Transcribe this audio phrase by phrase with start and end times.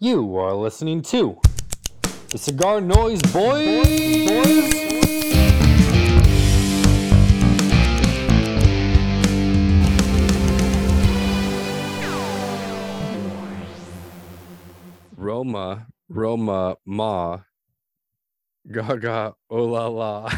[0.00, 1.40] You are listening to
[2.30, 3.84] the Cigar Noise Boys.
[15.16, 17.40] Roma, Roma, Ma,
[18.70, 20.30] Gaga, oh la la.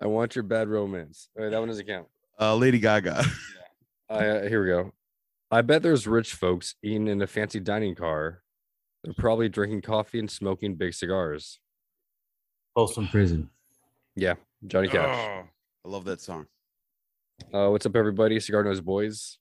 [0.00, 1.30] I want your bad romance.
[1.36, 2.06] All right, that one doesn't count.
[2.40, 3.24] Uh, Lady Gaga.
[4.08, 4.92] Uh, here we go.
[5.50, 8.42] I bet there's rich folks eating in a fancy dining car.
[9.02, 11.58] They're probably drinking coffee and smoking big cigars.
[12.74, 13.48] Folsom Prison.
[14.14, 14.34] Yeah,
[14.66, 15.46] Johnny Cash.
[15.86, 16.46] I love that song.
[17.52, 18.38] Uh, what's up, everybody?
[18.40, 19.38] Cigar Nose Boys.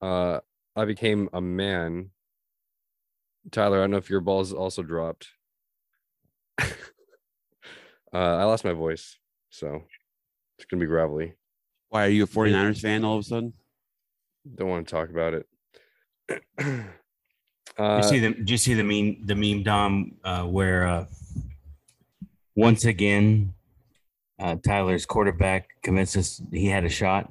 [0.00, 0.40] Uh,
[0.76, 2.10] I became a man.
[3.50, 5.28] Tyler, I don't know if your balls also dropped.
[6.60, 6.66] uh,
[8.12, 9.18] I lost my voice,
[9.48, 9.82] so
[10.56, 11.34] it's gonna be gravelly.
[11.88, 13.54] Why are you a 49ers fan all of a sudden?
[14.54, 15.46] Don't want to talk about it.
[16.64, 16.84] you
[17.78, 18.30] uh, see the?
[18.30, 19.26] Do you see the meme?
[19.26, 21.06] The meme, Dom, uh, where uh,
[22.56, 23.54] once again,
[24.38, 27.30] uh, Tyler's quarterback convinces he had a shot.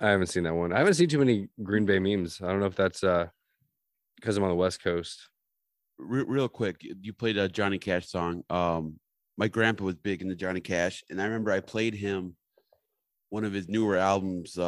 [0.00, 0.72] I haven't seen that one.
[0.72, 2.40] I haven't seen too many Green Bay memes.
[2.42, 3.26] I don't know if that's uh
[4.16, 5.28] because I'm on the West Coast.
[5.98, 8.42] Re- real quick, you played a Johnny Cash song.
[8.50, 8.98] Um,
[9.36, 12.36] my grandpa was big into Johnny Cash, and I remember I played him
[13.30, 14.58] one of his newer albums.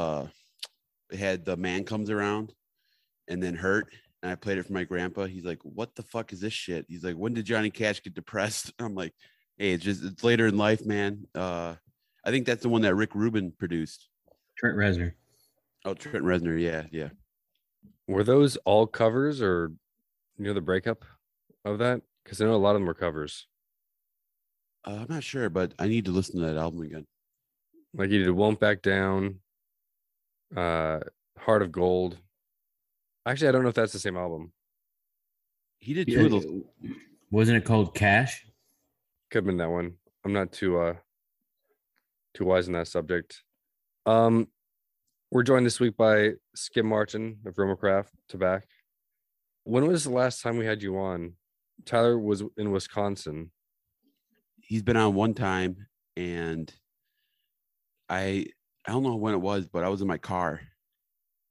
[1.10, 2.52] It had the man comes around,
[3.28, 3.88] and then hurt.
[4.22, 5.24] And I played it for my grandpa.
[5.24, 8.14] He's like, "What the fuck is this shit?" He's like, "When did Johnny Cash get
[8.14, 9.14] depressed?" I'm like,
[9.56, 11.74] "Hey, it's just it's later in life, man." Uh,
[12.24, 14.08] I think that's the one that Rick Rubin produced.
[14.58, 15.12] Trent Reznor.
[15.84, 16.60] Oh, Trent Reznor.
[16.60, 17.10] Yeah, yeah.
[18.08, 19.72] Were those all covers or
[20.38, 21.04] you know the breakup
[21.64, 22.02] of that?
[22.24, 23.46] Because I know a lot of them were covers.
[24.84, 27.06] Uh, I'm not sure, but I need to listen to that album again.
[27.94, 29.40] Like you did Won't Back Down,
[30.54, 31.00] uh
[31.38, 32.18] Heart of Gold.
[33.24, 34.52] Actually, I don't know if that's the same album.
[35.78, 36.46] He did two of those.
[37.30, 38.46] Wasn't it called Cash?
[39.30, 39.94] Could have been that one.
[40.24, 40.94] I'm not too uh
[42.34, 43.42] too wise in that subject.
[44.04, 44.48] Um
[45.32, 48.64] we're joined this week by Skip Martin of Romacraft Tobacco.
[49.64, 51.32] When was the last time we had you on?
[51.84, 53.50] Tyler was in Wisconsin.
[54.60, 56.72] He's been on one time, and
[58.08, 58.46] I
[58.86, 60.60] I don't know when it was, but I was in my car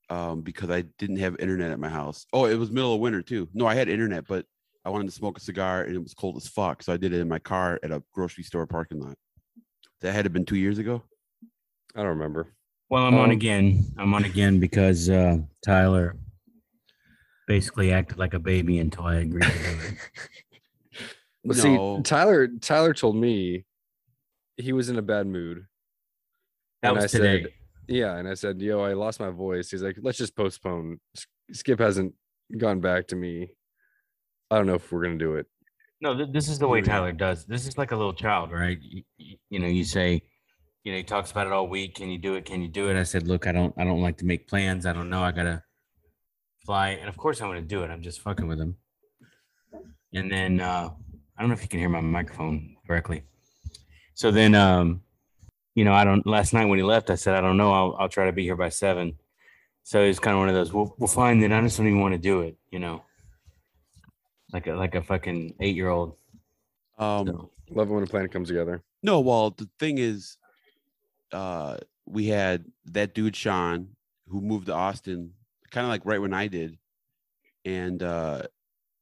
[0.10, 2.26] um, because I didn't have internet at my house.
[2.32, 3.50] Oh, it was middle of winter too.
[3.54, 4.46] No, I had internet, but
[4.86, 7.12] I wanted to smoke a cigar, and it was cold as fuck, so I did
[7.12, 9.18] it in my car at a grocery store parking lot.
[10.02, 11.02] That had to been two years ago.
[11.96, 12.54] I don't remember.
[12.90, 13.84] Well, I'm on Um, again.
[13.98, 16.16] I'm on again because uh, Tyler
[17.48, 19.98] basically acted like a baby until I agreed to do it.
[21.48, 21.98] Well, No.
[21.98, 23.66] see, Tyler Tyler told me
[24.58, 25.66] he was in a bad mood.
[26.86, 27.48] That And was I said-
[27.88, 31.00] Yeah, and I said, "Yo, I lost my voice." He's like, "Let's just postpone."
[31.52, 32.14] Skip hasn't
[32.58, 33.50] gone back to me.
[34.52, 35.48] I don't know if we're gonna do it.
[36.02, 36.92] No, th- this is the way Here we go.
[36.94, 37.46] Tyler does.
[37.46, 38.78] This is like a little child, right?
[38.82, 39.04] You,
[39.50, 40.22] you know, you say,
[40.84, 41.96] you know, he talks about it all week.
[41.96, 42.46] Can you do it?
[42.46, 43.00] Can you do it?
[43.00, 44.86] I said, look, I don't, I don't like to make plans.
[44.86, 45.24] I don't know.
[45.24, 45.64] I gotta
[46.66, 47.90] fly, and of course I'm gonna do it.
[47.90, 48.76] I'm just fucking with him.
[50.14, 50.90] And then uh,
[51.38, 53.24] I don't know if you can hear my microphone correctly.
[54.16, 55.02] So then, um,
[55.76, 56.26] you know, I don't.
[56.26, 57.74] Last night when he left, I said, I don't know.
[57.74, 59.14] I'll, I'll try to be here by seven.
[59.84, 60.74] So it's kind of one of those.
[60.74, 61.40] Well, well, fine.
[61.40, 62.58] Then I just don't even want to do it.
[62.72, 63.04] You know,
[64.52, 66.16] like a like a fucking eight year old.
[66.98, 68.82] Um, So, Love it when a plan comes together.
[69.04, 70.38] No, well, the thing is,
[71.32, 73.90] uh, we had that dude Sean
[74.28, 75.32] who moved to Austin,
[75.72, 76.78] kind of like right when I did,
[77.66, 78.44] and uh,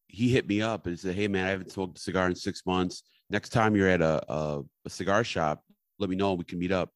[0.08, 2.66] he hit me up and said, "Hey, man, I haven't smoked a cigar in six
[2.66, 3.04] months.
[3.30, 5.64] Next time you're at a a, a cigar shop,
[6.03, 6.34] let me know.
[6.34, 6.90] We can meet up."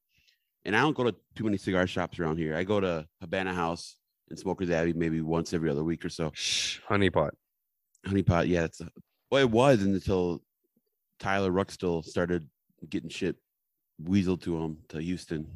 [0.66, 2.56] And I don't go to too many cigar shops around here.
[2.56, 3.98] I go to Habana House
[4.30, 6.32] and Smokers Abbey maybe once every other week or so.
[6.34, 7.32] Shh, honeypot.
[8.06, 8.90] Honeypot, yeah, it's a,
[9.32, 10.42] well, it was until
[11.20, 12.48] Tyler Ruxtall started
[12.90, 13.38] getting shit
[14.04, 15.48] weasel to him to Houston.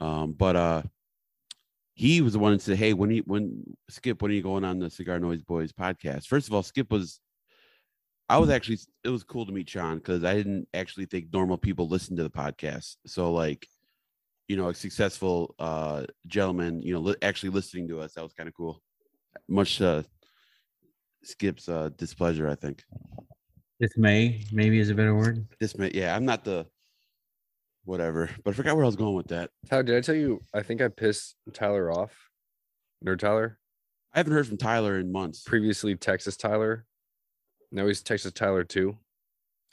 [0.00, 0.82] Um, but uh
[1.94, 4.64] he was the one that said, Hey, when he when Skip, when are you going
[4.64, 6.26] on the Cigar Noise Boys podcast?
[6.26, 7.20] First of all, Skip was
[8.28, 11.58] I was actually it was cool to meet Sean because I didn't actually think normal
[11.58, 12.96] people listen to the podcast.
[13.06, 13.66] So like,
[14.48, 18.32] you know, a successful uh gentleman, you know, li- actually listening to us, that was
[18.32, 18.82] kind of cool.
[19.48, 20.02] Much uh
[21.22, 22.82] Skip's uh displeasure, I think.
[23.80, 25.46] dismay maybe is a better word.
[25.60, 26.66] This may yeah, I'm not the
[27.84, 29.50] whatever, but I forgot where I was going with that.
[29.68, 30.40] Tyler, did I tell you?
[30.54, 32.30] I think I pissed Tyler off.
[33.04, 33.58] Nerd Tyler,
[34.14, 35.42] I haven't heard from Tyler in months.
[35.42, 36.86] previously Texas Tyler.
[37.74, 38.96] Now he's Texas Tyler too.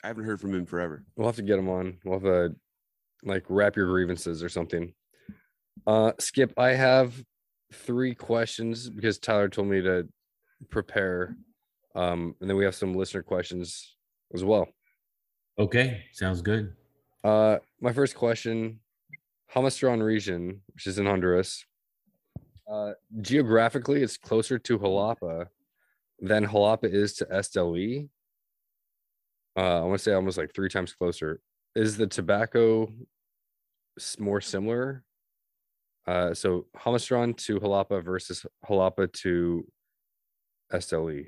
[0.02, 1.04] I haven't heard from him forever.
[1.16, 1.98] We'll have to get him on.
[2.04, 2.56] We'll have to
[3.22, 4.92] like wrap your grievances or something.
[5.86, 7.14] Uh Skip, I have
[7.72, 10.08] three questions because Tyler told me to
[10.68, 11.36] prepare.
[11.94, 13.96] Um, and then we have some listener questions
[14.34, 14.66] as well.
[15.58, 16.74] Okay, sounds good.
[17.22, 18.80] Uh, my first question
[19.54, 21.64] Jamastran region, which is in Honduras.
[22.68, 25.46] Uh, geographically, it's closer to Jalapa
[26.22, 28.08] than Jalapa is to Esteli.
[29.56, 31.40] Uh, I want to say almost like three times closer.
[31.74, 32.90] Is the tobacco
[34.18, 35.04] more similar?
[36.06, 39.66] Uh, so Jamastran to Jalapa versus Jalapa to
[40.72, 41.26] Esteli.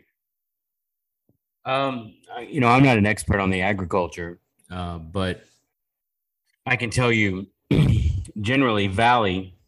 [1.66, 2.14] Um,
[2.46, 4.38] you know, I'm not an expert on the agriculture,
[4.70, 5.44] uh, but
[6.66, 7.46] I can tell you,
[8.40, 9.58] generally, valley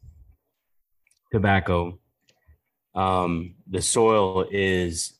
[1.32, 1.98] tobacco,
[2.94, 5.15] um, the soil is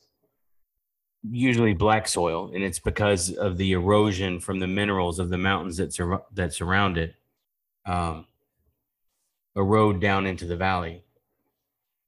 [1.31, 5.77] usually black soil, and it's because of the erosion from the minerals of the mountains
[5.79, 7.15] that sur- that surround it,
[7.87, 8.27] um,
[9.55, 11.03] erode down into the valley.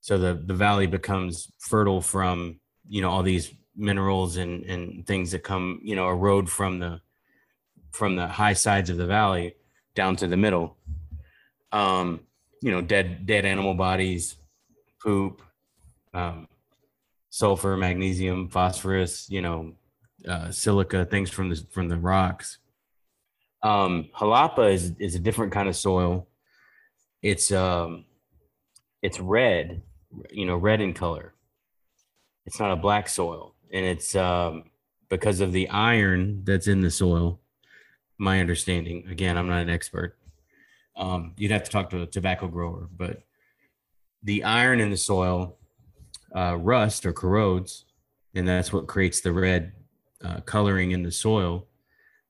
[0.00, 5.30] So the the valley becomes fertile from you know all these minerals and and things
[5.30, 7.00] that come you know erode from the
[7.92, 9.54] from the high sides of the valley
[9.94, 10.76] down to the middle
[11.72, 12.20] um
[12.60, 14.36] you know dead dead animal bodies
[15.00, 15.42] poop
[16.12, 16.48] um
[17.30, 19.72] sulfur magnesium phosphorus you know
[20.26, 22.58] uh, silica things from the from the rocks.
[23.62, 26.28] Um jalapa is is a different kind of soil.
[27.22, 28.04] It's um
[29.02, 29.82] it's red
[30.30, 31.34] you know red in color.
[32.46, 33.54] It's not a black soil.
[33.70, 34.64] And it's um,
[35.08, 37.40] because of the iron that's in the soil
[38.18, 40.16] my understanding again i'm not an expert
[40.96, 43.22] um, you'd have to talk to a tobacco grower but
[44.24, 45.56] the iron in the soil
[46.34, 47.84] uh, rust or corrodes
[48.34, 49.72] and that's what creates the red
[50.24, 51.66] uh, coloring in the soil.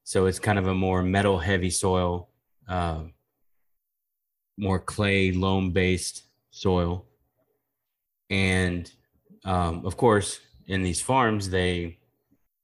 [0.05, 2.29] So it's kind of a more metal heavy soil
[2.69, 3.05] uh,
[4.57, 7.07] more clay loam based soil.
[8.29, 8.91] And
[9.45, 11.99] um, of course in these farms they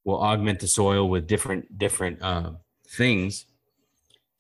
[0.04, 2.52] will augment the soil with different different uh,
[2.88, 3.46] things.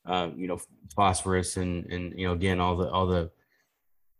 [0.06, 0.60] Uh, you know
[0.94, 3.30] phosphorus and and you know again all the all the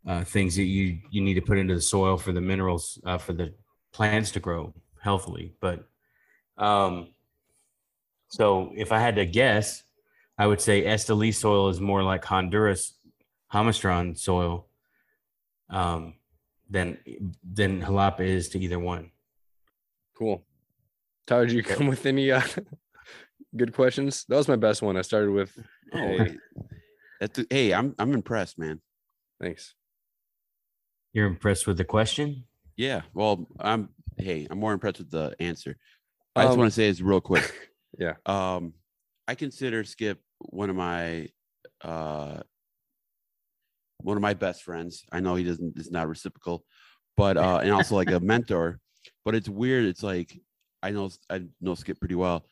[0.07, 3.19] uh, things that you you need to put into the soil for the minerals uh,
[3.19, 3.53] for the
[3.93, 5.87] plants to grow healthily but
[6.59, 7.09] um
[8.29, 9.83] so if i had to guess
[10.39, 12.95] i would say esteli soil is more like honduras
[13.53, 14.67] Jamastran soil
[15.71, 16.15] um
[16.69, 16.99] than
[17.53, 19.11] than jalapa is to either one
[20.15, 20.45] Cool.
[21.27, 22.43] Tyler, did you come with any uh,
[23.57, 24.25] good questions?
[24.29, 24.97] That was my best one.
[24.97, 25.57] I started with.
[25.93, 26.37] Oh, hey,
[27.21, 28.81] that's, hey, I'm I'm impressed, man.
[29.41, 29.75] thanks.
[31.15, 32.45] You're impressed with the question?
[32.77, 33.03] Yeah.
[33.15, 33.89] Well, I'm.
[34.19, 35.77] Hey, I'm more impressed with the answer.
[36.37, 37.51] I just Um, want to say this real quick.
[37.97, 38.15] Yeah.
[38.27, 38.75] Um,
[39.29, 41.29] I consider Skip one of my
[41.81, 42.43] uh
[43.99, 45.05] one of my best friends.
[45.13, 46.65] I know he doesn't is not reciprocal,
[47.17, 48.81] but uh and also like a mentor.
[49.25, 49.85] But it's weird.
[49.85, 50.37] It's like
[50.83, 52.45] I know I know Skip pretty well.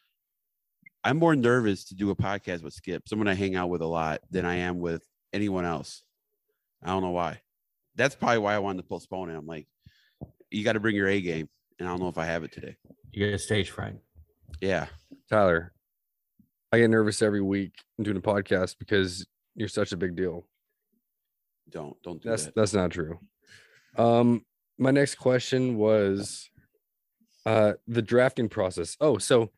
[1.03, 3.87] I'm more nervous to do a podcast with Skip, someone I hang out with a
[3.87, 6.05] lot, than I am with anyone else.
[6.85, 7.41] I don't know why.
[7.97, 9.37] That's probably why I wanted to postpone it.
[9.37, 9.67] I'm like,
[10.51, 11.49] you got to bring your A game,
[11.79, 12.77] and I don't know if I have it today.
[13.11, 13.97] You get stage fright.
[14.61, 14.87] Yeah.
[15.29, 15.73] Tyler,
[16.73, 20.47] I get nervous every week doing a podcast because you're such a big deal.
[21.69, 22.55] Don't don't do That's that.
[22.55, 23.19] that's not true.
[23.97, 24.45] Um,
[24.79, 26.51] my next question was
[27.47, 28.97] uh the drafting process.
[29.01, 29.51] Oh, so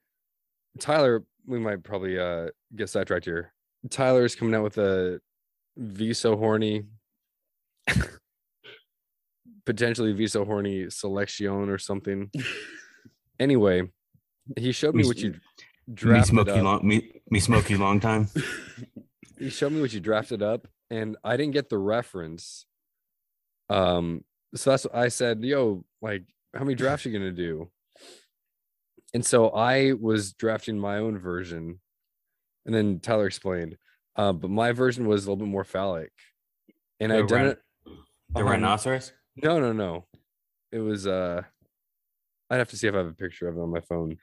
[0.79, 3.53] Tyler, we might probably uh get sidetracked here.
[3.91, 5.21] Tyler is coming out with a
[5.77, 6.85] V so horny,
[9.67, 12.31] potentially V so horny selection or something.
[13.41, 13.83] anyway,
[14.59, 15.39] he showed me Me what s- you Me
[15.95, 16.63] drafted smoky up.
[16.65, 18.29] long me, me smoky long time.
[19.39, 22.67] he showed me what you drafted up and i didn't get the reference
[23.69, 24.23] um
[24.55, 26.23] so that's what i said yo like
[26.55, 27.69] how many drafts are you gonna do
[29.13, 31.81] and so i was drafting my own version
[32.67, 33.77] and then tyler explained
[34.17, 36.13] uh, but my version was a little bit more phallic
[37.01, 37.59] and i The done rhin- it
[38.35, 39.13] The um, rhinoceros?
[39.37, 40.07] No no no.
[40.73, 41.43] It was uh
[42.51, 44.17] i'd have to see if i have a picture of it on my phone.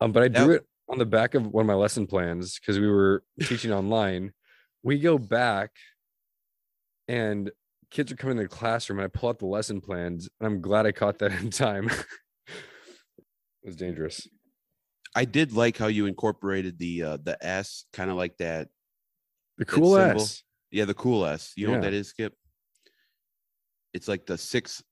[0.00, 2.78] Um but i drew it on the back of one of my lesson plans because
[2.78, 4.32] we were teaching online.
[4.82, 5.70] We go back
[7.08, 7.50] and
[7.90, 10.60] kids are coming to the classroom and i pull out the lesson plans and i'm
[10.60, 11.88] glad i caught that in time.
[13.62, 14.26] It was dangerous.
[15.14, 18.68] I did like how you incorporated the uh the S, kind of like that.
[19.58, 20.42] the cool s.
[20.70, 21.52] Yeah, the cool S.
[21.54, 22.34] You know what that is, Skip?
[23.94, 24.82] It's like the six.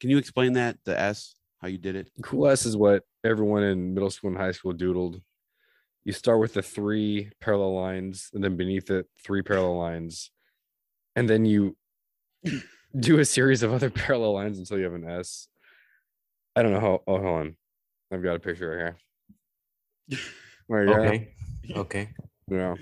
[0.00, 0.78] Can you explain that?
[0.84, 2.10] The S, how you did it?
[2.22, 5.20] cool s is what everyone in middle school and high school doodled
[6.04, 10.30] you start with the three parallel lines and then beneath it three parallel lines
[11.16, 11.76] and then you
[12.98, 15.48] do a series of other parallel lines until you have an S.
[16.54, 17.02] I don't know how.
[17.06, 17.56] Oh, hold on.
[18.12, 18.76] I've got a picture right
[20.08, 20.20] here.
[20.68, 21.00] There you go.
[21.00, 21.34] Okay.
[21.76, 22.08] Okay.
[22.48, 22.74] Yeah.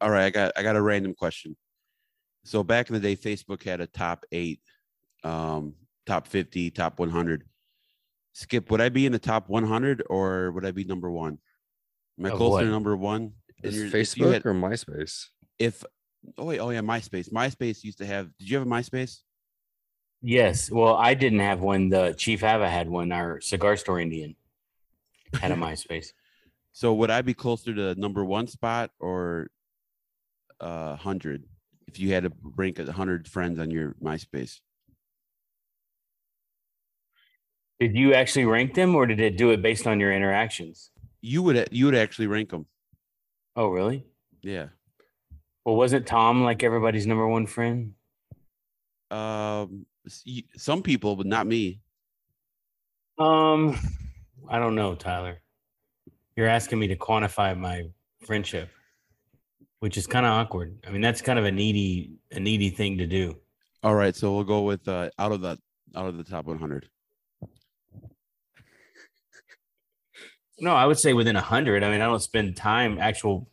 [0.00, 1.56] All right, I got I got a random question.
[2.44, 4.60] So back in the day, Facebook had a top eight,
[5.24, 5.74] um,
[6.06, 7.44] top fifty, top one hundred.
[8.32, 11.38] Skip, would I be in the top one hundred or would I be number one?
[12.18, 12.60] Am I Of closer what?
[12.62, 13.32] to number one?
[13.62, 15.26] Is And it you're- if you Facebook had- or MySpace?
[15.58, 15.84] if
[16.38, 17.30] oh wait, oh yeah, MySpace.
[17.30, 18.30] MySpace used to have.
[18.38, 19.20] Did you have a MySpace?
[20.22, 20.70] Yes.
[20.70, 21.88] Well, I didn't have one.
[21.88, 23.10] The Chief Hava had one.
[23.12, 24.36] Our cigar store Indian
[25.34, 26.08] had a MySpace.
[26.72, 29.50] So would I be closer to number one spot or
[30.60, 31.44] uh hundred
[31.90, 34.60] if you had to rank a hundred friends on your MySpace?
[37.78, 40.90] Did you actually rank them, or did it do it based on your interactions?
[41.22, 42.66] You would you would actually rank them.
[43.56, 44.04] Oh, really?
[44.42, 44.66] Yeah.
[45.64, 47.94] Well, wasn't Tom like everybody's number one friend?
[49.10, 49.86] Um,
[50.56, 51.80] some people, but not me.
[53.18, 53.78] Um,
[54.48, 55.40] I don't know, Tyler.
[56.36, 57.84] You're asking me to quantify my
[58.24, 58.70] friendship,
[59.80, 60.78] which is kind of awkward.
[60.86, 63.36] I mean, that's kind of a needy, a needy thing to do.
[63.82, 65.58] All right, so we'll go with uh, out of the
[65.96, 66.88] out of the top 100.
[70.60, 71.82] No, I would say within a hundred.
[71.82, 73.48] I mean, I don't spend time, actual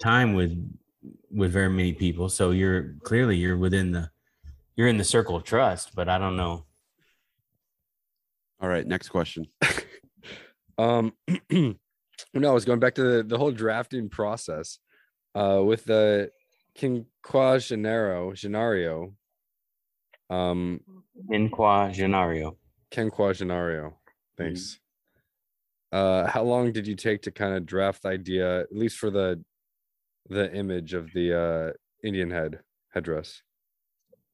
[0.00, 0.56] time with
[1.30, 2.28] with very many people.
[2.28, 4.10] So you're clearly you're within the
[4.76, 6.66] you're in the circle of trust, but I don't know.
[8.60, 9.46] All right, next question.
[10.78, 11.12] Um,
[11.50, 11.76] no,
[12.34, 14.78] I was going back to the, the whole drafting process.
[15.34, 16.30] Uh, with the
[16.78, 19.12] Quinquagenero, Genario, Genario
[20.30, 20.80] um,
[21.30, 22.56] Inquagenario.
[22.90, 23.94] Quinquagenario.
[24.36, 24.78] Thanks.
[25.92, 29.10] Uh, how long did you take to kind of draft the idea, at least for
[29.10, 29.42] the
[30.30, 31.72] the image of the uh
[32.02, 32.60] Indian head
[32.92, 33.42] headdress?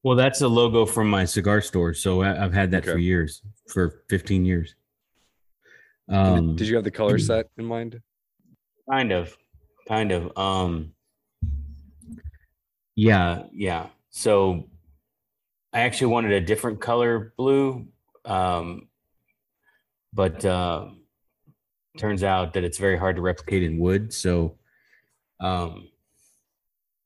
[0.03, 4.01] Well, that's a logo from my cigar store, so I've had that for years, for
[4.09, 4.73] 15 years.
[6.09, 8.01] Um, did you have the color set in mind?
[8.89, 9.37] Kind of,
[9.87, 10.37] kind of.
[10.37, 10.93] Um,
[12.95, 13.87] yeah, yeah.
[14.09, 14.69] So
[15.73, 17.87] I actually wanted a different color blue,
[18.25, 18.87] um,
[20.13, 20.87] but uh,
[21.97, 24.13] turns out that it's very hard to replicate in wood.
[24.13, 24.57] So,
[25.39, 25.87] um,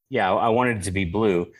[0.09, 1.51] yeah, I I wanted it to be blue,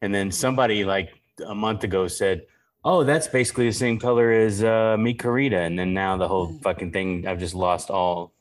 [0.00, 1.10] and then somebody like
[1.44, 2.46] a month ago said,
[2.84, 6.52] "Oh, that's basically the same color as uh, Mi Querida," and then now the whole
[6.62, 8.32] fucking thing, I've just lost all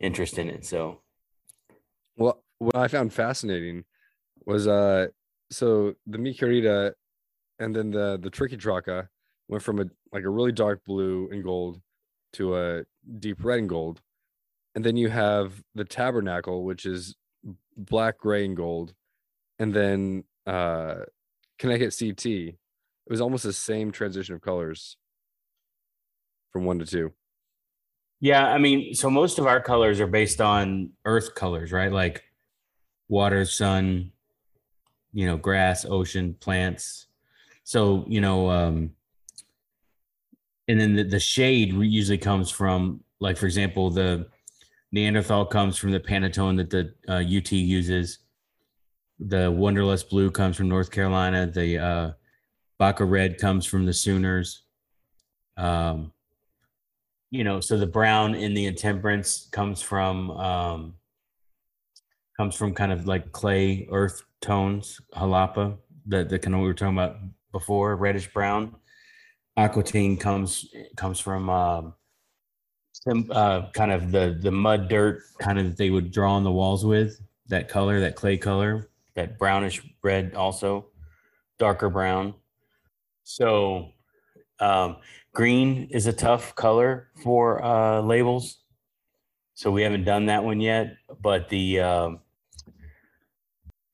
[0.00, 0.64] interest in it.
[0.66, 1.00] So.
[2.58, 3.84] What I found fascinating
[4.46, 5.08] was uh
[5.50, 6.92] so the Mi Querida
[7.58, 9.08] and then the the Triqui Traca
[9.48, 11.80] went from a like a really dark blue and gold
[12.34, 12.82] to a
[13.18, 14.00] deep red and gold.
[14.74, 17.16] And then you have the Tabernacle, which is
[17.76, 18.94] black, gray, and gold.
[19.58, 20.96] And then uh
[21.58, 22.26] Connecticut CT.
[22.26, 22.56] It
[23.10, 24.96] was almost the same transition of colors
[26.52, 27.12] from one to two.
[28.20, 31.90] Yeah, I mean, so most of our colors are based on earth colors, right?
[31.92, 32.24] Like
[33.08, 34.12] water, sun,
[35.12, 37.06] you know, grass, ocean, plants.
[37.64, 38.90] So, you know, um
[40.68, 44.26] and then the, the shade usually comes from like for example, the
[44.92, 48.20] Neanderthal comes from the Pantone that the uh, UT uses.
[49.18, 51.46] The Wunderlust blue comes from North Carolina.
[51.46, 52.12] The uh
[52.78, 54.62] Baka red comes from the Sooners.
[55.56, 56.12] Um
[57.30, 60.94] you know so the brown in the intemperance comes from um
[62.38, 65.76] comes from kind of like clay earth tones jalapa
[66.06, 67.16] the the kind of we were talking about
[67.52, 68.74] before reddish brown
[69.56, 71.94] Aquitaine comes comes from um
[72.92, 76.44] some uh kind of the the mud dirt kind of that they would draw on
[76.44, 80.86] the walls with that color that clay color that brownish red also
[81.58, 82.34] darker brown
[83.24, 83.92] so
[84.60, 84.96] um
[85.38, 88.58] green is a tough color for uh, labels,
[89.54, 90.96] so we haven't done that one yet.
[91.20, 92.20] But the um,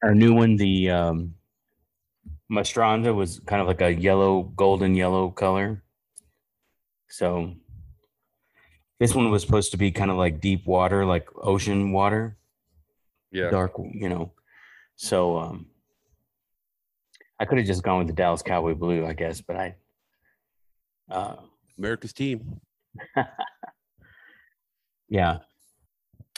[0.04, 1.34] our new one, the um,
[2.50, 5.82] Mastranda, was kind of like a yellow, golden yellow color.
[7.08, 7.54] So
[9.00, 12.36] this one was supposed to be kind of like deep water, like ocean water,
[13.30, 13.50] Yeah.
[13.50, 14.32] dark, you know.
[14.96, 15.66] So um,
[17.40, 19.76] I could have just gone with the Dallas Cowboy Blue, I guess, but I.
[21.10, 21.36] Uh,
[21.78, 22.60] America's team.
[25.08, 25.38] yeah,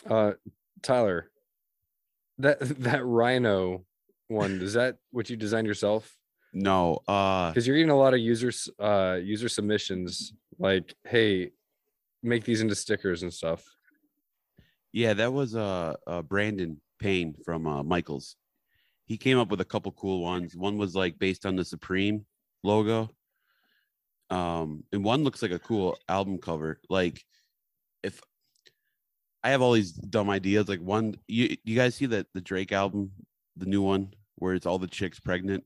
[0.08, 0.32] Uh,
[0.82, 1.30] Tyler,
[2.38, 3.84] that that rhino
[4.28, 6.16] one is that what you designed yourself?
[6.52, 11.50] No, uh, Because you're getting a lot of users, uh, user submissions like, "Hey,
[12.22, 13.64] make these into stickers and stuff."
[14.92, 18.36] yeah, that was uh, uh Brandon Payne from uh, Michaels.
[19.04, 20.56] he came up with a couple cool ones.
[20.56, 22.24] One was like based on the Supreme
[22.62, 23.10] logo.
[24.30, 26.80] Um, and one looks like a cool album cover.
[26.88, 27.22] Like
[28.02, 28.20] if
[29.46, 32.72] I have all these dumb ideas, like one you you guys see that the Drake
[32.72, 33.12] album,
[33.56, 35.62] the new one, where it's all the chicks pregnant.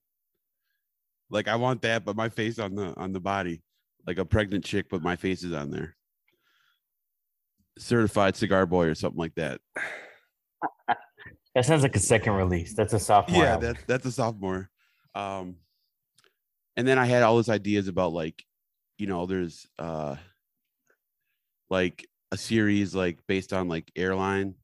[1.30, 3.62] Like I want that, but my face on the on the body,
[4.06, 5.96] like a pregnant chick, but my face is on there.
[7.78, 9.62] Certified cigar boy or something like that.
[11.56, 12.75] That sounds like a second release.
[12.75, 13.42] That's a sophomore.
[13.42, 13.72] yeah album.
[13.72, 14.70] that, that's a sophomore
[15.16, 15.56] um
[16.76, 18.44] and then i had all those ideas about like
[18.99, 20.14] you know there's uh
[21.70, 24.54] like a series like based on like airline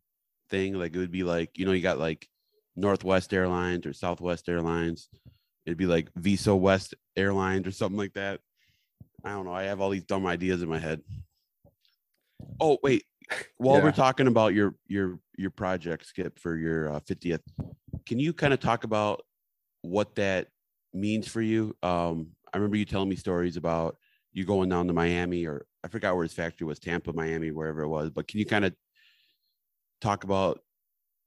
[0.48, 2.28] thing like it would be like you know you got like
[2.76, 5.08] northwest airlines or southwest airlines.
[5.64, 8.40] It'd be like visa west airlines or something like that.
[9.24, 9.54] I don't know.
[9.54, 11.00] I have all these dumb ideas in my head.
[12.60, 13.04] Oh wait.
[13.56, 17.40] While we're talking about your your your project skip for your uh, 50th
[18.06, 19.22] can you kind of talk about
[19.82, 20.48] what that
[20.94, 21.74] means for you?
[21.82, 23.96] Um i remember you telling me stories about
[24.32, 27.82] you going down to miami or i forgot where his factory was tampa miami wherever
[27.82, 28.74] it was but can you kind of
[30.00, 30.58] talk about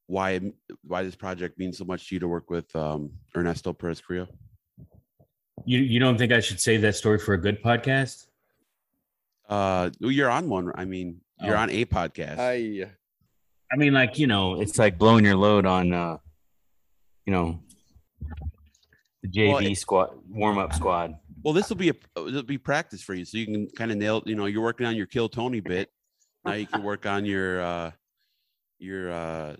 [0.08, 0.40] why
[0.84, 3.02] why this project means so much to you to work with um
[3.38, 4.28] ernesto perez Carrillo?
[5.66, 8.28] You you don't think I should save that story for a good podcast?
[9.48, 11.62] uh well, you're on one i mean you're Oh.
[11.66, 12.90] on a podcast Hi.
[13.72, 16.18] I mean, like you know, it's like blowing your load on, uh,
[17.28, 17.60] you know,
[19.22, 21.14] the JV Well, squad warm up squad.
[21.44, 23.98] Well, this will be a it'll be practice for you, so you can kind of
[23.98, 24.22] nail.
[24.26, 25.90] You know, you're working on your kill Tony bit.
[26.46, 27.92] Now you can work on your uh
[28.78, 29.56] your uh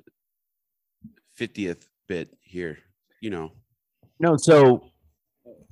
[1.36, 2.80] fiftieth bit here.
[3.22, 3.52] You know,
[4.20, 4.92] No, so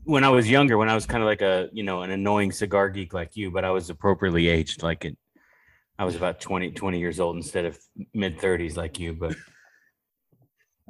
[0.04, 2.52] when I was younger, when I was kind of like a you know an annoying
[2.52, 5.18] cigar geek like you, but I was appropriately aged, like it.
[6.00, 7.78] I was about 20, 20 years old instead of
[8.14, 9.36] mid thirties like you, but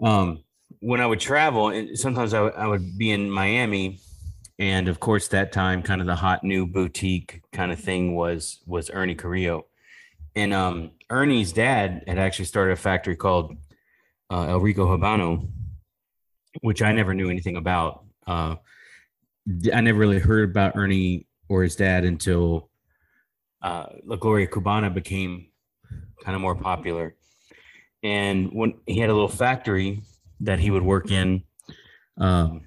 [0.03, 0.43] um,
[0.79, 4.00] when I would travel, and sometimes I I would be in Miami,
[4.59, 8.61] and of course that time, kind of the hot new boutique kind of thing was
[8.65, 9.65] was Ernie Carrillo,
[10.36, 13.55] and um, Ernie's dad had actually started a factory called
[14.29, 15.47] uh, El Rico Habano,
[16.62, 18.03] which I never knew anything about.
[18.25, 18.55] Uh,
[19.73, 22.69] I never really heard about Ernie or his dad until
[23.62, 25.47] uh, La Gloria Cubana became
[26.23, 27.15] kind of more popular.
[28.03, 30.03] And when he had a little factory
[30.41, 31.43] that he would work in
[32.17, 32.62] um,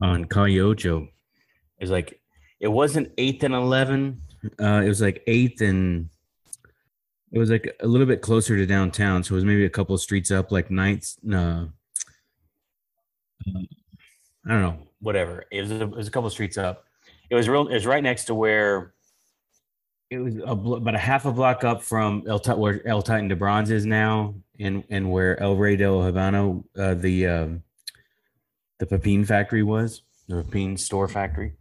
[0.00, 1.10] on Ocho, it
[1.80, 2.20] was like,
[2.60, 4.20] it wasn't eighth and 11.
[4.60, 6.08] Uh, it was like eighth and
[7.32, 9.22] it was like a little bit closer to downtown.
[9.22, 11.66] So it was maybe a couple of streets up, like ninth, uh,
[13.46, 15.44] I don't know, whatever.
[15.50, 16.84] It was a, it was a couple of streets up.
[17.28, 17.66] It was real.
[17.68, 18.94] It was right next to where
[20.10, 23.36] it was a, about a half a block up from El where El Titan de
[23.36, 27.62] Bronce is now, and and where El Rey del Habano, uh, the um,
[28.78, 31.54] the Pepin factory was, the Pepin store factory.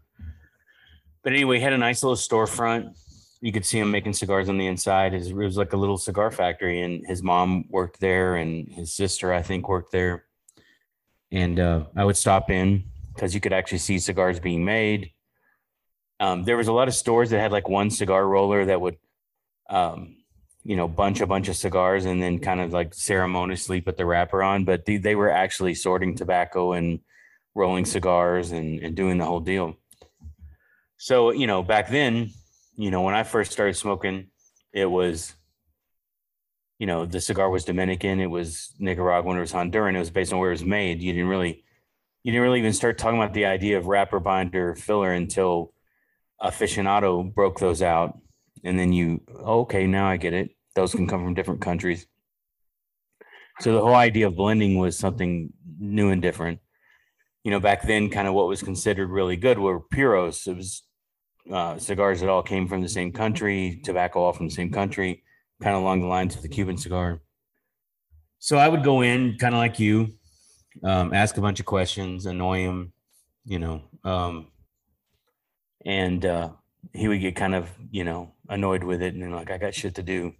[1.23, 2.95] But anyway, he had a nice little storefront.
[3.41, 5.13] You could see him making cigars on the inside.
[5.13, 8.93] His, it was like a little cigar factory, and his mom worked there, and his
[8.93, 10.25] sister, I think, worked there
[11.31, 15.11] and uh, I would stop in because you could actually see cigars being made.
[16.19, 18.97] Um, there was a lot of stores that had like one cigar roller that would,
[19.69, 20.14] um,
[20.65, 24.05] you know, bunch a bunch of cigars and then kind of like ceremoniously put the
[24.05, 24.65] wrapper on.
[24.65, 26.99] But they, they were actually sorting tobacco and
[27.53, 29.77] rolling cigars and, and doing the whole deal.
[30.97, 32.31] So, you know, back then,
[32.75, 34.27] you know, when I first started smoking,
[34.73, 35.35] it was
[36.77, 40.33] you know, the cigar was Dominican, it was Nicaraguan, it was Honduran, it was based
[40.33, 41.01] on where it was made.
[41.01, 41.63] You didn't really,
[42.23, 45.73] you didn't really even start talking about the idea of wrapper, binder, filler until
[46.41, 48.19] aficionado broke those out.
[48.65, 50.49] And then you, okay, now I get it.
[50.75, 52.05] Those can come from different countries.
[53.61, 56.59] So the whole idea of blending was something new and different.
[57.45, 60.47] You know, back then, kind of what was considered really good were puros.
[60.47, 60.83] It was
[61.49, 65.23] uh, cigars that all came from the same country, tobacco all from the same country
[65.61, 67.21] kind of along the lines of the Cuban cigar.
[68.39, 70.09] So I would go in kind of like you,
[70.83, 72.93] um, ask a bunch of questions, annoy him,
[73.45, 74.47] you know, um,
[75.85, 76.49] and uh,
[76.93, 79.73] he would get kind of, you know, annoyed with it and then like, I got
[79.73, 80.33] shit to do,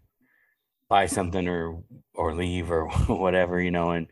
[0.90, 3.92] buy something or or leave or whatever, you know.
[3.92, 4.08] And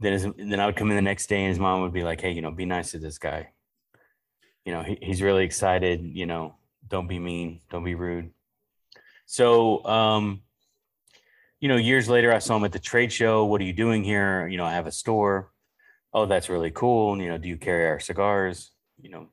[0.00, 2.04] then his, then I would come in the next day and his mom would be
[2.04, 3.50] like, hey, you know, be nice to this guy.
[4.64, 6.02] You know, he, he's really excited.
[6.02, 8.30] You know, don't be mean, don't be rude.
[9.26, 10.42] So, um,
[11.60, 13.44] you know, years later, I saw him at the trade show.
[13.44, 14.46] What are you doing here?
[14.46, 15.52] You know, I have a store.
[16.12, 17.12] Oh, that's really cool.
[17.12, 18.70] And, you know, do you carry our cigars?
[19.00, 19.26] You know,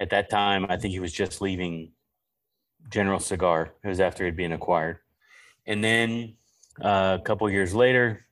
[0.00, 1.92] at that time, I think he was just leaving
[2.90, 3.72] General Cigar.
[3.84, 4.98] It was after he'd been acquired.
[5.66, 6.34] And then
[6.80, 8.26] uh, a couple years later,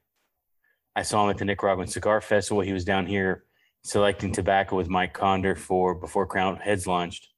[0.97, 2.63] I saw him at the Nicaraguan Cigar Festival.
[2.63, 3.45] He was down here
[3.83, 7.29] selecting tobacco with Mike Conder for before Crowned Heads launched,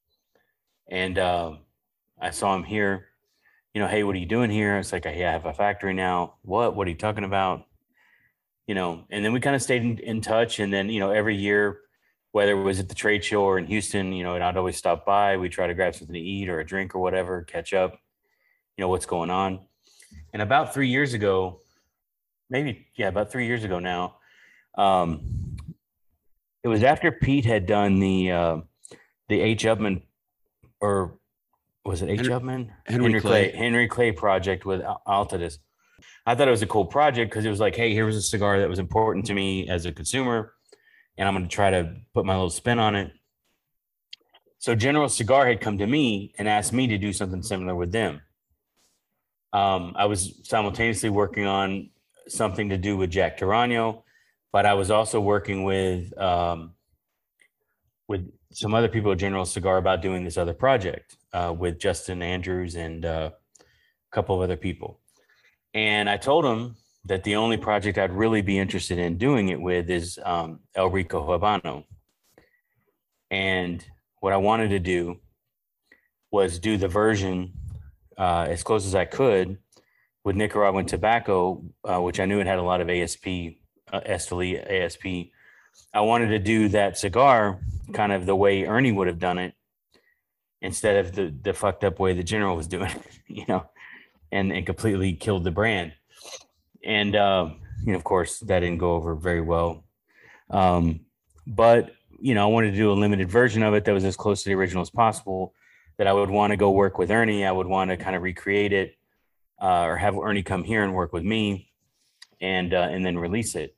[0.88, 1.52] and uh,
[2.20, 3.06] I saw him here.
[3.74, 4.78] You know, hey, what are you doing here?
[4.78, 6.34] It's like, hey, I have a factory now.
[6.42, 6.76] What?
[6.76, 7.66] What are you talking about?
[8.66, 10.60] You know, and then we kind of stayed in, in touch.
[10.60, 11.80] And then, you know, every year,
[12.36, 14.76] whether it was at the trade show or in Houston, you know, and I'd always
[14.76, 15.38] stop by.
[15.38, 17.92] We try to grab something to eat or a drink or whatever, catch up,
[18.76, 19.60] you know, what's going on.
[20.34, 21.60] And about three years ago,
[22.50, 24.16] maybe, yeah, about three years ago now,
[24.76, 25.56] um,
[26.62, 28.56] it was after Pete had done the, uh,
[29.30, 29.64] the H.
[29.64, 30.02] Upmann
[30.82, 31.18] or
[31.86, 32.18] was it H.
[32.18, 32.70] Henry- Upmann?
[32.84, 33.50] Henry Clay.
[33.50, 35.56] Henry Clay project with Al- Altadis.
[36.26, 38.20] I thought it was a cool project because it was like, hey, here was a
[38.20, 40.52] cigar that was important to me as a consumer,
[41.18, 43.12] and I'm going to try to put my little spin on it.
[44.58, 47.92] So General Cigar had come to me and asked me to do something similar with
[47.92, 48.20] them.
[49.52, 51.90] Um, I was simultaneously working on
[52.28, 54.02] something to do with Jack Tarano,
[54.52, 56.72] but I was also working with um,
[58.08, 62.22] with some other people at General Cigar about doing this other project uh, with Justin
[62.22, 65.00] Andrews and uh, a couple of other people.
[65.74, 69.60] And I told him that the only project I'd really be interested in doing it
[69.60, 71.84] with is um, El Rico Habano.
[73.30, 73.84] And
[74.20, 75.20] what I wanted to do
[76.30, 77.52] was do the version
[78.18, 79.58] uh, as close as I could
[80.24, 83.26] with Nicaraguan tobacco, uh, which I knew it had a lot of ASP,
[83.92, 85.32] uh, Esteli ASP.
[85.94, 87.60] I wanted to do that cigar
[87.92, 89.54] kind of the way Ernie would have done it
[90.60, 93.66] instead of the the fucked up way the general was doing, it, you know,
[94.32, 95.92] and and completely killed the brand.
[96.84, 97.50] And uh,
[97.84, 99.84] you know, of course, that didn't go over very well.
[100.50, 101.00] Um,
[101.46, 104.16] but you know, I wanted to do a limited version of it that was as
[104.16, 105.54] close to the original as possible.
[105.98, 107.46] That I would want to go work with Ernie.
[107.46, 108.96] I would want to kind of recreate it,
[109.62, 111.70] uh, or have Ernie come here and work with me,
[112.40, 113.74] and uh, and then release it,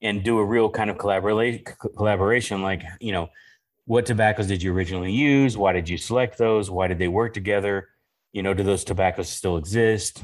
[0.00, 1.64] and do a real kind of collaboration.
[1.96, 3.30] Collaboration, like you know,
[3.86, 5.56] what tobaccos did you originally use?
[5.56, 6.70] Why did you select those?
[6.70, 7.88] Why did they work together?
[8.32, 10.22] You know, do those tobaccos still exist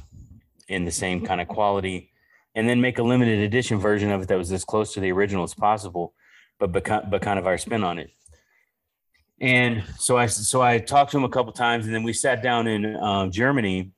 [0.68, 2.10] in the same kind of quality?
[2.54, 5.10] And then make a limited edition version of it that was as close to the
[5.10, 6.14] original as possible,
[6.58, 8.10] but but, but kind of our spin on it.
[9.40, 12.42] And so I so I talked to him a couple times, and then we sat
[12.42, 13.92] down in uh, Germany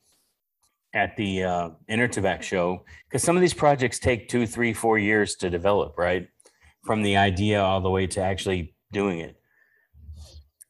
[0.94, 5.50] at the uh, show because some of these projects take two, three, four years to
[5.50, 6.29] develop, right?
[6.85, 9.37] From the idea all the way to actually doing it.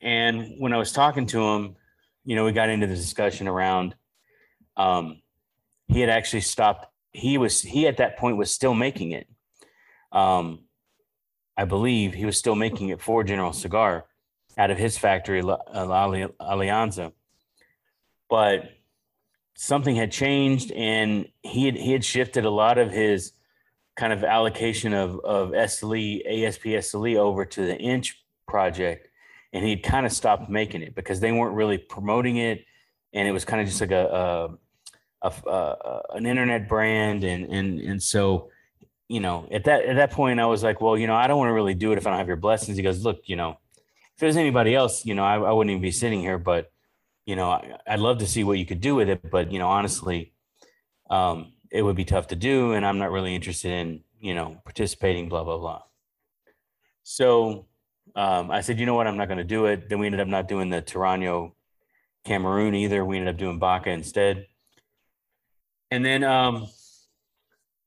[0.02, 1.76] And when I was talking to him,
[2.24, 3.94] you know, we got into the discussion around
[4.76, 5.22] um,
[5.88, 6.86] he had actually stopped.
[7.12, 9.28] He was he at that point was still making it.
[10.12, 10.60] Um,
[11.56, 14.06] I believe he was still making it for General Cigar
[14.58, 17.12] out of his factory, La- uh, Ali- Alianza.
[18.28, 18.70] But
[19.54, 23.32] something had changed, and he had he had shifted a lot of his
[23.96, 29.08] kind of allocation of of Esteli, ASP Esteli over to the Inch project,
[29.52, 32.64] and he'd kind of stopped making it because they weren't really promoting it,
[33.12, 34.58] and it was kind of just like a,
[35.46, 38.50] a, an internet brand, and and and so
[39.08, 41.38] you know at that at that point I was like, well, you know, I don't
[41.38, 42.76] want to really do it if I don't have your blessings.
[42.76, 45.82] He goes, look, you know, if there's anybody else, you know, I, I wouldn't even
[45.82, 46.70] be sitting here, but
[47.24, 49.58] you know, I, I'd love to see what you could do with it, but you
[49.58, 50.32] know, honestly,
[51.10, 54.60] um, it would be tough to do, and I'm not really interested in you know
[54.64, 55.28] participating.
[55.28, 55.82] Blah blah blah.
[57.02, 57.66] So
[58.16, 59.88] um, I said, you know what, I'm not going to do it.
[59.88, 61.52] Then we ended up not doing the Tarano
[62.24, 63.04] Cameroon either.
[63.04, 64.46] We ended up doing Baka instead.
[65.96, 66.68] And then, um,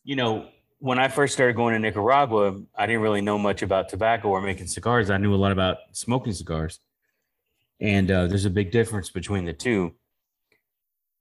[0.04, 3.88] you know, when I first started going to Nicaragua, I didn't really know much about
[3.88, 5.12] tobacco or making cigars.
[5.12, 6.80] I knew a lot about smoking cigars.
[7.80, 9.94] And uh, there's a big difference between the two.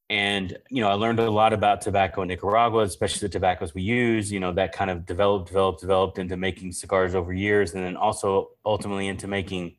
[0.08, 3.82] And, you know, I learned a lot about tobacco in Nicaragua, especially the tobaccos we
[3.82, 4.32] use.
[4.32, 7.74] You know, that kind of developed, developed, developed into making cigars over years.
[7.74, 9.76] And then also ultimately into making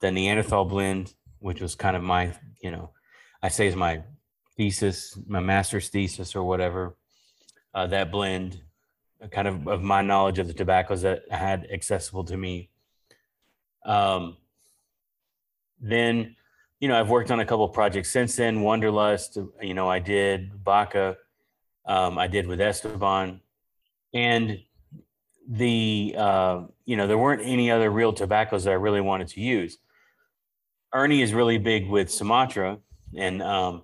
[0.00, 2.92] the Neanderthal blend, which was kind of my, you know,
[3.42, 4.04] I say is my
[4.56, 6.96] thesis, my master's thesis or whatever.
[7.74, 8.60] Uh, that blend,
[9.22, 12.70] uh, kind of of my knowledge of the tobaccos that I had accessible to me.
[13.84, 14.36] Um,
[15.80, 16.36] then,
[16.80, 18.58] you know, I've worked on a couple projects since then.
[18.58, 21.16] Wunderlust, you know, I did Baka,
[21.86, 23.40] um, I did with Esteban,
[24.12, 24.58] and
[25.48, 29.40] the uh, you know there weren't any other real tobaccos that I really wanted to
[29.40, 29.78] use.
[30.94, 32.78] Ernie is really big with Sumatra,
[33.16, 33.82] and um,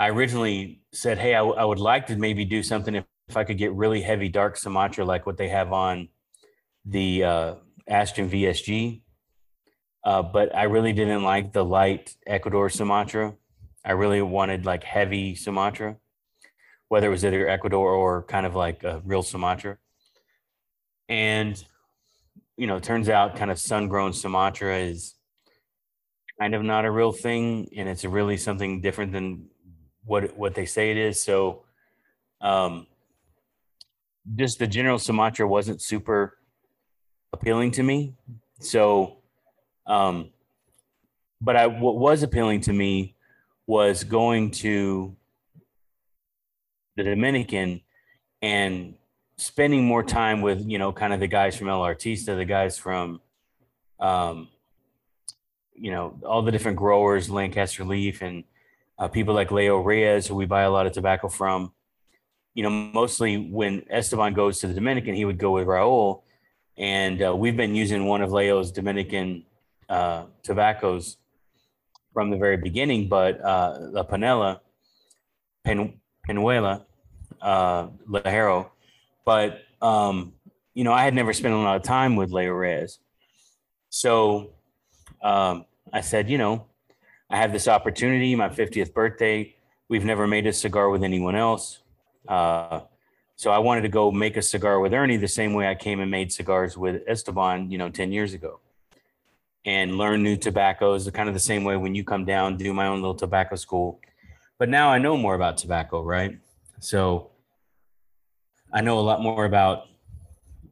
[0.00, 3.36] I originally said, "Hey, I, w- I would like to maybe do something if, if
[3.36, 6.08] I could get really heavy dark Sumatra like what they have on
[6.86, 7.54] the uh,
[7.86, 9.02] Ashton VSG."
[10.02, 13.34] Uh, but I really didn't like the light Ecuador Sumatra.
[13.84, 15.98] I really wanted like heavy Sumatra,
[16.88, 19.76] whether it was either Ecuador or kind of like a real Sumatra.
[21.10, 21.62] and
[22.56, 25.14] you know, turns out kind of sun grown Sumatra is
[26.40, 29.50] kind of not a real thing, and it's really something different than
[30.04, 31.20] what what they say it is.
[31.20, 31.62] So,
[32.40, 32.86] um,
[34.36, 36.38] just the general Sumatra wasn't super
[37.32, 38.14] appealing to me.
[38.60, 39.18] So,
[39.86, 40.30] um,
[41.40, 43.14] but I what was appealing to me
[43.66, 45.14] was going to
[46.96, 47.80] the Dominican
[48.42, 48.94] and
[49.36, 52.76] spending more time with you know kind of the guys from El Artista, the guys
[52.78, 53.20] from
[53.98, 54.48] um,
[55.74, 58.44] you know all the different growers, Lancaster Leaf, and
[59.00, 61.72] uh, people like Leo Reyes, who we buy a lot of tobacco from.
[62.54, 66.22] You know, mostly when Esteban goes to the Dominican, he would go with Raul,
[66.76, 69.44] and uh, we've been using one of Leo's Dominican
[69.88, 71.16] uh, tobaccos
[72.12, 73.08] from the very beginning.
[73.08, 74.60] But uh, La Panela,
[75.64, 75.94] Pen,
[76.26, 76.84] Penuela,
[77.40, 78.68] uh, Lajero,
[79.24, 80.34] but um,
[80.74, 82.98] you know, I had never spent a lot of time with Leo Reyes,
[83.88, 84.50] so
[85.22, 86.66] um, I said, you know,
[87.30, 89.54] I have this opportunity, my 50th birthday.
[89.88, 91.78] We've never made a cigar with anyone else.
[92.26, 92.80] Uh,
[93.36, 96.00] so I wanted to go make a cigar with Ernie the same way I came
[96.00, 98.60] and made cigars with Esteban, you know, 10 years ago
[99.64, 102.86] and learn new tobaccos, kind of the same way when you come down, do my
[102.86, 104.00] own little tobacco school.
[104.58, 106.38] But now I know more about tobacco, right?
[106.80, 107.30] So
[108.72, 109.86] I know a lot more about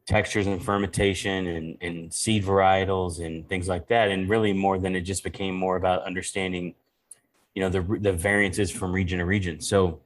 [0.09, 4.09] textures and fermentation and, and seed varietals and things like that.
[4.09, 6.73] And really more than it just became more about understanding,
[7.53, 9.61] you know, the, the variances from region to region.
[9.61, 9.99] So,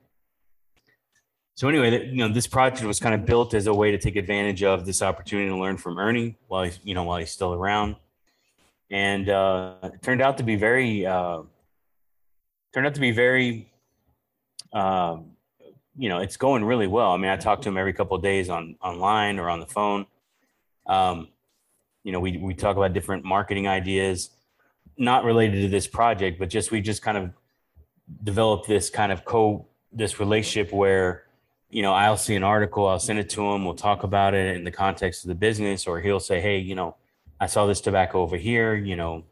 [1.56, 4.18] so anyway, you know, this project was kind of built as a way to take
[4.18, 7.54] advantage of this opportunity to learn from Ernie while he's, you know, while he's still
[7.54, 7.96] around.
[8.92, 11.44] And uh, it turned out to be very, uh,
[12.74, 13.72] turned out to be very,
[14.74, 15.33] um,
[15.98, 17.12] you know, it's going really well.
[17.12, 19.66] I mean, I talk to him every couple of days on online or on the
[19.66, 20.06] phone.
[20.88, 21.30] Um,
[22.04, 24.32] you know, we we talk about different marketing ideas,
[24.98, 27.32] not related to this project, but just we just kind of
[28.24, 31.26] developed this kind of co this relationship where,
[31.70, 34.56] you know, I'll see an article, I'll send it to him, we'll talk about it
[34.56, 36.96] in the context of the business, or he'll say, hey, you know,
[37.40, 39.24] I saw this tobacco over here, you know.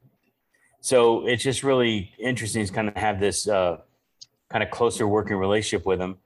[0.80, 3.78] So it's just really interesting to kind of have this uh,
[4.50, 6.18] kind of closer working relationship with him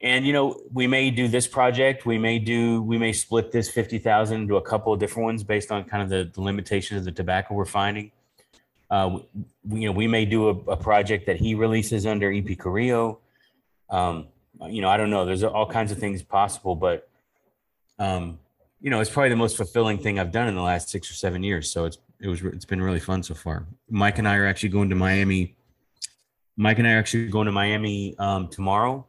[0.00, 3.70] and you know we may do this project we may do we may split this
[3.70, 7.04] 50000 into a couple of different ones based on kind of the, the limitations of
[7.04, 8.10] the tobacco we're finding.
[8.90, 9.18] Uh,
[9.64, 13.18] we, you know we may do a, a, project that he releases under ep carrillo.
[13.90, 14.28] Um,
[14.68, 17.08] you know i don't know there's all kinds of things possible but
[17.98, 18.38] um,
[18.80, 21.14] you know it's probably the most fulfilling thing i've done in the last six or
[21.14, 23.66] seven years so it's it was it's been really fun so far.
[23.90, 25.56] Mike and i are actually going to miami
[26.56, 29.04] mike and i are actually going to miami um, tomorrow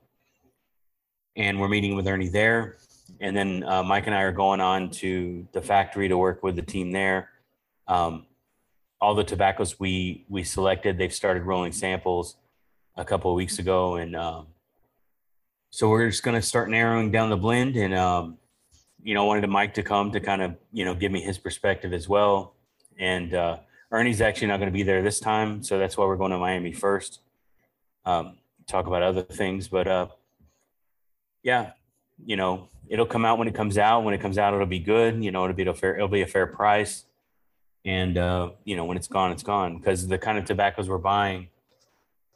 [1.38, 2.78] and we're meeting with Ernie there.
[3.22, 6.56] And then uh, Mike and I are going on to the factory to work with
[6.56, 7.30] the team there.
[7.88, 8.26] Um,
[9.00, 12.36] all the tobaccos we we selected, they've started rolling samples
[12.96, 14.48] a couple of weeks ago, and um,
[15.70, 17.76] so we're just going to start narrowing down the blend.
[17.76, 18.38] And um,
[19.04, 21.94] you know, wanted Mike to come to kind of you know give me his perspective
[21.94, 22.56] as well.
[22.98, 23.60] And uh,
[23.92, 26.40] Ernie's actually not going to be there this time, so that's why we're going to
[26.40, 27.22] Miami first.
[28.04, 30.08] Um, talk about other things, but uh,
[31.44, 31.72] yeah,
[32.26, 34.04] you know, it'll come out when it comes out.
[34.04, 35.24] When it comes out, it'll be good.
[35.24, 37.06] You know, it'll be a fair, it'll be a fair price.
[37.86, 39.78] And uh, you know, when it's gone, it's gone.
[39.78, 41.50] Because the kind of tobaccos we're buying,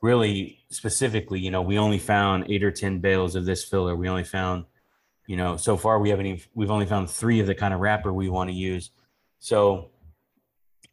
[0.02, 3.96] really specifically, you know, we only found eight or ten bales of this filler.
[3.96, 4.66] We only found,
[5.28, 7.80] you know, so far we haven't even we've only found three of the kind of
[7.80, 8.92] wrapper we want to use.
[9.40, 9.90] So,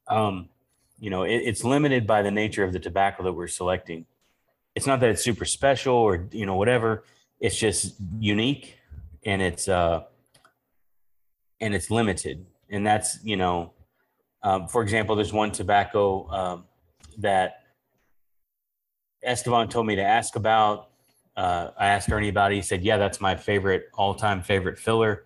[0.09, 0.49] um,
[0.99, 4.07] you know, it, it's limited by the nature of the tobacco that we're selecting.
[4.75, 7.05] It's not that it's super special or you know whatever
[7.41, 8.79] it's just unique
[9.25, 10.03] and it's uh
[11.61, 12.47] and it's limited.
[12.71, 13.73] And that's you know
[14.43, 16.65] um, for example there's one tobacco um,
[17.19, 17.65] that
[19.25, 20.91] esteban told me to ask about.
[21.37, 22.57] Uh, i asked ernie about it.
[22.57, 25.25] He said yeah that's my favorite all-time favorite filler.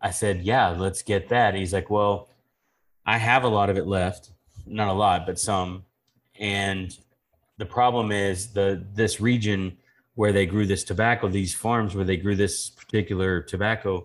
[0.00, 1.54] I said yeah let's get that.
[1.54, 2.30] He's like well
[3.06, 4.30] i have a lot of it left
[4.70, 5.84] not a lot but some.
[6.38, 6.96] And
[7.56, 9.76] the problem is the this region
[10.18, 14.04] where they grew this tobacco, these farms where they grew this particular tobacco,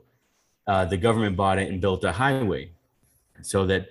[0.68, 2.70] uh, the government bought it and built a highway
[3.42, 3.88] so that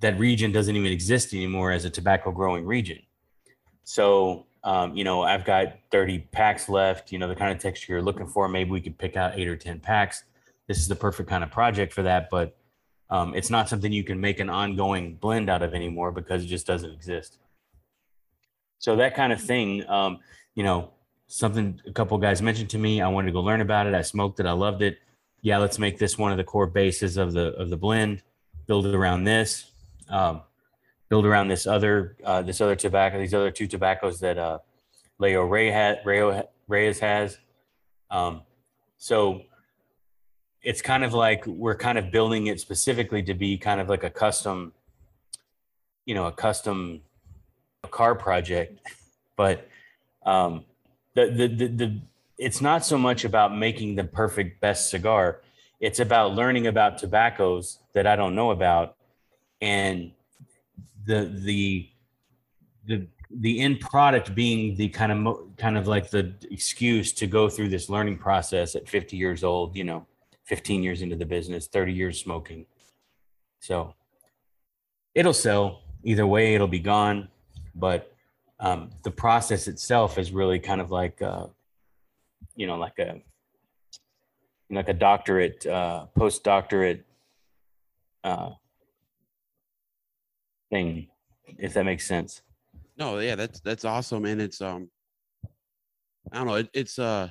[0.00, 2.98] that region doesn't even exist anymore as a tobacco growing region.
[3.84, 7.92] So, um, you know, I've got 30 packs left, you know, the kind of texture
[7.92, 8.48] you're looking for.
[8.48, 10.24] Maybe we could pick out eight or 10 packs.
[10.66, 12.30] This is the perfect kind of project for that.
[12.30, 12.56] But
[13.10, 16.48] um, it's not something you can make an ongoing blend out of anymore because it
[16.48, 17.38] just doesn't exist.
[18.78, 20.18] So that kind of thing, um,
[20.56, 20.90] you know,
[21.34, 23.00] something a couple guys mentioned to me.
[23.00, 23.94] I wanted to go learn about it.
[23.94, 24.46] I smoked it.
[24.46, 24.98] I loved it.
[25.42, 28.22] yeah, let's make this one of the core bases of the of the blend.
[28.66, 29.72] Build it around this.
[30.08, 30.42] Um,
[31.08, 34.58] build around this other uh, this other tobacco, these other two tobaccos that uh,
[35.18, 37.36] Leo Ray had, Rayo Reyes has.
[38.10, 38.42] Um,
[38.96, 39.42] so
[40.62, 44.04] it's kind of like we're kind of building it specifically to be kind of like
[44.04, 44.72] a custom,
[46.06, 47.02] you know, a custom
[47.90, 48.80] car project.
[49.36, 49.68] But
[50.24, 50.64] um,
[51.14, 52.00] the, the the the
[52.36, 55.40] it's not so much about making the perfect best cigar.
[55.80, 58.96] It's about learning about tobaccos that I don't know about,
[59.60, 60.12] and
[61.04, 61.88] the the
[62.86, 67.26] the the end product being the kind of mo- kind of like the excuse to
[67.26, 70.06] go through this learning process at 50 years old you know
[70.44, 72.66] 15 years into the business 30 years smoking.
[73.60, 73.94] So
[75.14, 75.82] it'll sell.
[76.02, 77.28] Either way it'll be gone.
[77.74, 78.13] But
[78.60, 81.46] um, the process itself is really kind of like uh,
[82.56, 83.20] you know like a
[84.70, 87.04] like a doctorate uh, post-doctorate
[88.24, 88.50] uh,
[90.70, 91.08] thing
[91.58, 92.42] if that makes sense.
[92.96, 94.88] No, yeah, that's that's awesome, and it's um,
[96.32, 97.28] I don't know, it, it's uh,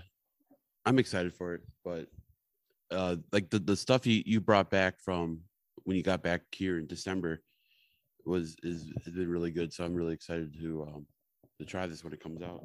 [0.85, 2.07] I'm excited for it, but
[2.91, 5.39] uh, like the the stuff you you brought back from
[5.83, 7.41] when you got back here in December
[8.25, 11.05] was is has been really good, so I'm really excited to um
[11.59, 12.61] to try this when it comes out.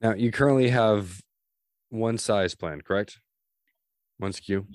[0.00, 1.20] Now you currently have
[1.90, 3.18] one size plan, correct?
[4.18, 4.66] One SKU.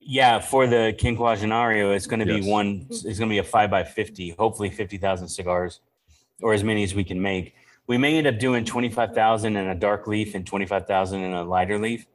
[0.00, 2.44] Yeah, for the Quinquagenario, it's going to Yes.
[2.44, 2.86] be one.
[2.90, 4.30] It's going to be a five by fifty.
[4.38, 5.80] Hopefully, fifty thousand cigars,
[6.42, 7.54] or as many as we can make.
[7.86, 10.86] We may end up doing twenty five thousand in a dark leaf and twenty five
[10.86, 12.06] thousand in a lighter leaf,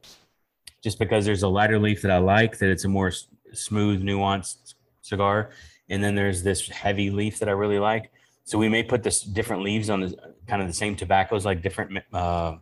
[0.84, 2.58] just because there's a lighter leaf that I like.
[2.60, 3.12] That it's a more
[3.54, 5.52] smooth, nuanced cigar,
[5.90, 8.12] and then there's this heavy leaf that I really like.
[8.46, 11.62] So we may put this different leaves on the kind of the same tobaccos, like
[11.62, 12.58] different, uh,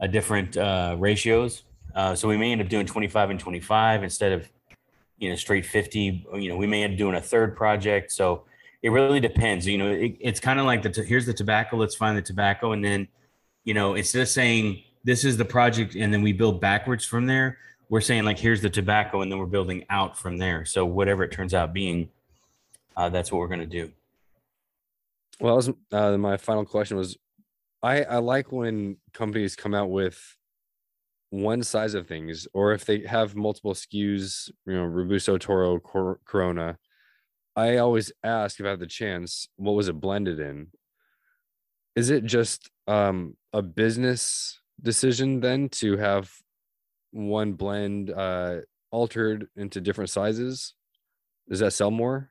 [0.00, 1.62] a different uh, ratios.
[1.94, 4.48] Uh, so we may end up doing 25 and 25 instead of,
[5.18, 6.26] you know, straight 50.
[6.34, 8.10] You know, we may end up doing a third project.
[8.12, 8.44] So
[8.82, 9.66] it really depends.
[9.66, 11.76] You know, it, it's kind of like the here's the tobacco.
[11.76, 13.08] Let's find the tobacco, and then,
[13.64, 17.26] you know, instead of saying this is the project and then we build backwards from
[17.26, 20.64] there, we're saying like here's the tobacco, and then we're building out from there.
[20.64, 22.08] So whatever it turns out being,
[22.96, 23.90] uh, that's what we're going to do.
[25.40, 27.16] Well, was, uh, my final question was,
[27.82, 30.36] I I like when companies come out with
[31.30, 36.20] one size of things, or if they have multiple SKUs, you know, Robusto, Toro, Cor-
[36.24, 36.76] Corona.
[37.56, 40.68] I always ask if I have the chance, what was it blended in?
[41.96, 46.32] Is it just um, a business decision then to have
[47.12, 48.58] one blend uh,
[48.90, 50.74] altered into different sizes?
[51.48, 52.30] Does that sell more?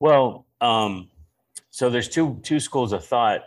[0.00, 1.10] Well, um,
[1.70, 3.42] so there's two two schools of thought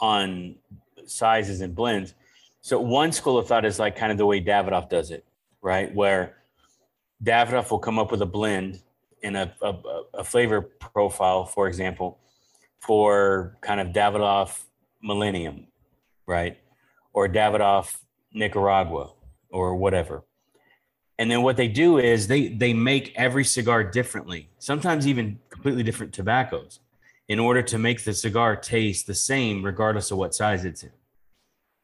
[0.00, 0.56] on
[1.04, 2.14] sizes and blends.
[2.60, 5.24] So one school of thought is like kind of the way Davidoff does it,
[5.62, 5.94] right?
[5.94, 6.36] Where
[7.22, 8.80] Davidoff will come up with a blend
[9.22, 9.74] in a, a,
[10.14, 12.18] a flavor profile, for example,
[12.80, 14.64] for kind of Davidoff
[15.02, 15.66] Millennium,
[16.26, 16.58] right?
[17.12, 17.96] Or Davidoff
[18.32, 19.12] Nicaragua
[19.50, 20.24] or whatever.
[21.18, 25.82] And then what they do is they they make every cigar differently, sometimes even completely
[25.82, 26.80] different tobaccos,
[27.28, 30.92] in order to make the cigar taste the same regardless of what size it's in.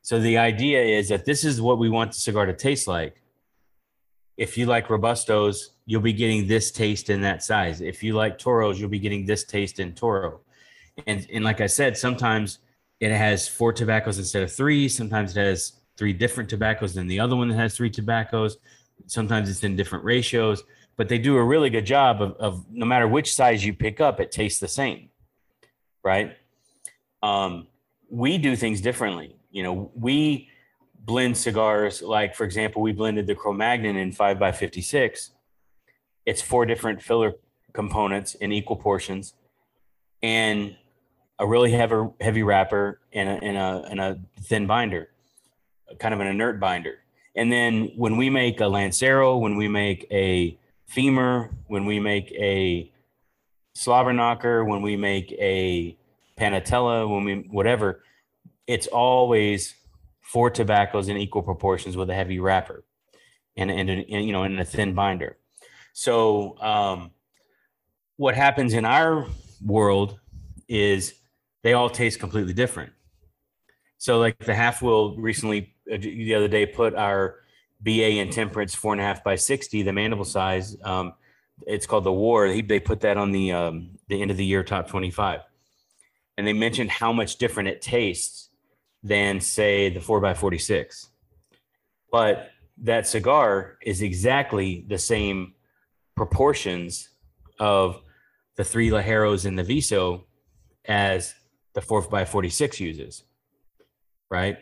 [0.02, 3.22] So the idea is that this is what we want the cigar to taste like.
[4.36, 7.80] If you like robustos, you'll be getting this taste in that size.
[7.80, 10.40] If you like toros, you'll be getting this taste in toro.
[11.06, 12.58] And and like I said, sometimes
[13.00, 14.88] it has four tobaccos instead of three.
[14.88, 18.56] Sometimes it has three different tobaccos than the other one that has three tobaccos.
[19.06, 20.62] Sometimes it's in different ratios,
[20.96, 24.00] but they do a really good job of, of no matter which size you pick
[24.00, 25.08] up, it tastes the same,
[26.02, 26.36] right?
[27.22, 27.66] Um,
[28.10, 29.36] we do things differently.
[29.50, 30.48] You know, we
[30.98, 35.30] blend cigars like, for example, we blended the Cro-Magnon in five by fifty-six.
[36.24, 37.34] It's four different filler
[37.72, 39.34] components in equal portions,
[40.22, 40.76] and
[41.38, 45.08] a really heavy heavy wrapper and a, and a and a thin binder,
[45.98, 46.98] kind of an inert binder.
[47.34, 52.30] And then when we make a Lancero, when we make a femur, when we make
[52.32, 52.91] a
[53.74, 55.96] slobber knocker, when we make a
[56.38, 58.02] panatella, when we whatever,
[58.66, 59.74] it's always
[60.20, 62.84] four tobaccos in equal proportions with a heavy wrapper
[63.56, 65.36] and and, and you know in a thin binder.
[65.92, 67.10] So um,
[68.16, 69.26] what happens in our
[69.64, 70.18] world
[70.68, 71.14] is
[71.62, 72.92] they all taste completely different.
[73.98, 77.40] So like the halfwheel recently uh, the other day put our
[77.80, 80.76] BA Intemperance four and a half by 60, the mandible size.
[80.82, 81.12] Um,
[81.66, 82.46] it's called the war.
[82.46, 85.40] He, they put that on the, um, the end of the year top 25.
[86.36, 88.48] And they mentioned how much different it tastes
[89.02, 91.08] than say the four by 46.
[92.10, 95.54] But that cigar is exactly the same
[96.16, 97.08] proportions
[97.58, 98.00] of
[98.56, 100.26] the three Ligeros in the Viso
[100.84, 101.34] as
[101.74, 103.24] the 4 by 46 uses,
[104.30, 104.58] right?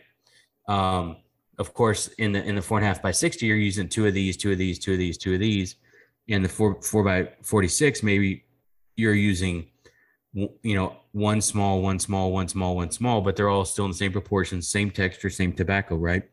[0.67, 1.17] Um,
[1.57, 4.07] of course, in the in the four and a half by 60, you're using two
[4.07, 5.75] of these, two of these, two of these, two of these.
[6.31, 8.45] In the four four by 46, maybe
[8.95, 9.67] you're using
[10.33, 13.91] you know one small, one small, one small, one small, but they're all still in
[13.91, 16.23] the same proportions, same texture, same tobacco, right?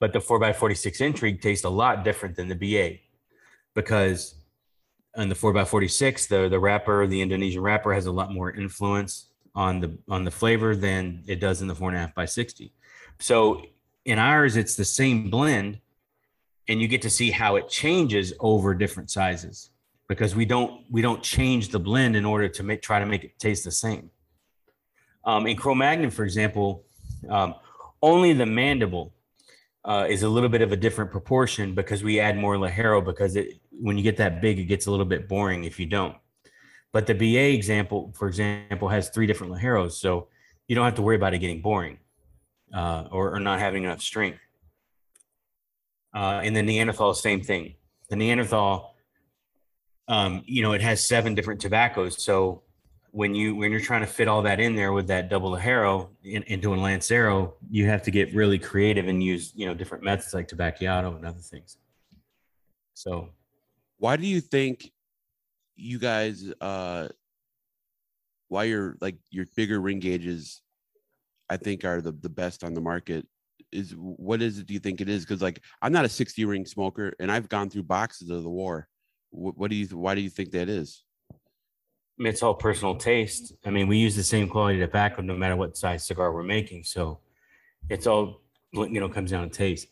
[0.00, 2.98] But the four by forty six Intrigue tastes a lot different than the BA
[3.74, 4.34] because
[5.16, 8.32] on the four by forty six, the, the wrapper, the Indonesian wrapper has a lot
[8.32, 12.72] more influence on the on the flavor than it does in the 4.5 by 60.
[13.18, 13.62] So
[14.04, 15.80] in ours, it's the same blend,
[16.70, 19.70] and you get to see how it changes over different sizes
[20.08, 23.24] because we don't we don't change the blend in order to make try to make
[23.24, 24.10] it taste the same.
[25.24, 26.84] Um, in Cro-Magnon, for example,
[27.28, 27.56] um,
[28.00, 29.12] only the mandible
[29.84, 33.34] uh, is a little bit of a different proportion because we add more Ligero because
[33.34, 36.16] it when you get that big, it gets a little bit boring if you don't.
[36.92, 40.28] But the BA example, for example, has three different Ligeros, so
[40.68, 41.98] you don't have to worry about it getting boring
[42.72, 44.38] uh, or, or, not having enough strength.
[46.14, 47.74] Uh, and the Neanderthal, same thing.
[48.08, 48.94] The Neanderthal,
[50.08, 52.62] um, you know, it has seven different tobaccos, so
[53.12, 56.08] when you when you're trying to fit all that in there with that double Ligero
[56.22, 60.04] in, into a Lancero, you have to get really creative and use you know different
[60.04, 61.76] methods like Tabacchiato and other things.
[62.94, 63.30] So,
[63.98, 64.92] why do you think
[65.76, 67.08] you guys uh
[68.48, 70.60] why your like your bigger ring gauges
[71.48, 73.26] I think are the the best on the market
[73.72, 76.44] is what is it do you think it is because like i'm not a 60
[76.44, 78.88] ring smoker and i've gone through boxes of the war
[79.30, 81.04] what, what do you why do you think that is
[82.20, 83.54] I mean, it's all personal taste.
[83.64, 86.84] I mean, we use the same quality tobacco no matter what size cigar we're making.
[86.84, 87.20] So
[87.88, 88.42] it's all,
[88.72, 89.88] you know, comes down to taste.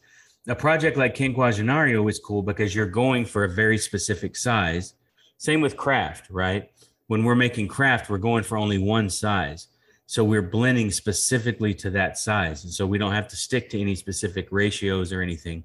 [0.46, 4.92] A project like King Quinquagenario is cool because you're going for a very specific size.
[5.38, 6.70] Same with craft, right?
[7.06, 9.68] When we're making craft, we're going for only one size.
[10.08, 12.64] So we're blending specifically to that size.
[12.64, 15.64] And so we don't have to stick to any specific ratios or anything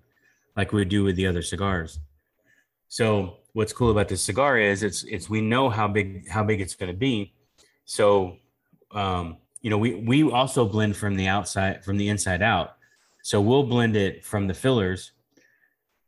[0.58, 2.00] like we do with the other cigars.
[2.90, 6.60] So what's cool about this cigar is it's it's we know how big how big
[6.60, 7.34] it's going to be.
[7.86, 8.36] So
[8.92, 12.76] um you know we we also blend from the outside from the inside out.
[13.22, 15.14] So we'll blend it from the fillers.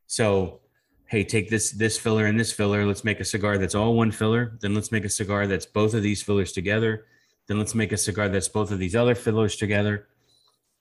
[0.08, 0.60] So
[1.06, 2.86] hey take this this filler and this filler.
[2.86, 4.58] Let's make a cigar that's all one filler.
[4.60, 7.06] Then let's make a cigar that's both of these fillers together
[7.48, 10.08] then let's make a cigar that's both of these other fillers together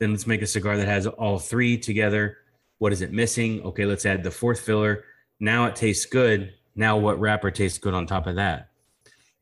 [0.00, 2.38] then let's make a cigar that has all three together
[2.78, 5.04] what is it missing okay let's add the fourth filler
[5.40, 6.54] now it tastes good.
[6.74, 8.70] Now what wrapper tastes good on top of that?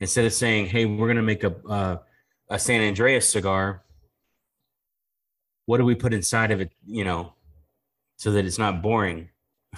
[0.01, 1.99] Instead of saying, "Hey, we're gonna make a uh,
[2.51, 3.85] a San Andreas cigar,"
[5.66, 6.73] what do we put inside of it?
[6.87, 7.35] You know,
[8.16, 9.29] so that it's not boring,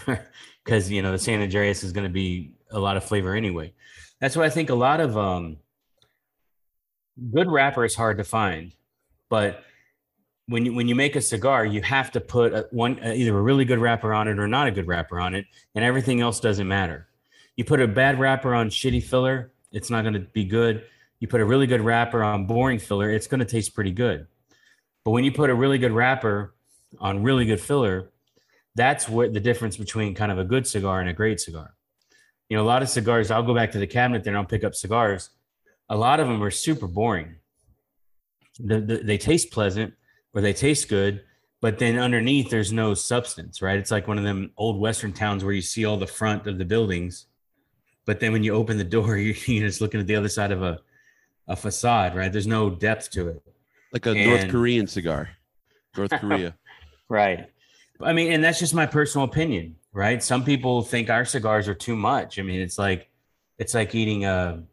[0.65, 3.75] because you know the San Andreas is going to be a lot of flavor anyway.
[4.21, 5.59] That's why I think a lot of um,
[7.33, 8.73] good wrapper is hard to find,
[9.29, 9.65] but
[10.47, 13.43] when you when you make a cigar, you have to put a, one either a
[13.43, 16.41] really good wrapper on it or not a good wrapper on it, and everything else
[16.41, 17.09] doesn't matter.
[17.57, 20.85] You put a bad wrapper on shitty filler, it's not going to be good.
[21.21, 24.27] You put a really good wrapper on boring filler, it's going to taste pretty good.
[25.05, 26.55] But when you put a really good wrapper
[27.01, 28.11] on really good filler,
[28.75, 31.75] that's what the difference between kind of a good cigar and a great cigar.
[32.49, 34.45] You know, a lot of cigars, I'll go back to the cabinet there and I'll
[34.45, 35.31] pick up cigars.
[35.89, 37.37] A lot of them are super boring.
[38.59, 39.95] The, the, they taste pleasant,
[40.33, 41.23] or they taste good,
[41.61, 43.79] but then underneath there's no substance, right?
[43.79, 46.59] It's like one of them old western towns where you see all the front of
[46.59, 47.27] the buildings,
[48.07, 50.63] but then when you open the door, you're, just looking at the other side of
[50.63, 50.81] a
[51.49, 52.33] a facade, right?
[52.33, 53.43] There's no depth to it.
[53.93, 55.31] Like a and, North Korean cigar.
[55.97, 56.55] North Korea.
[57.09, 57.47] right.
[58.01, 60.23] I mean, and that's just my personal opinion, right?
[60.23, 62.39] Some people think our cigars are too much.
[62.39, 63.09] I mean, it's like
[63.59, 64.65] it's like eating a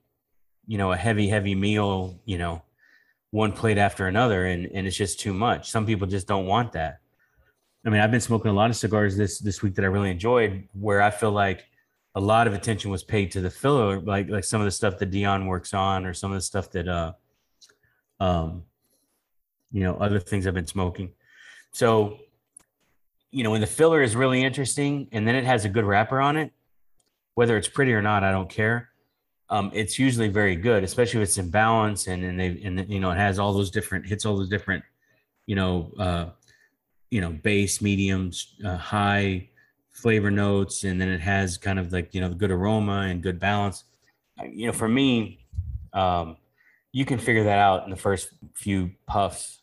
[0.68, 2.62] you know, a heavy, heavy meal, you know,
[3.32, 5.72] one plate after another and, and it's just too much.
[5.72, 7.00] Some people just don't want that.
[7.86, 10.12] I mean, I've been smoking a lot of cigars this this week that I really
[10.12, 11.66] enjoyed where I feel like
[12.14, 15.00] a lot of attention was paid to the filler, like like some of the stuff
[15.00, 17.14] that Dion works on or some of the stuff that uh
[18.20, 18.64] um
[19.72, 21.14] you know, other things I've been smoking.
[21.72, 22.20] So,
[23.32, 26.20] you know, when the filler is really interesting and then it has a good wrapper
[26.20, 26.52] on it,
[27.36, 28.91] whether it's pretty or not, I don't care
[29.52, 33.02] um, it's usually very good, especially if it's in balance and and they and you
[33.02, 34.84] know it has all those different hits, all those different,
[35.46, 36.26] you know, uh,
[37.12, 39.50] you know, base, mediums, uh, high
[39.92, 43.40] flavor notes, and then it has kind of like you know good aroma and good
[43.40, 43.84] balance.
[44.50, 45.46] You know, for me,
[45.92, 46.38] um,
[46.94, 49.60] you can figure that out in the first few puffs.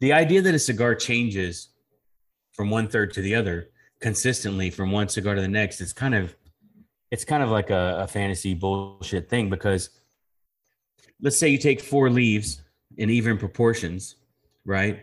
[0.00, 1.68] The idea that a cigar changes
[2.54, 3.68] from one third to the other
[4.00, 6.34] consistently from one cigar to the next, it's kind of
[7.10, 9.90] it's kind of like a, a fantasy bullshit thing because
[11.20, 12.62] let's say you take four leaves
[12.96, 14.16] in even proportions,
[14.64, 15.00] right?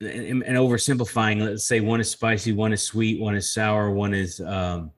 [0.00, 4.14] And, and oversimplifying, let's say one is spicy, one is sweet, one is sour, one
[4.14, 4.92] is um,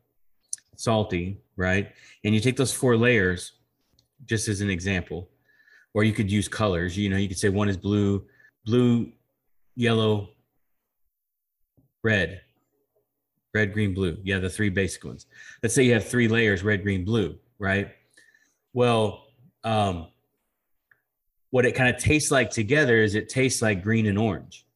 [0.76, 1.92] salty, right?
[2.24, 3.52] And you take those four layers,
[4.26, 5.28] just as an example,
[5.94, 6.96] or you could use colors.
[6.96, 8.24] You know, you could say one is blue,
[8.64, 9.10] blue,
[9.74, 10.28] yellow,
[12.04, 12.42] red,
[13.54, 14.18] red, green, blue.
[14.22, 15.26] Yeah, the three basic ones.
[15.62, 17.90] Let's say you have three layers, red, green, blue, right?
[18.72, 19.26] Well,
[19.64, 20.08] um,
[21.50, 24.66] what it kind of tastes like together is it tastes like green and orange,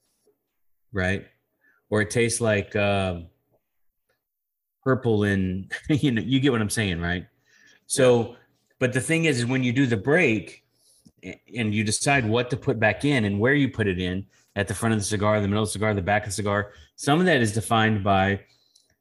[0.92, 1.26] right?
[1.88, 3.28] Or it tastes like um,
[4.84, 7.26] purple and you know you get what I'm saying, right?
[7.86, 8.36] So,
[8.78, 10.64] but the thing is, is when you do the break
[11.22, 14.68] and you decide what to put back in and where you put it in at
[14.68, 16.72] the front of the cigar, the middle of the cigar, the back of the cigar,
[16.96, 18.40] some of that is defined by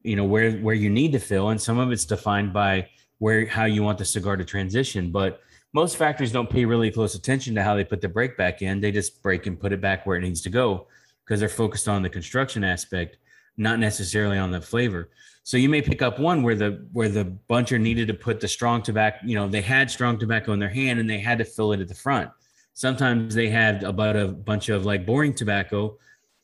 [0.05, 2.87] you know where where you need to fill, and some of it's defined by
[3.17, 5.11] where how you want the cigar to transition.
[5.11, 5.41] But
[5.73, 8.79] most factories don't pay really close attention to how they put the break back in.
[8.79, 10.87] They just break and put it back where it needs to go
[11.23, 13.17] because they're focused on the construction aspect,
[13.57, 15.09] not necessarily on the flavor.
[15.43, 18.47] So you may pick up one where the where the buncher needed to put the
[18.47, 21.45] strong tobacco, you know, they had strong tobacco in their hand and they had to
[21.45, 22.29] fill it at the front.
[22.73, 25.97] Sometimes they had about a bunch of like boring tobacco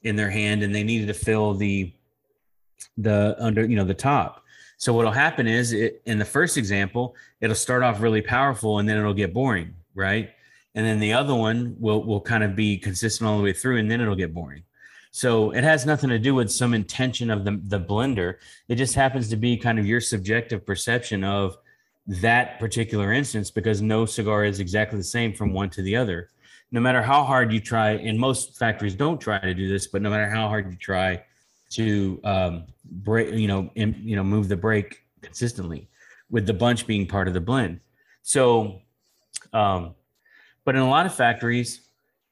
[0.03, 1.93] in their hand and they needed to fill the
[2.97, 4.43] the under you know the top.
[4.77, 8.89] So what'll happen is it, in the first example it'll start off really powerful and
[8.89, 10.29] then it'll get boring right?
[10.73, 13.77] And then the other one will will kind of be consistent all the way through
[13.77, 14.63] and then it'll get boring.
[15.11, 18.35] So it has nothing to do with some intention of the, the blender.
[18.69, 21.57] It just happens to be kind of your subjective perception of
[22.07, 26.29] that particular instance because no cigar is exactly the same from one to the other.
[26.71, 30.01] No matter how hard you try and most factories don't try to do this but
[30.01, 31.21] no matter how hard you try
[31.71, 35.89] to um, break, you know, in, you know, move the break consistently,
[36.29, 37.79] with the bunch being part of the blend.
[38.21, 38.81] So,
[39.53, 39.95] um,
[40.63, 41.81] but in a lot of factories,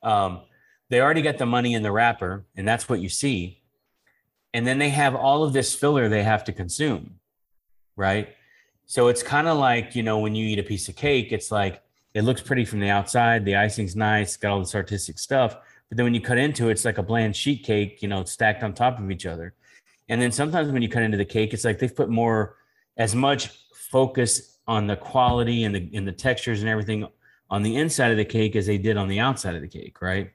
[0.03, 0.41] um,
[0.89, 3.61] they already got the money in the wrapper, and that's what you see.
[4.53, 7.19] And then they have all of this filler they have to consume,
[7.95, 8.29] right?
[8.87, 11.51] So it's kind of like you know when you eat a piece of cake, it's
[11.51, 11.83] like
[12.15, 15.57] it looks pretty from the outside, the icing's nice, got all this artistic stuff,
[15.89, 18.23] but then when you cut into it, it's like a bland sheet cake, you know,
[18.23, 19.55] stacked on top of each other.
[20.07, 22.57] And then sometimes when you cut into the cake, it's like they've put more,
[22.97, 27.07] as much focus on the quality and the and the textures and everything
[27.49, 30.01] on the inside of the cake as they did on the outside of the cake,
[30.01, 30.31] right?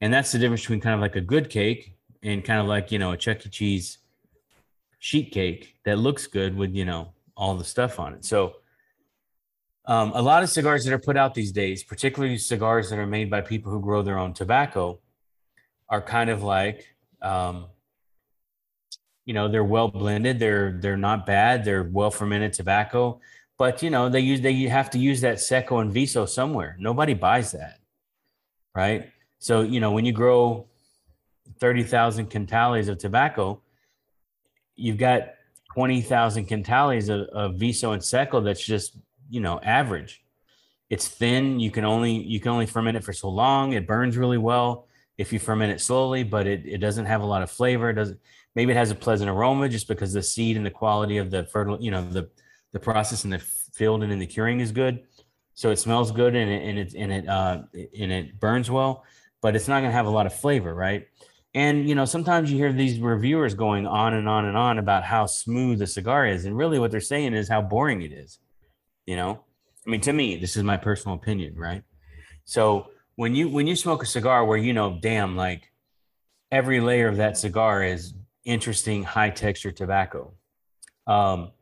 [0.00, 2.92] And that's the difference between kind of like a good cake and kind of like
[2.92, 3.48] you know a Chuck E.
[3.48, 3.98] Cheese
[4.98, 8.24] sheet cake that looks good with you know all the stuff on it.
[8.24, 8.56] So
[9.86, 13.06] um, a lot of cigars that are put out these days, particularly cigars that are
[13.06, 14.98] made by people who grow their own tobacco,
[15.88, 17.66] are kind of like, um,
[19.24, 20.38] you know, they're well blended.
[20.38, 21.64] They're they're not bad.
[21.64, 23.20] They're well fermented tobacco,
[23.58, 26.76] but you know they use they have to use that seco and viso somewhere.
[26.78, 27.78] Nobody buys that,
[28.74, 29.10] right?
[29.38, 30.66] So you know when you grow
[31.58, 33.60] thirty thousand quintales of tobacco,
[34.74, 35.34] you've got
[35.72, 38.96] twenty thousand quintales of, of viso and seco that's just
[39.28, 40.22] you know average.
[40.88, 41.58] It's thin.
[41.58, 43.72] You can only you can only ferment it for so long.
[43.72, 44.86] It burns really well
[45.18, 47.90] if you ferment it slowly but it, it doesn't have a lot of flavor.
[47.90, 48.20] It doesn't
[48.54, 51.44] maybe it has a pleasant aroma just because the seed and the quality of the
[51.44, 52.28] fertile you know the
[52.72, 55.04] the process in the field and in the curing is good.
[55.54, 59.04] So it smells good and it and it and it uh and it burns well
[59.42, 61.06] but it's not going to have a lot of flavor right?
[61.54, 65.02] And you know sometimes you hear these reviewers going on and on and on about
[65.02, 66.44] how smooth the cigar is.
[66.44, 68.38] And really what they're saying is how boring it is
[69.06, 69.40] you know?
[69.86, 71.82] I mean to me this is my personal opinion right?
[72.44, 75.72] So when you when you smoke a cigar where you know damn like
[76.52, 80.34] every layer of that cigar is interesting high texture tobacco.
[81.06, 81.52] Um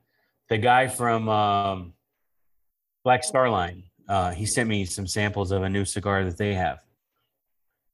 [0.48, 1.94] the guy from um
[3.02, 6.54] black star line uh he sent me some samples of a new cigar that they
[6.54, 6.80] have.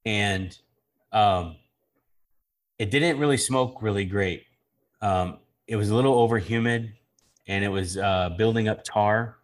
[0.04, 0.56] And
[1.12, 1.56] um
[2.78, 4.44] it didn't really smoke really great.
[5.02, 6.94] Um it was a little over humid
[7.46, 9.36] and it was uh building up tar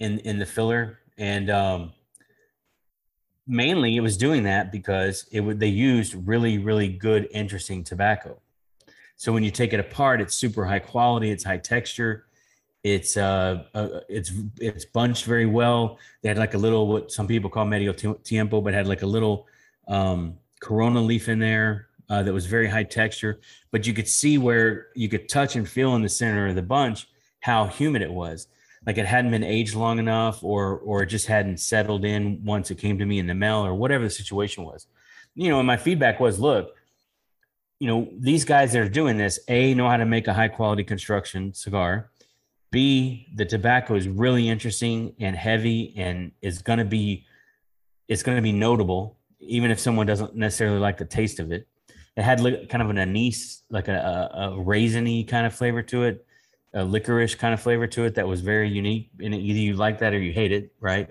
[0.00, 1.92] in in the filler, and um,
[3.46, 8.40] mainly it was doing that because it would they used really really good interesting tobacco.
[9.16, 12.24] So when you take it apart, it's super high quality, it's high texture,
[12.82, 15.98] it's uh, uh it's it's bunched very well.
[16.22, 19.06] They had like a little what some people call medio tiempo, but had like a
[19.06, 19.46] little
[19.86, 23.40] um, Corona leaf in there uh, that was very high texture.
[23.70, 26.62] But you could see where you could touch and feel in the center of the
[26.62, 27.06] bunch
[27.40, 28.48] how humid it was
[28.86, 32.70] like it hadn't been aged long enough or or it just hadn't settled in once
[32.70, 34.86] it came to me in the mail or whatever the situation was
[35.34, 36.74] you know and my feedback was look
[37.80, 40.48] you know, these guys that are doing this, A, know how to make a high
[40.48, 42.10] quality construction cigar.
[42.70, 47.26] B, the tobacco is really interesting and heavy and is going to be,
[48.06, 51.66] it's going to be notable, even if someone doesn't necessarily like the taste of it.
[52.16, 56.02] It had kind of an anise, like a, a, a raisiny kind of flavor to
[56.02, 56.26] it,
[56.74, 59.10] a licorice kind of flavor to it that was very unique.
[59.20, 61.08] And either you like that or you hate it, right?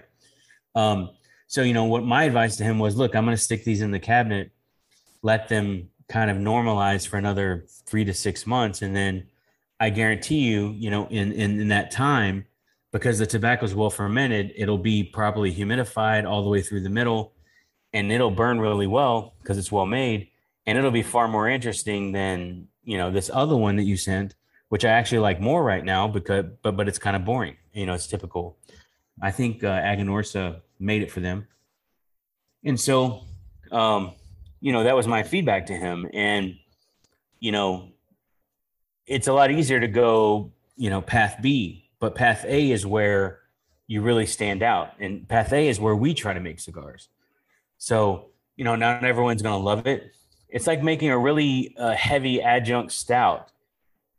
[0.75, 1.11] Um,
[1.47, 3.81] so, you know, what my advice to him was look, I'm going to stick these
[3.81, 4.51] in the cabinet,
[5.21, 8.81] let them kind of normalize for another three to six months.
[8.81, 9.27] And then
[9.79, 12.45] I guarantee you, you know, in, in, in that time,
[12.91, 16.89] because the tobacco is well fermented, it'll be properly humidified all the way through the
[16.89, 17.33] middle
[17.93, 20.29] and it'll burn really well because it's well made.
[20.65, 24.35] And it'll be far more interesting than, you know, this other one that you sent,
[24.69, 27.57] which I actually like more right now because, but, but it's kind of boring.
[27.73, 28.57] You know, it's typical.
[29.21, 31.47] I think uh, Aganorsa made it for them.
[32.63, 33.25] And so,
[33.71, 34.13] um,
[34.61, 36.07] you know, that was my feedback to him.
[36.13, 36.55] And,
[37.39, 37.89] you know,
[39.05, 43.39] it's a lot easier to go, you know, path B, but path A is where
[43.87, 44.93] you really stand out.
[44.99, 47.09] And path A is where we try to make cigars.
[47.77, 50.11] So, you know, not everyone's going to love it.
[50.47, 53.51] It's like making a really uh, heavy adjunct stout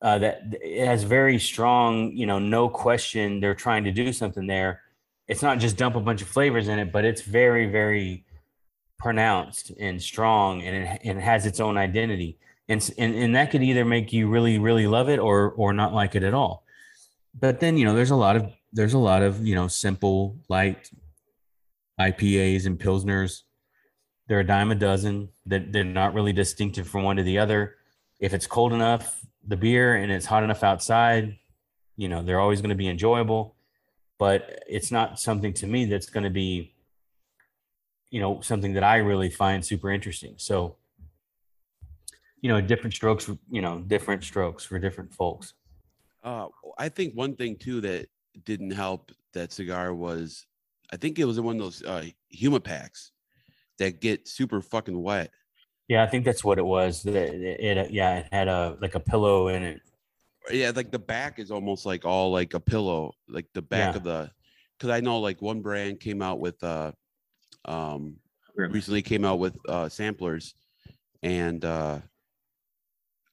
[0.02, 4.46] uh, that it has very strong, you know, no question they're trying to do something
[4.46, 4.80] there
[5.30, 8.24] it's not just dump a bunch of flavors in it, but it's very, very
[8.98, 12.36] pronounced and strong and it, and it has its own identity.
[12.68, 15.94] And, and, and that could either make you really, really love it or, or not
[15.94, 16.64] like it at all.
[17.32, 20.36] But then, you know, there's a lot of, there's a lot of, you know, simple,
[20.48, 20.90] light
[22.00, 23.42] IPAs and Pilsners.
[24.26, 27.76] They're a dime a dozen that they're not really distinctive from one to the other.
[28.18, 31.36] If it's cold enough, the beer, and it's hot enough outside,
[31.96, 33.56] you know, they're always going to be enjoyable.
[34.18, 36.74] But it's not something to me that's going to be
[38.10, 40.34] you know something that i really find super interesting.
[40.36, 40.76] So
[42.40, 45.54] you know different strokes you know different strokes for different folks.
[46.22, 48.08] Uh i think one thing too that
[48.44, 50.46] didn't help that cigar was
[50.92, 52.04] i think it was one of those uh
[52.60, 53.12] packs
[53.78, 55.30] that get super fucking wet
[55.90, 58.94] yeah i think that's what it was it, it, it yeah it had a like
[58.94, 59.80] a pillow in it
[60.50, 63.96] yeah like the back is almost like all like a pillow like the back yeah.
[63.96, 64.30] of the
[64.78, 66.92] because i know like one brand came out with uh
[67.66, 68.16] um
[68.56, 70.54] recently came out with uh samplers
[71.24, 71.98] and uh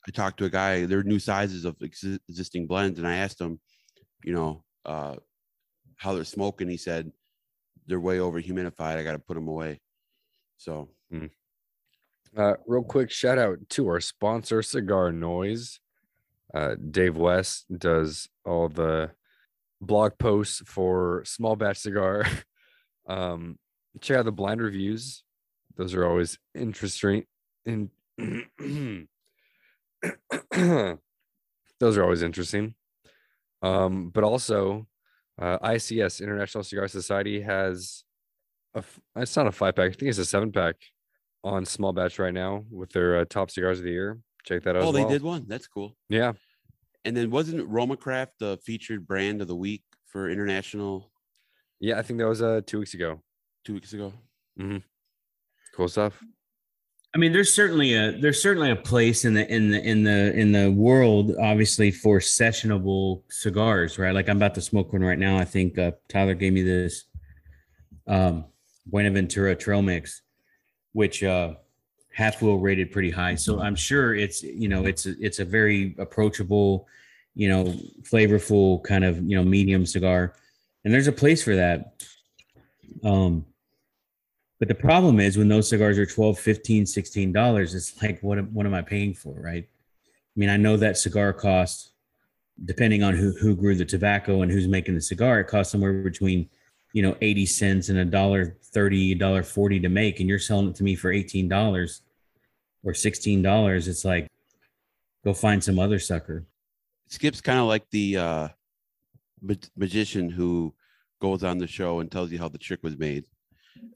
[0.08, 3.18] i talked to a guy there are new sizes of ex- existing blends and i
[3.18, 3.60] asked him
[4.24, 5.16] you know uh
[5.96, 7.12] how they're smoking he said
[7.86, 9.80] they're way over humidified i got to put them away
[10.58, 11.30] so mm.
[12.38, 15.80] Uh real quick shout out to our sponsor cigar noise
[16.54, 19.12] uh, Dave West does all the
[19.82, 22.26] blog posts for Small Batch Cigar.
[23.08, 23.58] um,
[24.02, 25.24] check out the blind reviews;
[25.76, 27.26] those are always interesting.
[27.66, 27.90] In
[31.80, 32.76] those are always interesting.
[33.62, 34.88] Um, but also,
[35.40, 38.04] uh, ICS International Cigar Society has
[38.74, 38.84] a.
[39.18, 39.92] It's not a five pack.
[39.92, 40.76] I think it's a seven pack
[41.48, 44.20] on small batch right now with their uh, top cigars of the year.
[44.46, 44.84] Check that out.
[44.84, 45.10] Oh, they well.
[45.10, 45.46] did one.
[45.48, 45.96] That's cool.
[46.10, 46.34] Yeah.
[47.06, 51.12] And then wasn't Romacraft the featured brand of the week for international?
[51.80, 53.22] Yeah, I think that was uh two weeks ago.
[53.66, 54.14] Two weeks ago.
[54.60, 54.78] Mm-hmm.
[55.76, 56.22] Cool stuff.
[57.16, 60.34] I mean, there's certainly a there's certainly a place in the in the in the
[60.38, 64.14] in the world, obviously, for sessionable cigars, right?
[64.14, 65.38] Like I'm about to smoke one right now.
[65.38, 67.06] I think uh, Tyler gave me this
[68.08, 68.46] um,
[68.86, 70.22] Buenaventura Trail Mix,
[70.98, 71.54] which uh,
[72.12, 73.36] half wheel rated pretty high.
[73.36, 76.88] So I'm sure it's you know it's a, it's a very approachable,
[77.36, 77.66] you know,
[78.02, 80.34] flavorful kind of you know medium cigar,
[80.84, 82.04] and there's a place for that.
[83.04, 83.46] Um,
[84.60, 88.44] but the problem is when those cigars are 12 15 16 dollars it's like what,
[88.52, 91.92] what am i paying for right i mean i know that cigar costs
[92.66, 96.02] depending on who, who grew the tobacco and who's making the cigar it costs somewhere
[96.02, 96.50] between
[96.94, 100.70] you know 80 cents and a dollar 30 dollar 40 to make and you're selling
[100.70, 102.02] it to me for 18 dollars
[102.88, 104.28] or sixteen dollars, it's like
[105.24, 106.46] go find some other sucker.
[107.10, 108.48] Skip's kind of like the uh,
[109.42, 110.74] ma- magician who
[111.22, 113.26] goes on the show and tells you how the trick was made.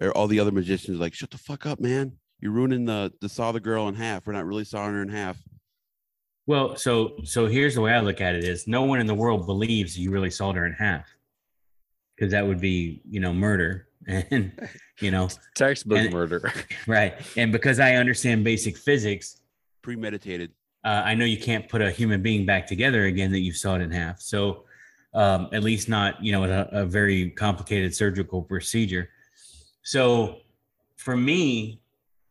[0.01, 2.13] Or all the other magicians like, shut the fuck up, man.
[2.39, 4.27] You're ruining the the saw the girl in half.
[4.27, 5.37] We're not really sawing her in half.
[6.47, 9.15] Well, so so here's the way I look at it: is no one in the
[9.15, 11.07] world believes you really sawed her in half,
[12.21, 13.87] because that would be you know murder.
[14.07, 14.51] and
[14.99, 16.51] you know textbook and, murder
[16.87, 19.41] right and because i understand basic physics
[19.83, 20.49] premeditated
[20.83, 23.79] uh, i know you can't put a human being back together again that you sawed
[23.79, 24.63] in half so
[25.13, 29.07] um, at least not you know a, a very complicated surgical procedure
[29.83, 30.37] so
[30.95, 31.79] for me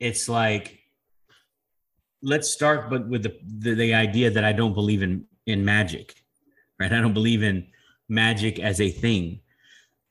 [0.00, 0.80] it's like
[2.22, 6.14] let's start but with the, the the idea that I don't believe in in magic,
[6.78, 6.92] right?
[6.92, 7.66] I don't believe in
[8.08, 9.40] magic as a thing.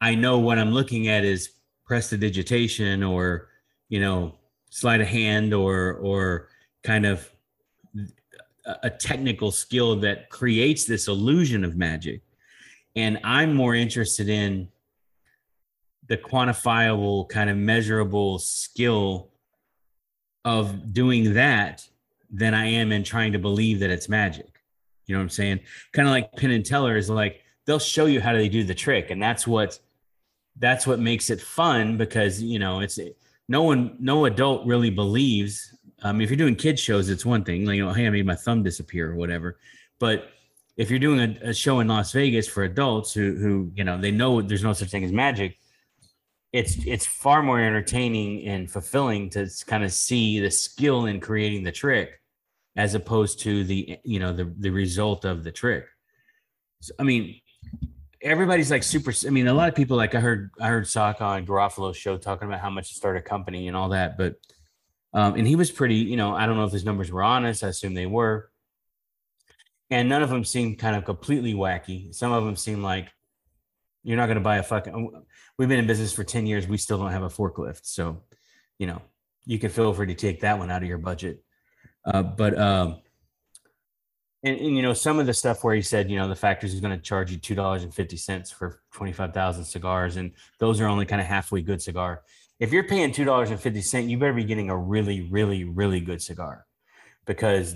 [0.01, 1.51] I know what I'm looking at is
[1.85, 3.49] prestidigitation or
[3.89, 4.35] you know
[4.69, 6.49] sleight of hand or or
[6.83, 7.29] kind of
[8.83, 12.21] a, technical skill that creates this illusion of magic.
[12.95, 14.69] And I'm more interested in
[16.07, 19.29] the quantifiable kind of measurable skill
[20.45, 21.87] of doing that
[22.31, 24.61] than I am in trying to believe that it's magic.
[25.05, 25.59] You know what I'm saying?
[25.93, 28.75] Kind of like Penn and Teller is like they'll show you how they do the
[28.75, 29.79] trick, and that's what
[30.59, 32.99] that's what makes it fun because you know it's
[33.47, 35.73] no one no adult really believes.
[36.01, 38.25] Um, if you're doing kids shows, it's one thing, like you know, hey, I made
[38.25, 39.57] my thumb disappear or whatever.
[39.99, 40.29] But
[40.77, 43.99] if you're doing a, a show in Las Vegas for adults who who you know
[43.99, 45.57] they know there's no such thing as magic,
[46.51, 51.63] it's it's far more entertaining and fulfilling to kind of see the skill in creating
[51.63, 52.21] the trick
[52.75, 55.85] as opposed to the you know the the result of the trick
[56.81, 57.39] so, i mean
[58.21, 61.23] everybody's like super i mean a lot of people like i heard i heard Saka
[61.23, 64.35] on garofalo's show talking about how much to start a company and all that but
[65.13, 67.63] um and he was pretty you know i don't know if his numbers were honest
[67.63, 68.49] i assume they were
[69.89, 73.07] and none of them seemed kind of completely wacky some of them seemed like
[74.03, 75.23] you're not going to buy a fucking
[75.59, 76.67] we've been in business for 10 years.
[76.67, 77.81] We still don't have a forklift.
[77.83, 78.23] So,
[78.79, 79.01] you know,
[79.45, 81.43] you can feel free to take that one out of your budget.
[82.05, 83.01] Uh, but, um,
[84.43, 86.69] and, and, you know, some of the stuff where he said, you know, the factory
[86.69, 90.15] is going to charge you $2.50 for 25,000 cigars.
[90.15, 92.23] And those are only kind of halfway good cigar.
[92.59, 96.65] If you're paying $2.50, you better be getting a really, really, really good cigar
[97.25, 97.75] because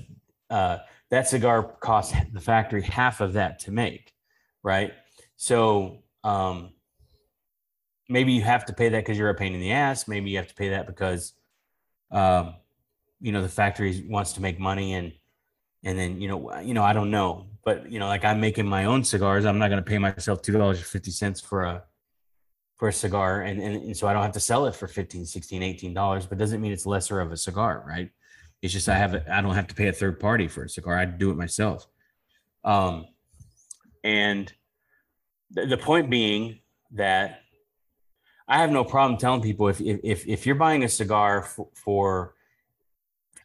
[0.49, 0.77] uh,
[1.09, 4.13] that cigar costs the factory half of that to make.
[4.63, 4.93] Right.
[5.35, 6.71] So, um,
[8.07, 10.07] maybe you have to pay that because you're a pain in the ass.
[10.07, 11.33] Maybe you have to pay that because,
[12.11, 12.55] um,
[13.19, 15.11] you know, the factory wants to make money and,
[15.83, 18.67] and then, you know, you know, I don't know, but you know, like I'm making
[18.67, 19.45] my own cigars.
[19.45, 21.83] I'm not going to pay myself $2.50 for a,
[22.77, 23.41] for a cigar.
[23.41, 26.25] And, and, and so I don't have to sell it for 15, 16, 18 dollars,
[26.25, 27.83] but doesn't mean it's lesser of a cigar.
[27.87, 28.09] Right.
[28.61, 29.25] It's just, I have it.
[29.29, 30.97] I don't have to pay a third party for a cigar.
[30.97, 31.85] I do it myself.
[32.63, 33.07] Um,
[34.03, 34.51] and
[35.51, 36.59] the, the point being
[36.91, 37.41] that
[38.47, 42.35] I have no problem telling people if if if you're buying a cigar for, for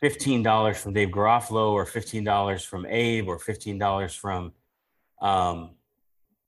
[0.01, 4.53] fifteen dollars from Dave Garofalo or fifteen dollars from Abe or fifteen dollars from,
[5.21, 5.71] um,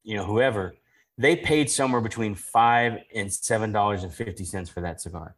[0.03, 0.75] you know, whoever,
[1.19, 5.37] they paid somewhere between five and seven dollars and fifty cents for that cigar.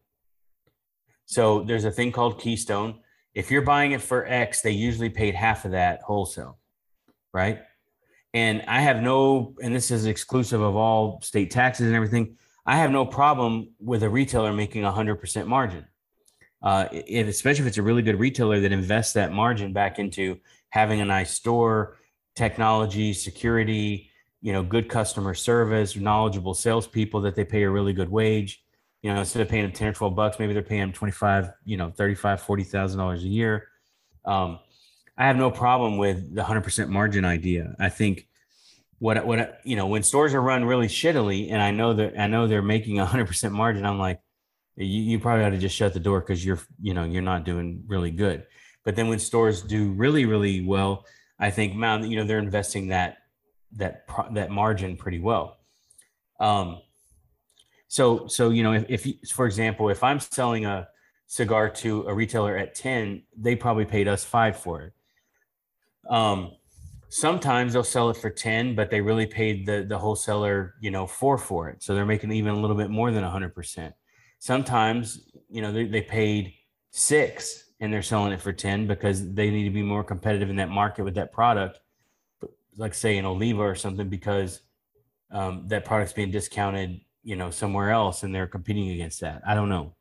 [1.26, 3.00] So there's a thing called Keystone.
[3.34, 6.58] If you're buying it for X, they usually paid half of that wholesale,
[7.32, 7.60] right?
[8.34, 12.36] And I have no, and this is exclusive of all state taxes and everything.
[12.64, 15.86] I have no problem with a retailer making a hundred percent margin.
[16.62, 20.38] Uh, especially if it's a really good retailer that invests that margin back into
[20.70, 21.96] having a nice store,
[22.36, 24.10] technology, security,
[24.40, 28.64] you know, good customer service, knowledgeable salespeople that they pay a really good wage.
[29.02, 31.50] You know, instead of paying them 10 or 12 bucks, maybe they're paying them 25,
[31.64, 33.68] you know, 35, $40,000 a year.
[34.24, 34.60] Um,
[35.18, 37.74] I have no problem with the 100% margin idea.
[37.80, 38.28] I think
[39.02, 42.28] what what you know when stores are run really shittily and i know that i
[42.28, 44.20] know they're making 100% margin i'm like
[44.76, 47.44] you, you probably ought to just shut the door because you're you know you're not
[47.44, 48.46] doing really good.
[48.84, 51.04] But then when stores do really really well
[51.38, 53.18] i think man you know they're investing that
[53.72, 55.58] that that margin pretty well.
[56.40, 56.80] Um
[57.88, 60.88] so so you know if, if you, for example if i'm selling a
[61.26, 64.92] cigar to a retailer at 10 they probably paid us 5 for it.
[66.08, 66.52] Um
[67.10, 71.06] sometimes they'll sell it for 10 but they really paid the the wholesaler you know
[71.06, 71.82] four for it.
[71.82, 73.92] So they're making even a little bit more than 100%
[74.42, 76.52] sometimes you know they, they paid
[76.90, 80.56] six and they're selling it for 10 because they need to be more competitive in
[80.56, 81.78] that market with that product.
[82.76, 84.60] Like say an oliva or something because
[85.30, 89.42] um, that product's being discounted you know somewhere else and they're competing against that.
[89.46, 89.94] I don't know.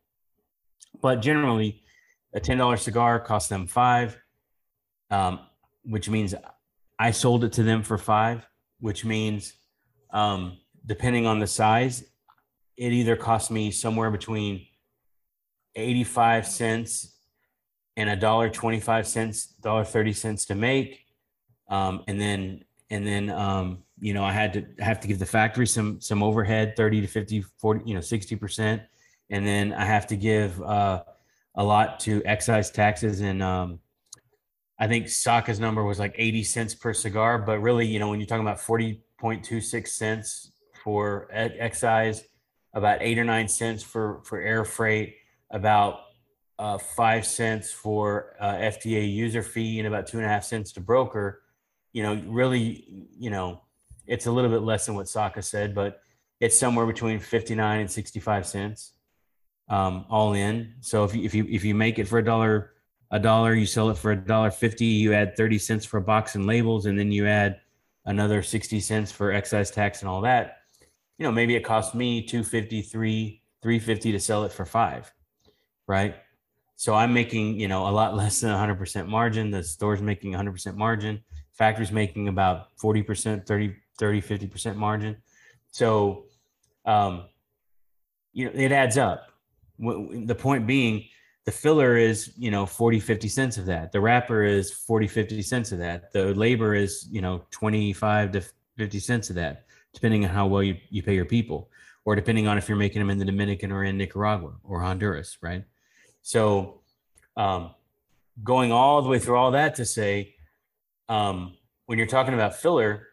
[1.00, 1.84] But generally
[2.34, 4.18] a $10 cigar costs them five
[5.12, 5.38] um,
[5.84, 6.34] which means
[6.98, 8.44] I sold it to them for five,
[8.80, 9.52] which means
[10.10, 12.02] um, depending on the size,
[12.76, 14.66] it either cost me somewhere between
[15.74, 17.16] 85 cents
[17.96, 21.04] and a dollar 25 cents, dollar 30 cents to make.
[21.68, 25.26] Um, and then, and then, um, you know, I had to have to give the
[25.26, 28.84] factory some, some overhead, 30 to 50, 40, you know, 60%.
[29.30, 31.02] And then I have to give uh,
[31.54, 33.80] a lot to excise taxes and, um,
[34.82, 38.18] I think Saka's number was like 80 cents per cigar, but really, you know, when
[38.18, 40.50] you're talking about 40.26 cents
[40.82, 42.24] for excise,
[42.74, 45.16] about eight or nine cents for for air freight,
[45.50, 46.00] about
[46.58, 50.70] uh, five cents for uh, FDA user fee and about two and a half cents
[50.72, 51.42] to broker,
[51.92, 53.60] you know, really, you know,
[54.06, 56.00] it's a little bit less than what Saka said, but
[56.40, 58.92] it's somewhere between 59 and 65 cents
[59.68, 60.74] um, all in.
[60.80, 62.74] So if you, if you, if you make it for a dollar,
[63.10, 66.34] a dollar, you sell it for a dollar 50, you add 30 cents for box
[66.34, 67.60] and labels, and then you add
[68.06, 70.58] another 60 cents for excise tax and all that.
[71.18, 75.12] You know, maybe it cost me 253, 350 to sell it for five,
[75.86, 76.16] right?
[76.76, 79.50] So I'm making, you know, a lot less than 100% margin.
[79.50, 81.22] The store's making 100% margin.
[81.52, 85.16] Factory's making about 40%, 30, 30, 50% margin.
[85.70, 86.24] So,
[86.84, 87.26] um,
[88.32, 89.28] you know, it adds up.
[89.78, 91.04] The point being,
[91.44, 93.92] the filler is, you know, 40, 50 cents of that.
[93.92, 96.12] The wrapper is 40, 50 cents of that.
[96.12, 98.44] The labor is, you know, 25 to
[98.78, 101.70] 50 cents of that, depending on how well you, you pay your people,
[102.04, 105.38] or depending on if you're making them in the Dominican or in Nicaragua or Honduras,
[105.40, 105.64] right?
[106.22, 106.80] So,
[107.36, 107.74] um,
[108.42, 110.34] going all the way through all that to say,
[111.08, 113.08] um, when you're talking about filler,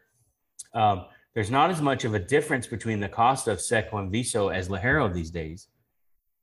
[0.74, 1.04] um,
[1.34, 4.68] there's not as much of a difference between the cost of Seco and Viso as
[4.68, 5.68] Ligero these days.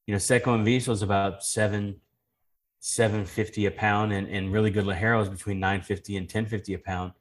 [0.06, 2.00] You know, Seco and Viso is about seven,
[2.80, 6.46] seven fifty a pound, and, and really good Ligero is between nine fifty and ten
[6.46, 7.12] fifty a pound.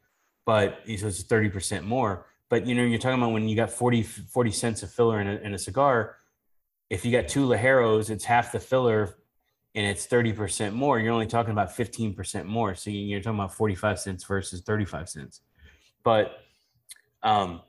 [0.44, 2.26] But so it's thirty percent more.
[2.49, 5.26] But you know, you're talking about when you got 40, 40 cents of filler in
[5.26, 6.16] a, in a cigar.
[6.88, 9.16] If you got two Ligeros, it's half the filler
[9.76, 12.74] and it's 30% more, you're only talking about 15% more.
[12.74, 15.42] So you're talking about 45 cents versus 35 cents.
[16.03, 16.38] But
[17.22, 17.61] um,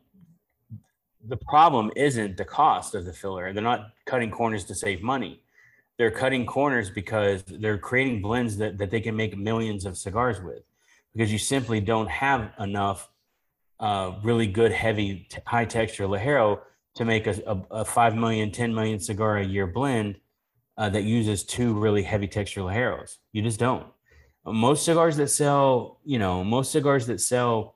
[1.28, 3.52] the problem isn't the cost of the filler.
[3.52, 5.42] They're not cutting corners to save money.
[5.98, 10.42] They're cutting corners because they're creating blends that, that they can make millions of cigars
[10.42, 10.64] with
[11.14, 13.10] because you simply don't have enough
[13.80, 16.60] uh, really good, heavy, t- high texture Ligero
[16.96, 20.18] to make a, a, a 5 million, 10 million cigar a year blend
[20.78, 23.18] uh, that uses two really heavy texture Ligeros.
[23.32, 23.86] You just don't.
[24.46, 27.76] Most cigars that sell, you know, most cigars that sell,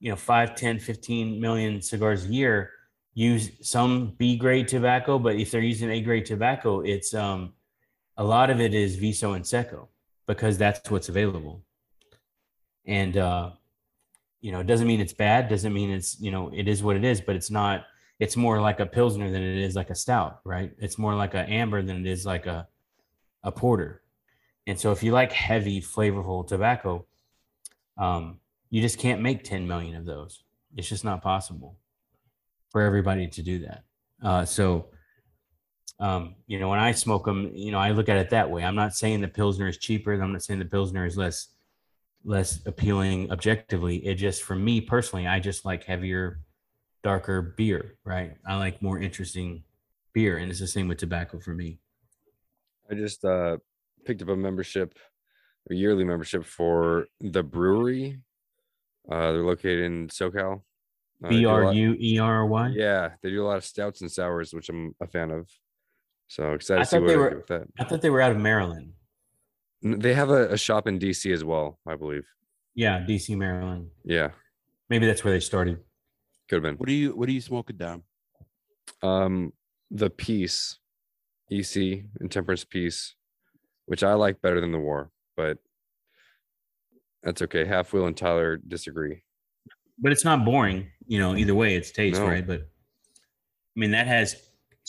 [0.00, 2.70] you know, 5, 10, 15 million cigars a year
[3.16, 7.54] use some B grade tobacco, but if they're using A grade tobacco, it's um
[8.16, 9.88] a lot of it is Viso and Seco
[10.26, 11.62] because that's what's available.
[12.86, 13.50] And uh,
[14.46, 16.94] you know, it doesn't mean it's bad, doesn't mean it's, you know, it is what
[16.94, 17.84] it is, but it's not
[18.20, 20.70] it's more like a pilsner than it is like a stout, right?
[20.78, 22.68] It's more like an amber than it is like a
[23.42, 24.02] a porter.
[24.68, 27.06] And so if you like heavy, flavorful tobacco,
[27.98, 28.38] um,
[28.70, 30.44] you just can't make 10 million of those.
[30.76, 31.76] It's just not possible
[32.70, 33.82] for everybody to do that.
[34.22, 34.90] Uh, so,
[35.98, 38.62] um, you know, when I smoke them, you know, I look at it that way.
[38.62, 40.12] I'm not saying the Pilsner is cheaper.
[40.12, 41.48] I'm not saying the Pilsner is less,
[42.26, 44.04] less appealing objectively.
[44.04, 46.40] It just, for me personally, I just like heavier,
[47.02, 48.32] darker beer, right?
[48.46, 49.62] I like more interesting
[50.12, 50.36] beer.
[50.38, 51.78] And it's the same with tobacco for me.
[52.90, 53.58] I just uh,
[54.04, 54.98] picked up a membership,
[55.70, 58.18] a yearly membership for the brewery.
[59.10, 60.62] Uh, they're located in SoCal.
[61.24, 62.72] Uh, B R U E R Y.
[62.74, 65.48] Yeah, they do a lot of stouts and sours, which I'm a fan of.
[66.26, 67.62] So excited I to see what they were- do with that.
[67.78, 68.92] I thought they were out of Maryland.
[69.84, 72.24] N- They have a, a shop in DC as well, I believe.
[72.74, 73.88] Yeah, DC, Maryland.
[74.04, 74.30] Yeah,
[74.90, 75.78] Maybe that's where they started.
[76.48, 76.76] could have been.
[76.76, 78.02] What are you What are you smoking down?
[79.02, 79.52] Um,
[79.90, 80.78] the peace,
[81.50, 83.14] EC, Intemperance Peace,
[83.86, 85.58] which I like better than the War, but
[87.22, 87.64] that's okay.
[87.64, 89.22] Half Wheel and Tyler disagree.
[89.98, 90.88] but it's not boring.
[91.06, 92.26] You know, either way, it's taste, No.
[92.26, 92.46] right?
[92.46, 94.36] But I mean, that has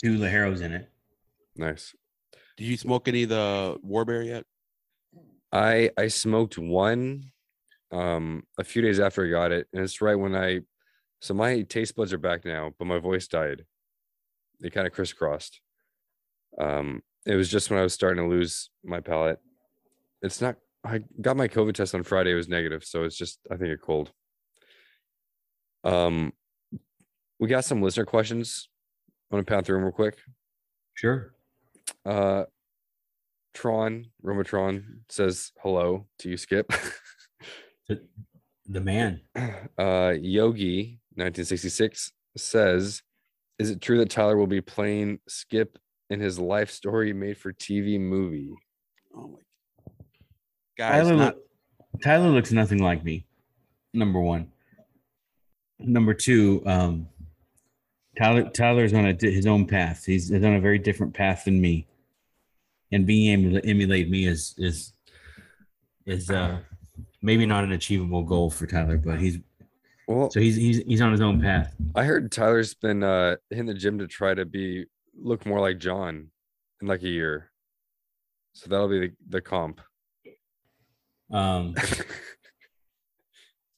[0.02, 0.90] two Ligeros in it.
[1.56, 1.96] Nice.
[2.58, 4.46] Did you smoke any of the Warbear yet?
[5.52, 7.24] I I smoked one
[7.92, 10.62] um a few days after I got it, and it's right when I
[11.22, 13.66] so my taste buds are back now, but my voice died.
[14.62, 15.62] They kind of crisscrossed.
[16.60, 19.40] Um, it was just when I was starting to lose my palate.
[20.22, 20.56] It's not.
[20.84, 22.32] I got my COVID test on Friday.
[22.32, 24.12] It was negative, so it's just I think a cold.
[25.84, 26.34] Um,
[27.40, 28.70] we got some listener questions.
[29.32, 30.18] I want to pound through them real quick.
[30.94, 31.34] Sure.
[32.06, 32.46] Uh,
[33.58, 36.72] Tron Romatron says hello to you, Skip.
[37.90, 39.22] The man.
[39.80, 43.02] uh, Yogi 1966 says,
[43.58, 45.80] "Is it true that Tyler will be playing Skip
[46.12, 48.54] in his life story made for TV movie?"
[49.16, 49.94] Oh my
[50.78, 53.26] guys, Tyler, not, look- Tyler looks nothing like me.
[53.92, 54.52] Number one.
[55.80, 57.08] Number two, um,
[58.20, 60.06] Tyler Tyler's on a, his own path.
[60.06, 61.88] He's on a very different path than me,
[62.92, 64.94] and being able to emulate me is is
[66.06, 66.60] is uh,
[67.22, 69.40] maybe not an achievable goal for Tyler, but he's
[70.08, 71.76] Well, so he's he's he's on his own path.
[71.96, 74.86] I heard Tyler's been uh in the gym to try to be
[75.20, 76.30] look more like John
[76.82, 77.52] in like a year.
[78.54, 79.82] So that'll be the, the comp.
[81.32, 81.76] Um,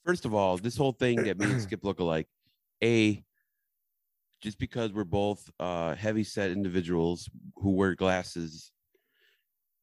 [0.06, 2.28] First of all, this whole thing that me and Skip look alike.
[2.84, 3.24] A,
[4.42, 8.72] just because we're both uh, heavy set individuals who wear glasses,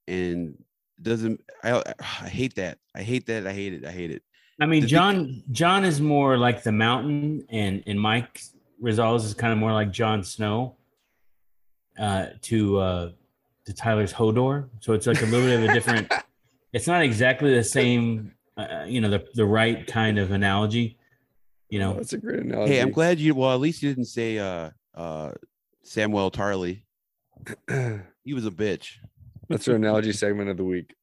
[0.08, 0.56] and
[1.02, 2.78] doesn't I, I hate that.
[2.94, 3.46] I hate that.
[3.46, 3.84] I hate it.
[3.84, 4.22] I hate it.
[4.60, 8.40] I mean, The- the- John John is more like the mountain, and and Mike
[8.82, 10.76] Rosales is kind of more like Jon Snow.
[11.98, 13.10] Uh, to uh,
[13.64, 16.12] to Tyler's Hodor, so it's like a little bit of a different.
[16.72, 20.98] It's not exactly the same, uh, you know, the the right kind of analogy.
[21.70, 22.74] You know, that's a great analogy.
[22.74, 23.34] Hey, I'm glad you.
[23.34, 25.32] Well, at least you didn't say uh, uh,
[25.86, 26.82] Samwell Tarly.
[28.24, 28.96] He was a bitch.
[29.48, 30.94] That's our analogy segment of the week.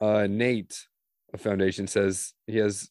[0.00, 0.86] Uh, Nate,
[1.32, 2.90] a foundation says he has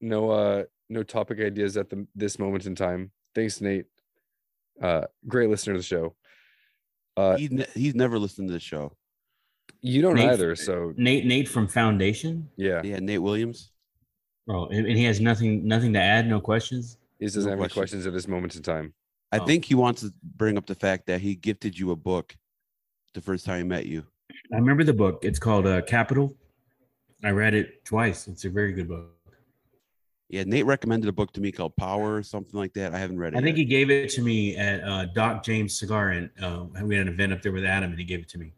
[0.00, 3.10] no uh no topic ideas at the this moment in time.
[3.34, 3.86] Thanks, Nate.
[4.80, 6.14] Uh, great listener to the show.
[7.16, 8.96] Uh, He's ne- he's never listened to the show.
[9.82, 12.48] you don't Nate- either, so Nate Nate from Foundation.
[12.56, 13.72] yeah, Yeah, Nate Williams.
[14.48, 16.26] Oh, and and he has nothing nothing to add.
[16.26, 16.96] No questions.
[17.18, 18.94] he doesn't No have any questions at this moment in time.
[19.32, 19.44] I Oh.
[19.46, 22.34] think he wants to bring up the fact that he gifted you a book
[23.12, 24.06] the first time he met you.
[24.52, 25.24] I remember the book.
[25.24, 26.36] It's called uh, Capital.
[27.22, 28.26] I read it twice.
[28.26, 29.10] It's a very good book.
[30.28, 32.94] Yeah, Nate recommended a book to me called Power or something like that.
[32.94, 33.38] I haven't read it.
[33.38, 33.62] I think yet.
[33.62, 37.12] he gave it to me at uh, Doc James Cigar, and uh, we had an
[37.12, 38.52] event up there with Adam, and he gave it to me.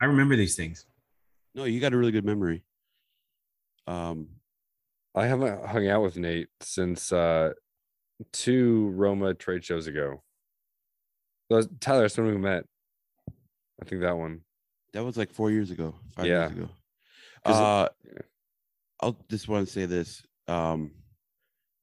[0.00, 0.86] I remember these things.
[1.54, 2.64] no, you got a really good memory.
[3.86, 4.28] Um,
[5.14, 7.52] I haven't hung out with Nate since uh
[8.32, 10.22] two Roma trade shows ago.
[11.50, 12.64] That Tyler, that's when we met.
[13.80, 14.40] I think that one.
[14.92, 16.48] That was like four years ago, five Yeah.
[16.48, 16.68] years ago.
[17.44, 18.22] 'Cause it- Uh, yeah.
[19.00, 20.22] I'll just want to say this.
[20.48, 20.92] Um,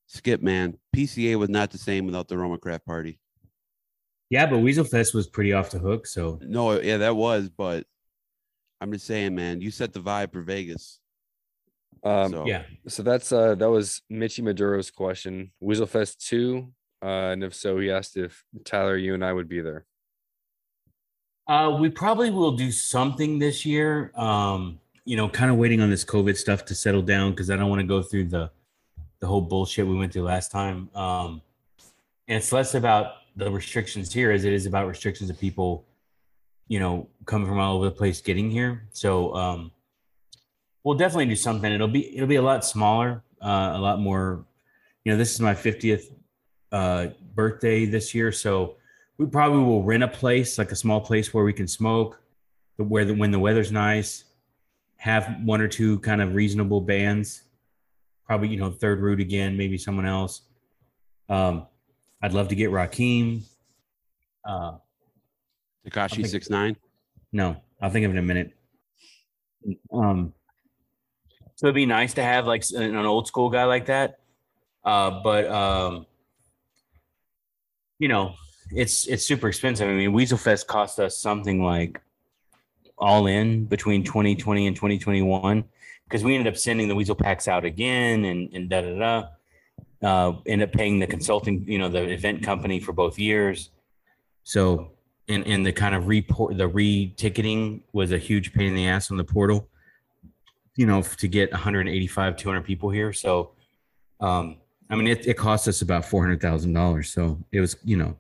[0.08, 3.20] Skip, man, PCA was not the same without the Roma Craft Party.
[4.30, 6.08] Yeah, but Weasel Fest was pretty off the hook.
[6.08, 7.86] So No, yeah, that was, but
[8.82, 11.00] I'm just saying, man, you set the vibe for Vegas.
[12.04, 15.52] Um, so, yeah, So that's uh that was Mitchy Maduro's question.
[15.60, 16.74] Weasel Fest two.
[17.02, 19.86] Uh, and if so, he asked if Tyler, you and I would be there.
[21.50, 24.12] Uh, we probably will do something this year.
[24.16, 27.56] Um, you know, kind of waiting on this COVID stuff to settle down because I
[27.58, 28.52] don't want to go through the
[29.20, 30.90] the whole bullshit we went through last time.
[30.96, 31.42] Um,
[32.28, 35.86] and it's less about the restrictions here as it is about restrictions of people,
[36.68, 38.88] you know, coming from all over the place getting here.
[38.92, 39.72] So um,
[40.84, 41.72] we'll definitely do something.
[41.72, 44.46] It'll be it'll be a lot smaller, uh, a lot more.
[45.04, 46.12] You know, this is my fiftieth
[46.72, 48.76] uh, birthday this year, so
[49.20, 52.22] we probably will rent a place, like a small place where we can smoke,
[52.78, 54.24] where the, when the weather's nice,
[54.96, 57.44] have one or two kind of reasonable bands.
[58.26, 60.44] Probably, you know, Third Root again, maybe someone else.
[61.28, 61.68] Um,
[62.22, 63.44] I'd love to get Raheem.
[64.46, 64.78] Uh,
[65.86, 66.78] Takashi six nine.
[67.34, 68.54] no, I'll think of it in a minute.
[69.92, 70.34] Um,
[71.56, 74.20] so it'd be nice to have like an an old school guy like that.
[74.86, 76.06] Uh, but um,
[77.98, 78.36] you know,
[78.72, 79.88] it's it's super expensive.
[79.88, 82.02] I mean, Weasel Fest cost us something like
[82.98, 85.64] all in between 2020 and 2021
[86.04, 89.28] because we ended up sending the Weasel packs out again and and da da da.
[90.02, 93.72] Uh, end up paying the consulting, you know, the event company for both years.
[94.44, 94.92] So
[95.30, 99.12] and and the kind of report the re-ticketing was a huge pain in the ass
[99.12, 99.70] on the portal
[100.76, 103.52] you know to get 185 200 people here so
[104.20, 104.58] um
[104.90, 108.18] i mean it, it cost us about $400000 so it was you know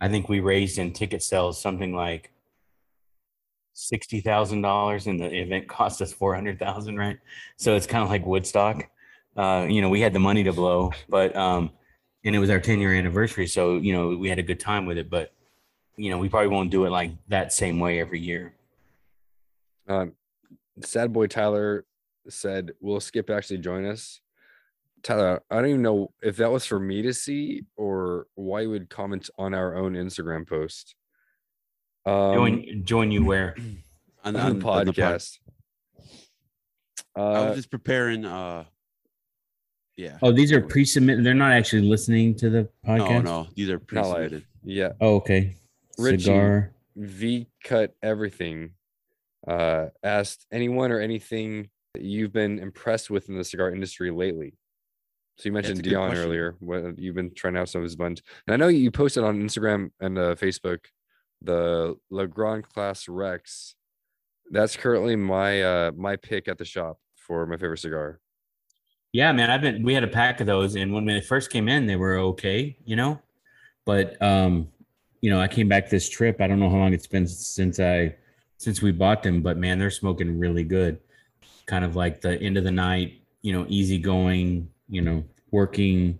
[0.00, 2.32] i think we raised in ticket sales something like
[3.76, 7.18] $60000 and the event cost us 400000 right
[7.56, 8.88] so it's kind of like woodstock
[9.36, 11.70] uh you know we had the money to blow but um
[12.24, 14.86] and it was our 10 year anniversary so you know we had a good time
[14.86, 15.32] with it but
[16.00, 18.54] you know, we probably won't do it like that same way every year.
[19.86, 20.12] Um,
[20.82, 21.84] Sad boy Tyler
[22.28, 24.20] said, "Will Skip actually join us?"
[25.02, 28.70] Tyler, I don't even know if that was for me to see or why you
[28.70, 30.94] would comment on our own Instagram post.
[32.06, 33.54] Um, join, join you where?
[34.24, 35.38] on, on the on pod- podcast.
[37.16, 38.24] I Uh, was just preparing.
[38.24, 38.64] Uh,
[39.96, 40.18] yeah.
[40.22, 41.24] Oh, these are pre-submitted.
[41.24, 43.08] They're not actually listening to the podcast.
[43.24, 44.44] no, no, these are pre-submitted.
[44.64, 45.56] yeah, Oh, okay.
[45.98, 46.22] Richie.
[46.24, 46.72] Cigar.
[46.96, 48.70] V cut everything.
[49.46, 54.54] Uh, asked anyone or anything that you've been impressed with in the cigar industry lately.
[55.40, 56.56] So you mentioned Dion earlier.
[56.60, 59.40] What you've been trying out some of his buns, and I know you posted on
[59.40, 60.80] Instagram and uh, Facebook
[61.40, 63.74] the Le Grand Class Rex.
[64.50, 68.20] That's currently my uh my pick at the shop for my favorite cigar.
[69.12, 69.50] Yeah, man.
[69.50, 69.82] I've been.
[69.82, 72.76] We had a pack of those, and when they first came in, they were okay,
[72.84, 73.18] you know.
[73.86, 74.68] But um,
[75.22, 76.42] you know, I came back this trip.
[76.42, 78.14] I don't know how long it's been since I
[78.58, 80.98] since we bought them, but man, they're smoking really good.
[81.64, 86.18] Kind of like the end of the night, you know, easy going, you know, working.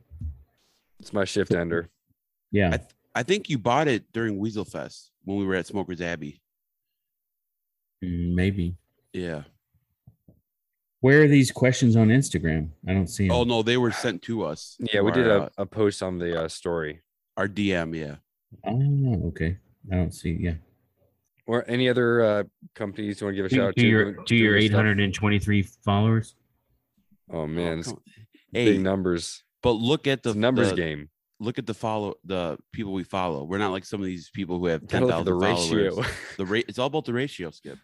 [1.00, 1.88] It's my shift ender.
[2.52, 2.78] Yeah.
[3.14, 6.40] I think you bought it during Weasel Fest when we were at Smokers Abbey.
[8.04, 8.76] Mm, Maybe.
[9.12, 9.42] Yeah.
[11.00, 12.68] Where are these questions on Instagram?
[12.86, 13.36] I don't see them.
[13.36, 14.76] Oh no, they were sent to us.
[14.92, 17.00] Yeah, we through did a, uh, a post on the uh, story.
[17.36, 17.96] our DM.
[17.96, 18.16] Yeah.
[18.66, 19.56] Oh, okay.
[19.90, 20.36] I don't see.
[20.38, 20.54] Yeah.
[21.46, 22.42] Or any other uh,
[22.74, 23.88] companies you want to give a shout To, out to to?
[23.88, 24.80] your to your doing stuff?
[24.80, 26.34] 823 followers.
[27.32, 27.98] Oh man, Oh,
[28.52, 29.42] it's come- big numbers.
[29.62, 31.10] but look at The the numbers the- game.
[31.42, 33.44] Look at the follow the people we follow.
[33.44, 35.86] We're not like some of these people who have ten Gotta look at thousand the
[35.86, 35.96] followers.
[35.96, 36.14] ratio.
[36.36, 37.78] The rate it's all about the ratio, Skip.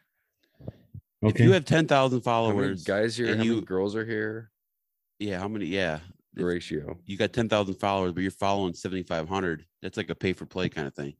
[1.24, 1.30] Okay.
[1.34, 3.26] If you have ten thousand How followers, guys here?
[3.28, 4.50] How and many you- girls are here?
[5.18, 5.64] yeah, how many?
[5.66, 6.00] Yeah,
[6.34, 6.98] The ratio.
[7.06, 9.64] you got ten thousand followers, but you're following seventy five hundred.
[9.80, 11.14] That's like a pay for play kind of thing.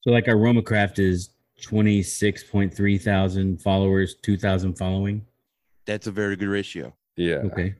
[0.00, 1.30] so like our Romacraft is
[1.62, 5.24] 26.3 thousand followers, 2,000 following.
[5.86, 6.92] That's a very good ratio.
[7.16, 7.36] Yeah.
[7.36, 7.74] Okay.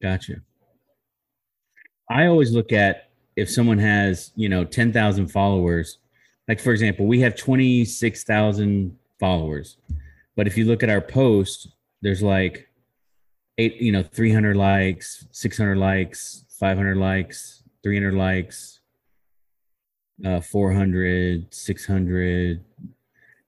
[0.00, 0.36] Gotcha.
[2.10, 5.98] I always look at if someone has, you know, 10,000 followers,
[6.46, 9.76] like for example, we have 26,000 followers.
[10.36, 11.68] But if you look at our post,
[12.00, 12.68] there's like
[13.58, 18.80] eight, you know, 300 likes, 600 likes, 500 likes, 300 likes,
[20.24, 22.64] uh, 400, 600.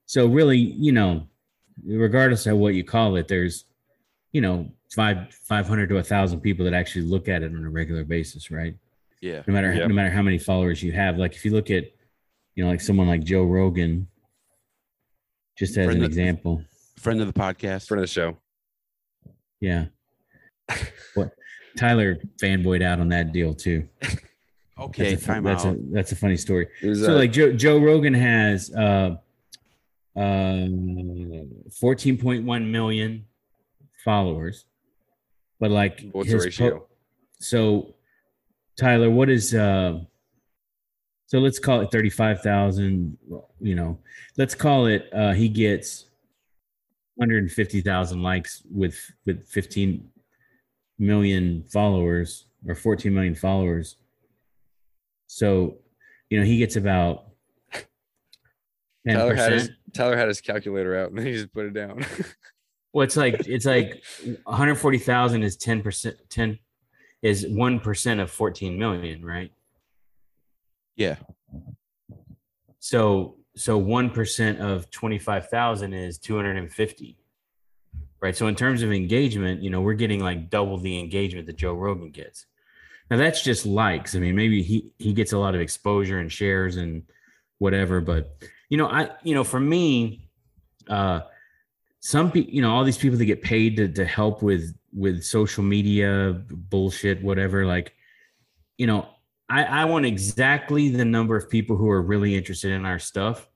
[0.05, 1.27] So really, you know,
[1.85, 3.65] regardless of what you call it, there's,
[4.31, 7.69] you know, five, 500 to a thousand people that actually look at it on a
[7.69, 8.75] regular basis, right?
[9.21, 9.43] Yeah.
[9.47, 9.87] no matter Yep.
[9.89, 11.17] no matter how many followers you have.
[11.17, 11.83] Like if you look at,
[12.55, 14.07] you know, like someone like Joe Rogan,
[15.57, 16.63] just as Friend an of- example.
[16.97, 17.87] Friend of the podcast.
[17.87, 18.37] Friend of the show.
[19.59, 19.85] Yeah.
[21.15, 21.31] what
[21.77, 23.87] Tyler fanboyed out on that deal too.
[24.79, 25.75] Okay, that's a, time that's out.
[25.75, 26.67] a that's a funny story.
[26.81, 29.15] It was, So uh, like Joe Joe Rogan has uh
[30.15, 33.25] uh 14.1 million
[34.03, 34.65] followers.
[35.59, 36.87] But like what's the his po-
[37.39, 37.95] so
[38.77, 39.99] Tyler, what is uh
[41.27, 43.17] so let's call it 35,000,
[43.61, 43.99] you know.
[44.37, 46.05] Let's call it uh he gets
[47.15, 50.09] 150,000 likes with with 15
[50.97, 53.97] million followers or 14 million followers.
[55.27, 55.77] So,
[56.29, 57.25] you know, he gets about
[59.07, 59.13] 10%.
[59.13, 62.05] Tyler had his Tyler had his calculator out and then he just put it down.
[62.93, 64.03] Well, it's like it's like
[64.43, 66.59] 140,000 is 10%, 10
[67.21, 69.51] is 1% of 14 million, right?
[70.95, 71.15] Yeah.
[72.79, 77.17] So so 1% of 25,000 is 250.
[78.21, 78.35] Right?
[78.35, 81.73] So in terms of engagement, you know, we're getting like double the engagement that Joe
[81.73, 82.45] Rogan gets.
[83.09, 84.15] Now that's just likes.
[84.15, 87.03] I mean, maybe he he gets a lot of exposure and shares and
[87.57, 88.37] whatever, but
[88.69, 90.29] you know, I you know, for me
[90.87, 91.21] uh
[92.01, 95.23] some people, you know, all these people that get paid to to help with with
[95.23, 97.93] social media bullshit whatever like
[98.77, 99.07] you know,
[99.47, 103.47] I, I want exactly the number of people who are really interested in our stuff.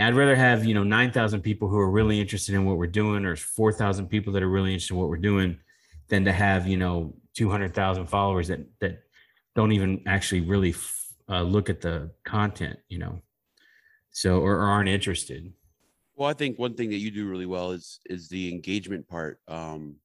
[0.00, 3.24] I'd rather have, you know, 9,000 people who are really interested in what we're doing
[3.24, 5.58] or 4,000 people that are really interested in what we're doing
[6.08, 9.02] than to have, you know, 200,000 followers that, that
[9.54, 13.20] don't even actually really f- uh, look at the content, you know,
[14.10, 15.52] so, or, or aren't interested.
[16.20, 19.40] Well, I think one thing that you do really well is is the engagement part.
[19.48, 19.96] Um,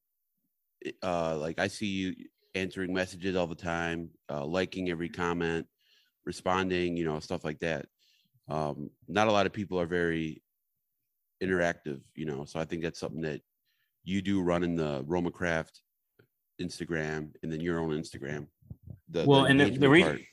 [1.02, 2.14] uh, like I see you
[2.54, 5.66] answering messages all the time, uh, liking every comment,
[6.24, 7.84] responding, you know, stuff like that.
[8.48, 10.42] Um, not a lot of people are very
[11.42, 13.42] interactive, you know, so I think that's something that
[14.02, 15.82] you do running the Roma Craft
[16.62, 18.46] Instagram and then your own Instagram.
[19.10, 20.24] The, well, and the, the reason,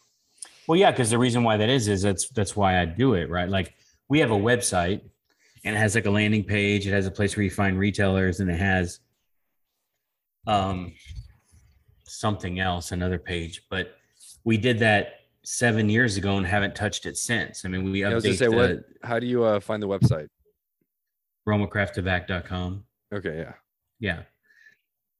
[0.66, 3.30] well, yeah, because the reason why that is is that's that's why I do it,
[3.30, 3.50] right?
[3.50, 3.74] Like
[4.08, 5.02] we have a website
[5.64, 6.88] and it has like a landing page.
[6.88, 8.99] It has a place where you find retailers, and it has
[10.48, 10.94] um
[12.06, 13.64] something else, another page.
[13.69, 13.95] But
[14.44, 17.65] we did that seven years ago and haven't touched it since.
[17.65, 18.84] I mean, we I was gonna update say, the what?
[19.03, 20.27] How do you uh, find the website?
[21.48, 22.84] romacrafttobac.com.
[23.14, 23.53] Okay, yeah.
[23.99, 24.22] Yeah.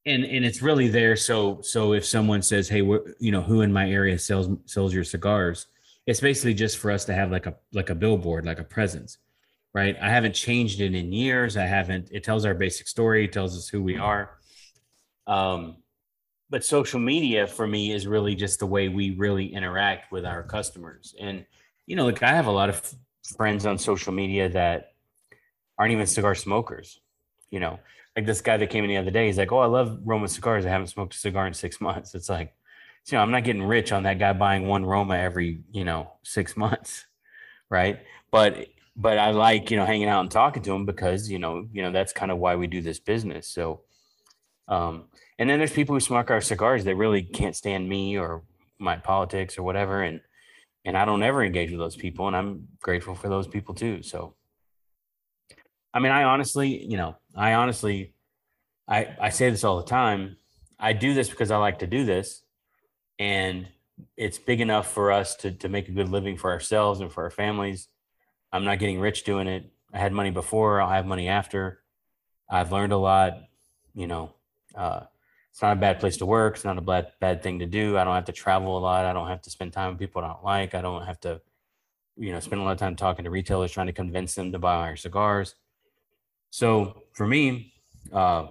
[0.06, 1.16] And and it's really there.
[1.16, 5.04] So so if someone says, hey, you know, who in my area sells sells your
[5.04, 5.68] cigars,
[6.06, 9.18] it's basically just for us to have like a like a billboard, like a presence.
[9.74, 9.96] Right.
[10.00, 11.58] I haven't changed it in years.
[11.58, 14.38] I haven't, it tells our basic story, it tells us who we are.
[15.26, 15.78] Um,
[16.50, 20.44] but social media for me is really just the way we really interact with our
[20.44, 21.16] customers.
[21.20, 21.46] And,
[21.88, 22.94] you know, like I have a lot of
[23.38, 24.94] friends on social media that
[25.78, 27.00] aren't even cigar smokers,
[27.50, 27.80] you know,
[28.16, 30.28] like this guy that came in the other day, he's like, "Oh, I love Roma
[30.28, 30.66] cigars.
[30.66, 32.54] I haven't smoked a cigar in six months." It's like,
[33.08, 36.12] you know, I'm not getting rich on that guy buying one Roma every, you know,
[36.24, 37.06] six months,
[37.70, 38.02] right?
[38.32, 41.68] But but I like you know hanging out and talking to them because you know
[41.72, 43.48] you know that's kind of why we do this business.
[43.48, 43.82] So,
[44.68, 45.06] um,
[45.40, 48.44] and then there's people who smoke our cigars that really can't stand me or
[48.80, 50.22] my politics or whatever, and
[50.86, 54.04] and I don't ever engage with those people, and I'm grateful for those people too.
[54.04, 54.36] So,
[55.94, 58.14] I mean, I honestly, you know, I honestly,
[58.88, 60.38] I I say this all the time.
[60.80, 62.44] I do this because I like to do this,
[63.18, 63.68] and
[64.18, 67.24] it's big enough for us to to make a good living for ourselves and for
[67.24, 67.88] our families
[68.54, 69.70] I'm not getting rich doing it.
[69.92, 71.82] I had money before, I'll have money after.
[72.50, 73.34] I've learned a lot.
[73.96, 74.34] You know,
[74.76, 75.02] uh,
[75.52, 76.56] it's not a bad place to work.
[76.56, 77.98] It's not a bad bad thing to do.
[77.98, 79.06] I don't have to travel a lot.
[79.06, 80.76] I don't have to spend time with people I don't like.
[80.76, 81.42] I don't have to,
[82.16, 84.60] you know, spend a lot of time talking to retailers trying to convince them to
[84.60, 85.56] buy our cigars.
[86.52, 87.74] So for me,
[88.12, 88.48] uh,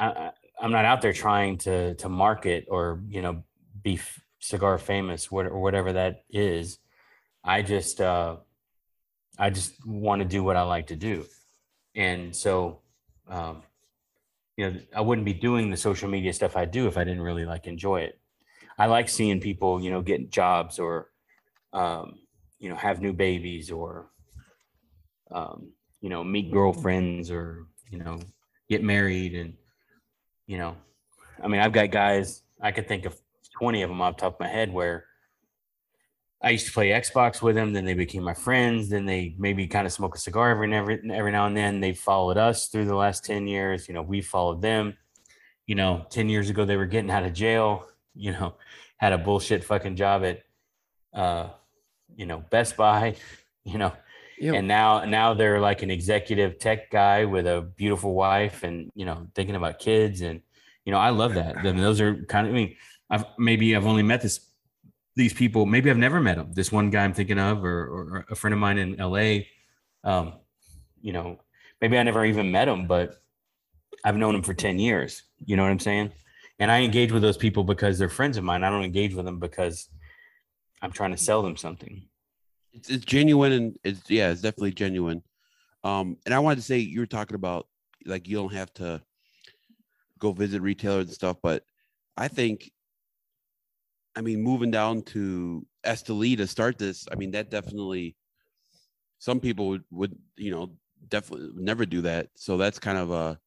[0.00, 3.44] I, I'm not out there trying to to market or you know
[3.82, 4.00] be
[4.40, 6.78] cigar famous, or whatever that is.
[7.44, 8.36] I just uh,
[9.40, 11.24] I just want to do what I like to do.
[11.96, 12.80] And so,
[13.26, 13.62] um,
[14.58, 17.22] you know, I wouldn't be doing the social media stuff I do if I didn't
[17.22, 18.20] really like enjoy it.
[18.78, 21.08] I like seeing people, you know, get jobs or,
[21.72, 22.18] um,
[22.58, 24.10] you know, have new babies or,
[25.30, 25.72] um,
[26.02, 28.20] you know, meet girlfriends or, you know,
[28.68, 29.34] get married.
[29.34, 29.54] And,
[30.46, 30.76] you know,
[31.42, 33.18] I mean, I've got guys, I could think of
[33.58, 35.06] 20 of them off the top of my head where
[36.42, 37.72] I used to play Xbox with them.
[37.72, 38.88] Then they became my friends.
[38.88, 41.80] Then they maybe kind of smoke a cigar every every every now and then.
[41.80, 43.88] They followed us through the last ten years.
[43.88, 44.96] You know, we followed them.
[45.66, 47.86] You know, ten years ago they were getting out of jail.
[48.14, 48.54] You know,
[48.96, 50.42] had a bullshit fucking job at,
[51.12, 51.50] uh,
[52.16, 53.16] you know, Best Buy.
[53.62, 53.92] You know,
[54.40, 54.54] yep.
[54.54, 59.04] and now now they're like an executive tech guy with a beautiful wife, and you
[59.04, 60.22] know, thinking about kids.
[60.22, 60.40] And
[60.86, 61.58] you know, I love that.
[61.58, 62.54] I mean, those are kind of.
[62.54, 62.76] I mean,
[63.10, 64.49] I've maybe I've only met this
[65.20, 68.26] these people maybe i've never met them this one guy i'm thinking of or, or
[68.30, 69.38] a friend of mine in la
[70.02, 70.32] um,
[71.00, 71.38] you know
[71.80, 73.20] maybe i never even met him but
[74.04, 75.22] i've known him for 10 years.
[75.44, 76.12] You know what i'm saying?
[76.58, 78.64] And i engage with those people because they're friends of mine.
[78.64, 79.88] I don't engage with them because
[80.82, 82.02] i'm trying to sell them something.
[82.72, 85.22] It's, it's genuine and it's yeah it's definitely genuine.
[85.84, 87.66] Um and i wanted to say you were talking about
[88.06, 89.02] like you don't have to
[90.18, 91.64] go visit retailers and stuff but
[92.16, 92.70] i think
[94.16, 98.16] I mean, moving down to Esteli to start this, I mean, that definitely
[99.18, 100.72] some people would, would you know,
[101.08, 102.28] definitely never do that.
[102.34, 103.38] So that's kind of a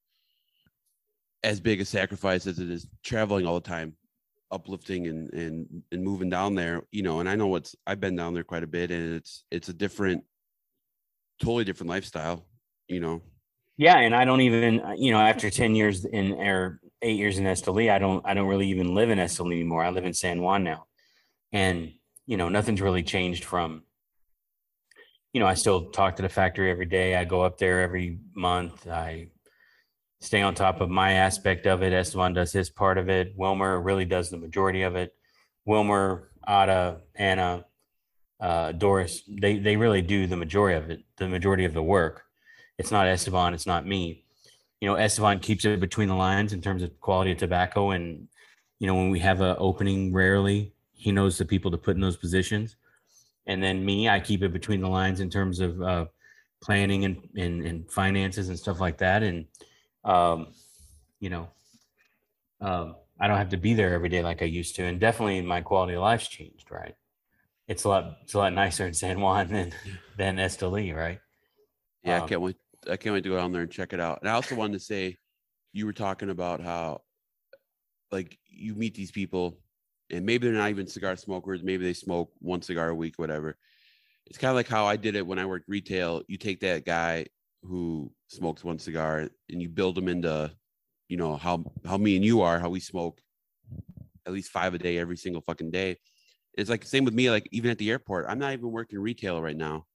[1.44, 3.96] as big a sacrifice as it is traveling all the time,
[4.52, 8.16] uplifting and and and moving down there, you know, and I know what's I've been
[8.16, 10.24] down there quite a bit and it's it's a different
[11.42, 12.46] totally different lifestyle,
[12.88, 13.22] you know.
[13.78, 17.46] Yeah, and I don't even, you know, after 10 years in or eight years in
[17.46, 19.84] Esteli, I don't I don't really even live in Esteli anymore.
[19.84, 20.88] I live in San Juan now.
[21.52, 21.94] And,
[22.26, 23.84] you know, nothing's really changed from
[25.34, 27.16] you know, I still talk to the factory every day.
[27.16, 28.88] I go up there every month.
[28.88, 29.30] I
[30.22, 31.92] stay on top of my aspect of it.
[31.92, 33.34] Esteban does his part of it.
[33.36, 35.14] Wilmer really does the majority of it.
[35.66, 37.66] Wilmer, Ada, Anna,
[38.40, 42.24] uh, Doris, they they really do the majority of it, the majority of the work.
[42.78, 44.23] It's not Esteban, it's not me
[44.84, 47.92] you know, Esteban keeps it between the lines in terms of quality of tobacco.
[47.92, 48.28] And,
[48.80, 52.02] you know, when we have an opening, rarely he knows the people to put in
[52.02, 52.76] those positions.
[53.48, 56.06] And then me, I keep it between the lines in terms of uh,
[56.62, 59.24] planning and, and, and finances and stuff like that.
[59.24, 59.46] And,
[60.04, 60.48] um,
[61.22, 61.48] you know,
[62.60, 64.84] um, I don't have to be there every day like I used to.
[64.84, 66.96] And definitely my quality of life's changed, right?
[67.70, 69.72] It's a lot, it's a lot nicer in San Juan than,
[70.18, 71.22] than Esteli, right?
[72.04, 72.58] Yeah, um, I can't wait.
[72.90, 74.20] I can't wait to go down there and check it out.
[74.22, 75.18] And I also wanted to say,
[75.72, 77.02] you were talking about how,
[78.12, 79.60] like, you meet these people,
[80.12, 81.64] and maybe they're not even cigar smokers.
[81.64, 83.58] Maybe they smoke one cigar a week, whatever.
[84.28, 86.22] It's kind of like how I did it when I worked retail.
[86.28, 87.26] You take that guy
[87.64, 90.52] who smokes one cigar, and you build him into,
[91.08, 93.20] you know, how how me and you are, how we smoke
[94.26, 95.98] at least five a day every single fucking day.
[96.54, 97.30] It's like same with me.
[97.30, 99.86] Like even at the airport, I'm not even working retail right now,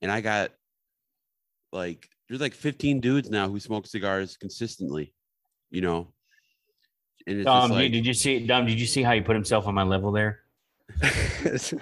[0.00, 0.52] and I got
[1.72, 5.12] like there's like 15 dudes now who smoke cigars consistently,
[5.70, 6.08] you know.
[7.26, 8.66] And it's Dom, like, did you see Dom?
[8.66, 10.40] Did you see how he put himself on my level there?
[11.00, 11.72] it's,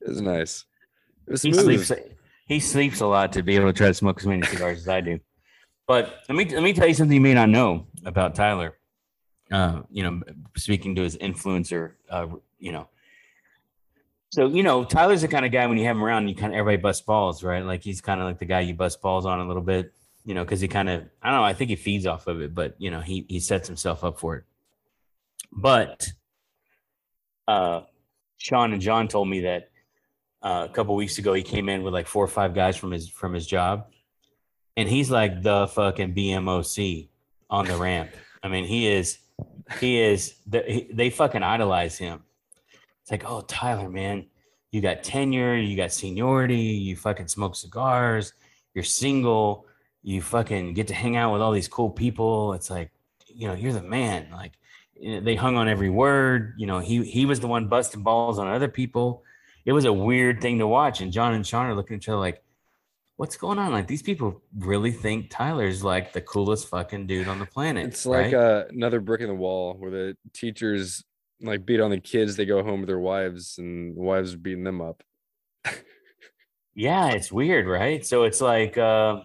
[0.00, 0.64] it's nice.
[1.28, 1.92] It's he sleeps.
[2.46, 4.88] He sleeps a lot to be able to try to smoke as many cigars as
[4.88, 5.20] I do.
[5.86, 8.76] But let me let me tell you something you may not know about Tyler.
[9.52, 10.20] Uh, you know,
[10.56, 12.26] speaking to his influencer, uh,
[12.58, 12.88] you know,
[14.30, 16.52] so you know, Tyler's the kind of guy when you have him around, you kind
[16.52, 17.64] of everybody busts balls, right?
[17.64, 19.92] Like he's kind of like the guy you bust balls on a little bit,
[20.24, 22.40] you know, because he kind of I don't know, I think he feeds off of
[22.40, 24.44] it, but you know, he he sets himself up for it.
[25.52, 26.08] But
[27.46, 27.82] uh
[28.38, 29.70] Sean and John told me that
[30.42, 31.34] uh, a couple weeks ago.
[31.34, 33.86] He came in with like four or five guys from his from his job,
[34.76, 37.08] and he's like the fucking BMOC
[37.48, 38.10] on the ramp.
[38.42, 39.18] I mean, he is
[39.78, 42.22] he is the, he, they fucking idolize him.
[43.10, 44.26] It's like, oh Tyler, man,
[44.70, 48.34] you got tenure, you got seniority, you fucking smoke cigars,
[48.72, 49.66] you're single,
[50.04, 52.52] you fucking get to hang out with all these cool people.
[52.52, 52.92] It's like,
[53.26, 54.28] you know, you're the man.
[54.30, 54.52] Like
[55.02, 56.54] they hung on every word.
[56.56, 59.24] You know, he he was the one busting balls on other people.
[59.64, 61.00] It was a weird thing to watch.
[61.00, 62.44] And John and Sean are looking at each other like,
[63.16, 63.72] what's going on?
[63.72, 67.86] Like these people really think Tyler's like the coolest fucking dude on the planet.
[67.86, 68.34] It's like right?
[68.34, 71.02] uh, another brick in the wall where the teachers
[71.40, 72.36] like beat on the kids.
[72.36, 75.02] They go home with their wives, and the wives are beating them up.
[76.74, 78.04] yeah, it's weird, right?
[78.04, 79.22] So it's like uh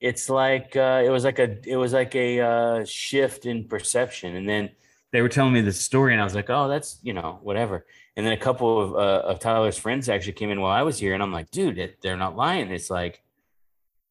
[0.00, 4.36] it's like uh it was like a it was like a uh shift in perception.
[4.36, 4.70] And then
[5.12, 7.86] they were telling me the story and I was like, oh, that's you know, whatever.
[8.16, 10.98] And then a couple of uh, of Tyler's friends actually came in while I was
[10.98, 12.70] here, and I'm like, dude, they're not lying.
[12.70, 13.22] It's like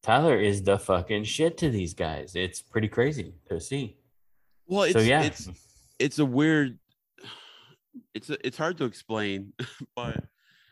[0.01, 2.35] Tyler is the fucking shit to these guys.
[2.35, 3.95] It's pretty crazy to see.
[4.67, 5.47] Well, it's so yeah, it's
[5.99, 6.79] it's a weird.
[8.13, 9.53] It's a, it's hard to explain,
[9.95, 10.23] but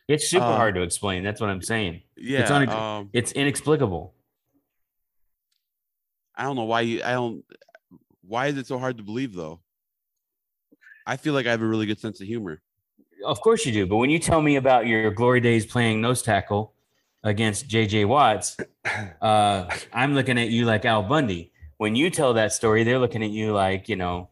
[0.08, 1.24] it's super uh, hard to explain.
[1.24, 2.02] That's what I'm saying.
[2.18, 4.16] yeah, It's, unex- um, it's inexplicable.
[6.36, 7.02] I don't know why you.
[7.04, 7.44] I don't.
[8.24, 9.62] Why is it so hard to believe though?
[11.06, 12.62] I feel like I have a really good sense of humor.
[13.26, 13.86] Of course you do.
[13.86, 16.74] But when you tell me about your glory days playing nose tackle
[17.24, 18.58] against JJ Watts,
[19.22, 21.52] uh, I'm looking at you like Al Bundy.
[21.78, 24.30] When you tell that story, they're looking at you like, you know,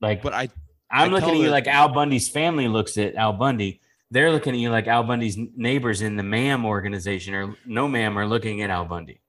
[0.00, 0.48] like But I
[0.90, 3.80] I'm I looking at you like Al Bundy's family looks at Al Bundy.
[4.10, 8.18] They're looking at you like Al Bundy's neighbors in the MAM organization or no MAM
[8.18, 9.20] are looking at Al Bundy,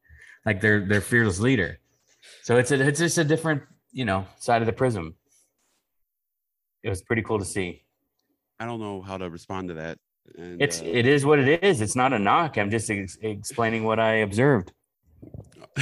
[0.45, 1.79] like they're their fearless leader.
[2.43, 5.15] So it's a, it's just a different, you know, side of the prism.
[6.81, 7.83] It was pretty cool to see.
[8.59, 9.97] I don't know how to respond to that.
[10.37, 11.81] And, It's uh, it is what it is.
[11.81, 12.57] It's not a knock.
[12.57, 14.71] I'm just ex- explaining what I observed.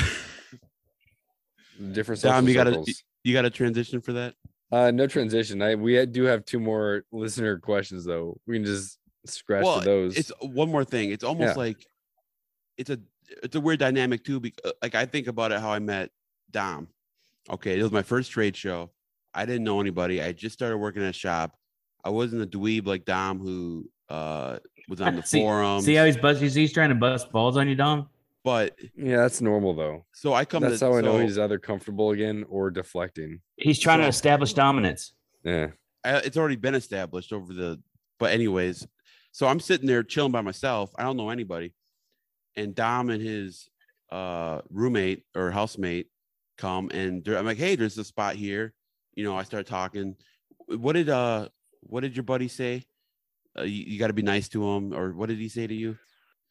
[1.92, 3.04] Different Dom, you gotta- circles.
[3.24, 4.34] you got a transition for that?
[4.72, 5.62] Uh, no transition.
[5.62, 8.40] I we do have two more listener questions though.
[8.46, 10.18] We can just scratch Well, those.
[10.18, 11.12] It's one more thing.
[11.12, 11.62] It's almost Yeah.
[11.64, 11.86] like
[12.78, 13.00] it's a
[13.44, 14.40] it's a weird dynamic too.
[14.40, 16.12] Because like I think about it, how I met
[16.52, 16.90] Dom.
[17.50, 18.92] Okay, it was my first trade show.
[19.34, 20.22] I didn't know anybody.
[20.22, 21.56] I just started working at a shop.
[22.04, 24.58] I wasn't a dweeb like Dom who uh
[24.90, 25.86] was on the See- forums.
[25.86, 26.42] See how he's bust?
[26.42, 28.10] He's, he's trying to bust balls on you, Dom.
[28.48, 30.06] But yeah, that's normal though.
[30.14, 33.42] so I come That's to how I know he's either comfortable again or deflecting.
[33.58, 35.12] He's trying to establish dominance.
[35.44, 35.72] Yeah.
[36.06, 37.82] I, it's already been established over the
[38.20, 38.88] but anyways
[39.34, 41.74] so i'm sitting there chilling by myself i don't know anybody
[42.56, 43.68] and dom and his
[44.14, 46.08] uh roommate or housemate
[46.58, 48.74] come and i'm like hey there's a spot here
[49.16, 50.16] you know i start talking
[50.68, 51.50] what did uh
[51.82, 52.86] what did your buddy say
[53.60, 55.76] uh, you, you got to be nice to him or what did he say to
[55.76, 55.98] you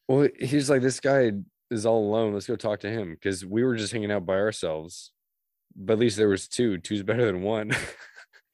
[0.09, 1.33] Well, he's like, this guy
[1.71, 2.33] is all alone.
[2.35, 5.13] Let's go talk to him because we were just hanging out by ourselves.
[5.75, 6.79] But at least there was two.
[6.79, 7.73] Two's better than one.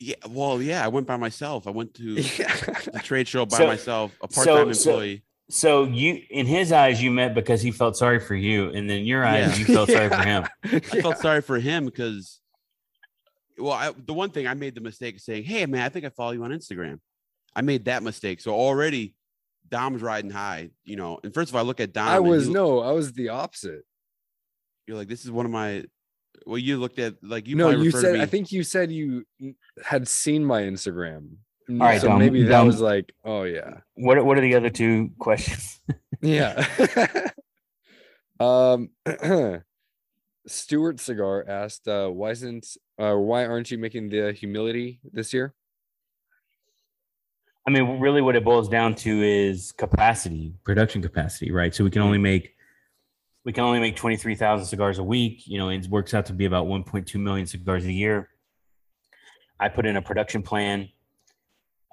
[0.04, 2.52] yeah well yeah i went by myself i went to yeah.
[2.92, 7.00] the trade show by So- myself a part-time so- employee So you, in his eyes,
[7.00, 9.56] you met because he felt sorry for you, and then in your eyes, Yeah.
[9.58, 10.44] you felt sorry for him.
[10.64, 12.40] I felt sorry for him because,
[13.58, 16.04] well, I, the one thing I made the mistake of saying, "Hey, man, I think
[16.06, 17.00] I follow you on Instagram."
[17.54, 19.14] I made that mistake, so already
[19.72, 21.18] Dom's riding high, you know.
[21.24, 22.06] And first of all, I look at Dom.
[22.06, 23.84] I was he- no, I was the opposite.
[24.86, 25.84] You're like, this is one of my.
[26.46, 27.56] Well, you looked at like you.
[27.56, 29.24] no, you said me- I think you said you
[29.82, 31.36] had seen my Instagram.
[31.70, 32.66] All right, so Dom, maybe that Dom.
[32.66, 35.80] was like, oh yeah, What What are the other two questions?
[36.20, 36.66] yeah.
[38.40, 38.90] um,
[40.46, 42.66] Stuart Cigar asked, uh, "Why isn't
[42.98, 45.54] uh, why aren't you making the humility this year?"
[47.66, 51.74] I mean, really, what it boils down to is capacity, production capacity, right?
[51.74, 52.56] So we can only make
[53.44, 55.46] we can only make twenty three thousand cigars a week.
[55.46, 58.28] You know, it works out to be about one point two million cigars a year.
[59.60, 60.88] I put in a production plan.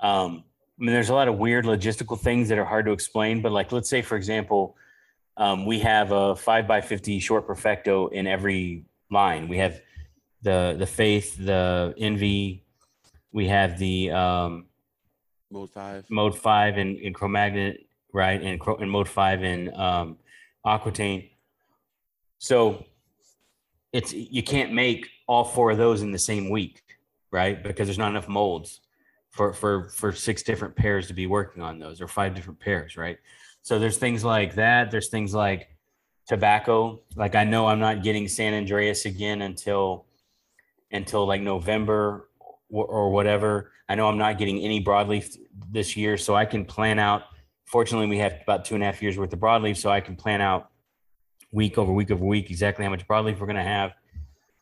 [0.01, 0.43] Um,
[0.79, 3.51] I mean, there's a lot of weird logistical things that are hard to explain, but
[3.51, 4.77] like, let's say, for example,
[5.37, 9.47] um, we have a five by fifty short perfecto in every line.
[9.47, 9.81] We have
[10.41, 12.63] the the faith, the envy.
[13.31, 14.65] We have the um,
[15.51, 16.05] mode five.
[16.09, 17.77] mode five in, in Cro-Magnon,
[18.13, 18.41] right?
[18.41, 20.17] And, and mode five in um,
[20.65, 21.29] Aquitaine.
[22.37, 22.85] So
[23.91, 26.81] it's you can't make all four of those in the same week,
[27.31, 27.61] right?
[27.61, 28.81] Because there's not enough molds
[29.29, 32.97] for for for six different pairs to be working on those or five different pairs,
[32.97, 33.17] right?
[33.61, 34.89] So there's things like that.
[34.89, 35.69] There's things like
[36.27, 37.01] tobacco.
[37.15, 40.05] Like I know I'm not getting San Andrés again until
[40.91, 42.28] until like November
[42.69, 43.71] or, whatever.
[43.87, 45.35] I know I'm not getting any broadleaf
[45.71, 47.23] this year, so I can plan out.
[47.65, 50.15] Fortunately, we have about two and a half years worth of broadleaf, so I can
[50.15, 50.69] plan out
[51.51, 53.93] week over week over week exactly how much broadleaf we're going to have.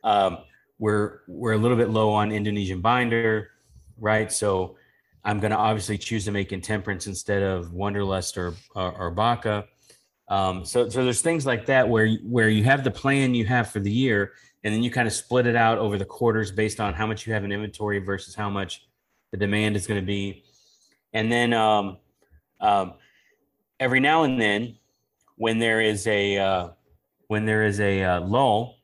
[0.04, 0.38] Um,
[0.80, 3.50] we're we're a little bit low on Indonesian binder,
[3.98, 4.32] right?
[4.32, 4.78] So
[5.24, 9.66] I'm going to obviously choose to make intemperance instead of Wunderlust or or, or Baka.
[10.30, 13.70] Um, so so there's things like that where where you have the plan you have
[13.72, 16.80] for the year, and then you kind of split it out over the quarters based
[16.80, 18.88] on how much you have in inventory versus how much
[19.32, 20.44] the demand is going to be,
[21.14, 21.98] and then um,
[22.60, 22.94] um,
[23.80, 24.78] every now and then
[25.36, 26.70] when there is a uh,
[27.28, 28.78] when there is a uh, lull,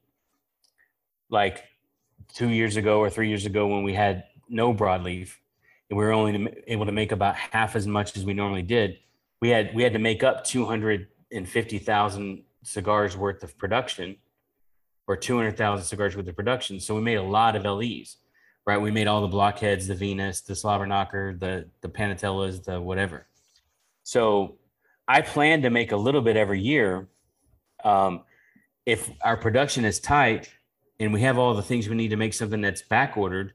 [1.30, 1.64] like
[2.34, 5.36] two years ago or three years ago when we had no broadleaf
[5.90, 8.98] and we were only able to make about half as much as we normally did,
[9.42, 13.58] we had we had to make up two hundred and fifty thousand cigars worth of
[13.58, 14.16] production,
[15.08, 16.80] or two hundred thousand cigars with the production.
[16.80, 18.18] So we made a lot of LEs,
[18.66, 18.78] right?
[18.78, 23.28] We made all the blockheads, the Venus, the Slobberknocker, the the Panatellas, the whatever.
[24.04, 24.58] So
[25.08, 27.08] I plan to make a little bit every year.
[27.84, 28.22] Um,
[28.86, 30.50] if our production is tight
[31.00, 33.54] and we have all the things we need to make something that's back ordered,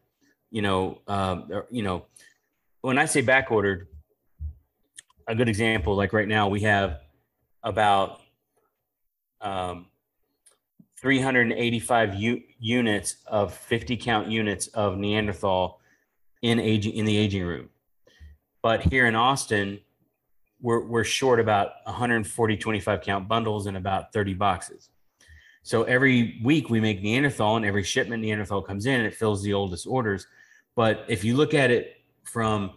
[0.50, 2.06] you know, um, or, you know,
[2.80, 3.88] when I say back ordered,
[5.26, 7.00] a good example, like right now, we have
[7.62, 8.20] about
[9.40, 9.86] um,
[11.00, 15.80] 385 u- units of 50 count units of Neanderthal
[16.42, 17.68] in aging in the aging room.
[18.62, 19.80] But here in Austin,
[20.60, 24.90] we're, we're short about 140 25 count bundles and about 30 boxes.
[25.62, 29.42] So every week we make Neanderthal, and every shipment Neanderthal comes in, and it fills
[29.42, 30.26] the oldest orders.
[30.74, 32.72] But if you look at it from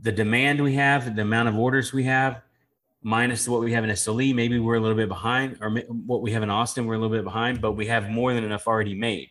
[0.00, 2.40] the demand we have, the amount of orders we have,
[3.02, 6.32] minus what we have in Esteli, maybe we're a little bit behind, or what we
[6.32, 8.94] have in Austin, we're a little bit behind, but we have more than enough already
[8.94, 9.30] made.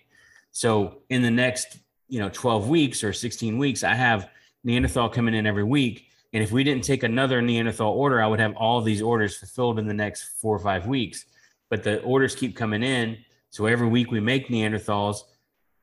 [0.52, 1.78] So in the next,
[2.08, 4.30] you know, 12 weeks or 16 weeks, I have
[4.64, 6.08] Neanderthal coming in every week.
[6.34, 9.80] And if we didn't take another Neanderthal order, I would have all these orders fulfilled
[9.80, 11.26] in the next four or five weeks
[11.70, 13.18] but the orders keep coming in.
[13.52, 15.22] So every week we make Neanderthals.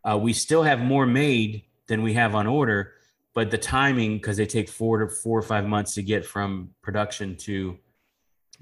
[0.04, 2.92] Uh, we still have more made than we have on order,
[3.36, 6.70] but the timing, because they take four to four or five months to get from
[6.80, 7.76] production to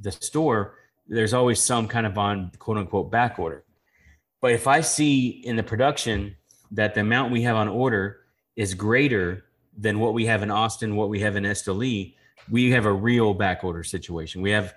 [0.00, 0.74] the store,
[1.06, 3.62] there's always some kind of on quote unquote back order.
[4.42, 6.34] But if I see in the production
[6.72, 8.22] that the amount we have on order
[8.56, 9.44] is greater
[9.78, 12.16] than what we have in Austin, what we have in Esteli,
[12.50, 14.42] we have a real back order situation.
[14.42, 14.74] We have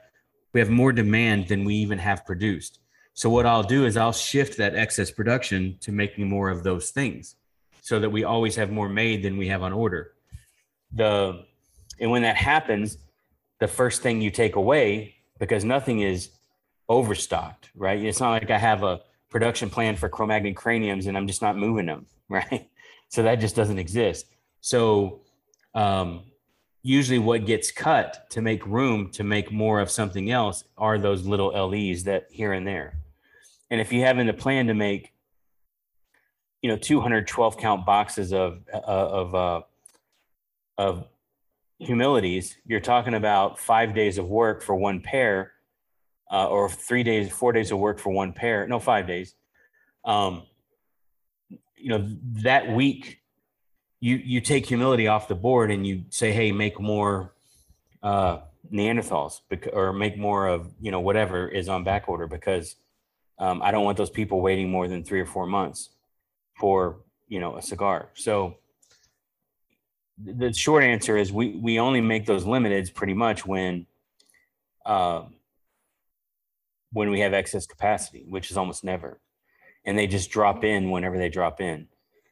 [0.53, 2.77] we have more demand than we even have produced.
[3.15, 6.91] So what I'll do is I'll shift that excess production to making more of those
[6.91, 7.35] things
[7.87, 10.11] so that we always have more made than we have on order.
[10.91, 11.45] The
[12.01, 12.97] and when that happens,
[13.61, 16.31] the first thing you take away because nothing is
[16.89, 18.03] overstocked, right?
[18.03, 18.99] It's not like I have a
[19.29, 22.69] production plan for Cro-Magnon craniums and I'm just not moving them, right?
[23.07, 24.25] So that just doesn't exist.
[24.59, 25.21] So
[25.73, 26.23] um,
[26.83, 31.25] usually what gets cut to make room to make more of something else are those
[31.25, 32.97] little LEs that here and there.
[33.69, 35.13] And if you have in the plan to make,
[36.61, 39.61] you know, 212 count boxes of, uh, of, uh,
[40.77, 41.07] of
[41.79, 45.51] humilities, you're talking about five days of work for one pair,
[46.31, 48.67] uh, or three days, four days of work for one pair.
[48.67, 49.35] No, five days.
[50.03, 50.43] Um,
[51.75, 52.09] you know,
[52.43, 53.19] that week
[53.99, 57.33] you you take humility off the board and you say, hey, make more
[58.03, 58.39] uh,
[58.71, 62.75] Neanderthals bec- or make more of you know whatever is on back order because
[63.39, 65.89] um, I don't want those people waiting more than three or four months
[66.57, 68.09] for you know a cigar.
[68.13, 68.57] So
[70.23, 73.85] the short answer is we we only make those limiteds pretty much when
[74.85, 75.23] uh,
[76.91, 79.19] when we have excess capacity, which is almost never,
[79.85, 81.87] and they just drop in whenever they drop in.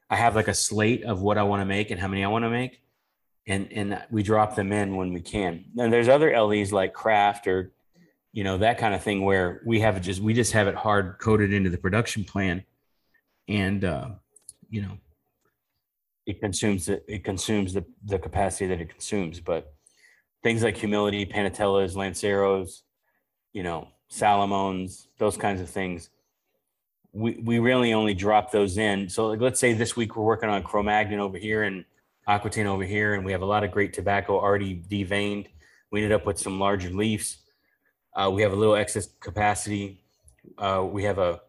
[0.09, 2.27] I have like a slate of what I want to make and how many I
[2.27, 2.81] want to make,
[3.47, 5.65] and and we drop them in when we can.
[5.77, 7.71] And there's other LEs like craft or
[8.31, 10.75] you know that kind of thing where we have it just we just have it
[10.75, 12.63] hard coded into the production plan,
[13.47, 14.09] and uh,
[14.69, 14.97] you know
[16.25, 19.39] it consumes it, consumes the the capacity that it consumes.
[19.39, 19.73] But
[20.43, 22.83] things like humility, panatellas, lanceros,
[23.53, 26.09] you know, Salomones, those kinds of things
[27.15, 29.07] we, we really only drop those in.
[29.07, 31.85] So like, let's say this week we're working on Cro-Magnon over here and
[32.27, 35.47] Aquitaine over here, and we have a lot of great tobacco already deveined.
[35.91, 37.37] We ended up with some larger leaves.
[38.13, 40.03] Uh, we have a little excess capacity.
[40.57, 41.41] Uh, we have a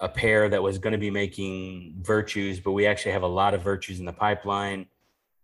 [0.00, 3.52] a pair that was going to be making virtues, but we actually have a lot
[3.54, 4.86] of virtues in the pipeline.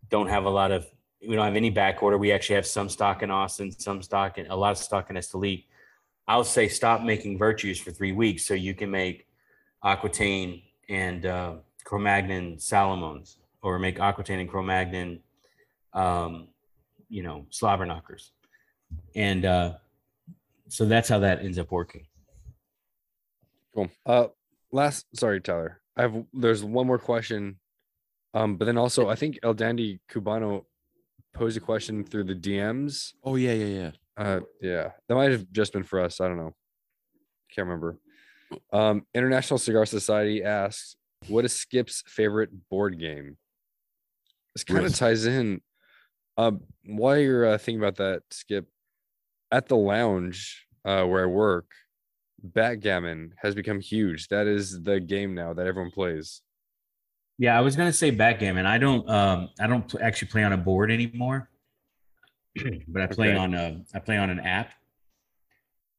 [0.08, 0.86] Don't have a lot of
[1.26, 2.18] we don't have any back order.
[2.18, 5.16] We actually have some stock in Austin, some stock in a lot of stock in
[5.16, 5.64] Esteli.
[6.28, 9.26] I'll say stop making virtues for three weeks so you can make
[9.84, 11.54] Aquitaine and uh,
[11.84, 15.20] Cro-Magnon Salomones or make Aquitaine and Cro-Magnon,
[15.92, 16.48] um,
[17.08, 18.32] you know, slobber knockers,
[19.14, 19.74] and uh,
[20.68, 22.06] so that's how that ends up working.
[23.74, 23.88] Cool.
[24.04, 24.26] Uh,
[24.76, 25.80] last, sorry, Tyler.
[25.96, 27.58] I have there's one more question.
[28.34, 30.64] Um, but then also I think El Dandy Cubano
[31.34, 33.14] posed a question through the DMs.
[33.24, 33.90] Oh yeah, yeah, yeah.
[34.16, 36.20] Uh, yeah, that might have just been for us.
[36.20, 36.54] I don't know.
[37.54, 37.98] Can't remember.
[38.72, 40.96] Um, International Cigar Society asks,
[41.28, 43.36] "What is Skip's favorite board game?"
[44.54, 45.60] This kind of ties in.
[46.38, 48.66] Um, while you're uh, thinking about that, Skip,
[49.50, 51.70] at the lounge uh, where I work,
[52.42, 54.28] backgammon has become huge.
[54.28, 56.42] That is the game now that everyone plays.
[57.38, 58.66] Yeah, I was gonna say backgammon.
[58.66, 61.50] I don't um I don't actually play on a board anymore,
[62.88, 63.36] but I play Okay.
[63.36, 64.70] on a I play on an app.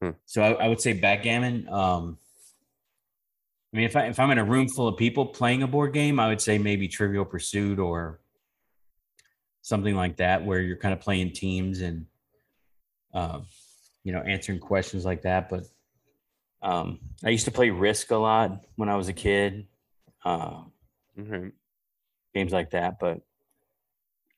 [0.01, 0.11] Hmm.
[0.25, 1.67] So I, I would say backgammon.
[1.69, 2.17] Um,
[3.73, 5.93] I mean, if I if I'm in a room full of people playing a board
[5.93, 8.19] game, I would say maybe Trivial Pursuit or
[9.61, 12.05] something like that, where you're kind of playing teams and
[13.13, 13.45] um,
[14.03, 15.49] you know answering questions like that.
[15.49, 15.65] But
[16.61, 19.67] um, I used to play Risk a lot when I was a kid.
[20.25, 20.63] Uh,
[21.19, 21.49] Okay.
[22.35, 23.21] games like that, but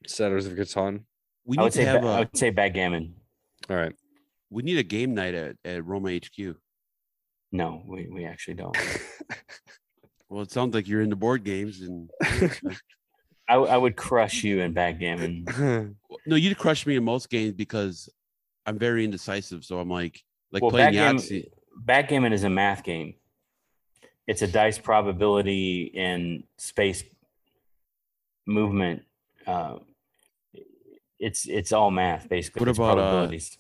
[0.08, 1.02] Settlers of Catan.
[1.46, 3.16] We I would to say have ba- I a would say backgammon.
[3.70, 3.94] All right.
[4.50, 6.56] we need a game night at, at Roma HQ.
[7.52, 8.78] No, we, we actually don't.
[10.30, 12.08] Well, it sounds like you're into board games, and
[13.50, 15.48] I, I would crush you in backgammon.
[16.28, 18.08] no, you'd crush me in most games because
[18.68, 19.66] I'm very indecisive.
[19.66, 20.22] So I'm like,
[20.52, 21.48] like well, playing backgammon, Yahtzee.
[21.86, 23.16] Backgammon is a math game.
[24.28, 27.04] It's a dice probability and space
[28.46, 29.04] movement.
[29.48, 29.78] Uh,
[31.20, 32.60] it's it's all math basically.
[32.62, 33.58] What It's about, uh, probabilities.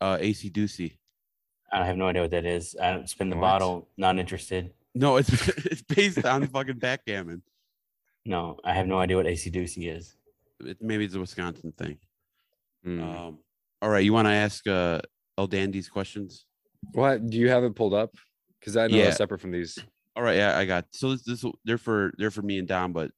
[0.00, 0.92] Uh, acey-deucey.
[1.72, 2.76] I have no idea what that is.
[2.80, 3.42] I don't spin the What?
[3.42, 3.88] bottle.
[3.96, 4.72] Not interested.
[4.94, 5.30] No, it's
[5.66, 7.42] it's based on fucking backgammon.
[8.24, 10.16] No, I have no idea what acey-deucey is.
[10.60, 11.98] It, maybe it's a Wisconsin thing.
[12.84, 13.02] Hmm.
[13.02, 13.38] Um,
[13.80, 15.00] all right, you want to ask uh,
[15.38, 16.44] El Dandy's questions?
[16.92, 18.14] What do you have it pulled up?
[18.60, 19.04] Because I know Yeah.
[19.08, 19.78] it's separate from these.
[20.16, 20.86] All right, yeah, I got.
[20.92, 23.10] So this, this they're for they're for me and Don, but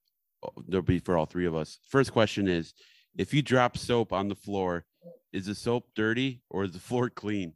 [0.43, 1.78] uh, they'll be for all three of us.
[1.89, 2.74] First question is:
[3.16, 4.85] If you drop soap on the floor,
[5.32, 7.55] is the soap dirty or is the floor clean?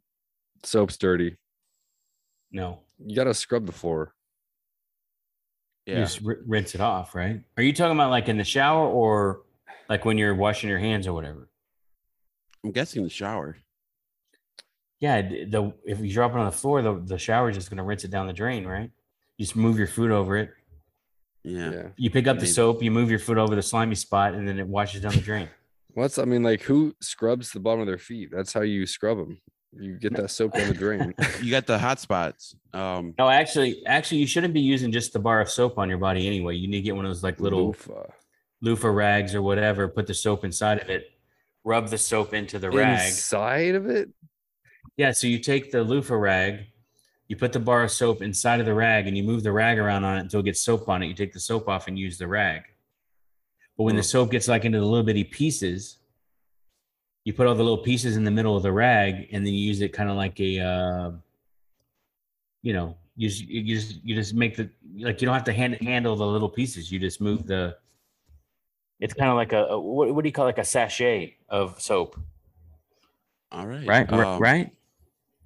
[0.63, 1.35] Soap's dirty.
[2.51, 4.13] No, You gotta scrub the floor.
[5.85, 7.41] you Yeah, just r- rinse it off, right?
[7.57, 9.41] Are you talking about like in the shower or
[9.89, 11.49] like when you're washing your hands or whatever?
[12.63, 13.57] I'm guessing the shower.
[15.03, 17.83] Yeah, the if you drop it on the floor, the the shower is just gonna
[17.83, 18.89] rinse it down the drain, right?
[19.37, 20.51] You just move your foot over it.
[21.43, 21.87] Yeah, Yeah.
[21.97, 22.53] You pick up the Maybe.
[22.53, 25.19] soap, you move your foot over the slimy spot, and then it washes down the
[25.19, 25.49] drain.
[25.93, 28.29] What's I mean, like who scrubs the bottom of their feet?
[28.31, 29.41] That's how you scrub them.
[29.77, 31.13] You get that soap down the drain.
[31.41, 32.55] you got the hot spots.
[32.73, 35.97] Um, No, actually, actually, you shouldn't be using just the bar of soap on your
[35.97, 36.55] body anyway.
[36.55, 38.05] You need to get one of those like little Loofah.
[38.61, 39.89] loofah rags or whatever.
[39.89, 41.07] Put the soap inside of it.
[41.65, 43.07] Rub the soap into the rag.
[43.07, 44.09] Inside of it?
[44.97, 46.65] Yeah, so you take the loofah rag,
[47.27, 49.79] you put the bar of soap inside of the rag, and you move the rag
[49.79, 51.07] around on it until it gets soap on it.
[51.07, 52.63] You take the soap off and use the rag.
[53.77, 54.07] But when the Hmm.
[54.07, 55.97] soap gets like into the little bitty pieces,
[57.23, 59.61] you put all the little pieces in the middle of the rag, and then you
[59.61, 61.11] use it kind of like a, uh,
[62.61, 65.53] you know, you just, you just you just make the like you don't have to
[65.53, 66.91] hand, handle the little pieces.
[66.91, 67.77] You just move the.
[68.99, 70.49] It's kind of like a, a what, what do you call it?
[70.49, 72.19] like a sachet of soap,
[73.51, 74.11] all right, right?
[74.11, 74.71] Um, right?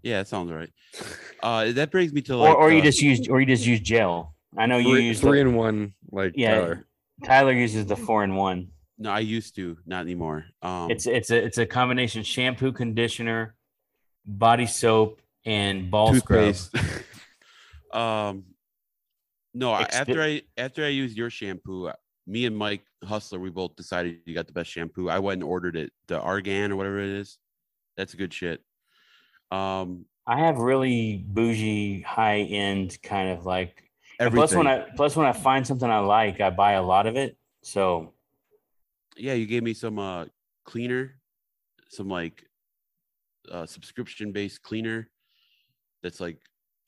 [0.03, 0.69] Yeah, that sounds right.
[1.44, 3.64] Uh, that brings me to or, like, or you uh, just use or you just
[3.65, 4.34] use gel.
[4.57, 6.56] I know you Three, use three the, in one, like yeah.
[6.56, 6.88] Tyler.
[7.24, 8.69] Tyler uses the four in one.
[8.98, 10.45] no, I used to, not anymore.
[10.64, 13.56] Um, It's it's a it's a combination shampoo, conditioner,
[14.26, 16.56] body soap, and ball scrub.
[16.56, 16.76] toothpaste.
[17.94, 18.45] um,
[19.53, 21.94] no, I- after I after I used your shampoo, uh,
[22.26, 25.07] me and Mike Hustler, we both decided you got the best shampoo.
[25.07, 27.38] I went and ordered it, the Argan or whatever it is.
[27.95, 28.61] That's good shit.
[29.52, 33.84] Um, I have really bougie, high end kind of like.
[34.19, 34.38] everything.
[34.38, 37.15] Plus, when I plus when I find something I like, I buy a lot of
[37.15, 37.38] it.
[37.64, 38.14] So
[39.15, 40.26] yeah, you gave me some uh
[40.65, 41.15] cleaner,
[41.90, 42.44] some like
[43.52, 45.10] uh subscription based cleaner
[46.03, 46.40] that's like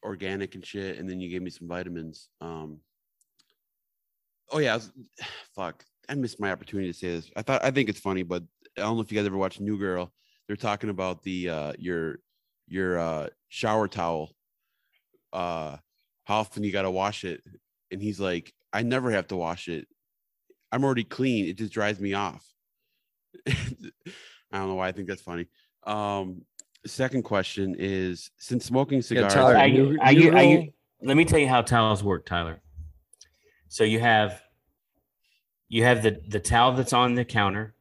[0.03, 2.29] organic and shit, and then you gave me some vitamins.
[2.41, 2.79] Um
[4.51, 4.91] oh yeah, I was,
[5.55, 5.83] fuck.
[6.09, 7.29] I missed my opportunity to say this.
[7.35, 8.43] I thought I think it's funny, but
[8.77, 10.11] I don't know if you guys ever watched New Girl.
[10.47, 12.19] They're talking about the uh your
[12.69, 14.31] your uh shower towel.
[15.33, 15.77] Uh
[16.25, 17.41] how often you gotta wash it.
[17.91, 19.87] And he's like, I never have to wash it.
[20.71, 21.45] I'm already clean.
[21.47, 22.45] It just dries me off.
[23.47, 23.53] I
[24.53, 25.47] don't know why I think that's funny.
[25.85, 26.43] Um,
[26.85, 30.65] second question is since smoking cigars, Tyler, I, New- I, New I, Girl-
[31.03, 32.61] let me tell you how towels work, Tyler.
[33.69, 34.41] So you have
[35.67, 37.75] you have the the towel that's on the counter,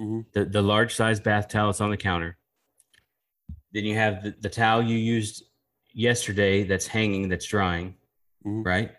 [0.00, 0.26] Mhm.
[0.32, 2.36] the the large size bath towel that's on the counter.
[3.76, 5.44] Then you have the, the towel you used
[5.92, 7.94] yesterday that's hanging that's drying,
[8.42, 8.64] Mhm.
[8.64, 8.90] right?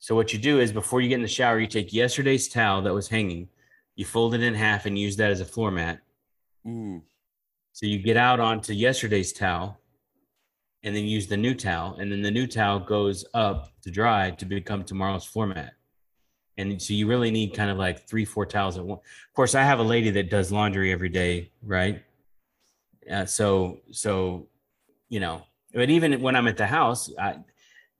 [0.00, 2.82] So what you do is before you get in the shower, you take yesterday's towel
[2.82, 3.48] that was hanging,
[3.94, 6.00] you fold it in half and use that as a floor mat.
[6.66, 7.02] Mm.
[7.72, 9.78] So you get out onto yesterday's towel
[10.82, 11.98] and then use the new towel.
[12.00, 15.74] And then the new towel goes up to dry to become tomorrow's floor mat.
[16.56, 19.02] And so you really need kind of like three, four towels at once.
[19.28, 22.02] Of course, I have a lady that does laundry every day, right?
[23.10, 24.48] Uh, so, so,
[25.08, 27.36] you know, but even when I'm at the house, I,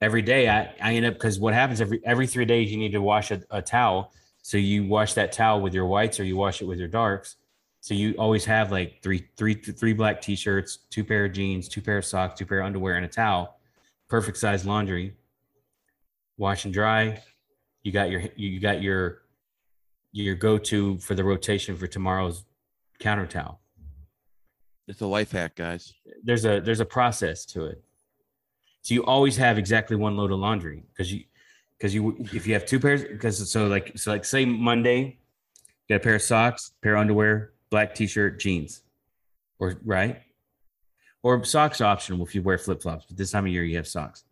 [0.00, 2.92] every day I, I end up because what happens every every three days you need
[2.92, 4.12] to wash a, a towel.
[4.42, 7.36] So you wash that towel with your whites or you wash it with your darks.
[7.80, 11.80] So you always have like three, three, three black t-shirts, two pair of jeans, two
[11.80, 13.58] pair of socks, two pair of underwear, and a towel.
[14.08, 15.14] Perfect size laundry.
[16.38, 17.22] Wash and dry.
[17.82, 19.22] You got your you got your
[20.12, 22.44] your go-to for the rotation for tomorrow's
[22.98, 23.60] counter towel.
[24.88, 25.92] It's a life hack, guys.
[26.24, 27.84] There's a there's a process to it.
[28.80, 31.24] So you always have exactly one load of laundry because you
[31.76, 35.18] because you if you have two pairs because so like so like say Monday,
[35.86, 38.82] you got a pair of socks, pair of underwear, black t-shirt, jeans,
[39.58, 40.22] or right,
[41.22, 43.04] or socks optional if you wear flip flops.
[43.06, 44.24] But this time of year you have socks.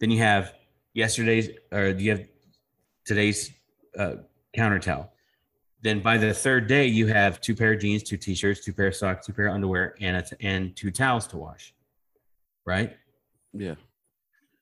[0.00, 0.52] Then you have
[0.94, 2.24] yesterday's or you have
[3.04, 3.52] today's
[3.96, 4.14] uh,
[4.52, 5.11] counter towel.
[5.82, 8.88] Then by the third day you have two pair of jeans, two t-shirts, two pair
[8.88, 11.74] of socks, two pair of underwear, and a t- and two towels to wash.
[12.64, 12.96] Right.
[13.52, 13.74] Yeah.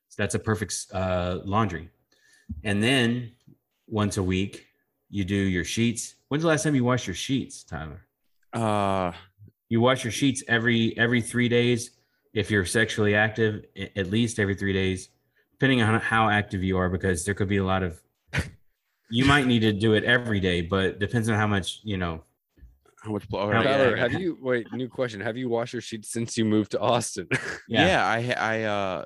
[0.09, 1.91] So that's a perfect uh, laundry.
[2.65, 3.33] And then
[3.87, 4.67] once a week,
[5.11, 6.15] you do your sheets.
[6.29, 8.07] When's the last time you washed your sheets, Tyler?
[8.53, 9.13] Uh
[9.69, 11.91] You wash your sheets every every three days.
[12.33, 13.65] If you're sexually active,
[13.97, 15.11] at least every three days,
[15.53, 18.01] depending on how active you are, because there could be a lot of.
[19.11, 22.23] You might need to do it every day, but depends on how much you know.
[23.03, 23.53] how much blood?
[23.55, 24.03] How- Tyler, yeah.
[24.03, 24.73] have you wait?
[24.73, 27.29] New question: Have you washed your sheets since you moved to Austin?
[27.69, 28.05] Yeah.
[28.07, 29.05] I I uh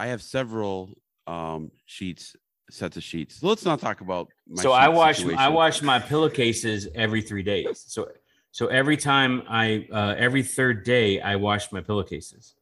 [0.00, 0.96] I have several
[1.26, 2.34] um sheets,
[2.70, 3.42] sets of sheets.
[3.42, 4.94] Let's not talk about my so I sheet
[5.26, 7.84] wash I wash my pillowcases every three days.
[7.86, 8.08] So
[8.50, 12.54] so every time I uh, every third day I wash my pillowcases,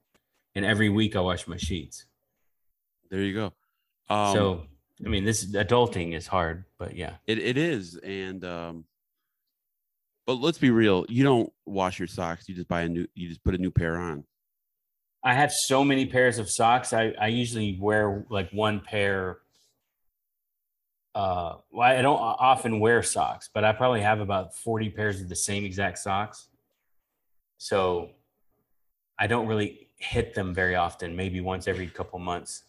[0.55, 2.07] and every week I wash my sheets.
[3.11, 3.47] There you go.
[4.15, 4.63] Um so
[5.05, 8.85] I mean, this adulting is hard, but yeah, it, it is and um
[10.27, 13.29] but let's be real, you don't wash your socks, you just buy a new you
[13.29, 14.25] just put a new pair on.
[15.23, 16.93] I have so many pairs of socks.
[16.93, 19.39] I I usually wear like one pair.
[21.15, 25.29] Uh, well, I don't often wear socks, but I probably have about forty pairs of
[25.29, 26.49] the same exact socks.
[27.59, 28.11] So
[29.19, 31.17] I don't really hit them very often.
[31.17, 32.65] Maybe once every couple months.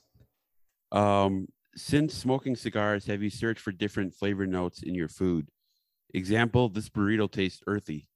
[0.92, 5.48] Um, since smoking cigars, have you searched for different flavor notes in your food?
[6.14, 8.08] Example: This burrito tastes earthy.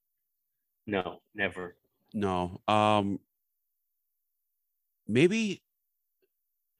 [0.86, 1.76] No, never.
[2.14, 2.60] No.
[2.68, 3.18] Um,
[5.08, 5.62] maybe.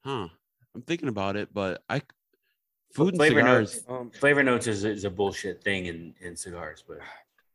[0.05, 0.29] Huh.
[0.75, 2.03] I'm thinking about it, but I.
[2.95, 3.75] Food and flavor cigars.
[3.75, 3.85] notes.
[3.89, 6.99] um, Flavor notes is, is a bullshit thing in, in cigars, but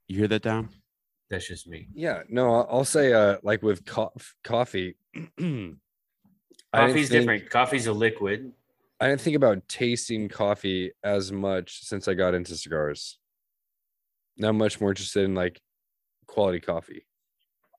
[0.08, 0.70] You hear that, Dom?
[1.32, 1.88] that's just me.
[1.96, 4.12] yeah, no, I'll- I'll say uh, like with co-
[4.44, 4.98] coffee.
[5.16, 5.78] Coffee's
[6.74, 7.50] think- different.
[7.50, 8.52] Coffee's a liquid.
[9.02, 13.18] I didn't think about tasting coffee as much since I got into cigars.
[14.38, 15.60] Now I'm much more interested in like
[16.28, 17.08] quality coffee.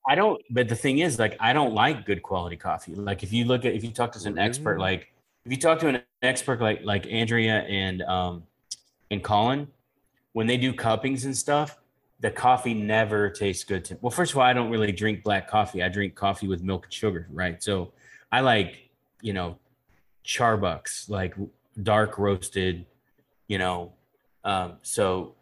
[0.08, 2.96] I don't, but the thing is, like, I don't like good quality coffee.
[2.96, 5.12] Like, if you look at, if you talk to an expert, like,
[5.44, 8.42] if you talk to an expert like like Andrea and um
[9.10, 9.68] and Colin,
[10.32, 11.78] when they do cuppings and stuff,
[12.20, 13.98] the coffee never tastes good to.
[14.00, 15.82] Well, first of all, I don't really drink black coffee.
[15.82, 17.62] I drink coffee with milk and sugar, right?
[17.62, 17.92] So
[18.30, 18.88] I like,
[19.20, 19.58] you know,
[20.24, 21.34] Charbucks, like
[21.82, 22.86] dark roasted,
[23.48, 23.92] you know.
[24.44, 25.34] Um, so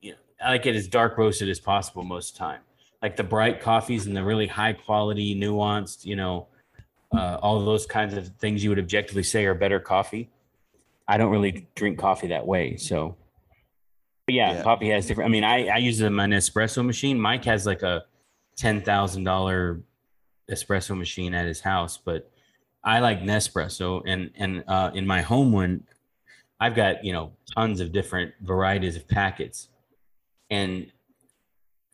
[0.00, 2.60] you know, I like it as dark roasted as possible most of the time
[3.02, 6.48] like the bright coffees and the really high quality, nuanced, you know,
[7.16, 10.30] uh, all those kinds of things you would objectively say are better coffee.
[11.06, 12.76] I don't really drink coffee that way.
[12.76, 13.16] So,
[14.26, 14.62] but yeah, Yeah.
[14.62, 15.28] coffee has different.
[15.28, 17.18] I mean, I, I use my Nespresso machine.
[17.20, 18.04] Mike has like a
[18.60, 19.82] $10,000
[20.50, 22.30] espresso machine at his house, but
[22.88, 24.02] I like Nespresso.
[24.06, 25.84] And, and uh, in my home one,
[26.58, 29.68] I've got, you know, tons of different varieties of packets.
[30.50, 30.90] And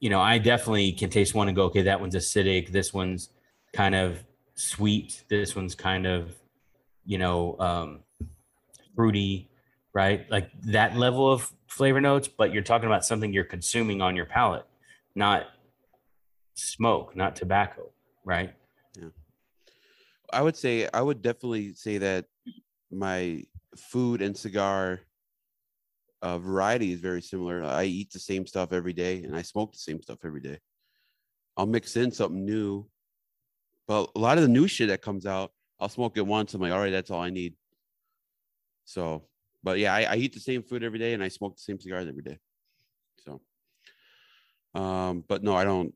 [0.04, 2.68] you know, I definitely can taste one and go, okay, that one's acidic.
[2.68, 3.30] This one's
[3.72, 4.22] kind of
[4.54, 5.24] sweet.
[5.30, 6.34] This one's kind of,
[7.06, 8.00] you know, um,
[8.94, 9.48] fruity,
[9.94, 10.30] right?
[10.30, 12.28] Like that level of flavor notes.
[12.28, 14.66] But you're talking about something you're consuming on your palate,
[15.14, 15.46] not
[16.52, 17.90] smoke, not tobacco,
[18.26, 18.52] right?
[20.34, 22.26] I would say I would definitely say that
[22.90, 23.44] my
[23.76, 25.00] food and cigar
[26.22, 27.62] uh, variety is very similar.
[27.62, 30.58] I eat the same stuff every day, and I smoke the same stuff every day.
[31.56, 32.86] I'll mix in something new,
[33.86, 36.52] but a lot of the new shit that comes out, I'll smoke it once.
[36.52, 37.54] I'm like, all right, that's all I need.
[38.84, 39.22] So,
[39.62, 41.78] but yeah, I, I eat the same food every day, and I smoke the same
[41.78, 42.38] cigars every day.
[43.24, 43.40] So,
[44.74, 45.94] um, but no, I don't.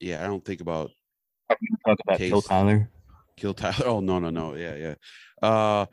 [0.00, 0.90] Yeah, I don't think about
[1.48, 2.48] Talk about Phil Taste.
[2.48, 2.90] Tyler.
[3.38, 3.86] Kill Tyler.
[3.86, 4.54] Oh no, no, no.
[4.54, 4.94] Yeah, yeah.
[5.42, 5.86] Uh,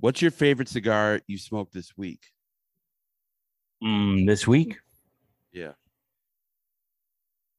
[0.00, 2.20] what's your favorite cigar you smoked this week?
[3.82, 4.76] Mm, this week.
[5.52, 5.72] Yeah.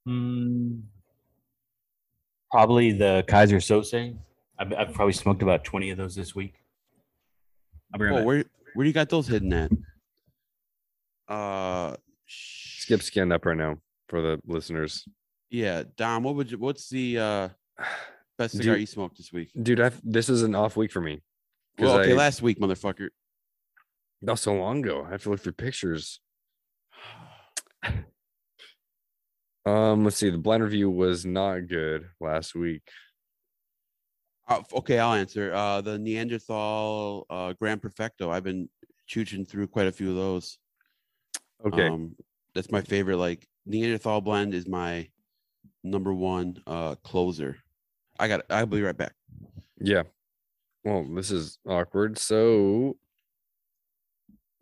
[0.07, 0.81] Mm,
[2.51, 4.17] probably the Kaiser Sose.
[4.57, 6.55] I've, I've probably smoked about 20 of those this week.
[7.93, 8.43] I'll be right Oh, where
[8.73, 9.71] where do you got those hidden at?
[11.27, 11.95] Uh,
[12.27, 13.77] Skip scanned up right now
[14.07, 15.05] for the listeners.
[15.49, 16.23] Yeah, Dom.
[16.23, 16.57] What would you?
[16.57, 17.49] What's the uh
[18.39, 19.51] best cigar Dude- you smoked this week?
[19.61, 21.21] Dude, I've, this is an off week for me.
[21.77, 23.09] Well, okay, I- last week, motherfucker.
[24.21, 25.05] Not so long ago.
[25.07, 26.19] I have to look through pictures.
[29.65, 30.29] Um, let's see.
[30.31, 32.81] The blind review was not good last week.
[34.47, 35.53] Uh, okay, I'll answer.
[35.53, 38.31] Uh, the Neanderthal uh Grand Perfecto.
[38.31, 38.67] I've been
[39.07, 40.57] chooching through quite a few of those.
[41.67, 41.87] Okay.
[41.87, 42.15] Um,
[42.55, 43.17] that's my favorite.
[43.17, 45.09] Like Neanderthal blend is my
[45.83, 47.57] number one uh closer.
[48.19, 48.41] I got.
[48.49, 49.13] I'll be right back.
[49.79, 50.03] yeah.
[50.83, 52.17] Well, this is awkward.
[52.17, 52.97] So,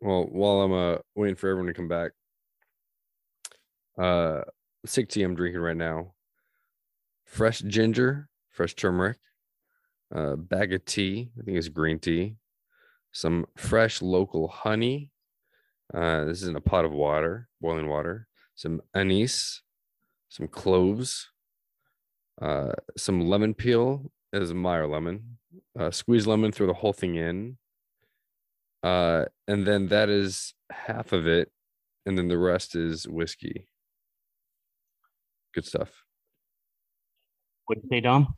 [0.02, 2.12] well, while I'm uh waiting for everyone to come back,
[3.98, 4.42] uh,
[4.86, 6.14] sick tea I'm drinking right now.
[7.26, 9.18] Fresh ginger, fresh turmeric,
[10.16, 11.30] uh, bag of tea.
[11.40, 12.36] I think it's green tea.
[13.12, 15.12] Some fresh local honey.
[15.94, 18.28] Uh, this is in a pot of water, boiling water.
[18.56, 19.62] Some anise,
[20.30, 21.30] some cloves,
[22.42, 25.38] uh, some lemon peel is Meyer lemon.
[25.78, 27.58] Uh, squeeze lemon, throw the whole thing in.
[28.84, 31.52] Uh, and then that is half of it,
[32.06, 33.68] and then the rest is whiskey.
[35.54, 36.04] Good stuff.
[37.66, 38.34] What'd you say, Dom?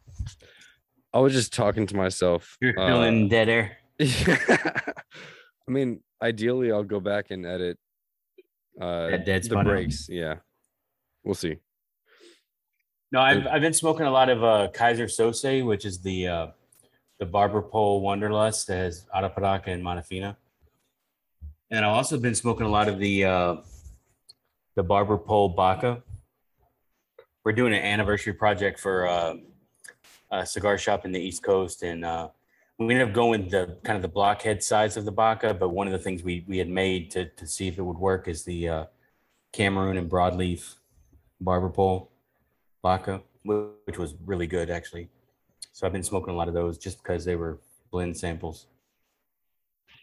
[1.14, 2.58] I was just talking to myself.
[2.62, 3.78] You're uh, feeling dead air.
[4.00, 7.78] I mean, ideally, I'll go back and edit
[8.80, 9.66] uh, the out.
[9.66, 10.08] breaks.
[10.10, 10.36] Yeah,
[11.24, 11.58] we'll see.
[13.12, 16.48] No, I've I've been smoking a lot of uh, Kaiser Sose, which is the uh,
[17.18, 20.38] the barber pole Wunderlust that has Arapiraca and Mata Fina.
[21.72, 23.56] And I've also been smoking a lot of the uh,
[24.76, 26.04] the barber pole Baka.
[27.44, 29.36] We're doing an anniversary project for uh,
[30.30, 32.30] a cigar shop in the East Coast, and uh,
[32.78, 35.56] we ended up going the kind of the blockhead size of the Baka.
[35.56, 37.98] But one of the things we we had made to to see if it would
[37.98, 38.86] work is the uh,
[39.52, 40.76] Cameroon and broadleaf
[41.42, 42.12] barber pole
[42.82, 45.10] Baka, which was really good actually.
[45.72, 47.60] So I've been smoking a lot of those just because they were
[47.92, 48.68] blend samples.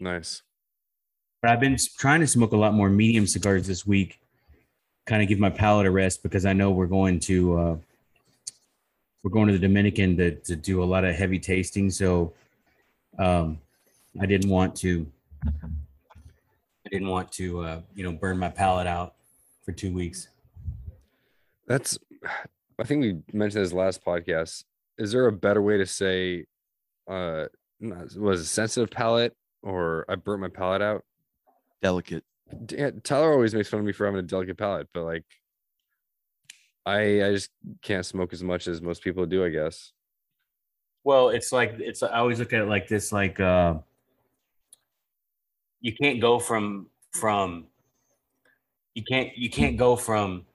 [0.01, 0.43] Nice.
[1.43, 4.21] But I've been trying to smoke a lot more medium cigars this week,
[5.07, 7.77] kind of give my palate a rest because I know we're going to uh,
[9.23, 11.91] we're going to the Dominican to to do a lot of heavy tasting.
[11.91, 12.33] So
[13.19, 13.59] um,
[14.21, 15.07] I didn't want to
[16.87, 19.15] I didn't want to uh, you know burn my palate out
[19.65, 20.29] for two weeks.
[21.67, 21.99] That's.
[22.79, 24.65] I think we mentioned this last podcast.
[24.99, 26.47] Is there a better way to say,
[27.09, 27.47] uh,
[27.81, 31.05] was a sensitive palate or I burnt my palate out?
[31.83, 32.25] Delicate.
[32.67, 35.25] D- Tyler always makes fun of me for having a delicate palate, but like,
[36.85, 37.51] I I just
[37.83, 39.45] can't smoke as much as most people do.
[39.45, 39.93] I guess.
[41.03, 43.79] Well, it's like it's I always look at it like this like uh
[45.81, 47.67] you can't go from from
[48.95, 50.47] you can't you can't go from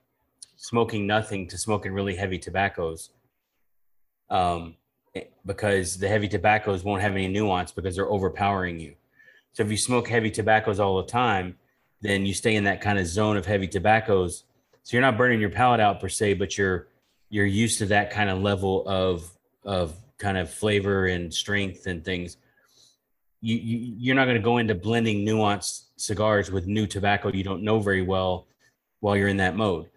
[0.62, 3.10] smoking nothing to smoking really heavy tobaccos.
[4.30, 4.76] Um
[5.14, 8.94] eh, because the heavy tobaccos won't have any nuance because they're overpowering you.
[9.54, 11.58] So if you smoke heavy tobaccos all the time,
[12.00, 14.44] then you stay in that kind of zone of heavy tobaccos.
[14.84, 16.86] So you're not burning your palate out per se, but you're
[17.28, 19.28] you're used to that kind of level of
[19.64, 22.36] of kind of flavor and strength and things.
[23.40, 27.42] You, you you're not going to go into blending nuanced cigars with new tobacco you
[27.42, 28.46] don't know very well
[29.00, 29.88] while you're in that mode.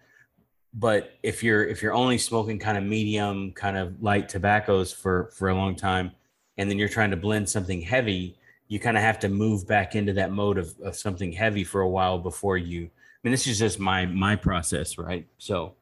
[0.78, 5.30] But if you're if you're only smoking kind of medium, kind of light tobaccos for
[5.32, 6.12] for a long time,
[6.58, 8.36] and then you're trying to blend something heavy,
[8.68, 11.80] you kind of have to move back into that mode of, of something heavy for
[11.80, 12.84] a while before you.
[12.84, 15.26] I mean, this is just my my process, right?
[15.38, 15.76] So,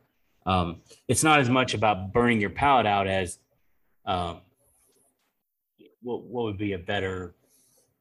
[0.46, 3.40] um, it's not as much about burning your palate out as
[4.06, 4.42] um,
[6.02, 7.34] what what would be a better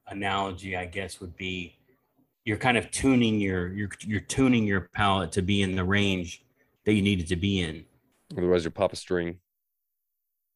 [0.08, 1.76] analogy, I guess, would be
[2.46, 6.44] you're kind of tuning your you're you're tuning your palate to be in the range
[6.86, 7.86] that you needed to be in.
[8.38, 9.40] Otherwise, you pop a string.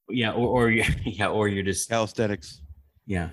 [0.09, 2.61] Yeah, or or you yeah, or you're just Calisthenics.
[3.05, 3.29] yeah.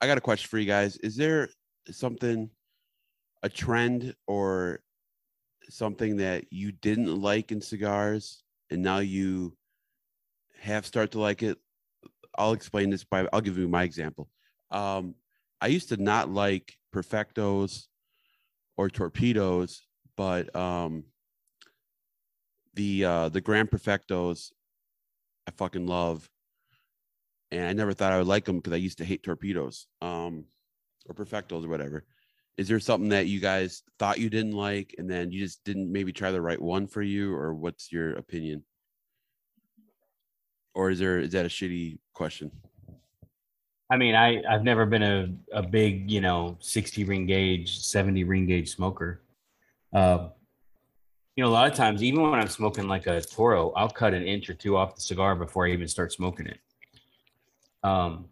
[0.00, 0.96] I got a question for you guys.
[0.98, 1.48] Is there
[1.90, 2.50] something
[3.42, 4.80] a trend or
[5.68, 9.56] something that you didn't like in cigars and now you
[10.58, 11.58] have start to like it
[12.38, 14.28] i'll explain this by i'll give you my example
[14.70, 15.14] um
[15.60, 17.84] i used to not like perfectos
[18.76, 19.82] or torpedoes
[20.16, 21.04] but um
[22.74, 24.52] the uh the grand perfectos
[25.46, 26.28] i fucking love.
[27.50, 30.44] And i never thought i would like them because i used to hate torpedoes um
[31.06, 32.04] or perfectos or whatever.
[32.56, 35.90] Is there something that you guys thought you didn't like and then you just didn't
[35.90, 38.64] maybe try the right one for you or what's your opinion?
[40.74, 42.50] Or is there is that a shitty question?
[43.90, 48.24] I mean, I I've never been a a big you know sixty ring gauge, seventy
[48.24, 49.22] ring gauge smoker.
[49.92, 50.30] Uh,
[51.36, 54.14] you know, a lot of times, even when I'm smoking like a Toro, I'll cut
[54.14, 56.60] an inch or two off the cigar before I even start smoking it.
[57.82, 58.26] Um,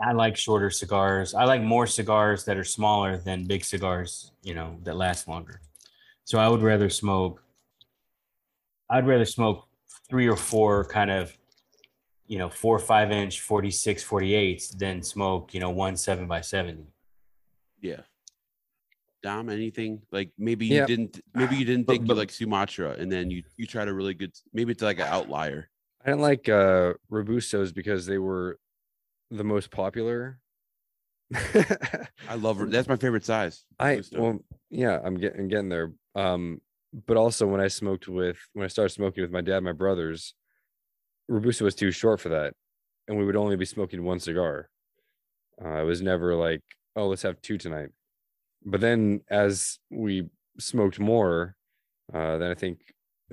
[0.00, 1.34] I like shorter cigars.
[1.34, 5.60] I like more cigars that are smaller than big cigars, you know, that last longer.
[6.24, 7.42] So I would rather smoke.
[8.88, 9.66] I'd rather smoke
[10.08, 11.36] three or four kind of
[12.28, 16.84] you know, four five inch 46, 48 than smoke, you know, one seven by 70.
[17.80, 18.00] yeah
[19.26, 20.86] dom anything like maybe you Yeah.
[20.86, 23.94] didn't maybe you didn't think but- you like sumatra and then you you tried a
[24.00, 25.68] really good maybe it's like an outlier
[26.04, 28.58] I didn't like uh Robustos because they were
[29.32, 30.38] the most popular.
[31.34, 34.20] i love that's my favorite size I Robusto.
[34.22, 34.38] well,
[34.70, 35.92] yeah, I'm getting I'm getting there.
[36.14, 36.60] Um,
[37.06, 40.34] but also when I smoked with when I started smoking with my dad, my brothers,
[41.28, 42.54] Robusto was too short for that,
[43.08, 44.68] and we would only be smoking one cigar.
[45.62, 46.62] Uh, it was never like,
[46.94, 47.88] oh, let's have two tonight.
[48.66, 50.28] But then as we
[50.58, 51.54] smoked more,
[52.12, 52.80] uh, then I think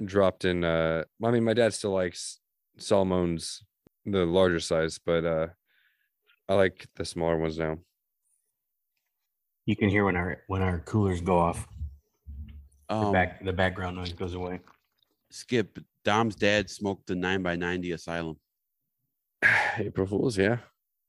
[0.06, 0.64] dropped in.
[0.64, 2.40] Uh, I mean, my dad still likes
[2.78, 3.64] Salomon's,
[4.06, 5.48] the larger size, but uh,
[6.48, 7.80] I like the smaller ones now.
[9.66, 11.68] You can hear when our when our coolers go off.
[12.90, 14.60] The um, back the background noise goes away.
[15.32, 18.36] skip dom's dad smoked the 9 by 90 asylum
[19.78, 20.58] April Fools, yeah.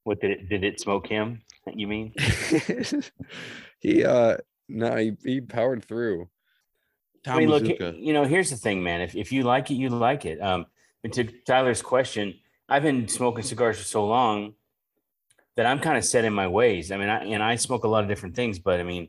[0.04, 1.42] What did it did it smoke him?
[1.74, 2.14] You mean?
[3.84, 4.38] he uh
[4.68, 6.28] no he, he powered through
[7.22, 8.02] tom I mean, look, Mazuka.
[8.02, 9.00] you know, here's the thing, man.
[9.00, 10.40] If if you like it, you like it.
[10.40, 10.66] Um,
[11.04, 12.34] and to Tyler's question,
[12.68, 14.54] I've been smoking cigars for so long
[15.56, 16.90] that I'm kind of set in my ways.
[16.90, 19.08] I mean, I, and I smoke a lot of different things, but I mean,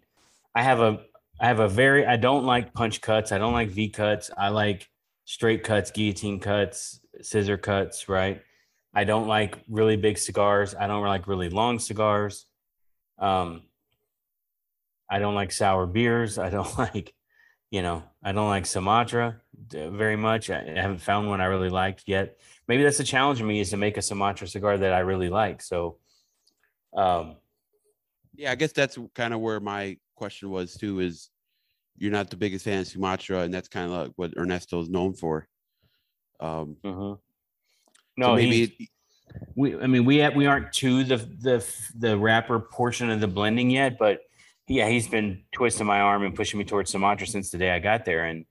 [0.54, 1.02] I have a
[1.40, 3.32] I have a very I don't like punch cuts.
[3.32, 4.30] I don't like V cuts.
[4.38, 4.90] I like
[5.26, 8.08] straight cuts, guillotine cuts, scissor cuts.
[8.08, 8.42] Right.
[8.94, 10.74] I don't like really big cigars.
[10.74, 12.46] I don't like really long cigars.
[13.20, 13.64] Um,
[15.10, 16.38] I don't like sour beers.
[16.38, 17.14] I don't like,
[17.72, 19.42] you know, I don't like Sumatra
[19.76, 20.50] uh, very much.
[20.50, 22.38] I haven't found one I really liked yet.
[22.68, 25.30] Maybe that's the challenge for me is to make a Sumatra cigar that I really
[25.30, 25.62] like.
[25.62, 25.98] So,
[26.96, 27.36] um,
[28.36, 31.00] Yeah, I guess that's kind of where my question was too.
[31.00, 31.30] Is
[31.98, 34.90] you're not the biggest fan of Sumatra, and that's kind of like what Ernesto is
[34.90, 35.48] known for.
[36.40, 36.78] Um,
[38.18, 38.90] no, so maybe it,
[39.56, 41.66] we i mean we have, we aren't to the the
[41.98, 44.22] the wrapper portion of the blending yet but
[44.68, 47.80] yeah he's been twisting my arm and pushing me towards sumatra since the day i
[47.80, 48.26] got there.
[48.26, 48.46] And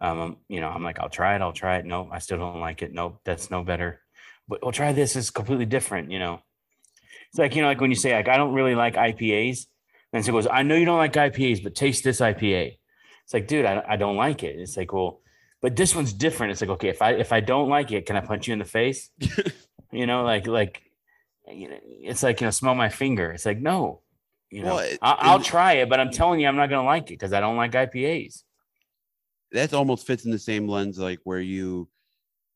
[0.00, 1.84] um you know i'm like i'll try it i'll try it.
[1.84, 2.08] Nope.
[2.12, 2.92] i still don't like it.
[2.92, 4.00] Nope that's no better.
[4.48, 6.40] But we'll try this it's completely different you know.
[7.28, 9.66] It's like you know like when you say like i don't really like ipas
[10.12, 12.76] and so goes i know you don't like ipas but taste this ipa
[13.24, 14.58] it's like dude i, I don't like it.
[14.58, 15.20] It's like well
[15.62, 16.52] but this one's different.
[16.52, 18.58] It's like okay if i if i don't like it can i punch you in
[18.58, 19.10] the face?
[19.92, 20.82] You know like like
[21.48, 23.32] you know it's like you know smell my finger.
[23.32, 24.02] It's like no
[24.50, 26.80] you know Well, it- I'll, I'll try it but i'm telling you i'm not going
[26.82, 28.42] to like it because i don't like ipas
[29.52, 31.88] that almost fits in the same lens, like where you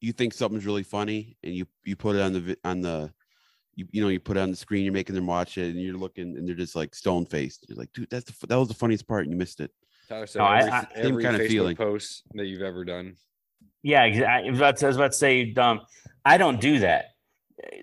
[0.00, 3.12] you think something's really funny, and you you put it on the on the
[3.74, 5.80] you, you know you put it on the screen, you're making them watch it, and
[5.82, 7.66] you're looking, and they're just like stone faced.
[7.68, 9.72] You're like, dude, that's the, that was the funniest part, and you missed it.
[10.08, 11.74] Tyler said No, I- every, I- every Same kinda feeling.
[11.76, 13.16] post that you've ever done.
[13.82, 15.80] yeah exa- I was about to, I was about to say um
[16.24, 17.06] i don't do that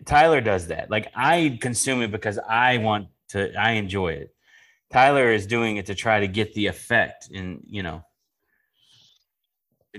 [0.05, 4.33] tyler does that like i consume it because i want to i enjoy it
[4.91, 8.03] tyler is doing it to try to get the effect and you know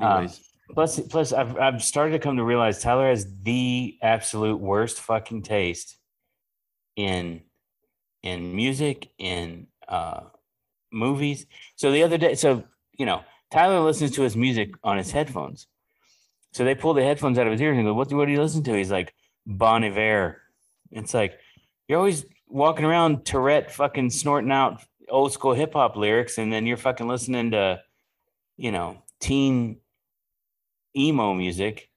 [0.01, 0.41] Um, Anyways,
[0.75, 5.43] Plus, plus, I've I've started to come to realize Tyler has the absolute worst fucking
[5.43, 5.99] taste
[6.97, 7.43] in
[8.23, 10.21] in music, in uh,
[10.91, 11.45] movies.
[11.77, 12.65] So the other day, so
[12.99, 15.67] you know, Tyler listens to his music on his headphones.
[16.53, 18.09] So they pull the headphones out of his ears and go, "What?
[18.09, 19.13] do What do you listen to?" He's like,
[19.45, 20.41] "Bon Iver."
[20.91, 21.39] It's like
[21.87, 26.67] you're always walking around Tourette, fucking snorting out old school hip hop lyrics, and then
[26.67, 27.81] you're fucking listening to,
[28.57, 29.79] you know, teen
[30.97, 31.89] emo music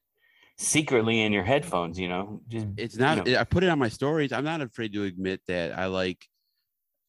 [0.58, 1.98] secretly in your headphones.
[1.98, 3.26] You know, just it's you not.
[3.26, 3.38] know.
[3.38, 4.32] I put it on my stories.
[4.32, 6.26] I'm not afraid to admit that I like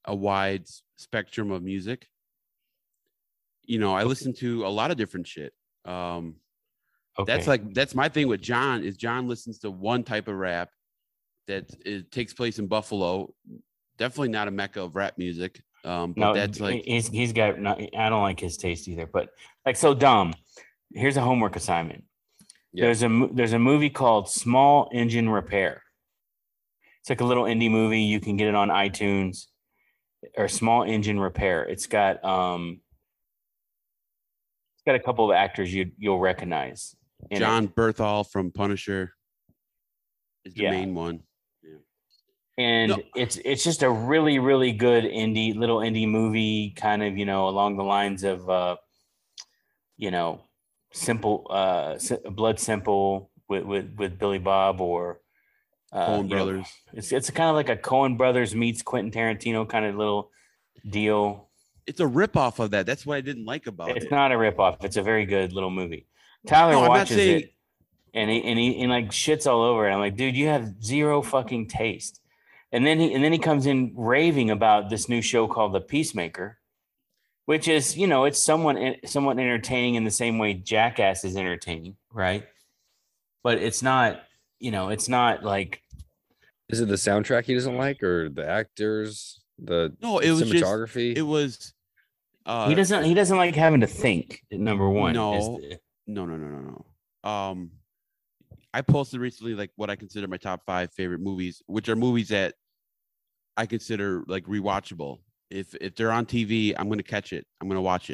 [0.06, 0.66] a wide
[0.98, 2.08] spectrum of music.
[3.64, 5.54] You know, I listen to a lot of different shit.
[5.86, 6.36] Um,
[7.20, 7.34] Okay.
[7.34, 10.70] that's like that's my thing with John is John listens to one type of rap
[11.48, 13.34] that it takes place in Buffalo.
[13.98, 15.62] Definitely not a mecca of rap music.
[15.84, 17.60] Um, but no, that's like he's he's got.
[17.60, 19.08] Not, I don't like his taste either.
[19.12, 19.30] But
[19.66, 20.34] like so dumb.
[20.94, 22.04] Here's a homework assignment.
[22.74, 22.86] Yeah.
[22.86, 25.82] There's a there's a movie called Small Engine Repair.
[27.02, 28.02] It's like a little indie movie.
[28.02, 29.46] You can get it on iTunes
[30.36, 31.64] or Small Engine Repair.
[31.64, 32.82] It's got um
[34.76, 36.96] it's got a couple of actors you you'll recognize.
[37.32, 37.40] in it.
[37.40, 39.14] Jon Bernthal from Punisher
[40.44, 40.72] is the Yeah.
[40.72, 41.22] main one.
[42.58, 42.98] And No.
[43.16, 47.48] it's it's just a really really good indie little indie movie kind of you know
[47.48, 48.78] along the lines of uh
[49.98, 50.42] you know
[50.92, 51.98] simple uh
[52.32, 55.20] blood simple with with with billy bob or
[55.94, 56.68] uh, Coen you know, Brothers.
[56.94, 60.32] it's it's kind of like a coen brothers meets quentin tarantino kind of little
[60.90, 61.50] deal
[61.86, 62.86] It's a ripoff of that.
[62.86, 64.04] That's what I didn't like about it's it.
[64.04, 66.08] It's not a ripoff it's a very good little movie
[66.48, 67.54] tyler No, watches saying- it
[68.14, 69.92] and he and he and like shits all over it.
[69.94, 72.20] I'm like, dude, you have zero fucking taste.
[72.72, 75.80] And then he and then he comes in raving about this new show called The
[75.82, 76.58] Peacemaker,
[77.46, 81.96] which is you know it's someone somewhat entertaining in the same way Jackass is entertaining,
[82.12, 82.46] right?
[83.44, 84.22] But it's not,
[84.60, 85.82] you know, it's not like
[86.70, 90.54] Is it the soundtrack he doesn't like, or the actors, the No, it was just
[90.54, 91.16] cinematography?
[91.16, 91.74] it was
[92.46, 94.44] uh he doesn't he doesn't like having to think.
[94.52, 95.16] Number one, is
[95.48, 95.58] No.
[95.62, 96.84] the- no no no no
[97.24, 97.30] no.
[97.30, 97.72] Um
[98.78, 102.28] I posted recently like what I consider my top five favorite movies, which are movies
[102.30, 102.54] that
[103.58, 105.18] I consider like rewatchable.
[105.50, 107.48] If if they're on TV, I'm gonna catch it.
[107.60, 108.12] I'm gonna watch.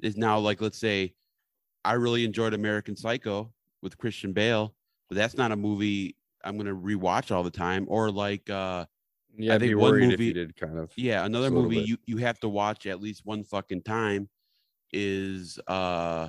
[0.00, 1.14] It's now like let's say
[1.84, 4.76] I really enjoyed American Psycho with Christian Bale,
[5.08, 7.84] but that's not a movie I'm gonna rewatch all the time.
[7.88, 8.86] Or like uh
[9.36, 10.92] yeah, I'd think be one movie- did kind of.
[10.96, 13.82] yeah, another Just a little movie you you have to watch at least one fucking
[13.82, 14.28] time
[14.92, 16.28] is uh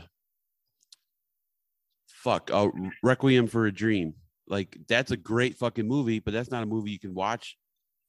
[2.26, 2.70] fuck uh
[3.04, 4.16] Requiem for a Dream.
[4.48, 7.58] Like that's a great fucking movie, but that's not a movie you can watch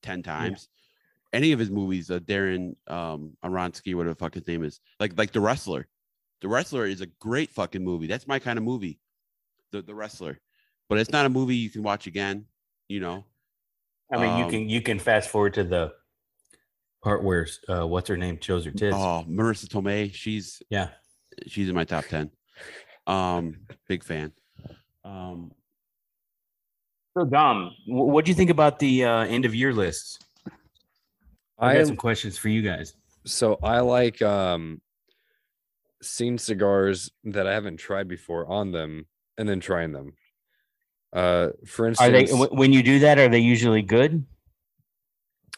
[0.03, 0.69] 10 times.
[1.33, 5.17] Any of his movies, uh, Darren um Aronsky, whatever the fuck his name is, like
[5.17, 5.87] like The Wrestler.
[6.41, 8.07] The Wrestler is a great fucking movie.
[8.07, 8.99] That's my kind of movie.
[9.71, 10.41] The The Wrestler.
[10.89, 12.47] But it's not a movie you can watch again,
[12.89, 13.25] you know.
[14.13, 15.93] I mean, you Um, can you can fast forward to the
[17.03, 18.97] part where uh, what's her name shows her tits.
[18.97, 20.91] Oh, Marisa Tomei, she's Yeah,
[21.47, 22.31] she's in my top 10
[23.07, 23.57] um
[23.89, 24.33] big fan
[25.05, 25.53] um
[27.17, 30.19] So Dom, what do you think about the uh, end of year lists?
[31.59, 32.95] I I got some questions for you guys.
[33.25, 34.81] so I like um
[36.03, 39.07] seen cigars that I haven't tried before on them
[39.39, 40.13] and then trying them.
[41.13, 43.19] Uh for Are they instance, when you do that?
[43.19, 44.25] Are they usually good?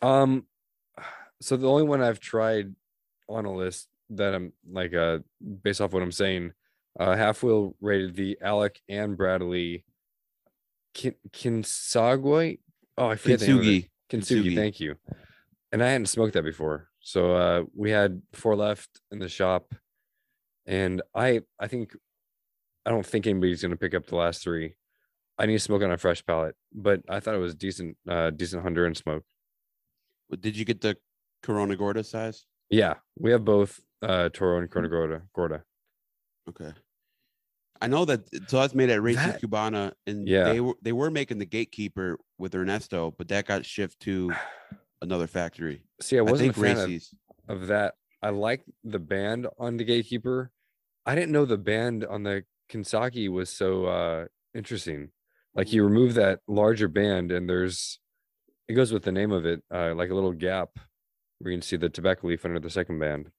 [0.02, 0.46] um
[1.40, 2.74] so the only one I've tried
[3.28, 5.18] on a list that I'm like uh
[5.62, 6.52] based off what I'm saying,
[6.98, 9.84] uh halfwheel rated the Alec and Bradley
[10.94, 12.58] Kin Kintsugi.
[12.96, 13.66] Oh, I forget the name of it.
[13.66, 13.88] Kintsugi.
[14.10, 14.54] Kintsugi, Kintsugi.
[14.56, 14.96] thank you.
[15.70, 16.88] And I hadn't smoked that before.
[17.00, 19.74] So uh we had four left in the shop.
[20.66, 21.94] And I I think
[22.84, 24.74] I don't think anybody's gonna pick up the last three.
[25.38, 28.30] I need to smoke on a fresh palate, but I thought it was decent, uh
[28.30, 29.24] decent hunter and smoke.
[30.40, 30.96] Did you get the
[31.42, 35.62] corona gorda size Yeah, we have both uh Toro and Corona Gorda Gorda.
[36.48, 36.72] okay
[37.80, 40.44] i know that so that's made at Raices That- cubana and Yeah.
[40.44, 44.32] they were they were making the gatekeeper with ernesto but that got shifted to
[45.02, 47.00] another factory See, I i, wasn't think a fan
[47.48, 47.94] of, of that.
[48.22, 50.50] I like the band on the Gatekeeper.
[51.06, 54.24] I didn't know the band on the Kintsugi was so uh
[54.54, 55.10] interesting.
[55.54, 58.00] Like you remove that larger band and there's
[58.68, 60.70] it goes with the name of it, uh like a little gap
[61.38, 63.30] where you can see the tobacco leaf under the second band.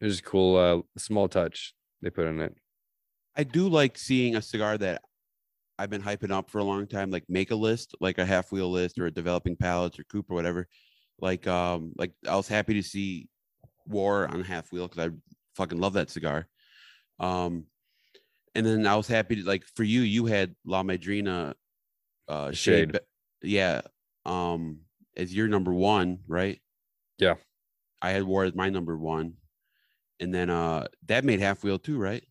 [0.00, 2.56] It was a cool uh small touch they put in it.
[3.36, 5.02] I do like seeing a cigar that
[5.78, 8.70] i've been hyping up for a long time like make a list like a halfwheel
[8.70, 10.68] list or a developing palates or coupe or whatever.
[11.18, 13.28] Like um like i was happy to see
[13.86, 15.10] war on halfwheel because i
[15.56, 16.46] fucking love that cigar.
[17.18, 17.66] Um
[18.54, 21.54] and then i was happy to like for you you had la madrina
[22.28, 23.00] uh shade, Shade.
[23.42, 23.80] Yeah
[24.24, 24.80] um
[25.16, 26.60] as your number one right?
[27.18, 27.34] Yeah.
[28.00, 29.34] i had war as my number one.
[30.20, 32.24] And then uh that made halfwheel too right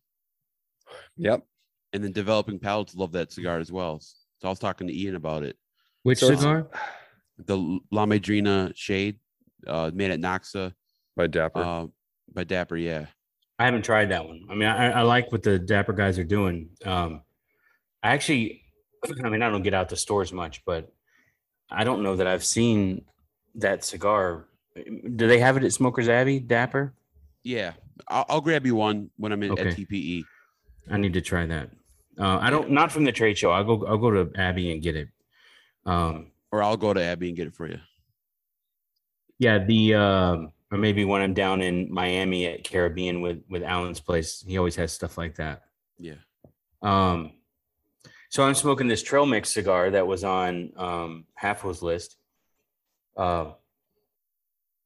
[1.16, 1.44] Yep.
[1.92, 4.00] and then developing palates love that cigar as well.
[4.00, 4.14] So
[4.44, 5.56] I was talking to Ian about it.
[6.02, 6.68] Which So cigar?
[7.44, 9.18] The La Madrina shade,
[9.66, 10.72] uh, made at Noxa,
[11.16, 11.60] By Dapper.
[11.62, 11.86] uh,
[12.32, 12.76] by Dapper.
[12.76, 13.06] Yeah,
[13.58, 14.46] I haven't tried that one.
[14.50, 16.70] I mean, I, I like what the Dapper guys are doing.
[16.84, 17.22] Um,
[18.02, 18.62] I actually,
[19.24, 20.92] I mean, I don't get out to stores much, but
[21.70, 23.04] I don't know that I've seen
[23.56, 24.46] that cigar.
[24.74, 26.94] Do they have it at Smokers Abbey, Dapper?
[27.44, 27.72] Yeah,
[28.08, 29.68] I'll, I'll grab you one when I'm in Okay.
[29.68, 29.76] at.
[29.76, 30.24] TPE.
[30.90, 31.70] I need to try that.
[32.18, 33.50] Uh, I don't not from the trade show.
[33.50, 35.08] I'll go I'll go to Abbey and get it.
[35.86, 37.78] Um Or I'll go to Abby and get it for you.
[39.38, 44.00] yeah, the um or maybe when I'm down in Miami at Caribbean with with Alan's
[44.00, 45.62] place, he always has stuff like that.
[45.98, 46.20] Yeah.
[46.82, 47.32] Um
[48.30, 52.16] so I'm smoking this trail mix cigar that was on um halfwheel's list.
[53.16, 53.52] Uh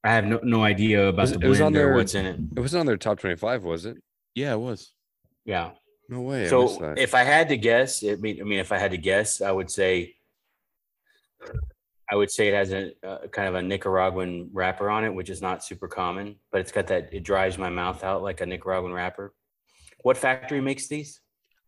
[0.05, 2.27] I have no, no idea about Was- the it was on or their- what's in
[2.27, 2.39] it.
[2.57, 3.97] It wasn't on their top 25, was it?
[4.37, 4.93] Yeah, it was.
[5.45, 5.73] Yeah.
[6.09, 6.49] No way.
[6.49, 6.99] So that.
[6.99, 9.51] if I had to guess, it mean I mean if I had to guess, I
[9.51, 10.17] would say
[12.11, 15.31] I would say it has a, uh kind of a Nicaraguan wrapper on it, which
[15.31, 18.47] is not super common, but it's got that it dries my mouth out like a
[18.47, 19.35] Nicaraguan wrapper.
[20.03, 21.21] What factory makes these?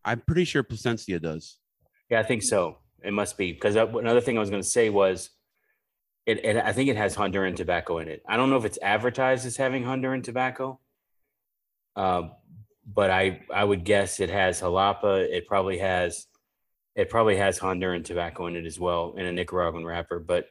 [0.05, 1.57] I'm pretty sure Plasencia does.
[2.09, 2.77] Yeah, I think so.
[3.03, 5.29] It must be because another thing I was going to say was
[6.25, 6.57] it, it.
[6.57, 8.23] I think it has Honduran tobacco in it.
[8.27, 10.79] I don't know if it's advertised as having Honduran tobacco,
[11.95, 12.29] uh,
[12.85, 15.27] but I I would guess it has jalapa.
[15.29, 16.27] It probably has
[16.95, 20.19] it probably has Honduran tobacco in it as well in a Nicaraguan wrapper.
[20.19, 20.47] But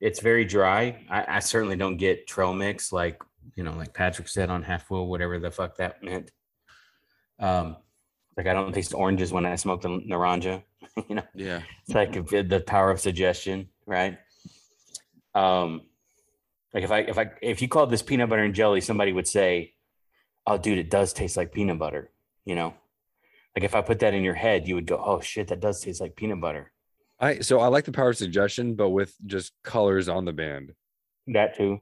[0.00, 1.04] it's very dry.
[1.08, 3.20] I, I certainly don't get trail mix like
[3.54, 6.30] you know like Patrick said on halfwheel whatever the fuck that meant.
[7.38, 7.76] Um,
[8.36, 10.62] like I don't taste oranges when I smoke the naranja.
[11.08, 11.60] you know, Yeah.
[11.86, 14.18] it's like the power of suggestion, right?
[15.34, 15.82] Um,
[16.74, 19.28] like if I if I if you called this peanut butter and jelly, somebody would
[19.28, 19.74] say,
[20.46, 22.10] "Oh, dude, it does taste like peanut butter."
[22.44, 22.74] You know,
[23.56, 25.80] like if I put that in your head, you would go, "Oh shit, that does
[25.80, 26.72] taste like peanut butter."
[27.20, 30.72] I so I like the power of suggestion, but with just colors on the band.
[31.28, 31.80] That too.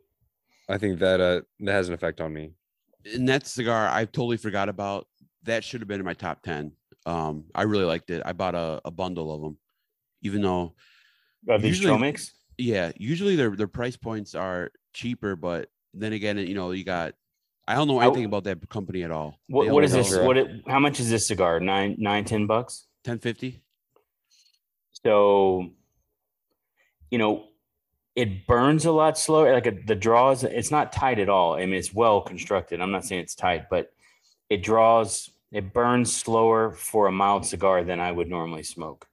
[0.69, 2.53] I think that uh that has an effect on me.
[3.15, 5.07] And that cigar I totally forgot about.
[5.45, 6.73] That should have been in my top 10.
[7.07, 8.23] Um, I really liked it.
[8.27, 9.57] I bought a, a bundle of them,
[10.21, 10.75] even though
[11.49, 12.15] Of these Usually- trail
[12.59, 17.15] yeah, usually their their price points are cheaper, but then again, you know, you got
[17.71, 19.39] I don't know I- anything about that company at all.
[19.47, 20.17] What, what is this?
[20.17, 20.37] What?
[20.37, 21.61] It, how much is this cigar?
[21.61, 22.87] Nine, nine, ten bucks.
[23.05, 23.63] 1050?
[25.05, 25.71] So,
[27.11, 27.45] you know,
[28.17, 29.53] it burns a lot slower.
[29.55, 31.55] Like a, the draws, it's not tight at all.
[31.55, 32.81] I mean, it's well constructed.
[32.81, 33.93] I'm not saying it's tight, but
[34.49, 39.07] it draws, it burns slower for a mild cigar than I would normally smoke.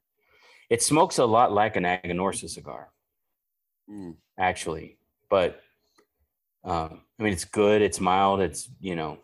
[0.69, 2.89] It smokes a lot like an Aganorsa cigar,
[3.89, 4.15] Mm.
[4.37, 4.97] actually.
[5.29, 5.61] But
[6.67, 7.81] um, I mean, it's good.
[7.81, 8.41] It's mild.
[8.41, 9.17] It's you know,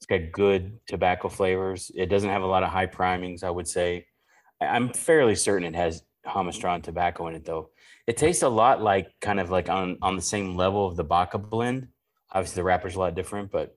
[0.00, 1.90] it's got good tobacco flavors.
[1.94, 3.42] It doesn't have a lot of high primings.
[3.44, 4.06] I would say.
[4.60, 7.70] I- I'm fairly certain it has Jamastran tobacco in it, though.
[8.08, 11.04] It tastes a lot like kind of like on on the same level of the
[11.04, 11.88] Baka blend.
[12.32, 13.76] Obviously, the wrapper's a lot different, but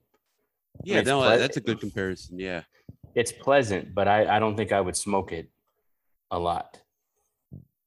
[0.84, 2.38] Yeah, it's no, ple- that's a good comparison.
[2.38, 2.62] Yeah.
[3.14, 3.94] it's pleasant.
[3.94, 5.50] But I I don't think I would smoke it
[6.30, 6.80] a lot,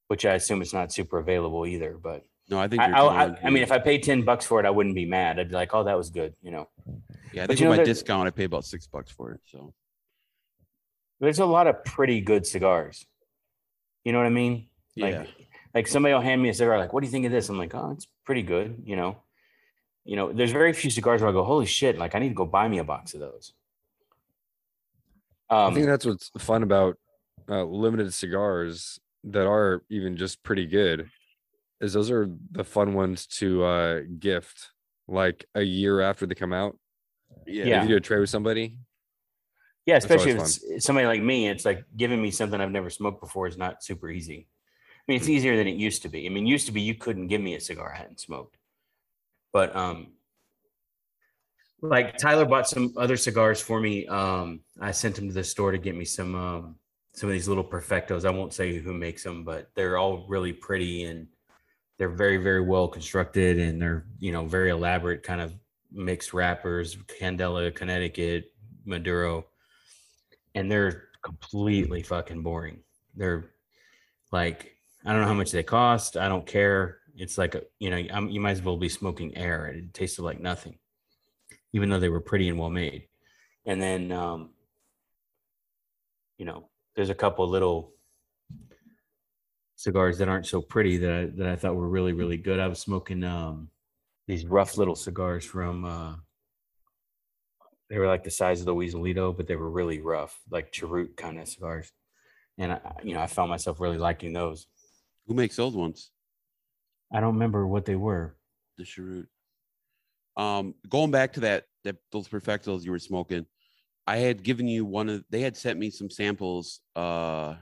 [0.08, 1.98] which I assume it's not super available either.
[2.02, 4.46] But No, I think I, you're I, I, I mean, if I paid ten bucks
[4.46, 5.40] for it, I wouldn't be mad.
[5.40, 6.34] I'd be like, oh, that was good.
[6.42, 6.70] You know,
[7.34, 9.12] yeah, I but think you know with my that- discount I pay about six bucks
[9.12, 9.42] for it.
[9.46, 9.74] So
[11.20, 13.06] there's a lot of pretty good cigars.
[14.04, 14.68] You know what I mean?
[14.96, 15.26] Like, yeah.
[15.74, 17.50] like somebody will hand me a cigar, like, what do you think of this?
[17.50, 18.84] I'm like, oh, it's pretty good.
[18.86, 19.18] You know,
[20.04, 22.36] you know, there's very few cigars where I go, holy shit, like I need to
[22.36, 23.54] go buy me a box of those.
[25.50, 26.98] I Um, think that's what's fun about
[27.50, 31.10] uh, limited cigars that are even just pretty good.
[31.82, 34.72] Is those are the fun ones to uh, gift
[35.08, 36.78] like a year after they come out.
[37.46, 37.66] yeah.
[37.66, 37.78] Yeah.
[37.78, 38.78] If you do a trade with somebody,
[39.86, 42.90] yeah, especially if it's it's somebody like me, it's like giving me something I've never
[42.90, 44.48] smoked before is not super easy.
[44.98, 46.26] I mean, it's easier than it used to be.
[46.26, 48.58] I mean, used to be you couldn't give me a cigar I hadn't smoked.
[49.54, 50.14] But um
[51.82, 54.08] like Tyler bought some other cigars for me.
[54.08, 56.76] Um I sent him to the store to get me some um
[57.14, 58.26] some of these little perfectos.
[58.26, 61.28] I won't say who makes them, but they're all really pretty and
[61.98, 65.54] they're very very well constructed and they're, you know, very elaborate kind of
[65.92, 68.52] mixed wrappers, Candela, Connecticut,
[68.86, 69.46] Maduro.
[70.56, 72.80] And they're completely fucking boring.
[73.16, 73.52] They're
[74.32, 76.18] like I don't know how much they cost.
[76.18, 76.98] I don't care.
[77.16, 79.68] It's like a, you know, I'm, you might as well be smoking air.
[79.68, 80.80] It tasted like nothing,
[81.74, 83.08] even though they were pretty and well made.
[83.66, 84.50] And then, um,
[86.38, 87.94] you know, there's a couple little
[89.86, 92.60] cigars that aren't so pretty that I, that I thought were really really good.
[92.60, 93.70] I was smoking um,
[94.28, 95.86] these rough little cigars from.
[95.86, 96.16] Uh,
[97.88, 101.16] they were like the size of the Weaselito, but they were really rough, like cheroot
[101.16, 101.92] kind of cigars.
[102.58, 104.66] And I, you know, I found myself really liking those.
[105.28, 106.10] Who makes those ones?
[107.14, 108.36] I don't remember what they were.
[108.80, 109.30] The cheroot.
[110.36, 113.46] Um, going back to that that those perfectos you were smoking,
[114.08, 117.54] I had given you one of they had sent me some samples uh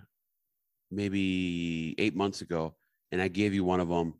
[0.96, 2.76] maybe eight months ago,
[3.12, 4.14] and I gave you one of them,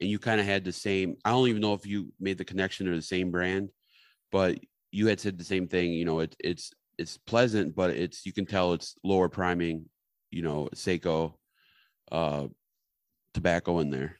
[0.00, 1.16] and you kind of had the same.
[1.24, 3.70] I don't even know if you made the connection or the same brand,
[4.30, 4.58] but
[4.90, 5.92] you had said the same thing.
[5.92, 9.86] You know, it, it's it's pleasant, but it's you can tell it's lower priming.
[10.30, 11.38] You know, seco,
[12.10, 12.46] uh,
[13.34, 14.18] tobacco in there.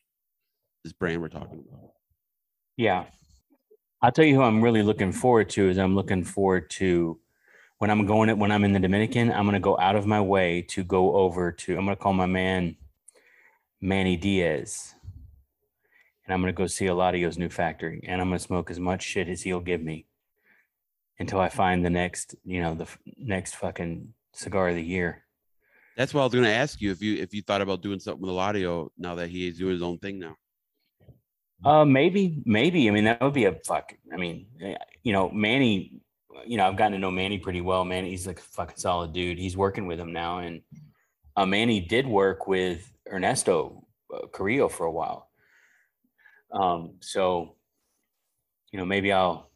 [0.85, 1.93] This brand we're talking about.
[2.77, 3.05] Yeah.
[4.03, 7.21] I'll tell you who I'm really looking forward to is I'm looking forward to
[7.83, 10.63] when I'm going when I'm in the Dominican, I'm gonna go out of my way
[10.69, 12.77] to go over to I'm gonna call my man
[13.81, 14.95] Manny Diaz.
[16.25, 19.27] And I'm gonna go see Eladio's new factory and I'm gonna smoke as much shit
[19.27, 20.07] as he'll give me
[21.19, 25.25] until I find the next, you know, the f- next fucking cigar of the year.
[25.97, 27.99] That's what I was going to ask you if you if you thought about doing
[27.99, 30.37] something with Eladio now that he is doing his own thing now.
[31.65, 32.87] Uh, maybe, maybe.
[32.87, 33.93] I mean, that would be a fuck.
[34.13, 36.02] I mean, eh, you know, Manny.
[36.47, 37.85] You know, I've gotten to know Manny pretty well.
[37.85, 39.39] Man, he's like a fucking solid dude.
[39.39, 40.63] He's working with him now, and
[41.37, 45.29] uh, Manny did work with Ernesto uh, Carrillo for a while.
[46.53, 47.57] Um, so,
[48.71, 49.51] you know, maybe I'll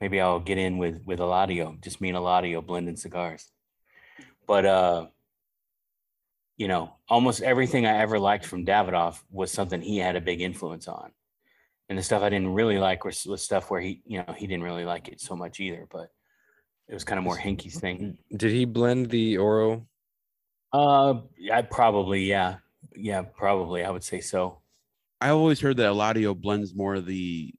[0.00, 3.50] maybe I'll get in with with Eladio, just me and Eladio blending cigars.
[4.46, 5.06] But uh,
[6.56, 10.40] you know, almost everything I ever liked from Davidoff was something he had a big
[10.40, 11.10] influence on.
[11.88, 14.46] And the stuff I didn't really like was, was stuff where he, you know, he
[14.46, 16.10] didn't really like it so much either, but
[16.88, 18.16] it was kind of more Henke's thing.
[18.36, 19.86] Did he blend the Oro?
[20.72, 21.20] Uh,
[21.52, 22.56] I probably, yeah.
[22.94, 23.84] Yeah, probably.
[23.84, 24.58] I would say so.
[25.20, 27.52] I always heard that Eladio blends more of the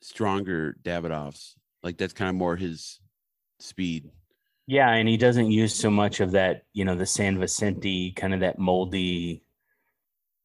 [0.00, 1.54] stronger Davidoffs.
[1.82, 3.00] Like that's kind of more his
[3.60, 4.10] speed.
[4.66, 4.90] Yeah.
[4.90, 8.40] And he doesn't use so much of that, you know, the San Vicente kind of
[8.40, 9.42] that moldy,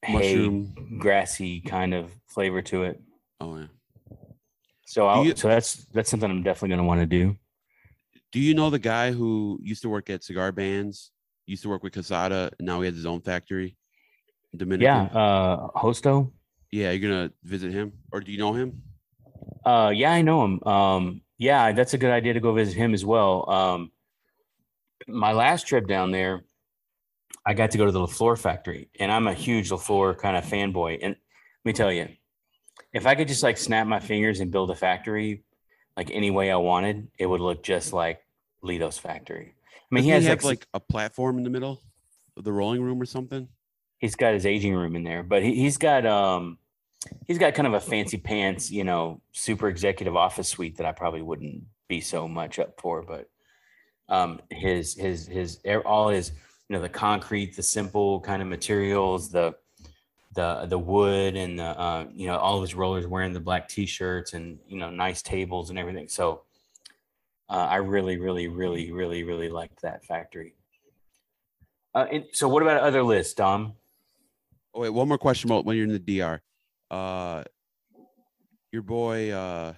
[0.03, 0.65] hay,
[0.99, 3.01] grassy kind of flavor to it.
[3.41, 3.65] Oh yeah.
[4.85, 7.37] So I'll, you- so that's, that's something I'm definitely going to want to do.
[8.34, 11.11] Do you know the guy who used to work at Cigar Bands?
[11.45, 13.77] Used to work with Quesada, and now he has his own factory.
[14.51, 14.85] in Dominican.
[14.85, 15.03] Yeah.
[15.03, 16.31] Uh, Hosto.
[16.72, 18.81] Yeah, you're gonna visit him, or do you know him?
[19.64, 20.64] Uh, yeah, I know him.
[20.64, 23.47] Um, yeah, that's a good idea to go visit him as well.
[23.47, 23.91] Um,
[25.07, 26.43] my last trip down there,
[27.45, 30.15] I got to go to the La Flor factory, and I'm a huge La Flor
[30.15, 30.99] kind of fanboy.
[31.03, 32.07] And let me tell you,
[32.93, 35.43] if I could just like snap my fingers and build a factory
[35.95, 38.22] like any way I wanted, it would look just like
[38.64, 39.56] Litto's factory.
[39.56, 41.81] I mean, Doesn't he has have like, like a platform in the middle
[42.38, 43.48] of the rolling room or something.
[43.99, 46.57] he's got his aging room in there, but he, he's got um
[47.27, 50.91] he's got kind of a fancy pants, you know, super executive office suite that I
[50.94, 53.30] probably wouldn't be so much up for, but
[54.10, 56.31] um his his his all his
[56.69, 59.53] you know the concrete, the simple kind of materials, the
[60.34, 63.68] the the wood and the uh, you know all of his rollers wearing the black
[63.69, 66.07] t-shirts and you know nice tables and everything.
[66.07, 66.44] So
[67.49, 70.56] uh, I really, really, really, really, really liked that factory.
[71.95, 73.74] Uh, and so, what about other lists, Dom?
[74.74, 76.41] Oh wait, one more question about when you're in the DR.
[76.90, 77.44] Uh,
[78.72, 79.74] your boy, uh,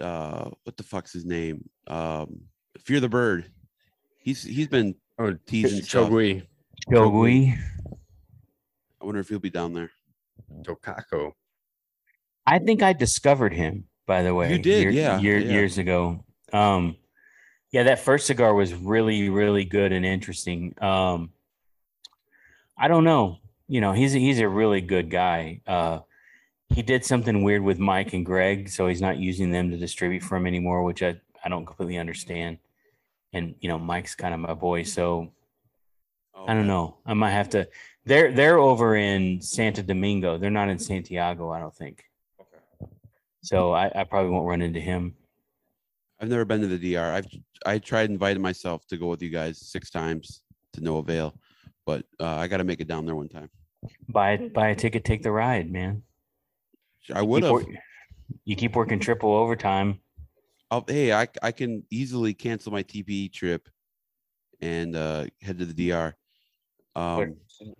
[0.00, 1.68] uh, what the fuck's his name?
[1.86, 2.42] Um,
[2.78, 3.50] Fear the Bird.
[4.18, 6.10] He's he's been Oh, teasing stuff.
[6.10, 7.56] Chogui.
[9.00, 9.90] I wonder if he'll be down there.
[10.62, 11.32] Tokako.
[12.46, 14.52] I think I discovered him, by the way.
[14.52, 15.52] You did, yeah, year- yeah.
[15.52, 16.24] years ago.
[16.52, 16.96] Um,
[17.70, 20.74] yeah, that first cigar was really, really good and interesting.
[20.80, 21.30] Um,
[22.78, 23.38] I don't know.
[23.68, 25.60] You know, he's a, he's a really good guy.
[25.66, 26.00] Uh,
[26.68, 30.22] he did something weird with Mike and Greg, so he's not using them to distribute
[30.22, 32.58] for him anymore, which I I don't completely understand.
[33.32, 35.32] And you know, Mike's kind of my boy, so
[36.46, 36.96] I don't know.
[37.04, 37.68] I might have to.
[38.04, 40.38] They're they're over in Santo Domingo.
[40.38, 42.04] They're not in Santiago, I don't think.
[43.46, 45.14] So I, I probably won't run into him.
[46.20, 47.12] I've never been to the DR.
[47.12, 47.26] I've
[47.64, 50.42] I tried inviting myself to go with you guys six times
[50.72, 51.38] to no avail,
[51.84, 53.48] but uh, I got to make it down there one time.
[54.08, 56.02] Buy buy a ticket, take the ride, man.
[57.14, 57.64] I would have.
[58.44, 60.00] You keep working triple overtime.
[60.72, 63.68] I'll, hey, I I can easily cancel my TPE trip
[64.60, 66.16] and uh, head to the DR.
[66.96, 67.36] We're, Um,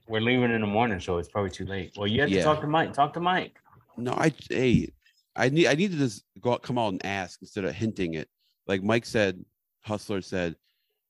[0.07, 1.93] we're leaving in the morning, so it's probably too late.
[1.97, 2.39] Well, you have Yeah.
[2.39, 2.93] to talk to Mike.
[2.93, 3.59] Talk to Mike.
[3.97, 4.91] no, I hey,
[5.37, 8.15] I need I need to just go out, come out and ask instead of hinting
[8.15, 8.29] it.
[8.67, 9.45] Like Mike said,
[9.83, 10.57] Hustler said,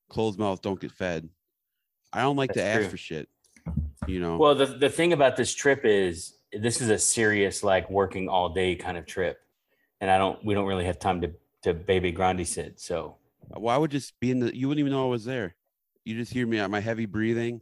[0.08, 1.28] closed mouth don't get fed.
[2.12, 2.90] I don't like to That's ask true.
[2.90, 3.28] for shit.
[4.06, 4.36] You know.
[4.36, 8.48] Well, the the thing about this trip is this is a serious like working all
[8.50, 9.38] day kind of trip,
[10.00, 11.32] and I don't we don't really have time to
[11.62, 12.80] to baby grande sit.
[12.80, 13.16] So
[13.50, 14.56] Well, I would just be in the.
[14.56, 15.54] You wouldn't even know I was there.
[16.04, 17.60] You just hear me my heavy breathing,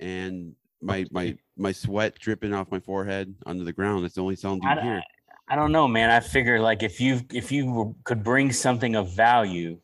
[0.00, 4.04] and my my my sweat dripping off my forehead onto the ground.
[4.04, 5.02] That's the only sound you I, hear.
[5.48, 6.10] I don't know, man.
[6.10, 9.78] I figure like if you if you were- could bring something of value,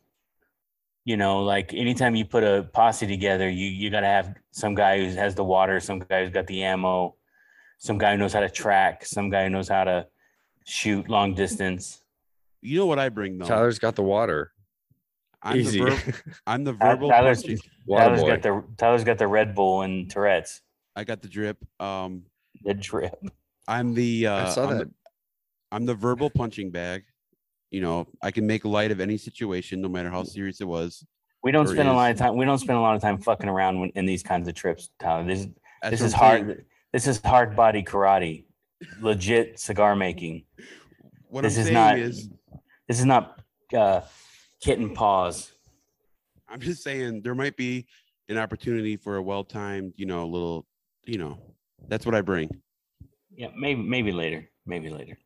[1.04, 4.74] you know, like anytime you put a posse together, you you got to have some
[4.74, 7.14] guy who has the water, some guy who's got the ammo,
[7.78, 10.06] some guy who knows how to track, some guy who knows how to
[10.64, 12.02] shoot long distance.
[12.62, 13.46] You know what I bring though?
[13.46, 14.52] Tyler's got the water.
[15.42, 15.80] I'm Easy.
[15.82, 16.14] the ver-
[16.46, 17.08] I'm the Tyler- verbal.
[17.10, 18.28] Tyler's- punching- water Tyler's boy.
[18.28, 20.62] got the Tyler's got the Red Bull and Tourette's.
[20.96, 21.58] I got the drip.
[21.78, 22.24] Um,
[22.62, 23.14] The drip.
[23.68, 24.26] I'm the.
[24.26, 24.88] Uh, I saw I'm that.
[24.88, 24.94] The,
[25.72, 27.04] I'm the verbal punching bag.
[27.70, 31.06] You know, I can make light of any situation, no matter how serious it was.
[31.42, 32.36] We don't spend a lot of time.
[32.36, 34.90] We don't spend a lot of time fucking around when, in these kinds of trips,
[34.98, 35.24] Tyler.
[35.24, 35.46] This
[35.82, 36.46] That's this is hard.
[36.46, 36.64] saying.
[36.92, 38.44] This is hard body karate,
[39.00, 40.44] legit cigar making.
[41.28, 41.98] What this I'm is saying not.
[41.98, 42.28] is,
[42.88, 43.40] This is not
[43.72, 44.00] uh,
[44.60, 45.52] kitten paws.
[46.48, 47.86] I'm just saying there might be
[48.28, 50.66] an opportunity for a well-timed, you know, little,
[51.06, 51.38] you know,
[51.86, 52.50] that's what I bring.
[53.32, 54.50] Yeah, maybe maybe later.
[54.66, 55.16] Maybe later.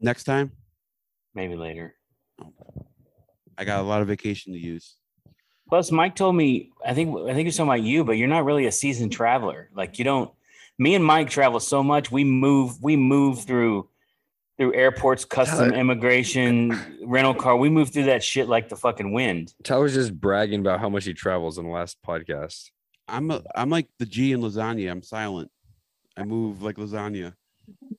[0.00, 0.52] Next time,
[1.34, 1.94] Maybe later.
[3.58, 4.96] I got a lot of vacation to use.
[5.68, 8.44] Plus, Mike told me, I think I think it's talking about you, but you're not
[8.44, 9.70] really a seasoned traveler.
[9.74, 10.30] Like you don't.
[10.78, 12.10] Me and Mike travel so much.
[12.10, 12.82] We move.
[12.82, 13.88] We move through
[14.58, 17.56] through airports, custom, Tyler- immigration, rental car.
[17.56, 19.52] We move through that shit like the fucking wind.
[19.64, 22.70] Tyler's just bragging about how much he travels in the last podcast.
[23.08, 24.90] I'm a, I'm like the G in lasagna.
[24.90, 25.50] I'm silent.
[26.16, 27.34] I move like lasagna.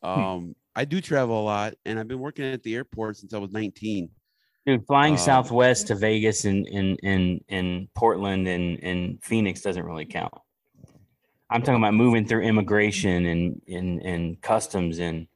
[0.01, 3.39] Um, I do travel a lot, and I've been working at the airport since I
[3.39, 4.09] was 19.
[4.67, 9.83] Dude, flying Um, Southwest to Vegas and and and and Portland and and Phoenix doesn't
[9.83, 10.33] really count.
[11.49, 15.27] I'm talking about moving through immigration and and and customs and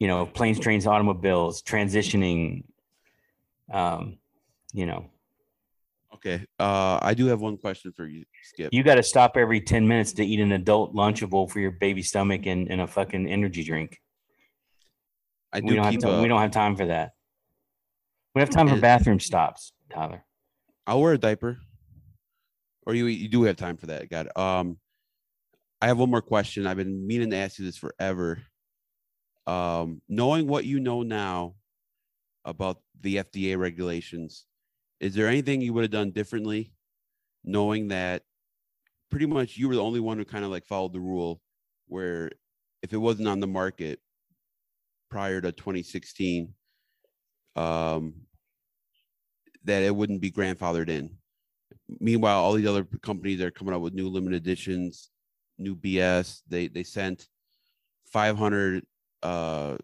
[0.00, 2.64] you know planes, trains, automobiles, transitioning.
[3.72, 4.18] Um,
[4.72, 5.08] you know,
[6.14, 6.44] Okay.
[6.58, 8.70] Uh, I do have one question for you, Skip.
[8.72, 12.02] you got to stop every ten minutes to eat an adult Lunchable for your baby
[12.02, 14.00] stomach and, and a fucking energy drink.
[15.52, 16.00] I We do don't have keep.
[16.00, 17.12] to, A, we don't have time for that.
[18.34, 20.24] We have time for bathroom stops, Tyler.
[20.86, 21.58] I'll wear a diaper.
[22.86, 24.08] Or you you do have time for that.
[24.08, 24.36] Got it.
[24.36, 24.78] Um,
[25.80, 26.66] I have one more question.
[26.66, 28.42] I've been meaning to ask you this forever.
[29.46, 31.54] Um, knowing what you know now
[32.44, 34.46] about the FDA regulations,
[35.00, 36.72] is there anything you would have done differently,
[37.44, 38.22] knowing that
[39.10, 41.40] pretty much you were the only one who kind of like followed the rule,
[41.86, 42.30] where
[42.82, 44.00] if it wasn't on the market
[45.10, 46.52] prior to 2016,
[47.56, 48.14] um,
[49.64, 51.16] that it wouldn't be grandfathered in.
[52.00, 55.10] Meanwhile, all these other companies are coming out with new limited editions,
[55.58, 56.42] new BS.
[56.48, 57.26] They they sent
[58.12, 58.84] 500
[59.22, 59.76] uh,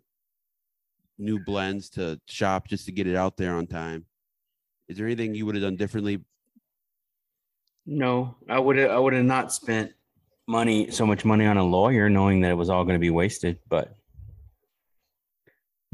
[1.19, 4.05] new blends to shop just to get it out there on time.
[4.89, 6.21] Is there anything you would have done differently?
[7.87, 9.93] No, I would I would have not spent
[10.47, 13.11] money so much money on a lawyer knowing that it was all going to be
[13.11, 13.97] wasted, but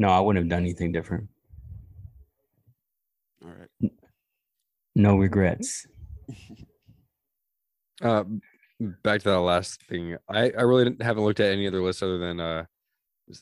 [0.01, 1.29] no, I wouldn't have done anything different.
[3.45, 3.93] All right.
[4.97, 5.87] No regrets.
[8.03, 8.25] Uh,
[9.03, 10.17] back to that last thing.
[10.27, 12.65] I, I really didn't- haven't looked at any other lists other than uh,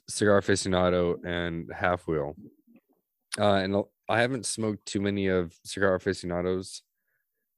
[0.09, 2.35] Cigar Aficionado and halfwheel.
[3.39, 3.77] Uh, and
[4.09, 6.83] I haven't smoked too many of Cigar Aficionados.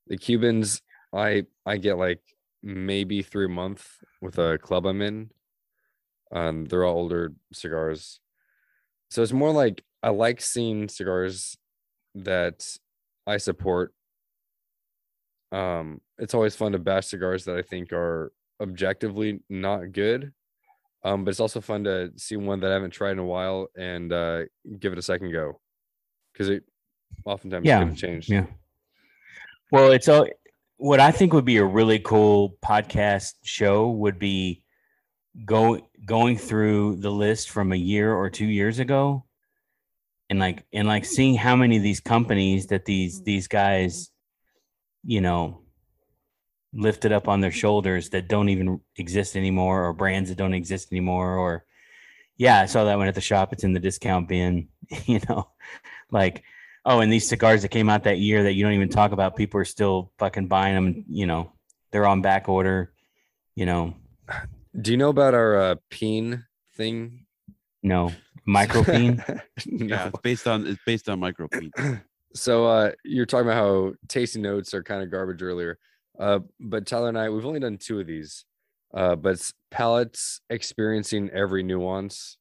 [0.08, 2.20] The Cubans, I I get like
[2.62, 3.88] maybe three month
[4.20, 5.30] with a club I'm in.
[6.32, 8.20] Um, they're all older cigars,
[9.10, 11.56] so it's more like I like seeing cigars
[12.14, 12.66] that
[13.26, 13.92] I support.
[15.52, 18.32] Um it's always fun to bash cigars that i think are
[18.62, 20.32] objectively not good.
[21.04, 23.68] Um but it's also fun to see one that i haven't tried in a while
[23.76, 24.42] and uh
[24.78, 25.60] give it a second go.
[26.32, 26.62] Because it
[27.24, 28.30] oftentimes Yeah, could changed.
[28.30, 28.46] Yeah.
[29.72, 30.26] Well, it's all
[30.76, 34.62] what I think would be a really cool podcast show would be
[35.44, 39.24] go going through the list from a year or two years ago
[40.28, 43.24] and like and like seeing how many of these companies that these mm.
[43.24, 44.10] these guys
[45.04, 45.60] you know
[46.72, 50.92] lifted up on their shoulders that don't even exist anymore or brands that don't exist
[50.92, 51.64] anymore or
[52.36, 53.52] yeah i saw that one at the shop.
[53.52, 54.68] It's in the discount bin
[55.06, 55.48] you know
[56.10, 56.42] like
[56.84, 59.36] oh and these cigars that came out that year that you don't even talk about
[59.36, 61.52] people are still fucking buying them you know
[61.90, 62.92] they're on back order
[63.54, 63.94] you know
[64.78, 66.44] do you know about our uh peen
[66.74, 67.24] thing
[67.82, 68.12] no
[68.46, 69.16] micropene
[69.66, 69.86] no.
[69.86, 72.02] Yeah, it's based on it's based on micropene.
[72.34, 75.78] so uh you're talking about how tasty notes are kind of garbage earlier
[76.18, 78.44] uh but tyler and i we've only done two of these
[78.94, 82.38] uh but it's palates experiencing every nuance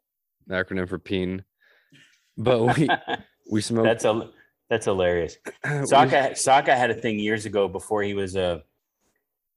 [0.48, 1.44] an acronym for peen
[2.38, 2.88] but we
[3.52, 3.86] we smoke.
[3.86, 4.30] that's a
[4.70, 8.64] that's hilarious we- Saka Saka had a thing years ago before he was a,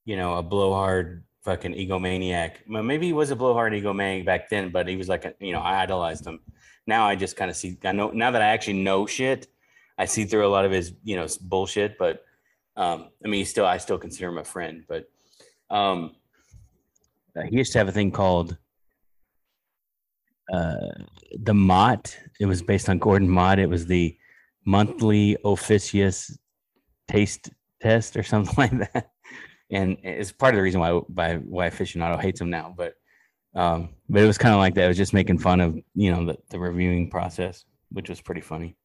[0.05, 2.67] you know, a blowhard fucking egomaniac.
[2.67, 5.59] Maybe he was a blowhard egomaniac back then, but he was like, a, you know,
[5.59, 6.39] I idolized him.
[6.87, 7.77] Now I just kind of see.
[7.83, 9.47] I know now that I actually know shit,
[9.97, 11.97] I see through a lot of his, you know, bullshit.
[11.97, 12.23] But
[12.75, 14.83] um, I mean, still I still consider him a friend.
[14.87, 15.05] But
[15.69, 16.15] um,
[17.37, 18.57] uh, he used to have a thing called
[20.51, 20.91] uh,
[21.39, 22.17] the Mott.
[22.39, 23.59] It was based on Gordon Mott.
[23.59, 24.17] It was the
[24.65, 26.37] monthly officious
[27.07, 27.49] taste
[27.81, 29.09] test or something like that.
[29.71, 32.73] And it's part of the reason why why why aficionado hates him now.
[32.75, 32.93] But
[33.55, 34.85] um, but it was kind of like that.
[34.85, 38.41] It was just making fun of you know the, the reviewing process, which was pretty
[38.41, 38.75] funny.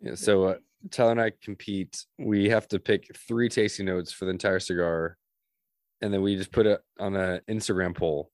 [0.00, 0.54] Yeah, so uh,
[0.90, 2.04] Tyler and I compete.
[2.18, 5.16] We have to pick three tasting notes for the entire cigar,
[6.00, 8.30] and then we just put it on an Instagram poll.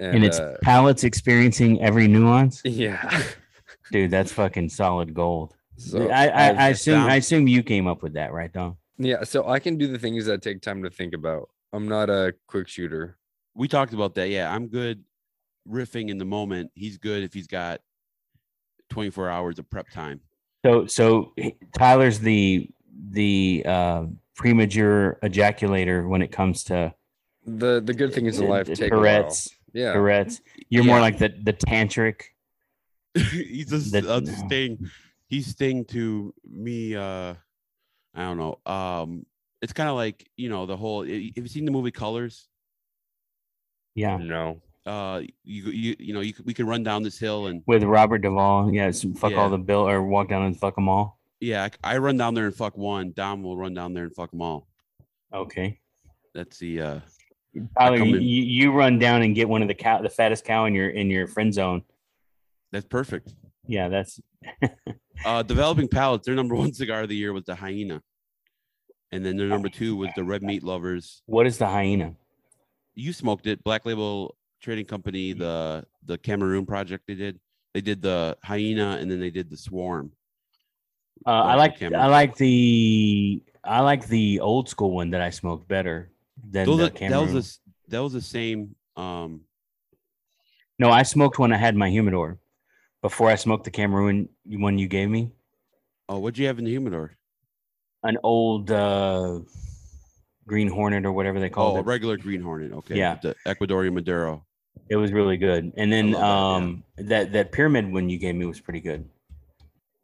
[0.00, 2.60] And, it's uh, palates experiencing every nuance.
[2.64, 3.22] yeah.
[3.92, 5.54] Dude, that's fucking solid gold.
[5.76, 8.76] So I, I, I I've- assume I assume you came up with that, right, Dom?
[8.98, 11.48] Yeah, so I can do the things that take time to think about.
[11.72, 13.18] I'm not a quick shooter.
[13.54, 14.28] We talked about that.
[14.28, 15.04] Yeah, I'm good
[15.68, 16.70] riffing in the moment.
[16.74, 17.80] He's good if he's got
[18.90, 20.20] 24 hours of prep time.
[20.64, 21.34] So so
[21.76, 22.68] Tyler's the
[23.10, 24.04] the uh,
[24.36, 26.94] premature ejaculator when it comes to
[27.44, 28.90] The the good things in uh, life take.
[28.90, 29.50] Tourette's.
[29.72, 29.92] Yeah.
[29.92, 30.40] Tourette's.
[30.68, 32.22] You're more like the the tantric.
[33.14, 34.90] he's a, That- a sting.
[35.28, 36.94] He's sting to me.
[36.94, 37.34] Uh,
[38.14, 38.58] I don't know.
[38.72, 39.26] Um,
[39.62, 41.02] it's kind of like you know the whole.
[41.02, 42.48] Have you seen the movie Colors?
[43.94, 44.16] Yeah.
[44.18, 44.60] No.
[44.86, 47.82] Uh, you you you know you could, we could run down this hill and With
[47.84, 48.72] Robert Duvall.
[48.72, 49.38] Yeah, fuck Yeah.
[49.38, 51.18] all the bill or walk down and fuck them all.
[51.40, 53.12] yeah, I, I run down there and fuck one.
[53.12, 54.68] Dom will run down there and fuck them all.
[55.32, 55.80] Okay.
[56.34, 57.00] That's the uh.
[57.78, 60.10] Tyler, come you, in- you you run down and get one of the cow the
[60.10, 61.82] fattest cow in your in your friend zone.
[62.72, 63.32] That's perfect.
[63.66, 64.20] Yeah, that's
[65.24, 66.26] Uh, developing palates.
[66.26, 68.02] Their number one cigar of the year was the hyena,
[69.12, 71.22] and then their number two was the red meat lovers.
[71.26, 72.14] what is the hyena?
[72.94, 73.64] You smoked it.
[73.64, 75.32] Black Label Trading Company.
[75.32, 77.40] The the Cameroon project they did.
[77.72, 80.12] They did the hyena, and then they did the swarm.
[81.26, 82.02] Uh, I like Cameroon.
[82.02, 86.10] I like the I like the old school one that I smoked better
[86.50, 87.42] than Those the are, that was Cameroon.
[87.88, 88.76] that was the same.
[88.96, 89.40] Um,
[90.78, 92.38] No, I smoked when I had my humidor.
[93.04, 95.30] Before I smoked the Cameroon one you gave me,
[96.08, 97.18] oh, what'd you have in the humidor?
[98.02, 99.40] an old uh,
[100.46, 101.86] Green Hornet or whatever they called Oh, a it.
[101.86, 102.72] regular Green Hornet.
[102.72, 102.96] Okay.
[102.96, 103.18] Yeah.
[103.22, 104.46] The Ecuadorian Maduro.
[104.88, 105.70] It was really good.
[105.76, 106.54] And then love that, yeah.
[106.56, 109.06] um, that, that pyramid one you gave me was pretty good.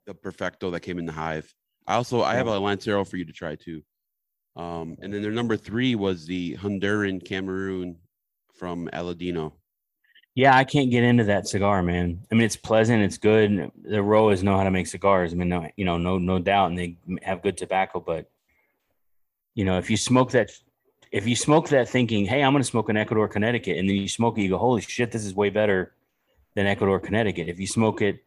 [0.06, 1.54] The Perfecto that came in the hive.
[1.86, 3.82] I also I have a Lancero for you to try too.
[4.56, 7.96] Um, and then their number three was the Honduran Cameroon
[8.54, 9.52] from Aladino.
[10.40, 12.26] Yeah, I can't get into that cigar, man.
[12.32, 13.70] I mean, it's pleasant, it's good.
[13.82, 15.34] The Eiroas know how to make cigars.
[15.34, 18.00] I mean, no, you know, no, no doubt, and they have good tobacco.
[18.00, 18.30] But
[19.54, 20.50] you know, if you smoke that,
[21.12, 23.96] if you smoke that thinking, "Hey, I'm going to smoke an Ecuador, Connecticut," and then
[23.96, 25.92] you smoke it, you go, "Holy shit, this is way better
[26.54, 28.24] than Ecuador, Connecticut." If you smoke it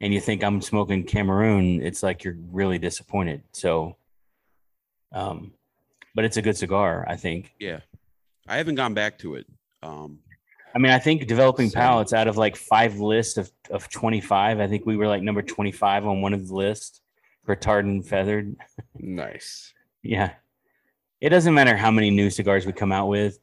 [0.00, 3.42] and you think I'm smoking Cameroon, it's like you're really disappointed.
[3.52, 3.98] So,
[5.12, 5.52] um,
[6.14, 7.52] but it's a good cigar, I think.
[7.60, 7.80] Yeah.
[8.48, 9.46] I haven't gone back to it.
[9.82, 10.20] Um,
[10.74, 11.82] I mean, I think developing Same.
[11.82, 15.42] palates out of like five lists of, of 25, I think we were like number
[15.42, 17.00] 25 on one of the lists
[17.44, 18.56] for tarred and feathered.
[18.98, 19.72] Nice.
[20.02, 20.32] Yeah.
[21.20, 23.38] It doesn't matter how many new cigars we come out with,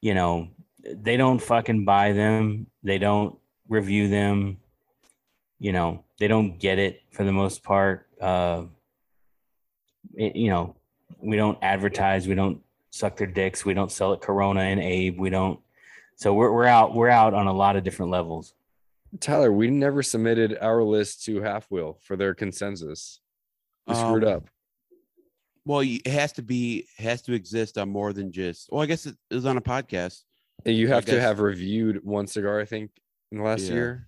[0.00, 0.48] you know,
[0.84, 2.66] they don't fucking buy them.
[2.82, 3.36] They don't
[3.68, 4.58] review them.
[5.58, 8.06] You know, they don't get it for the most part.
[8.20, 8.64] Uh,
[10.14, 10.76] it, you know,
[11.18, 12.26] we don't advertise.
[12.26, 13.64] We don't suck their dicks.
[13.64, 15.18] We don't sell it Corona and Abe.
[15.18, 15.60] We don't.
[16.20, 16.94] So we're, we're out.
[16.94, 18.52] We're out on a lot of different levels.
[19.20, 23.20] Tyler, we never submitted our list to halfwheel for their consensus.
[23.86, 24.50] We screwed Um, up.
[25.64, 28.68] well, it has to be has to exist on more than just.
[28.70, 30.22] Well, I guess it is on a podcast.
[30.66, 32.90] And You I have to guess- have reviewed one cigar, I think,
[33.32, 33.72] in the last Yeah.
[33.72, 34.06] year.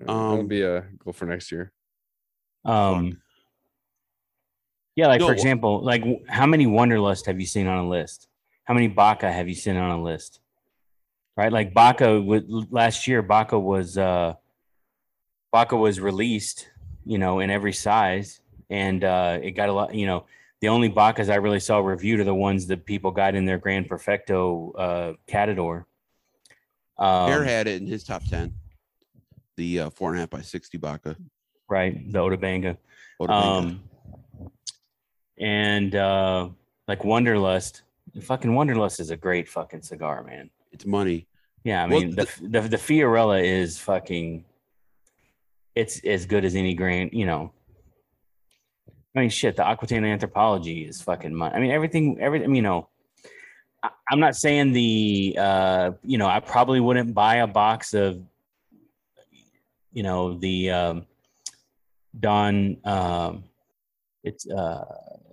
[0.00, 1.72] Uh, That'll Um, be a goal for next year.
[2.64, 3.20] Um,
[4.94, 8.28] yeah, like No, for example, like how many Wunderlust have you seen on a list?
[8.64, 10.40] How many Baka have you seen on a list?
[11.38, 14.34] Right, like Baka with last year, Baka was uh
[15.52, 16.68] Baka was released,
[17.06, 19.94] you know, in every size, and uh it got a lot.
[19.94, 20.26] You know,
[20.60, 23.58] the only Bakas I really saw reviewed are the ones that people got in their
[23.58, 25.84] Grand Perfecto uh Catador.
[26.98, 28.52] Um, Bear had it in his top ten.
[29.56, 31.14] The uh, four and a half by sixty Baka.
[31.68, 32.78] right, the Otabanga.
[33.22, 33.30] Otabanga.
[33.30, 33.82] Um,
[35.38, 36.48] and uh,
[36.88, 37.82] like Wunderlust,
[38.22, 40.50] fucking Wunderlust is a great fucking cigar, man.
[40.72, 41.27] it's money.
[41.64, 44.44] Yeah, I Well, mean the, the the Fiorella is fucking.
[45.74, 47.52] It's as good as any grain, you know.
[49.14, 49.56] I mean, shit.
[49.56, 51.34] The Aquitaine anthropology is fucking.
[51.34, 52.18] Mon- I mean, everything.
[52.20, 52.54] Everything.
[52.54, 52.88] You know.
[53.82, 55.36] I, I'm not saying the.
[55.38, 58.22] uh You know, I probably wouldn't buy a box of.
[59.92, 60.70] You know the.
[60.70, 61.06] um
[62.18, 62.78] Don.
[62.84, 63.44] Um,
[64.24, 64.84] it's uh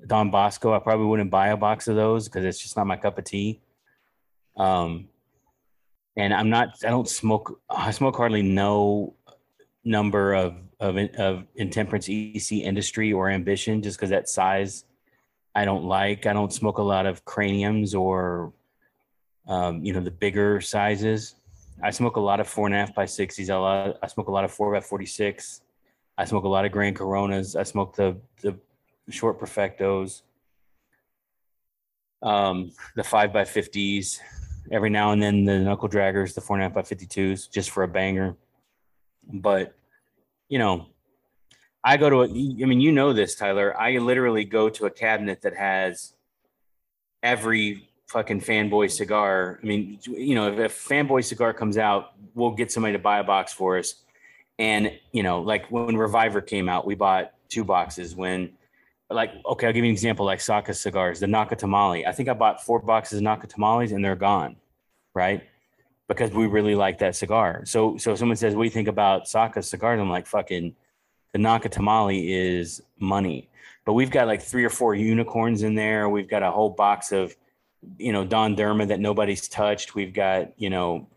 [0.06, 0.74] Don Bosco.
[0.74, 3.24] I probably wouldn't buy a box of those because it's just not my cup of
[3.24, 3.62] tea.
[4.58, 5.10] Um,
[6.18, 6.76] and I'm not.
[6.86, 7.60] I don't smoke.
[7.70, 9.16] I smoke hardly no
[9.84, 14.86] number of of of intemperance EC industry or ambition, just because that size
[15.54, 16.26] I don't like.
[16.26, 18.54] I don't smoke a lot of craniums or
[19.48, 21.36] um, you know the bigger sizes.
[21.84, 23.50] I smoke a lot of four and a half by sixties.
[23.50, 23.98] A lot.
[24.02, 25.62] I smoke a lot of four by forty six.
[26.18, 27.56] I smoke a lot of Grand Coronas.
[27.56, 28.58] I smoke the the
[29.10, 30.22] short Perfectos,
[32.22, 34.20] um, the five by fifties.
[34.72, 37.48] Every now and then the knuckle draggers, the four and a half by fifty twos,
[37.48, 38.36] just for a banger.
[39.32, 39.76] But
[40.50, 40.88] you know,
[41.84, 42.26] I go to a.
[42.26, 43.80] I mean, you know this, Tyler.
[43.80, 46.14] I literally go to a cabinet that has
[47.22, 49.60] every fucking fanboy cigar.
[49.62, 53.20] I mean, you know, if a fanboy cigar comes out, we'll get somebody to buy
[53.20, 53.96] a box for us.
[54.58, 58.16] And you know, like when Reviver came out, we bought two boxes.
[58.16, 58.54] When,
[59.10, 60.26] like, okay, I'll give you an example.
[60.26, 62.08] Like Saka cigars, the Nacatamale.
[62.08, 64.56] I think I bought four boxes of Nacatamales, and they're gone,
[65.14, 65.44] right?
[66.08, 67.64] Because we really like that cigar.
[67.66, 70.76] So, so if someone says, "What do you think about Saka cigars?" I'm like, "Fucking,
[71.34, 73.50] the Nacatamale is money."
[73.86, 76.10] But we've got like three or four unicorns in there.
[76.10, 77.36] We've got a whole box of
[77.98, 79.94] you know Don Derma that nobody's touched.
[79.94, 81.08] We've got you know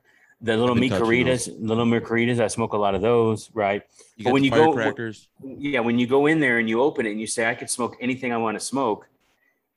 [0.41, 2.41] the little Micaritas, little Micaritas.
[2.41, 3.83] I smoke a lot of those, right?
[4.17, 5.29] You But when you go- firecrackers.
[5.43, 7.71] Yeah, when you go in there and you open it and you say I could
[7.71, 9.09] smoke anything I want to smoke,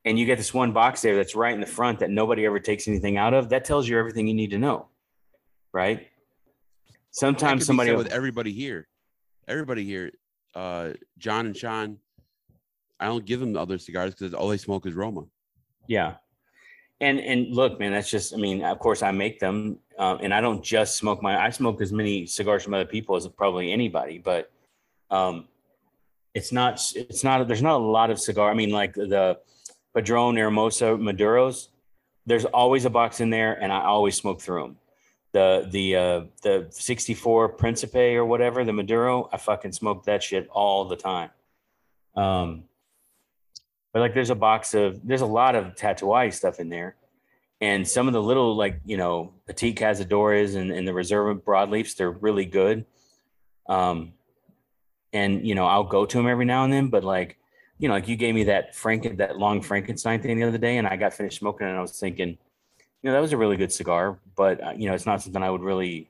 [0.06, 2.60] and you get this one box there that's right in the front that nobody ever
[2.60, 4.88] takes anything out of, that tells you everything you need to know,
[5.74, 6.08] right?
[7.12, 8.88] Sometimes somebody with everybody here.
[9.48, 10.12] Everybody here,
[10.56, 11.98] uh, John and Sean.
[13.00, 15.24] I don't give them the other cigars because all they smoke is Roma.
[15.88, 16.16] Yeah.
[17.02, 20.34] And and look, man, that's just I mean, of course I make them, um, and
[20.34, 21.40] I don't just smoke my.
[21.40, 24.52] I smoke as many cigars from other people as probably anybody, but
[25.12, 25.48] um,
[26.34, 26.82] it's not.
[26.96, 27.48] It's not.
[27.48, 28.50] There's not a lot of cigar.
[28.50, 29.38] I mean, like the
[29.94, 31.68] Padron Hermosa Maduros.
[32.26, 34.78] There's always a box in there, and I always smoke through them.
[35.34, 40.48] The the uh, the 64 Principe or whatever the Maduro, I fucking smoke that shit
[40.50, 41.30] all the time.
[42.16, 42.64] Um,
[43.94, 46.96] but like there's a box of there's a lot of Tatuaje stuff in there.
[47.62, 51.96] And some of the little like, you know, petite cazadores and, and the reserve broadleafs,
[51.96, 52.86] they're really good.
[53.70, 54.14] Um
[55.14, 57.38] and you know, I'll go to them every now and then, but like,
[57.78, 60.78] you know, like you gave me that Franken that long Frankenstein thing the other day,
[60.78, 63.38] and I got finished smoking it and I was thinking, you know, that was a
[63.38, 66.10] really good cigar, but uh, you know, it's not something I would really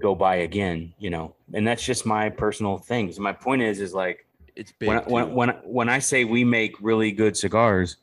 [0.00, 1.34] go buy again, you know.
[1.52, 3.18] And that's just my personal things.
[3.18, 4.26] My point is is like
[4.56, 4.88] It's big.
[4.88, 7.96] when, when, when, when I say we make really good cigars,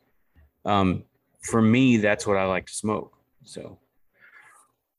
[0.65, 1.03] um,
[1.41, 3.15] for me, that's what I like to smoke.
[3.43, 3.79] So,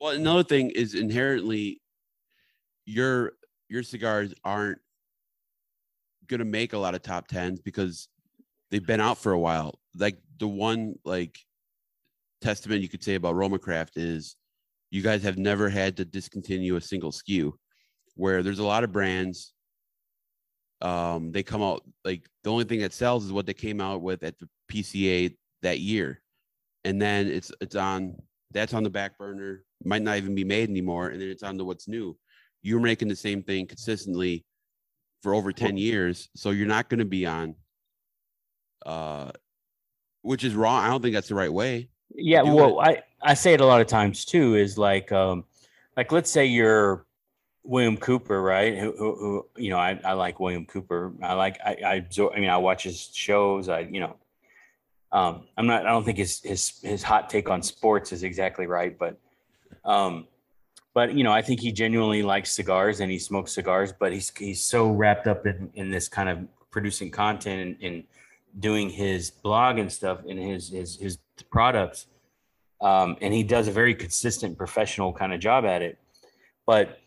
[0.01, 1.81] Well, another thing is inherently
[2.87, 3.33] your
[3.69, 4.79] your cigars aren't
[6.27, 8.09] gonna make a lot of top tens because
[8.71, 9.79] they've been out for a while.
[9.97, 11.39] Like the one like
[12.41, 14.37] testament you could say about Roma Craft is
[14.91, 17.53] you guys have never had to discontinue a single SKU.
[18.15, 19.53] where there's a lot of brands
[20.83, 24.01] um they come out like the only thing that sells is what they came out
[24.01, 26.23] with at the PCA that year
[26.85, 28.15] and then it's it's on
[28.53, 31.57] that's on the back burner might not even be made anymore and then it's on
[31.59, 32.17] to what's new
[32.63, 34.45] you're making the same thing consistently
[35.23, 37.55] for over 10 years so you're not going to be on
[38.87, 39.31] uh
[40.23, 43.55] which is wrong i don't think that's the right way yeah, well, I, I say
[43.55, 45.45] it a lot of times too, is like, um,
[45.97, 47.07] like, let's say you're
[47.63, 48.77] William Cooper, right?
[48.77, 51.13] Who, who, who you know, I, I like William Cooper.
[51.23, 53.69] I like, I, I, absor- I mean, I watch his shows.
[53.69, 54.17] I, you know,
[55.13, 58.67] um, I'm not, I don't think his, his, his hot take on sports is exactly
[58.67, 59.19] right, but,
[59.85, 60.27] um,
[60.95, 64.33] but you know, I think he genuinely likes cigars and he smokes cigars, but he's,
[64.37, 66.39] he's so wrapped up in, in this kind of
[66.71, 68.05] producing content and, and
[68.59, 71.19] doing his blog and stuff and his, his, his
[71.51, 72.07] products.
[72.81, 75.99] Um, and he does a very consistent professional kind of job at it.
[76.67, 76.99] But,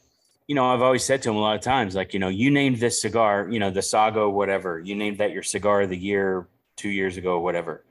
[0.47, 2.51] you know, I've always said to him a lot of times, like, you know, you
[2.51, 5.97] named this cigar, you know, the Sago, whatever, you named that your cigar of the
[5.97, 7.83] year two years ago, whatever.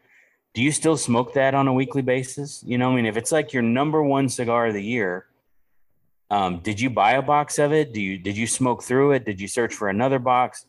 [0.55, 2.62] Do you still smoke that on a weekly basis?
[2.66, 5.27] You know, I mean, if it's like your number one cigar of the year,
[6.31, 7.93] um, did you buy a box of it?
[7.93, 9.24] Do you did you smoke through it?
[9.24, 10.66] Did you search for another box?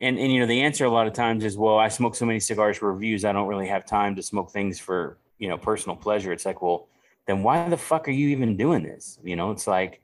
[0.00, 2.26] And and you know, the answer a lot of times is, well, I smoke so
[2.26, 5.58] many cigars for reviews, I don't really have time to smoke things for you know
[5.58, 6.32] personal pleasure.
[6.32, 6.88] It's like, well,
[7.26, 9.18] then why the fuck are you even doing this?
[9.22, 10.00] You know, it's like,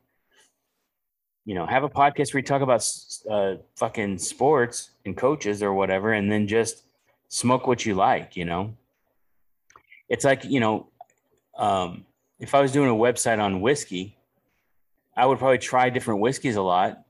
[1.45, 2.89] you know, have a podcast where you talk about
[3.31, 6.83] uh, fucking sports and coaches or whatever, and then just
[7.29, 8.37] smoke what you like.
[8.37, 8.75] You know,
[10.09, 10.89] it's like you know,
[11.57, 12.05] um,
[12.39, 14.17] if I was doing a website on whiskey,
[15.17, 17.05] I would probably try different whiskeys a lot.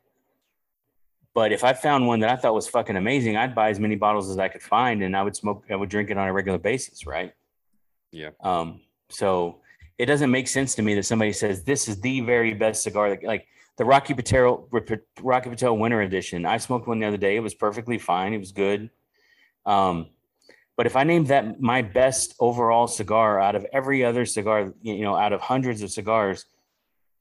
[1.34, 3.94] But if I found one that I thought was fucking amazing, I'd buy as many
[3.94, 5.64] bottles as I could find, and I would smoke.
[5.70, 7.32] I would drink it on a regular basis, right?
[8.10, 8.30] Yeah.
[8.40, 8.80] Um.
[9.10, 9.60] So
[9.98, 13.10] it doesn't make sense to me that somebody says this is the very best cigar.
[13.10, 14.68] Like, like the Rocky Patel
[15.22, 16.44] Rocky Patel Winter Edition.
[16.44, 17.36] I smoked one the other day.
[17.36, 18.32] It was perfectly fine.
[18.32, 18.90] It was good.
[19.64, 20.08] Um,
[20.78, 25.02] but if I named that my best overall cigar out of every other cigar, you
[25.02, 26.46] know, out of hundreds of cigars,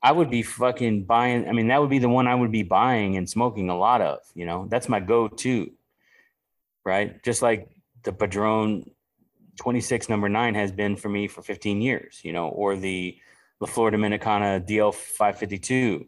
[0.04, 1.50] I would be fucking buying.
[1.50, 4.02] I mean, that would be the one I would be buying and smoking a lot
[4.02, 4.20] of.
[4.36, 5.72] You know, that's my go-to,
[6.86, 7.22] right?
[7.24, 7.68] Just like
[8.04, 8.92] the Padron
[9.56, 12.22] 26 number nine has been for me for 15 years.
[12.24, 13.18] You know, or the
[13.60, 16.06] La Flor Dominicana DL 552.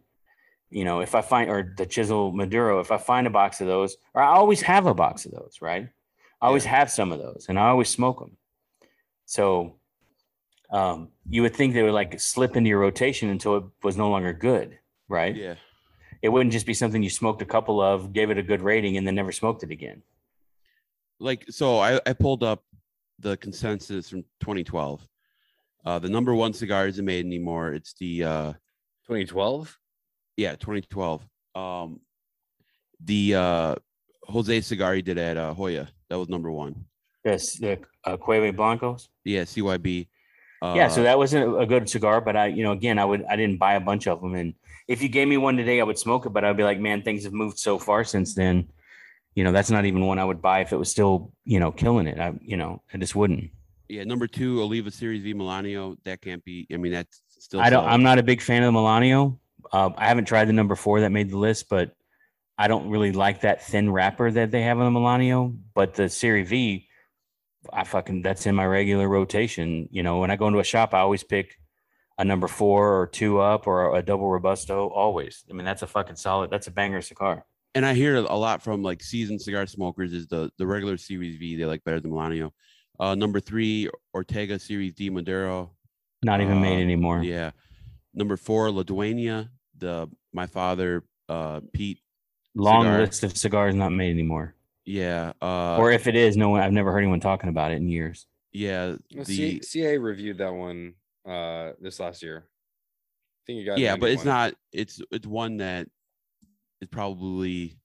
[0.69, 3.65] You know, if I find or the Chisel Maduro, if I find a box of
[3.65, 5.89] those, or I always have a box of those, right?
[6.41, 6.71] I always yeah.
[6.71, 8.37] have some of those, and I always smoke them.
[9.25, 9.75] So
[10.71, 14.09] um, you would think they would like slip into your rotation until it was no
[14.09, 15.35] longer good, right?
[15.35, 15.55] Yeah.
[16.21, 18.97] It wouldn't just be something you smoked a couple of, gave it a good rating,
[18.97, 20.01] and then never smoked it again.
[21.19, 22.63] Like so, I, I pulled up
[23.19, 25.05] the consensus from 2012.
[25.85, 27.73] Uh, the number one cigar isn't made anymore.
[27.73, 28.53] It's the uh,
[29.07, 29.77] 2012.
[30.37, 31.25] Yeah, 2012.
[31.55, 31.99] Um,
[33.03, 33.75] the uh,
[34.23, 35.89] Jose cigar he did at uh, Joya.
[36.09, 36.85] That was number one.
[37.23, 39.09] Yes, the uh, Cuenca y Blancos.
[39.23, 40.07] Yeah, CYB.
[40.61, 43.23] Uh, yeah, so that wasn't a good cigar, but I, you know, again, I would,
[43.25, 44.53] I didn't buy a bunch of them, and
[44.89, 47.03] if you gave me one today, I would smoke it, but I'd be like, man,
[47.03, 48.67] things have moved so far since then.
[49.35, 51.71] You know, that's not even one I would buy if it was still, you know,
[51.71, 52.19] killing it.
[52.19, 53.51] I, you know, I just wouldn't.
[53.87, 55.95] Yeah, number two, Oliva Series V Melanio.
[56.05, 56.67] That can't be.
[56.73, 57.61] I mean, that's still.
[57.61, 57.83] I don't.
[57.83, 57.93] Solid.
[57.93, 59.37] I'm not a big fan of the Melanio.
[59.71, 61.95] Uh, I haven't tried the number four that made the list, but
[62.59, 65.57] I don't really like that thin wrapper that they have on the Melanio.
[65.73, 66.87] But the Series V,
[67.71, 69.87] I fucking that's in my regular rotation.
[69.91, 71.57] You know, when I go into a shop, I always pick
[72.17, 74.89] a number four or two up or a double robusto.
[74.89, 75.45] Always.
[75.49, 76.51] I mean, that's a fucking solid.
[76.51, 77.45] That's a banger cigar.
[77.75, 81.37] And I hear a lot from like seasoned cigar smokers is the the regular Series
[81.37, 82.51] V they like better than Melanio.
[82.99, 85.71] Uh, number three, Ortega Series D Maduro.
[86.23, 87.23] Not even uh, made anymore.
[87.23, 87.51] Yeah.
[88.13, 89.47] Number four, La Dueña.
[89.77, 91.99] The my father, uh, Pete.
[92.55, 92.99] Long cigar.
[92.99, 94.55] list of cigars not made anymore.
[94.85, 95.33] Yeah.
[95.41, 96.61] Uh, or if it is, no one.
[96.61, 98.25] I've never heard anyone talking about it in years.
[98.51, 98.95] Yeah.
[99.11, 100.95] The CA reviewed that one
[101.27, 102.45] uh this last year.
[102.47, 103.77] I think you got.
[103.77, 104.53] Yeah, but it's not.
[104.71, 105.87] It's it's one that
[106.81, 107.77] is probably.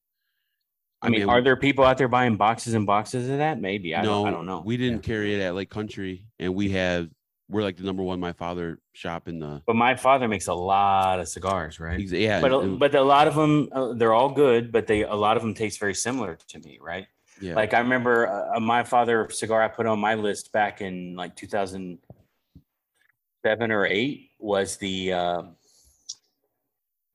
[1.03, 3.61] I, I mean, mean, are there people out there buying boxes and boxes of that?
[3.61, 3.95] Maybe.
[3.95, 4.63] I no, don't, I don't know.
[4.65, 5.15] We didn't yeah.
[5.15, 7.11] carry it at Lake Country, and we have
[7.49, 10.55] we're like the number one my father shop in the but my father makes a
[10.55, 12.01] lot of cigars right?
[12.01, 15.37] Yeah but but a lot of them uh, they're all good but they a lot
[15.37, 17.07] of them taste very similar to me right?
[17.41, 17.55] Yeah.
[17.55, 21.37] Like i remember uh, my father cigar i put on my list back in like
[21.37, 25.43] 2007 or 8 was the uh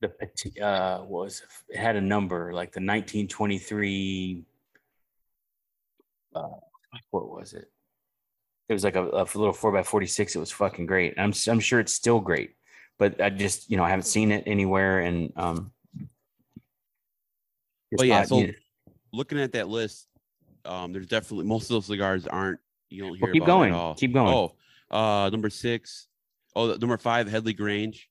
[0.00, 0.12] the
[0.62, 1.76] uh was it?
[1.76, 4.44] Had a number like the 1923
[6.34, 6.48] uh
[7.10, 7.70] what was it
[8.70, 10.36] it was like a, a little four by 46.
[10.36, 11.14] It was fucking great.
[11.18, 12.54] I'm, I'm sure it's still great,
[12.98, 15.00] but I just, you know, I haven't seen it anywhere.
[15.00, 15.72] And, um,
[17.90, 18.46] but yeah, so
[19.12, 20.06] looking at that list,
[20.64, 24.12] um, there's definitely most of those cigars aren't, you don't hear well, keep going, keep
[24.12, 24.32] going.
[24.32, 24.54] Oh,
[24.96, 26.06] uh, number six.
[26.54, 28.08] Oh, number five, Headley Grange.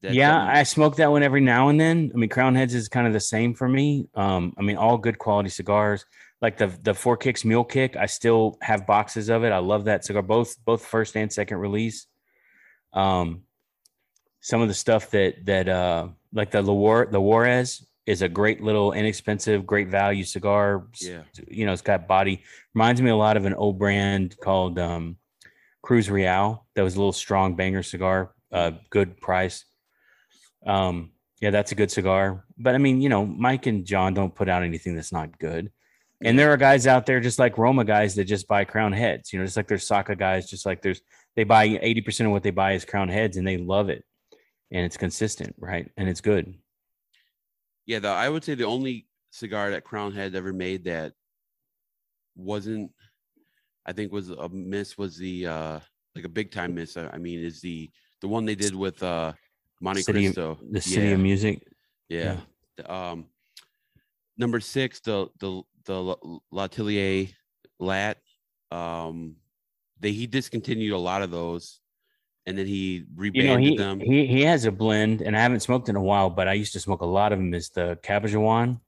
[0.00, 2.10] That's yeah, I smoke that one every now and then.
[2.14, 4.08] I mean, Crowned Heads is kind of the same for me.
[4.14, 6.06] Um, I mean, all good quality cigars
[6.42, 9.52] like the the four kicks mule kick i still have boxes of it.
[9.52, 10.04] I love that.
[10.04, 12.06] Cigar both both first and second release.
[12.92, 13.44] Um
[14.40, 18.28] some of the stuff that that uh like the La War the Juarez is a
[18.28, 20.88] great little inexpensive great value cigar.
[21.00, 21.22] Yeah.
[21.46, 22.42] you know it's got body.
[22.74, 25.16] Reminds me a lot of an old brand called um
[25.80, 26.66] cruz real.
[26.74, 29.64] That was a little strong banger cigar uh good price.
[30.66, 32.44] Um yeah that's a good cigar.
[32.58, 35.70] But i mean you know mike and john don't put out anything that's not good
[36.24, 39.32] and there are guys out there just like Roma guys that just buy Crowned Heads,
[39.32, 41.00] you know, just like there's Saka guys, just like there's
[41.36, 44.04] they buy 80% of what they buy is Crowned Heads and they love it.
[44.70, 45.90] And it's consistent, right?
[45.96, 46.54] And it's good.
[47.86, 51.12] Yeah, the, I would say the only cigar that Crowned Head ever made that
[52.36, 52.90] wasn't
[53.84, 55.80] I think was a miss was the uh
[56.14, 56.96] like a big time miss.
[56.96, 59.32] I mean, is the the one they did with uh
[59.80, 60.58] Monte city, Cristo.
[60.70, 61.14] The City yeah.
[61.14, 61.66] of Music.
[62.08, 62.36] Yeah.
[62.78, 63.10] yeah.
[63.10, 63.26] Um
[64.36, 66.16] number six, the the the
[66.50, 67.28] L'Atelier
[67.78, 68.18] Lat.
[68.70, 69.36] Um,
[70.00, 71.80] they he discontinued a lot of those,
[72.46, 74.00] and then he rebanded you know, he, them.
[74.00, 76.72] He he has a blend, and I haven't smoked in a while, but I used
[76.72, 77.54] to smoke a lot of them.
[77.54, 78.80] Is the Cabaiguan?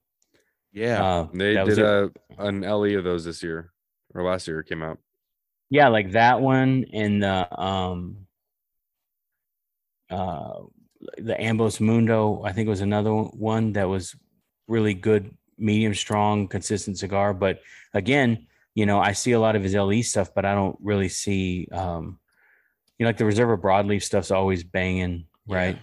[0.71, 3.71] Yeah, uh, they did a, an LE of those this year
[4.13, 4.59] or last year.
[4.59, 4.99] It came out.
[5.69, 8.27] Yeah, like that one and the um
[10.09, 10.61] uh
[11.17, 12.41] the Ambos Mundo.
[12.43, 14.15] I think was another one that was
[14.67, 17.33] really good medium strong, consistent cigar.
[17.33, 17.59] But
[17.93, 21.09] again, you know, I see a lot of his LE stuff, but I don't really
[21.09, 22.19] see um,
[22.97, 25.77] you know, like the Reserva broadleaf stuff's always banging, right?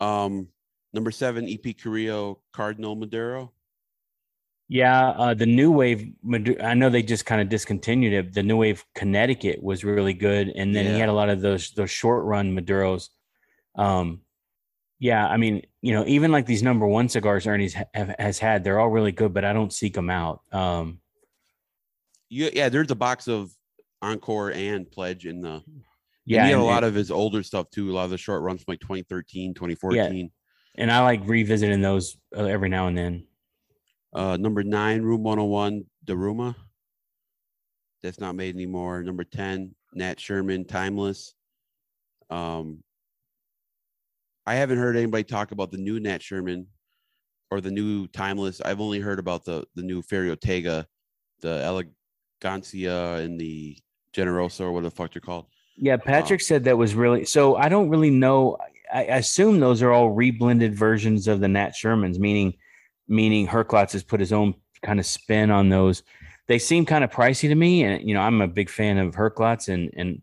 [0.00, 0.48] Um,
[0.92, 3.52] number seven, EP Carrillo Cardinal Maduro.
[4.68, 6.12] Yeah, uh, the new wave.
[6.62, 8.32] I know they just kind of discontinued it.
[8.32, 11.72] The new wave Connecticut was really good, and then he had a lot of those
[11.72, 13.08] those short run Maduros.
[13.74, 14.20] Um,
[15.00, 18.64] yeah, I mean, you know, even like these number one cigars Ernie's have, has had,
[18.64, 20.42] they're all really good, but I don't seek them out.
[20.52, 21.00] Um,
[22.28, 22.68] Yeah, yeah.
[22.68, 23.50] There's a box of
[24.02, 25.62] Encore and Pledge in the.
[26.26, 27.90] yeah, Yeah, he had a lot of his older stuff too.
[27.90, 30.30] A lot of the short runs from like 2013, 2014.
[30.76, 33.26] and I like revisiting those uh, every now and then.
[34.12, 36.54] Uh, number nine, Room 101, Daruma.
[38.02, 39.02] That's not made anymore.
[39.02, 41.34] Number 10, Nat Sherman, Timeless.
[42.28, 42.82] Um,
[44.46, 46.66] I haven't heard anybody talk about the new Nat Sherman
[47.50, 48.60] or the new Timeless.
[48.60, 50.86] I've only heard about the the new Ferry Ortega,
[51.40, 51.92] the
[52.42, 53.76] Elegancia and the
[54.14, 55.46] Generosa or what the fuck they're called.
[55.76, 57.56] Yeah, Patrick said that was really so.
[57.56, 58.56] I don't really know.
[58.92, 62.54] I, I assume those are all reblended versions of the Nat Shermans, meaning
[63.08, 66.02] meaning Herklots has put his own kind of spin on those.
[66.48, 69.14] They seem kind of pricey to me, and you know I'm a big fan of
[69.14, 70.22] Herklots, and and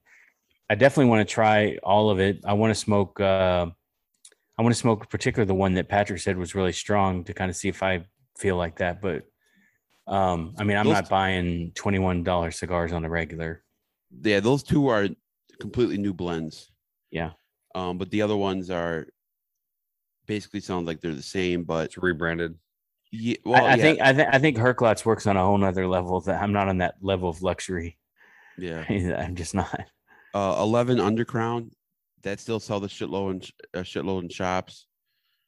[0.69, 2.41] I definitely want to try all of it.
[2.45, 3.19] I want to smoke.
[3.19, 3.67] Uh,
[4.57, 7.49] I want to smoke, particularly the one that Patrick said was really strong, to kind
[7.49, 8.05] of see if I
[8.37, 9.01] feel like that.
[9.01, 9.23] But
[10.07, 13.63] um, I mean, I'm Those- not buying twenty one dollar cigars on a regular.
[14.23, 15.07] Yeah, those two are
[15.59, 16.71] completely new blends.
[17.11, 17.31] Yeah.
[17.75, 19.07] Um, but the other ones are
[20.25, 22.55] basically sound like they're the same, but It's rebranded.
[23.11, 25.57] yeah, I, well, I yeah, think I, th- I think Herklots works on a whole
[25.57, 27.97] nother level that I'm not on that level of luxury.
[28.57, 28.83] yeah.
[28.89, 29.85] I'm just not.
[30.33, 31.69] Uh, eleven Undercrown
[32.27, 34.85] that still sell the shitload in sh- a shitload in shops.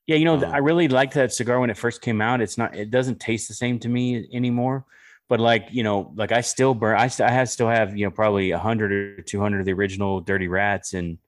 [0.08, 2.42] Yeah, you know, Um, I really liked that cigar when it first came out.
[2.42, 4.86] It's not, it doesn't taste the same to me anymore.
[5.28, 8.06] But like, you know, like I still burn, I, st- I have still have, you
[8.06, 10.96] know, probably a hundred or 200 of the original dirty rats.
[10.96, 11.20] And,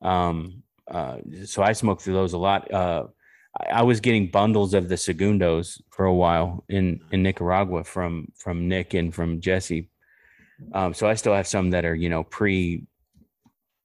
[0.00, 2.72] um, uh, so I smoked through those a lot.
[2.72, 3.06] Uh,
[3.58, 8.28] I, I was getting bundles of the segundos for a while in, in Nicaragua from,
[8.36, 9.90] from Nick and from Jesse.
[10.72, 12.86] Um, so I still have some that are, you know, pre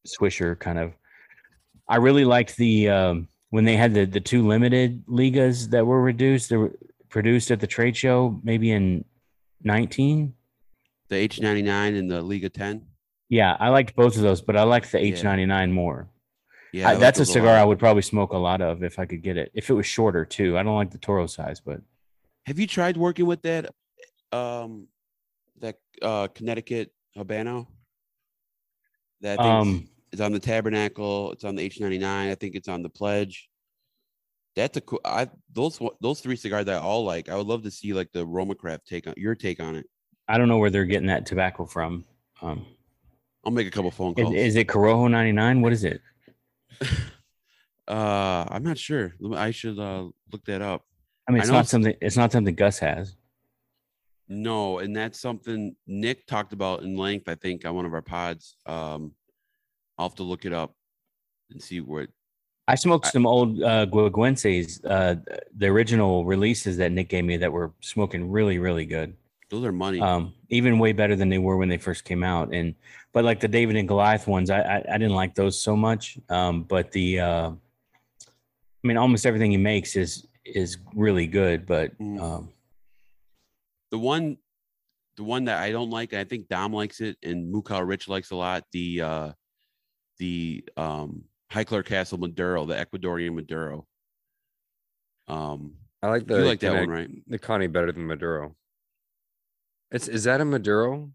[0.08, 0.94] Swisher kind of.
[1.90, 6.02] I really liked the, um, when they had the the two limited ligas that were
[6.02, 6.74] reduced, they were
[7.10, 9.06] produced at the trade show, maybe in
[9.64, 10.34] nineteen.
[11.10, 12.86] The H ninety nine and the Liga ten.
[13.30, 16.10] Yeah, I liked both of those, but I liked the H ninety nine more.
[16.74, 17.62] Yeah, I- I that's a cigar lot.
[17.62, 19.52] I would probably smoke a lot of if I could get it.
[19.54, 21.80] If it was shorter too, I don't like the Toro size, but
[22.46, 23.74] Have you tried working with that?
[24.34, 24.88] Um,
[25.62, 27.68] that uh Connecticut Habano.
[29.22, 29.88] That um,
[30.18, 31.32] is on the Tabernacle.
[31.32, 32.30] It's on the H ninety nine.
[32.30, 33.50] I think it's on the Pledge.
[34.56, 35.00] That's a cool.
[35.06, 37.30] I those those three cigars I all like.
[37.30, 39.86] I would love to see like the Roma Craft take on your take on it.
[40.28, 42.04] I don't know where they're getting that tobacco from.
[42.42, 42.66] Um,
[43.46, 44.34] I'll make a couple phone calls.
[44.34, 45.62] is it Corojo ninety nine?
[45.62, 46.02] What is it?
[47.88, 49.14] uh, I'm not sure.
[49.36, 50.84] I should uh look that up.
[51.30, 51.94] I mean, it's know not it's- something.
[52.02, 53.16] It's not something Gus has.
[54.30, 58.02] No, and that's something Nick talked about in length, I think, on one of our
[58.02, 58.58] pods.
[58.66, 59.14] Um,
[59.98, 60.74] I'll have to look it up
[61.50, 62.10] and see what.
[62.68, 63.86] I smoked I- some old uh,
[64.86, 65.16] uh,
[65.56, 69.16] the original releases that Nick gave me that were smoking really, really good.
[69.50, 70.02] Those are money.
[70.02, 72.54] Um, even way better than they were when they first came out.
[72.54, 72.76] And
[73.14, 76.18] but like the David and Goliath ones, I I, I didn't like those so much.
[76.28, 81.66] Um, but the uh, I mean, almost everything he makes is is really good.
[81.66, 82.22] But Mm.
[82.22, 82.50] um,
[83.92, 84.38] the one,
[85.16, 88.32] the one that I don't like, I think Dom likes it, and Mukau Rich likes
[88.32, 88.66] a lot.
[88.74, 89.32] The uh,
[90.20, 93.86] the um, Highclere Castle Maduro, the Ecuadorian Maduro.
[95.28, 97.10] Um, I like the you like that one, right?
[97.28, 98.56] the Connie better than Maduro.
[99.92, 101.12] It's is that a Maduro?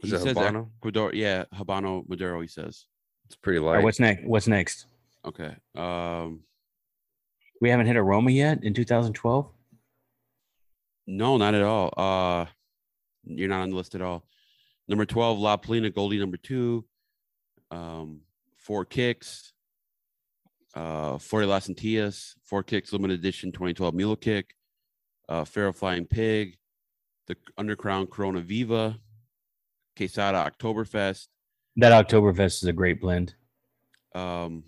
[0.00, 0.68] Is He it says Habano?
[0.80, 2.40] Ecuador, yeah, Habano Maduro.
[2.40, 2.86] He says.
[3.26, 3.76] It's pretty light.
[3.76, 4.24] right, what's next?
[4.24, 4.86] What's next?
[5.24, 5.54] Okay.
[5.74, 6.40] Um,
[7.60, 9.48] We haven't hit Aroma yet in 2012.
[11.06, 11.92] No, not at all.
[11.96, 12.46] Uh
[13.24, 14.24] you're not on the list at all.
[14.88, 16.84] Number 12, La Palina Goldie number two.
[17.72, 18.20] Um,
[18.56, 19.52] four kicks.
[20.74, 24.54] Uh Flor de las Antillas, four kicks, limited edition 2012 Mule Kick,
[25.28, 26.56] uh Feral Flying Pig,
[27.26, 28.98] the Undercrown Corona Viva,
[29.96, 31.28] Quesada Oktoberfest,
[31.76, 33.34] That Oktoberfest is a great blend.
[34.14, 34.64] um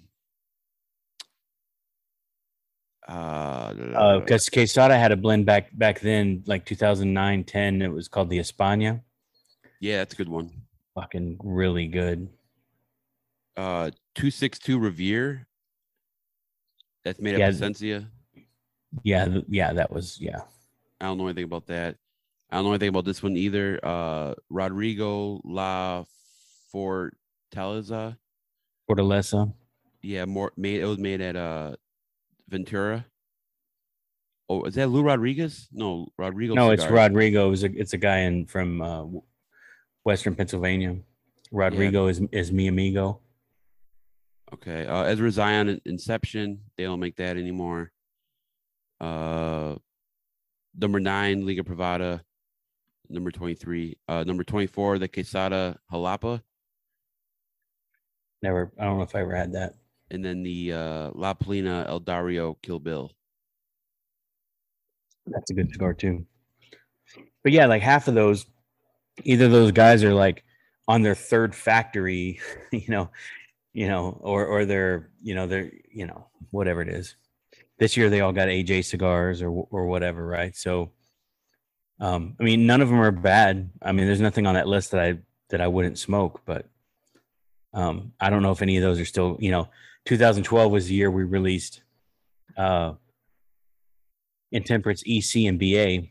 [3.08, 7.82] uh, Because Quesada had a blend back back then, like 2009, 10.
[7.82, 9.00] It was called the España.
[9.80, 10.50] yeah, that's a good one.
[10.94, 12.28] Fucking really good.
[13.56, 15.46] Uh 262 Revere.
[17.04, 17.48] That's made Yeah.
[17.48, 18.08] up of Essencia.
[19.02, 20.40] Yeah, yeah, that was yeah.
[21.00, 21.96] I don't know anything about that.
[22.50, 23.80] I don't know anything about this one either.
[23.82, 26.04] Uh, Rodrigo La
[26.72, 27.10] Forteza
[27.52, 28.16] Taliza.
[28.88, 29.52] Fortaleza.
[30.02, 30.80] Yeah, more made.
[30.80, 31.76] It was made at uh
[32.48, 33.04] Ventura.
[34.48, 35.68] Oh, is that Lou Rodriguez?
[35.72, 36.54] No, Rodrigo.
[36.54, 36.86] No, it's.
[36.86, 37.50] Rodrigo.
[37.52, 39.04] It's a, it's a guy in from uh,
[40.04, 40.96] Western Pennsylvania.
[41.50, 43.20] Rodrigo is is mi amigo.
[44.54, 44.86] Okay.
[44.86, 46.60] Uh, Ezra Zion Inception.
[46.76, 47.90] They don't make that anymore.
[49.00, 49.74] Uh,
[50.78, 52.20] number nine, Liga Privada.
[53.08, 53.98] Number 23.
[54.08, 56.40] Uh, number 24, the Quesada Jalapa.
[58.42, 58.72] Never.
[58.78, 59.74] I don't know if I ever had that.
[60.10, 63.10] And then the uh, La Palina El Diario Kill Bill.
[65.26, 66.24] That's a good cigar too.
[67.42, 68.46] But yeah, like half of those,
[69.24, 70.44] either those guys are like
[70.86, 73.10] on their third factory, you know,
[73.74, 77.16] you know, or or they're you know they're you know whatever it is.
[77.78, 80.56] This year they all got AJ cigars or or whatever, right?
[80.56, 80.92] So,
[82.00, 83.70] um, I mean, none of them are bad.
[83.82, 85.18] I mean, there's nothing on that list that I
[85.50, 86.66] that I wouldn't smoke, but
[87.74, 89.36] um, I don't know if any of those are still.
[89.40, 89.68] You know,
[90.06, 91.82] 2012 was the year we released.
[92.56, 92.94] Uh,
[94.54, 96.08] Intemperance EC and BA.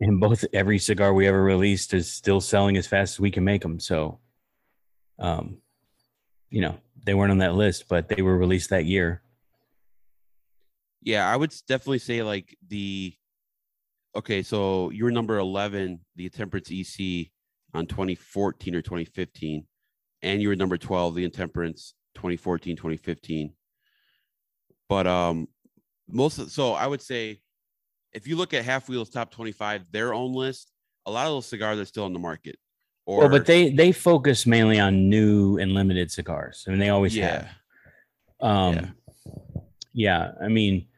[0.00, 3.44] And both every cigar we ever released is still selling as fast as we can
[3.44, 3.80] make them.
[3.80, 4.18] So,
[5.18, 5.56] um,
[6.50, 9.22] you know, they weren't on that list, but they were released that year.
[11.02, 13.14] Yeah, I would definitely say like the
[14.16, 17.28] okay, so you were number 11, the Intemperance EC
[17.72, 19.66] on 2014 or 2015,
[20.22, 23.52] and you were number 12, the Intemperance 2014, 2015.
[24.88, 25.48] But um
[26.08, 27.40] most of, so I would say
[28.12, 30.72] if you look at halfwheel's top 25, their own list,
[31.06, 32.56] a lot of those cigars are still on the market.
[33.08, 36.64] Or well, but they they focus mainly on new and limited cigars.
[36.66, 37.46] I mean, they always yeah,
[38.40, 38.48] have.
[38.50, 38.90] Um, Yeah.
[39.94, 40.30] yeah.
[40.42, 40.88] I mean,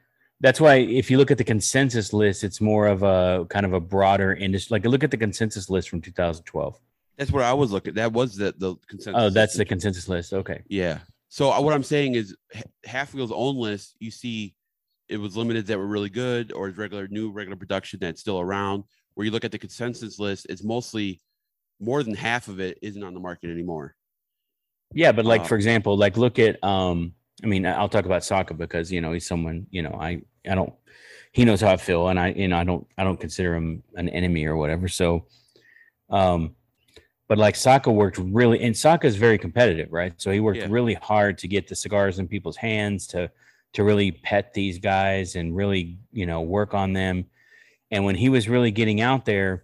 [0.41, 3.71] that's why if you look at the consensus list, it's more of a kind of
[3.71, 4.75] a broader industry.
[4.75, 6.77] Like, look at the consensus list from 2012.
[7.17, 7.93] that's what I was looking.
[7.93, 9.21] That was the the consensus.
[9.21, 10.33] Oh, that's the consensus list.
[10.33, 10.63] Okay.
[10.67, 10.99] Yeah.
[11.29, 12.35] So uh, what I'm saying is
[12.83, 14.53] halfwheel's own list, you see
[15.07, 18.83] it was limited that were really good or regular new regular production that's still around.
[19.13, 21.21] Where you look at the consensus list, it's mostly
[21.81, 23.95] more than half of it isn't on the market anymore.
[24.93, 28.23] Yeah, but like Uh, for example, like look at um I mean I'll talk about
[28.23, 30.73] Saka because you know he's someone, you know, I I don't
[31.31, 33.83] he knows how I feel and I you know I don't I don't consider him
[33.95, 34.87] an enemy or whatever.
[34.87, 35.25] So
[36.09, 36.55] um
[37.27, 40.13] but like Saka worked really and Saka is very competitive, right?
[40.17, 40.67] So he worked Yeah.
[40.69, 43.31] really hard to get the cigars in people's hands to
[43.73, 47.25] to really pet these guys and really, you know, work on them.
[47.89, 49.63] And when he was really getting out there,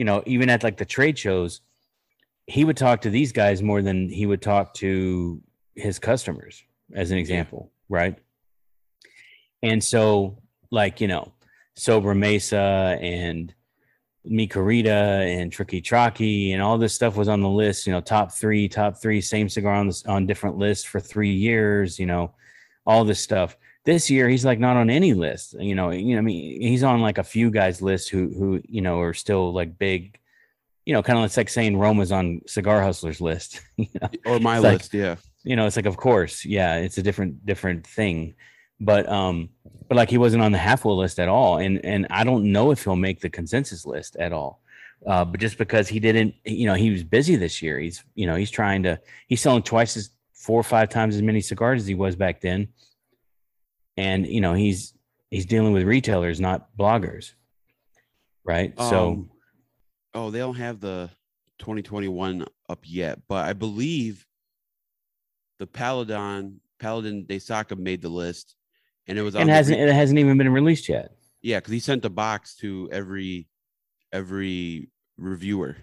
[0.00, 1.60] you know, even at like the trade shows,
[2.46, 5.42] he would talk to these guys more than he would talk to
[5.74, 6.64] his customers,
[6.94, 8.16] as an example, right?
[9.62, 10.38] And so,
[10.70, 11.34] like, you know,
[11.78, 13.52] Sobremesa and
[14.24, 18.00] Mi Querida and Triqui Traca and all this stuff was on the list, you know,
[18.00, 22.06] top three, top three, same cigar on this on different lists for three years, you
[22.06, 22.32] know,
[22.86, 23.54] all this stuff.
[23.84, 26.82] This year he's like not on any list, you know, you know, I mean, he's
[26.82, 30.18] on like a few guys list who who, you know, are still like big,
[30.84, 33.60] you know, kind of it's like saying Roma's on cigar hustlers list.
[33.76, 34.08] you know?
[34.26, 35.16] Or my It's like- list, yeah.
[35.44, 38.34] you know, it's like, of course, yeah, it's a different, different thing.
[38.82, 39.48] But, um,
[39.88, 41.58] but like he wasn't on the halfwheel list at all.
[41.58, 44.60] And, and I don't know if he'll make the consensus list at all.
[45.06, 47.78] Uh, but just because he didn't, you know, he was busy this year.
[47.78, 51.22] He's, you know, he's trying to, he's selling twice as four or five times as
[51.22, 52.68] many cigars as he was back then.
[53.96, 54.94] And, you know, he's,
[55.30, 57.34] he's dealing with retailers, not bloggers.
[58.44, 58.72] Right.
[58.78, 59.30] so, Um,
[60.14, 61.10] oh, they don't have the
[61.58, 64.26] 2021 up yet, but I believe
[65.58, 68.56] the Paladin Paladin de Saka made the list,
[69.06, 71.12] and it was and hasn't, re- it hasn't even been released yet.
[71.42, 73.46] yeah, because he sent a box to every
[74.12, 74.88] every
[75.18, 75.76] reviewer.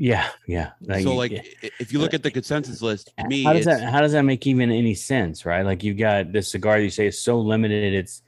[0.00, 0.28] Yeah.
[0.46, 0.70] Yeah.
[1.02, 1.42] so like yeah.
[1.78, 4.46] if you look at the consensus list, me, how does that how does that make
[4.46, 8.22] even any sense right like you've got this cigar you say is so limited it's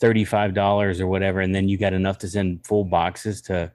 [0.00, 3.70] $35 or whatever and then you got enough to send full boxes to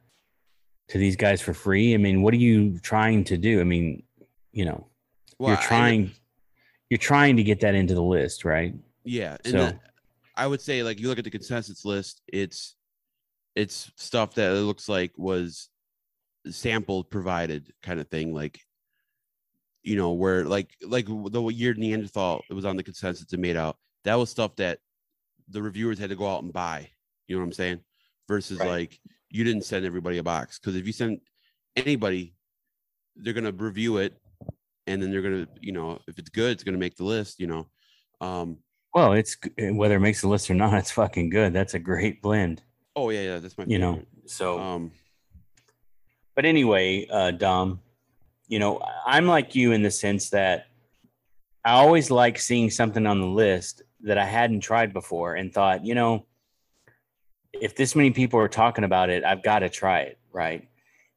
[0.89, 4.03] to these guys for free i mean what are you trying to do i mean
[4.51, 4.87] you know
[5.37, 6.11] well, you're trying
[6.89, 8.73] you're trying to get that into the list right
[9.03, 9.73] yeah, so-
[10.35, 12.75] I would say like you look at the consensus list, it's
[13.55, 15.69] it's stuff that it looks like was
[16.49, 18.59] sampled provided kind of thing like
[19.81, 23.57] you know where like like the year neanderthal it was on the consensus and made
[23.57, 24.79] out that was stuff that
[25.49, 26.89] the reviewers had to go out and buy
[27.27, 27.79] you know what i'm saying?
[28.27, 28.69] Versus Right.
[28.69, 28.99] like
[29.29, 31.19] you didn't send everybody a box because if you send
[31.75, 32.35] anybody
[33.15, 34.17] they're gonna review it
[34.87, 37.47] and then they're gonna you know if it's good it's gonna make the list you
[37.47, 37.67] know?
[38.21, 38.57] Um
[38.93, 42.21] well it's whether it makes the list or not it's fucking good that's a great
[42.21, 42.61] blend.
[42.95, 44.91] Oh yeah yeah that's my you know so um
[46.35, 47.79] but anyway uh dom
[48.47, 50.67] you know, I'm like you in the sense that
[51.65, 55.85] I always like seeing something on the list that I hadn't tried before and thought,
[55.85, 56.25] you know,
[57.53, 60.67] if this many people are talking about it, I've got to try it, right?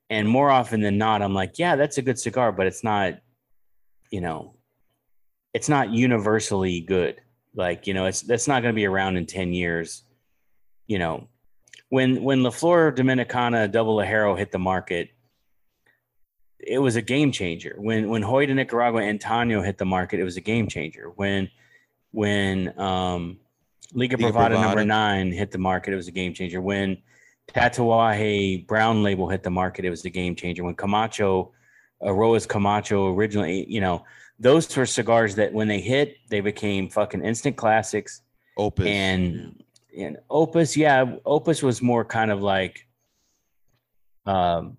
[0.08, 3.14] And more often than not, I'm like, yeah, that's a good cigar, but it's not,
[4.10, 4.54] you know,
[5.52, 7.20] it's not universally good.
[7.54, 10.04] Like, you know, it's that's not going to be around in 10 years.
[10.86, 11.28] You know,
[11.88, 15.10] when when La Flor Dominicana Double Ligero hit the market,
[16.58, 17.76] it was a game changer.
[17.78, 21.12] When when Joya de Nicaragua Antaño hit the market, it was a game changer.
[21.14, 21.50] When
[22.10, 23.38] when um,
[23.92, 26.60] Liga, Liga Privada number nine hit the market, it was a game changer.
[26.60, 26.98] When
[27.48, 30.64] Tatuaje Brown label hit the market, it was a game changer.
[30.64, 31.52] When Camacho,
[32.02, 34.04] Aroa's Camacho originally, you know,
[34.38, 38.22] those were cigars that when they hit, they became fucking instant classics
[38.56, 38.86] Opus.
[38.86, 39.62] and
[39.96, 42.86] and opus yeah opus was more kind of like
[44.26, 44.76] um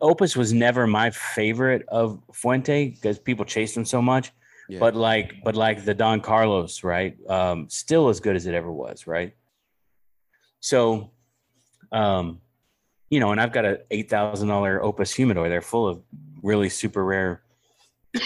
[0.00, 4.32] opus was never my favorite of fuente because people chased him so much.
[4.68, 4.78] Yeah.
[4.78, 8.70] but like but like the don carlos right um still as good as it ever
[8.70, 9.34] was right?
[10.60, 11.10] So
[11.90, 12.40] um
[13.08, 16.00] you know and i've got a eight thousand dollar opus humidor they're full of
[16.42, 17.42] really super rare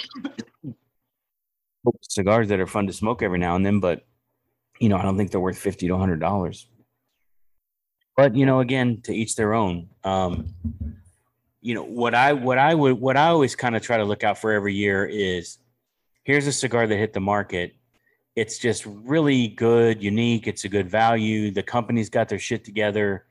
[2.03, 4.05] cigars that are fun to smoke every now and then but
[4.81, 6.67] you know, I don't think they're worth fifty to hundred dollars.
[8.17, 9.89] But you know, again, to each their own.
[10.05, 10.55] Um,
[11.61, 14.23] you know, what I what I would what I always kind of try to look
[14.23, 15.59] out for every year is
[16.25, 17.75] here's a cigar that hit the market.
[18.37, 20.47] It's just really good, unique.
[20.47, 21.51] It's a good value.
[21.51, 23.27] The company's got their shit together.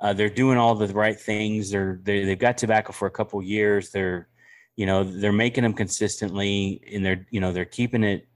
[0.00, 1.70] Uh, they're doing all the right things.
[1.70, 3.90] They're they, they've got tobacco for a couple years.
[3.90, 4.28] They're
[4.76, 8.26] you know they're making them consistently, and they're you know they're keeping it.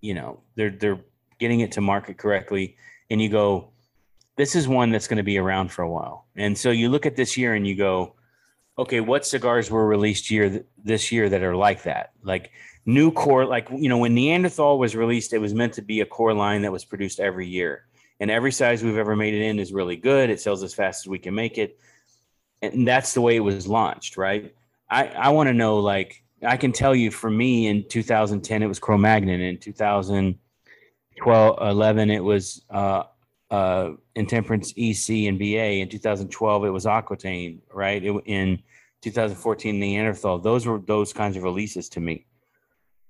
[0.00, 1.00] You know they're they're
[1.44, 2.74] getting it to market correctly
[3.10, 3.74] and you go
[4.36, 6.26] this is one that's going to be around for a while.
[6.36, 8.14] And so you look at this year and you go
[8.76, 12.12] okay what cigars were released year th- this year that are like that?
[12.22, 12.50] Like
[12.86, 16.06] new core like you know when neanderthal was released it was meant to be a
[16.06, 17.84] core line that was produced every year.
[18.20, 20.30] And every size we've ever made it in is really good.
[20.30, 21.78] It sells as fast as we can make it.
[22.62, 24.54] And that's the way it was launched right?
[24.90, 28.66] I i want to know like i can tell you for me in 2010 it
[28.66, 29.40] was cro-magnon.
[29.40, 30.38] In 2000
[31.16, 33.04] 12 11 it was uh
[33.50, 38.04] uh intemperance ec and ba in 2012 it was aquitaine right?
[38.04, 38.62] It, in
[39.02, 40.38] 2014 neanderthal.
[40.38, 42.26] Those were those kinds of releases to me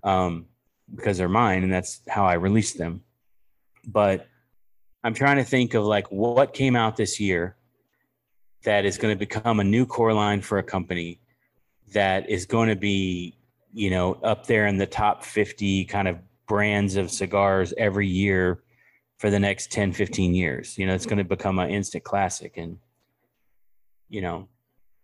[0.03, 0.47] um
[0.95, 3.03] because they're mine and that's how i released them.
[3.87, 4.27] But
[5.03, 7.57] i'm trying to think of like what came out this year
[8.65, 11.21] that is going to become a new core line for a company
[11.93, 13.37] that is going to be
[13.73, 18.63] you know up there in the top 50 kind of brands of cigars every year
[19.19, 20.79] for the next 10 15 years.
[20.79, 22.57] You know it's going to become an instant classic.
[22.57, 22.79] And
[24.09, 24.49] you know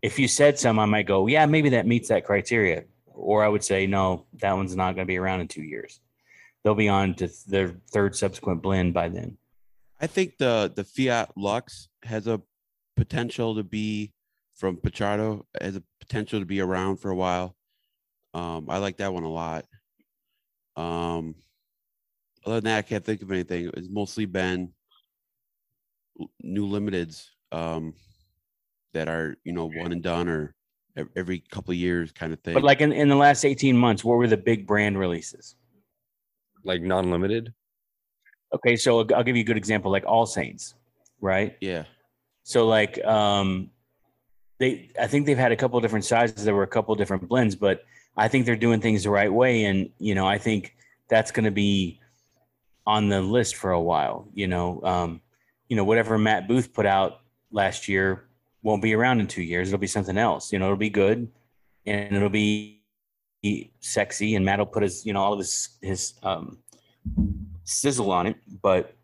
[0.02, 2.84] if you said some i might go yeah maybe that meets that criteria.
[3.06, 6.00] Or i would say no that one's not going to be around in two years.
[6.62, 9.38] They'll be on to their third subsequent blend by then.
[10.00, 12.40] I think the the Fiat Lux has a
[12.96, 14.12] potential to be
[14.54, 17.56] from Pichardo has a potential to be around for a while.
[18.34, 19.64] Um, I like that one a lot.
[20.76, 21.34] Um,
[22.46, 23.70] other than that, I can't think of anything.
[23.74, 24.72] It's mostly been
[26.42, 27.94] new limiteds um,
[28.92, 30.54] that are you know one and done or
[31.16, 32.52] every couple of years kind of thing.
[32.52, 35.54] but like in, in the last 18 months what were the big brand releases
[36.64, 37.54] Like non-limited.
[38.54, 40.74] okay so i'll I'll give you a good example like all saints
[41.20, 41.84] right yeah,
[42.42, 43.70] So like um
[44.58, 46.44] they I think they've had a couple of different sizes.
[46.44, 47.82] There were a couple of different blends, but
[48.16, 49.64] I think they're doing things the right way.
[49.64, 50.76] And you know, I think
[51.08, 52.00] that's gonna be
[52.86, 54.28] on the list for a while.
[54.34, 55.20] You know, um,
[55.68, 57.20] you know, whatever Matt Booth put out
[57.52, 58.28] last year
[58.62, 59.68] won't be around in two years.
[59.68, 60.52] It'll be something else.
[60.52, 61.28] You know, it'll be good
[61.86, 62.82] and it'll be
[63.80, 66.58] sexy and Matt will put his, you know, all of his his um
[67.64, 68.94] sizzle on it, but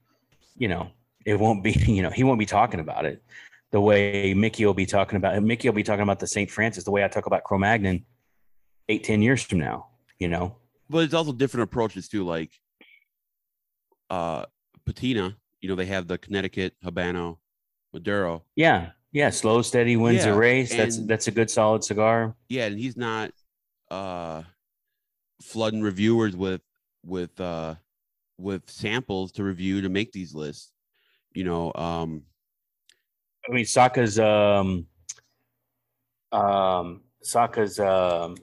[0.59, 0.91] you know,
[1.25, 3.23] it won't be, you know, he won't be talking about it
[3.71, 5.41] the way Mickey will be talking about it.
[5.41, 6.51] Mickey will be talking about the St.
[6.51, 8.05] Francis the way I talk about Cro-Magnon
[8.89, 10.57] eight, ten years from now, you know?
[10.89, 12.25] but it's also different approaches too.
[12.25, 12.53] Like
[14.11, 14.45] uh,
[14.85, 17.39] Patina, you know, they have the Connecticut Habano
[17.93, 18.45] Maduro.
[18.55, 18.91] Yeah.
[19.13, 19.31] Yeah.
[19.31, 20.71] Slow, steady wins Yeah, a race.
[20.77, 22.37] That's, that's a good solid cigar.
[22.49, 23.31] yeah and he's not
[23.91, 24.43] uh
[25.43, 26.61] flooding reviewers with
[27.05, 27.75] with uh
[28.39, 30.73] with samples to review to make these lists
[31.35, 32.23] you know um
[33.49, 34.87] I mean, Saka's, um,
[36.33, 38.37] um, Saka's, um,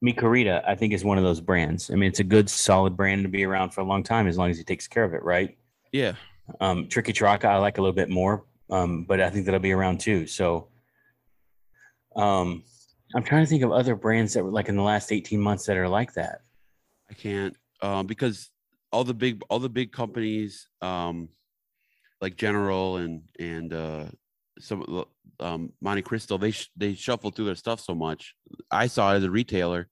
[0.00, 1.90] Mi Querida, I think is one of those brands.
[1.90, 4.38] I mean, it's a good, solid brand to be around for a long time as
[4.38, 5.56] long as he takes care of it, right?
[5.92, 6.12] yeah
[6.60, 9.72] Um, Triqui Traca, I like a little bit more, um, but I think that'll be
[9.72, 10.26] around too.
[10.26, 10.68] So,
[12.16, 12.62] um,
[13.14, 15.66] I'm trying to think of other brands that were like in the last 18 months
[15.66, 16.42] that are like that.
[17.10, 18.50] I can't um, because
[18.92, 21.28] all the big all the big companies um,
[22.20, 24.04] like General and and uh,
[24.60, 25.04] some
[25.40, 28.34] um, Montecristo they sh- they shuffle through their stuff so much.
[28.70, 29.88] I saw it as a retailer.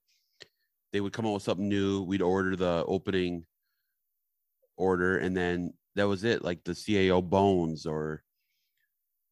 [0.93, 2.03] They would come up with something new.
[2.03, 3.45] We'd order the opening
[4.77, 6.43] order, and then that was it.
[6.43, 8.23] Like the CAO bones or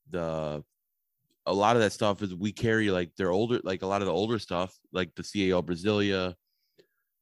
[0.09, 0.63] the
[1.45, 4.07] a lot of that stuff is we carry like their older like a lot of
[4.07, 6.33] the older stuff like the CAO Brazilia,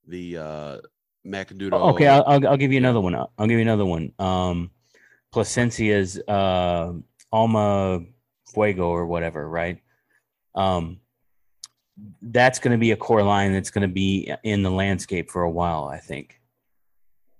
[0.08, 0.78] the uh
[1.26, 1.74] Macanudo.
[1.74, 3.16] Oh, okay, I'll, I'll, I'll give you another one.
[3.16, 4.12] I'll give you another one.
[4.20, 4.72] Um,
[5.32, 6.94] Plasencia's uh,
[7.34, 8.00] Alma
[8.54, 9.80] Fuego or whatever, right?
[10.56, 11.00] Um,
[12.22, 15.42] that's going to be a core line that's going to be in the landscape for
[15.44, 16.40] a while, I think.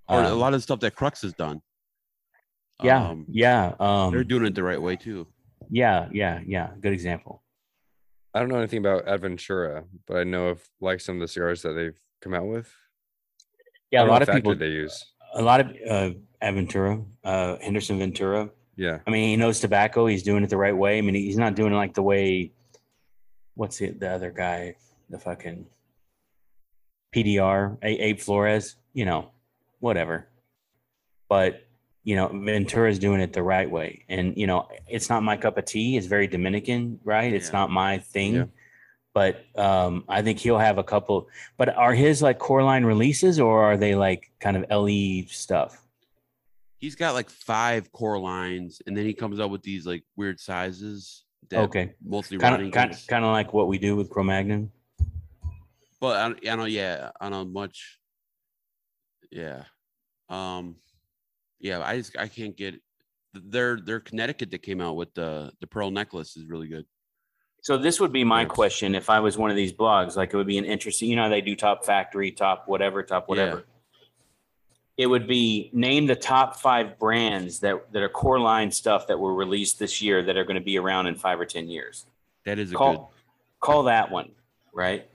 [0.08, 1.62] or a Um, lot of the stuff that Crux has done.
[2.82, 5.26] yeah, Um, yeah, um, they're doing it the right way too.
[5.70, 6.70] yeah, yeah, yeah.
[6.80, 7.42] Good example.
[8.34, 11.62] I don't know anything about Aventura, but I know of like some of the cigars
[11.62, 12.68] that they've come out with.
[13.92, 15.04] Yeah, I a lot of factory people, they use.
[15.34, 16.10] a lot of uh,
[16.42, 18.50] Aventura, uh, Henderson Ventura.
[18.76, 20.06] Yeah, I mean, he knows tobacco.
[20.06, 20.98] He's doing it the right way.
[20.98, 22.52] I mean, he's not doing it like the way.
[23.54, 24.76] What's the the other guy?
[25.10, 25.66] The fucking
[27.14, 28.76] PDR, A- Abe Flores.
[28.92, 29.30] You know,
[29.80, 30.28] whatever.
[31.28, 31.64] But
[32.04, 35.56] you know, Ventura's doing it the right way, and you know, it's not my cup
[35.56, 35.96] of tea.
[35.96, 37.32] It's very Dominican, right?
[37.32, 37.52] It's Yeah.
[37.60, 38.34] not my thing.
[38.34, 38.44] Yeah.
[39.14, 41.28] But um, I think he'll have a couple.
[41.56, 45.80] But are his like core line releases, or are they like kind of LE stuff?
[46.78, 50.38] He's got like five core lines, and then he comes up with these like weird
[50.40, 51.24] sizes.
[51.50, 51.92] That Okay.
[52.02, 54.70] mostly Kind of, kind of, kind of like what we do with Cro-Magnon.
[56.00, 57.98] but I, don't- yeah, I know, much,
[59.30, 59.64] yeah,
[60.28, 60.76] um,
[61.60, 61.80] yeah.
[61.84, 62.74] I just I can't get
[63.34, 66.86] their their Connecticut that came out with the the pearl necklace is really good.
[67.62, 68.50] So this would be my Yes.
[68.50, 70.16] question if I was one of these blogs.
[70.16, 73.28] Like it would be an interesting, you know, they do top factory, top whatever, top
[73.28, 73.64] whatever.
[74.96, 79.18] It would be name the top five brands that that are core line stuff that
[79.18, 82.06] were released this year that are going to be around in five or ten years.
[82.44, 82.78] That is a good.
[82.78, 83.12] Call
[83.60, 84.30] call that one
[84.72, 85.08] right.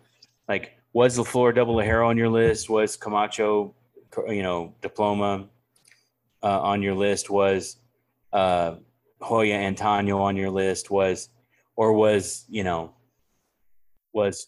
[0.48, 2.70] Like was the Flor Double Ligero on your list?
[2.70, 3.74] Was Camacho,
[4.28, 5.48] you know, diploma
[6.44, 7.30] uh, on your list?
[7.30, 7.78] Was
[8.34, 8.76] uh,
[9.26, 10.90] Joya Antaño on your list?
[10.90, 11.30] Was
[11.76, 12.94] or was you know
[14.12, 14.48] was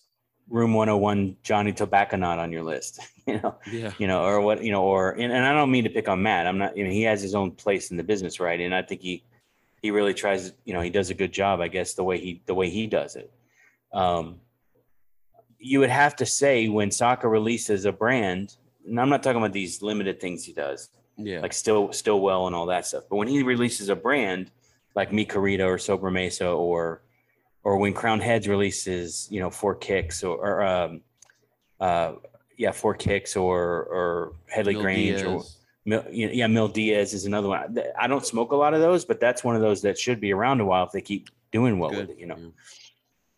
[0.52, 3.00] Room 101 Johnny Tobacconaut on your list?
[3.26, 5.86] you know, Yeah, you know, or what, you know, or and, and I don't mean
[5.86, 6.46] to pick on Matt.
[6.46, 8.60] I'm not, you know, he has his own place in the business, right?
[8.60, 9.24] And I think he
[9.82, 12.42] he really tries, you know, he does a good job, I guess, the way he
[12.46, 13.32] the way he does it.
[13.94, 14.42] Um,
[15.58, 18.56] you would have to say when Saka releases a brand,
[18.86, 22.56] and I'm not talking about these limited things he does, yeah, like still Stillwell and
[22.56, 23.06] all that stuff.
[23.10, 24.52] But when he releases a brand
[24.96, 27.02] like Mi Querida or Sobremesa or
[27.64, 31.02] or when Crowned Heads releases, you know, four kicks or, or um,
[31.80, 32.14] uh,
[32.58, 35.58] yeah, four kicks or or Headley Mil Grange or Diaz.
[35.84, 37.78] Mil, yeah, Mil Diaz is another one.
[38.00, 40.32] I don't smoke a lot of those, but that's one of those that should be
[40.32, 42.20] around a while if they keep doing well Good, with it.
[42.20, 42.38] You know.
[42.38, 42.50] yeah.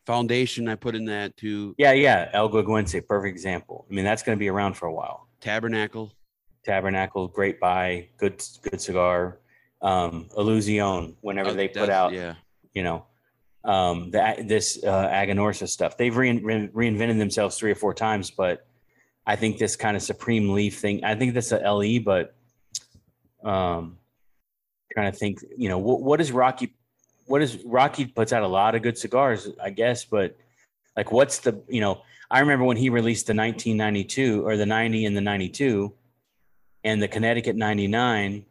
[0.05, 1.73] Foundation, I put in that too.
[1.77, 2.29] Yeah, yeah.
[2.33, 3.85] El Guaguense, perfect example.
[3.89, 5.29] I mean, that's going to be around for a while.
[5.39, 6.11] Tabernacle.
[6.65, 9.39] Tabernacle, great buy, good good cigar.
[9.81, 12.35] Um, Illusione, whenever Uh, they put out, Yeah,
[12.73, 13.05] you know,
[13.63, 15.97] um, the, this uh, Aganorsa stuff.
[15.97, 18.65] They've rein, re- reinvented themselves three or four times, but
[19.25, 21.03] I think this kind of Supreme Leaf thing.
[21.03, 22.35] I think that's a LE, but
[23.43, 23.97] um,
[24.91, 26.73] trying to think, you know, what, what is Rocky?
[27.25, 30.35] What is Rocky puts out a lot of good cigars, I guess, but
[30.97, 35.05] like, what's the, you know, I remember when he released the 1992 or the 90
[35.05, 35.93] and the 92
[36.83, 38.45] and the Connecticut 99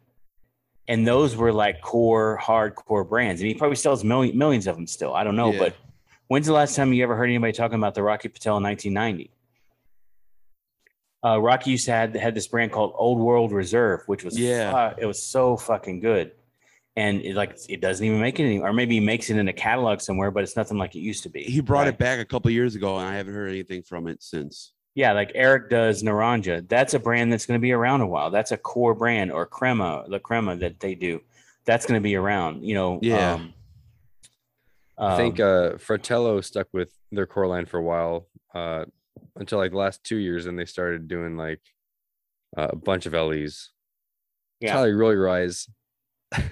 [0.87, 4.87] and those were like core hardcore brands and he probably sells million, millions of them
[4.87, 5.59] still i don't know Yeah.
[5.59, 5.75] but
[6.27, 9.31] when's the last time you ever heard anybody talking about the rocky patel in 1990
[11.25, 14.93] uh, rocky used to had had this brand called old world reserve which was Yeah.
[14.97, 16.31] it was so fucking good
[16.95, 19.47] and it like it doesn't even make it anymore or maybe he makes it in
[19.47, 21.87] a catalog somewhere but it's nothing like it used to be he brought right?
[21.89, 24.73] it back a couple years ago, and I haven't heard anything from it since.
[24.95, 26.67] Yeah, like Eric does Naranja.
[26.67, 28.29] That's a brand that's going to be around a while.
[28.29, 31.21] That's a core brand or crema, the crema that they do.
[31.65, 32.99] That's going to be around, you know.
[33.01, 33.33] Yeah.
[33.35, 33.53] Um,
[34.97, 38.85] I think um, uh Fratello stuck with their core line for a while, uh
[39.35, 41.61] until like the last two years, and they started doing like
[42.55, 43.69] uh, a bunch of LEs.
[44.59, 44.73] Yeah.
[44.73, 45.49] Tyler, you roll your.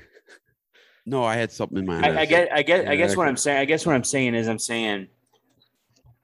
[1.06, 2.30] No, I had something in my I, I eyes.
[2.30, 3.28] get, I get, I Yeah, guess what.
[3.28, 3.58] I'm saying.
[3.58, 5.08] I guess what I'm saying is, I'm saying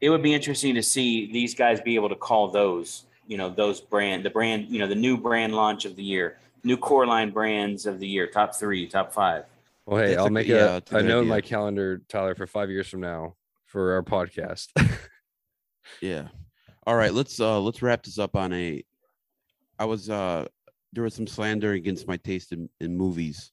[0.02, 3.50] it would be interesting to see these guys be able to call those, you know,
[3.50, 7.06] those brand, the brand, you know, the new brand launch of the year, new core
[7.08, 9.46] line brands of the year, top three, top five.
[9.86, 11.42] Well, hey, That's I'll a make good- yeah, a, that's a a note in my
[11.42, 13.36] calendar, Tyler, for five years from now.
[13.66, 14.68] for our podcast.
[16.02, 16.28] Yeah.
[16.86, 18.84] All right, let's uh let's wrap this up on a
[19.80, 20.46] I was uh
[20.94, 23.52] there was some slander against my taste in, in movies.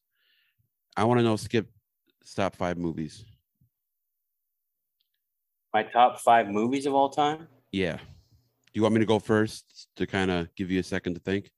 [0.97, 1.69] I want to know skip
[2.35, 3.25] top five movies.
[5.75, 7.49] My top five movies of all time.
[7.73, 7.97] Yeah.
[7.97, 11.21] Do you want me to go first to kind of give you a second to
[11.21, 11.51] think?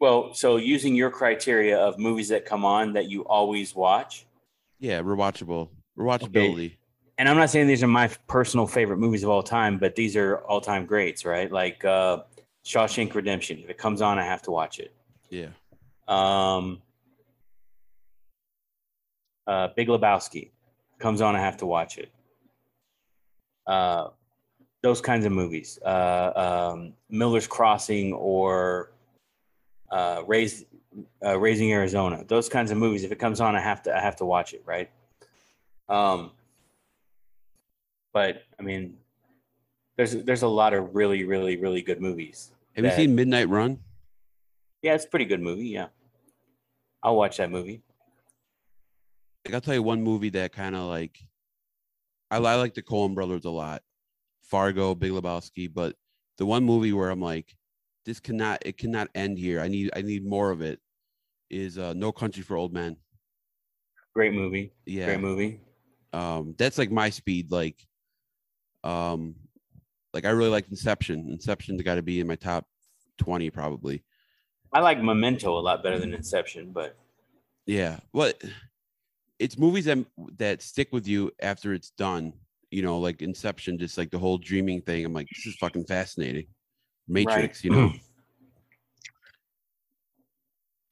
[0.00, 4.26] Well, so using your criteria of movies that come on that you always watch,
[4.80, 5.68] Yeah, rewatchable.
[5.96, 6.74] Rewatchability.
[7.16, 10.16] and I'm not saying these are my personal favorite movies of all time, but these
[10.16, 11.50] are all time greats, right?
[11.50, 12.24] Like uh,
[12.66, 13.60] Shawshank Redemption.
[13.60, 14.92] If it comes on, I have to watch it.
[15.30, 15.50] Yeah.
[16.08, 16.82] Um,
[19.46, 20.50] uh, Big Lebowski
[20.98, 22.10] comes on, I have to watch it.
[23.66, 24.08] Uh,
[24.82, 28.92] those kinds of movies, uh, um, Miller's Crossing or
[29.90, 30.66] uh, Raise,
[31.24, 32.22] uh, Raising Arizona.
[32.28, 33.02] Those kinds of movies.
[33.04, 34.90] If it comes on, I have to I have to watch it, right?
[35.88, 36.32] Um,
[38.12, 38.98] but I mean,
[39.96, 42.52] there's there's a lot of really really really good movies.
[42.76, 43.78] Have you seen Midnight Run?
[44.82, 45.68] Yeah, it's a pretty good movie.
[45.68, 45.86] Yeah,
[47.02, 47.82] I'll watch that movie.
[49.44, 51.18] Like I'll tell you one movie that kind of like
[52.30, 53.82] I, I like the Coen brothers a lot.
[54.42, 55.96] Fargo, Big Lebowski, but
[56.38, 57.54] the one movie where I'm like,
[58.04, 59.60] this cannot it cannot end here.
[59.60, 60.80] I need I need more of it.
[61.50, 62.96] Is uh No Country for Old Men.
[64.14, 64.72] Great movie.
[64.86, 65.06] Yeah.
[65.06, 65.60] Great movie.
[66.12, 67.50] Um that's like my speed.
[67.50, 67.86] Like
[68.82, 69.34] um
[70.12, 71.28] like I really like Inception.
[71.30, 72.66] Inception's gotta be in my top
[73.18, 74.02] 20 probably.
[74.72, 76.96] I like Memento a lot better than Inception, but
[77.66, 78.00] Yeah.
[78.12, 78.42] What
[79.38, 79.98] it's movies that
[80.36, 82.32] that stick with you after it's done.
[82.70, 85.04] You know, like Inception, just like the whole dreaming thing.
[85.04, 86.46] I'm like, this is fucking fascinating.
[87.06, 87.92] Matrix, you know.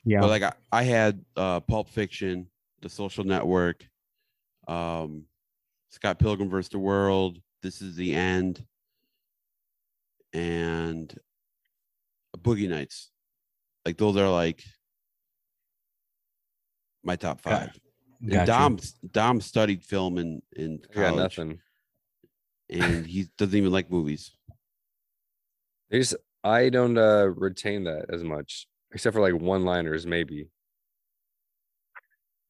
[0.05, 0.21] yeah.
[0.21, 2.49] But like I, I had uh Pulp Fiction,
[2.81, 3.85] The Social Network,
[4.69, 5.25] um
[5.91, 8.65] Scott Pilgrim versus the World, This is the End,
[10.33, 11.15] and
[12.39, 13.11] Boogie Nights.
[13.85, 14.63] Like those are like
[17.03, 17.77] my top five.
[18.23, 18.47] And Gotcha.
[18.47, 18.79] Dom
[19.11, 21.59] Dom studied film in in I got college, nothing.
[22.71, 24.31] and he doesn't even like movies.
[25.91, 30.49] They just I don't uh retain that as much, except for like one liners, maybe.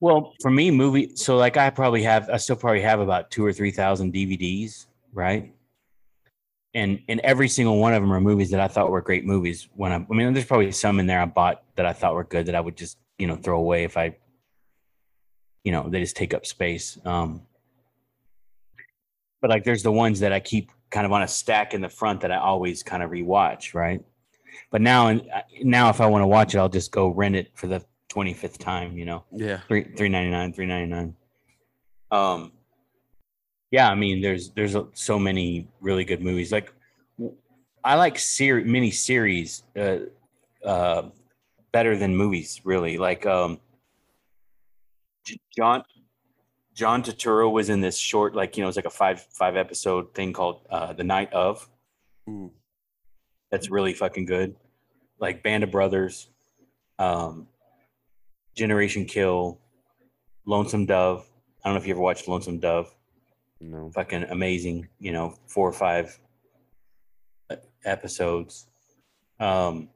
[0.00, 1.14] Well, for me, movie.
[1.14, 4.86] So like, I probably have, I still probably have about two or three thousand DVDs,
[5.12, 5.54] right?
[6.74, 9.68] And and every single one of them are movies that I thought were great movies.
[9.74, 12.24] When I, I mean, there's probably some in there I bought that I thought were
[12.24, 14.16] good that I would just you know throw away if I,
[15.64, 16.98] you know, they just take up space.
[17.04, 17.42] Um,
[19.40, 21.88] but like, there's the ones that I keep kind of on a stack in the
[21.88, 24.04] front that I always kind of rewatch, right?
[24.70, 25.28] But now and
[25.62, 28.58] now, if I want to watch it, I'll just go rent it for the 25th
[28.58, 31.16] time, you know Yeah, three three ninety nine, three ninety nine.
[32.10, 32.52] Um,
[33.70, 36.52] yeah, I mean, there's there's so many really good movies.
[36.52, 36.72] Like,
[37.82, 39.98] i like series, mini series, uh,
[40.64, 41.08] uh,
[41.72, 42.60] better than movies.
[42.64, 43.60] Really, like um,
[45.56, 45.84] John
[46.74, 50.14] John Turturro was in this short, like you know, it's like a five five episode
[50.14, 51.68] thing called uh, The Night of.
[53.50, 54.56] That's really fucking good.
[55.18, 56.28] Like Band of Brothers,
[56.98, 57.46] um,
[58.56, 59.60] Generation Kill,
[60.46, 61.28] Lonesome Dove.
[61.62, 62.92] I don't know if you ever watched Lonesome Dove.
[63.60, 63.90] No.
[63.94, 64.88] Fucking amazing.
[64.98, 66.18] You know, four or five
[67.50, 68.66] uh, episodes.
[69.38, 69.90] Um,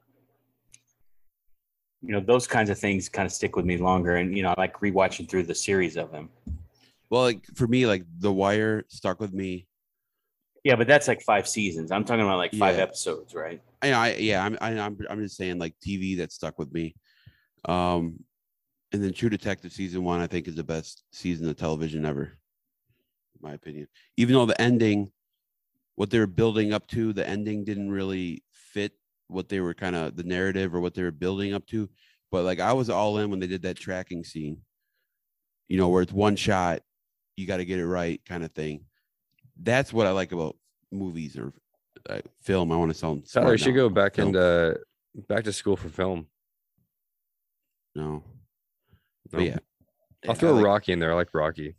[2.02, 4.50] you know, those kinds of things kind of stick with me longer, and you know,
[4.50, 6.28] I like rewatching through the series of them.
[7.10, 9.66] well, like for me, like The Wire stuck with me.
[10.64, 11.92] Yeah, but that's like five seasons.
[11.92, 12.82] I'm talking about like five Yeah.
[12.82, 13.60] episodes, right?
[13.82, 16.94] I, I yeah, I'm I, I'm I'm just saying like TV that stuck with me.
[17.66, 18.20] Um,
[18.92, 22.22] and then True Detective season one, I think, is the best season of television ever,
[22.24, 23.88] in my opinion.
[24.16, 25.10] Even though the ending,
[25.96, 28.92] what they were building up to, the ending didn't really fit
[29.28, 31.88] what they were kind of the narrative or what they were building up to.
[32.30, 34.58] But like I was all in when they did that tracking scene,
[35.68, 36.82] you know, where it's one shot,
[37.36, 38.84] you got to get it right, kind of thing.
[39.62, 40.56] That's what I like about
[40.92, 41.52] movies or
[42.08, 42.72] uh, film.
[42.72, 44.28] I want to sound Tyler smart should go back Film.
[44.28, 44.78] into
[45.28, 46.26] back to school for film.
[47.94, 48.22] No.
[49.36, 49.58] Yeah.
[50.24, 51.12] I'll I throw like- Rocky in there.
[51.12, 51.74] I like Rocky.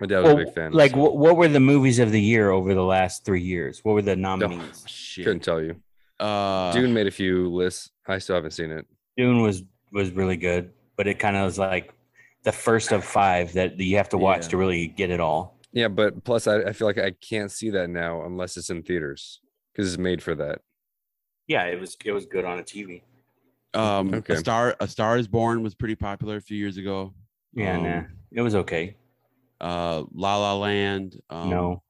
[0.00, 0.72] My dad was a big fan.
[0.72, 3.80] like, so what, what were the movies of the year over the last three years?
[3.84, 4.84] What were the Oh, nominees?
[4.86, 5.24] Shit.
[5.24, 5.76] couldn't tell you.
[6.20, 7.90] Uh, Dune made a few lists.
[8.06, 8.86] I still haven't seen it.
[9.16, 11.92] Dune was was really good, but it kind of was like
[12.42, 14.48] the first of five that you have to watch Yeah.
[14.50, 15.58] to really get it all.
[15.72, 18.82] Yeah, but plus I, I feel like I can't see that now unless it's in
[18.82, 19.40] theaters
[19.72, 20.60] because it's made for that.
[21.48, 23.02] Yeah, it was it was good on a TV.
[23.74, 24.34] um, Okay.
[24.34, 27.12] a star, a Star is Born was pretty popular a few years ago.
[27.52, 28.02] Yeah, Um, nah,
[28.32, 28.96] it was okay.
[29.60, 31.20] Uh, La La Land.
[31.30, 31.82] Um, no.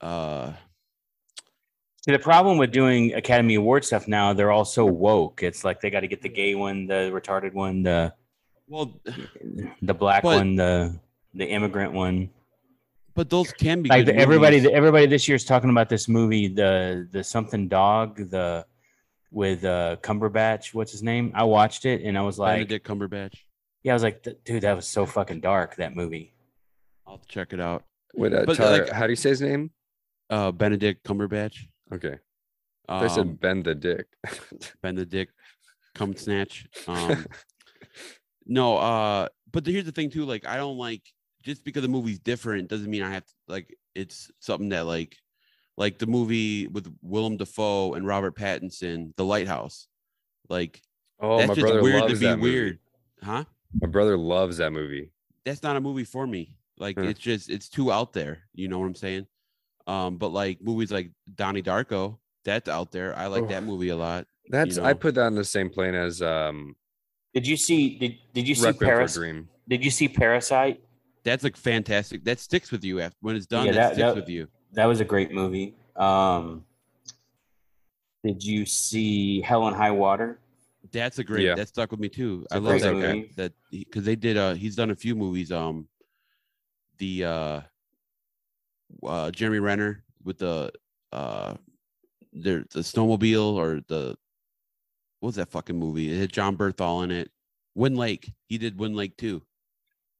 [0.00, 0.52] Uh,
[2.04, 5.44] See, the problem with doing Academy Award stuff now, they're all so woke.
[5.44, 8.12] It's like they got to get the gay one, the retarded one, the
[8.66, 8.92] well,
[9.82, 10.98] the black But- one, the
[11.34, 12.28] the immigrant one.
[13.14, 14.72] but those can be Like the, everybody, movies.
[14.74, 18.66] everybody this year is talking about this movie, the the something dog, the
[19.30, 20.74] with uh Cumberbatch.
[20.74, 21.30] What's his name?
[21.36, 23.34] I watched it and I was like, Benedict Cumberbatch.
[23.84, 25.76] yeah, I was like, dude, that was so fucking dark.
[25.76, 26.32] That movie.
[27.12, 27.84] I'll check it out.
[28.14, 29.70] Wait, uh, But, Tyler, like- how do you say his name?
[30.30, 31.58] Uh, Benedict Cumberbatch.
[31.92, 32.16] Okay,
[32.88, 34.06] Um, they said Ben the Dick.
[34.82, 35.34] Benedict
[35.94, 36.66] cum snatch.
[36.88, 37.26] Um,
[38.46, 40.24] no, uh, but here's the thing too.
[40.24, 41.02] Like, I don't like
[41.42, 45.14] just because the movie's different doesn't mean I have to like it's something that like
[45.76, 49.86] like the movie with Willem Dafoe and Robert Pattinson, The Lighthouse.
[50.48, 50.80] Like
[51.20, 52.50] oh, that's my just brother weird to loves be that movie.
[52.50, 52.78] weird,
[53.22, 53.44] huh?
[53.82, 55.10] My brother loves that movie.
[55.44, 56.54] That's not a movie for me.
[56.82, 57.06] Like Huh.
[57.06, 58.40] it's just it's too out there.
[58.54, 59.26] You know what I'm saying?
[59.86, 63.16] Um, but like movies like Donnie Darko, that's out there.
[63.16, 63.66] I like that Oh.
[63.66, 64.26] movie a lot.
[64.48, 64.98] That's I know.
[64.98, 66.74] put that in the same plane as um
[67.34, 67.98] Did you see?
[67.98, 69.14] Did Did you see Requiem Paris?
[69.14, 69.48] Dream.
[69.68, 70.82] Did you see Parasite?
[71.24, 72.24] That's like fantastic.
[72.24, 73.66] That sticks with you after when it's done.
[73.66, 74.48] Yeah, that, that- sticks that- with you.
[74.74, 75.74] That was a great movie.
[75.96, 76.64] Um,
[78.24, 80.38] did you see Hell and High Water?
[80.92, 81.44] That's a great.
[81.46, 81.54] Yeah.
[81.54, 82.46] That stuck with me too.
[82.50, 83.20] I love that movie.
[83.22, 83.28] guy.
[83.36, 84.36] That because they did.
[84.36, 85.50] Uh, he's done a few movies.
[85.52, 85.86] Um,
[87.02, 87.60] the uh,
[89.04, 90.70] uh, Jeremy Renner with the
[91.12, 91.54] uh,
[92.32, 94.16] the the snowmobile or the
[95.18, 96.12] what was that fucking movie?
[96.12, 97.30] It had Jon Bernthal in it.
[97.74, 98.32] Wind Lake.
[98.46, 99.42] He did Wind Lake too.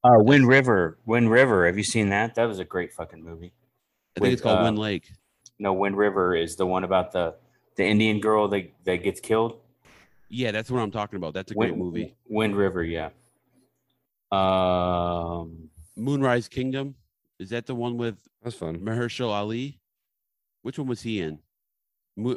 [0.02, 0.98] Uh, Wind River.
[1.06, 1.66] Wind River.
[1.66, 2.34] Have you seen that?
[2.34, 3.52] That was a great fucking movie.
[4.16, 5.08] I think With, it's called uh, Wind Lake.
[5.60, 7.36] No, Wind River is the one about the
[7.76, 9.60] the Indian girl that that gets killed.
[10.28, 11.32] Yeah, that's what I'm talking about.
[11.32, 12.16] That's a great movie.
[12.28, 12.82] Wind River.
[12.82, 13.10] Yeah.
[14.32, 15.68] Um.
[15.96, 16.94] Moonrise Kingdom.
[17.38, 18.78] Is that the one with That's fun.
[18.78, 19.80] Mahershala Ali.
[20.62, 21.38] Which one was he in?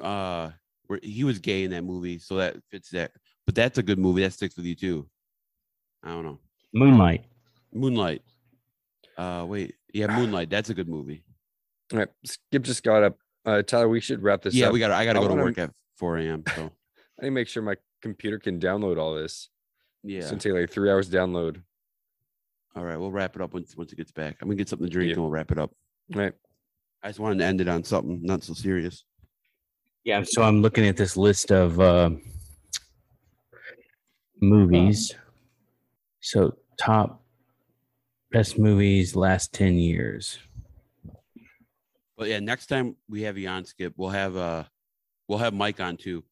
[0.01, 0.49] Uh,
[0.87, 3.11] where he was gay in that movie, so that fits that.
[3.45, 4.23] But that's a good movie.
[4.23, 5.07] That sticks with you too.
[6.03, 6.39] I don't know.
[6.73, 7.25] Moonlight.
[7.73, 8.21] Moonlight.
[9.17, 10.49] Uh, wait, yeah, Moonlight.
[10.49, 11.23] That's a good movie.
[11.93, 13.17] All right, Skip just got up.
[13.45, 14.73] Uh, Tyler, we should wrap this yeah, up.
[14.73, 14.91] we got.
[14.91, 16.43] I got to I go to wanna- work at 4 a.m.
[16.55, 16.63] So
[17.19, 19.49] I need to make sure my computer can download all this.
[20.03, 20.19] yeah.
[20.19, 21.61] It's gonna take like three hours to download.
[22.75, 24.37] All right, we'll wrap it up once once it gets back.
[24.41, 25.13] I'm gonna get something to drink Yeah.
[25.13, 25.71] and we'll wrap it up.
[26.13, 26.33] All right.
[27.03, 29.05] I just wanted to end it on something not so serious.
[30.03, 30.23] Yeah.
[30.25, 32.09] So I'm looking at this list of uh,
[34.41, 35.13] movies.
[36.21, 37.23] So top
[38.31, 40.39] best movies last ten years.
[42.17, 44.63] But yeah, next time we have you on, Skip, we'll have uh
[45.27, 46.23] we'll have Mike on too,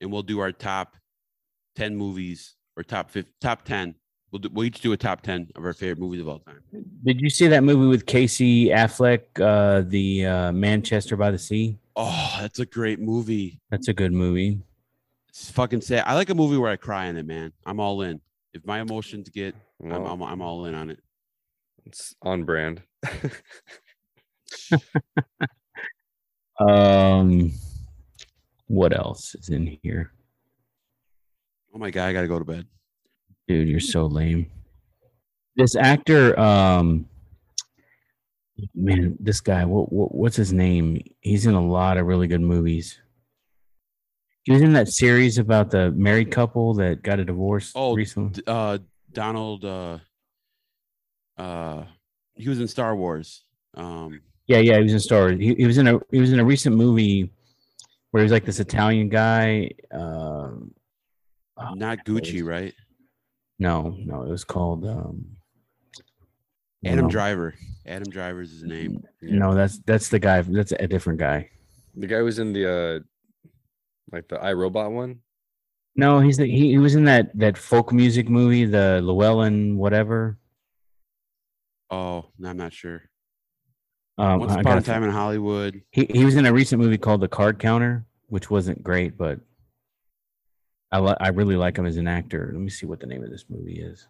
[0.00, 0.96] and we'll do our top
[1.74, 3.94] ten movies or top fifth, top ten.
[4.30, 6.60] We'll do, we'll each do a top ten of our favorite movies of all time.
[7.04, 11.78] Did you see that movie with Casey Affleck, uh, the uh, Manchester by the Sea?
[11.96, 13.60] Oh, that's a great movie.
[13.70, 14.60] That's a good movie.
[15.28, 16.04] It's fucking sad.
[16.06, 17.52] I like a movie where I cry in it, man.
[17.66, 18.20] I'm all in.
[18.54, 21.00] If my emotions get, I'm, I'm I'm all in on it.
[21.86, 22.82] it's on brand.
[26.60, 27.52] Um,
[28.66, 30.12] what else is in here,
[31.74, 32.66] Oh my god, I gotta go to bed.
[33.50, 33.68] Dude?
[33.68, 34.46] You're so lame.
[35.56, 37.06] This actor, um,
[38.74, 41.02] man, this guy, what, what what's his name?
[41.20, 43.00] He's in a lot of really good movies.
[44.44, 48.42] He was in that series about the married couple that got a divorce Oh, recently.
[48.46, 48.78] Uh,
[49.12, 49.64] Donald.
[49.64, 49.98] Uh,
[51.36, 51.84] uh,
[52.34, 53.42] he was in Star Wars.
[53.74, 55.22] Um, Yeah, yeah, he was in Star.
[55.22, 55.40] Wars.
[55.40, 57.32] He, he was in a he was in a recent movie
[58.12, 59.70] where he was like this Italian guy.
[59.92, 60.72] Um,
[61.58, 62.72] oh, not Gucci, right?
[63.60, 65.36] No, no, it was called um,
[66.84, 67.54] Adam no, Driver.
[67.86, 69.04] Adam Driver is his name.
[69.20, 70.40] No, that's that's the guy.
[70.40, 71.50] That's a different guy.
[71.94, 73.00] The guy was in the uh
[74.10, 75.20] like the iRobot one.
[75.94, 80.38] No, he's the he, he was in that that folk music movie, the Llewellyn whatever.
[81.90, 83.02] Oh, I'm not sure.
[84.16, 85.82] Um, Once I upon a time in Hollywood.
[85.90, 89.40] he he was in a recent movie called The Card Counter, which wasn't great, but
[90.92, 92.50] I li- I really like him as an actor.
[92.52, 94.06] Let me see what the name of this movie is.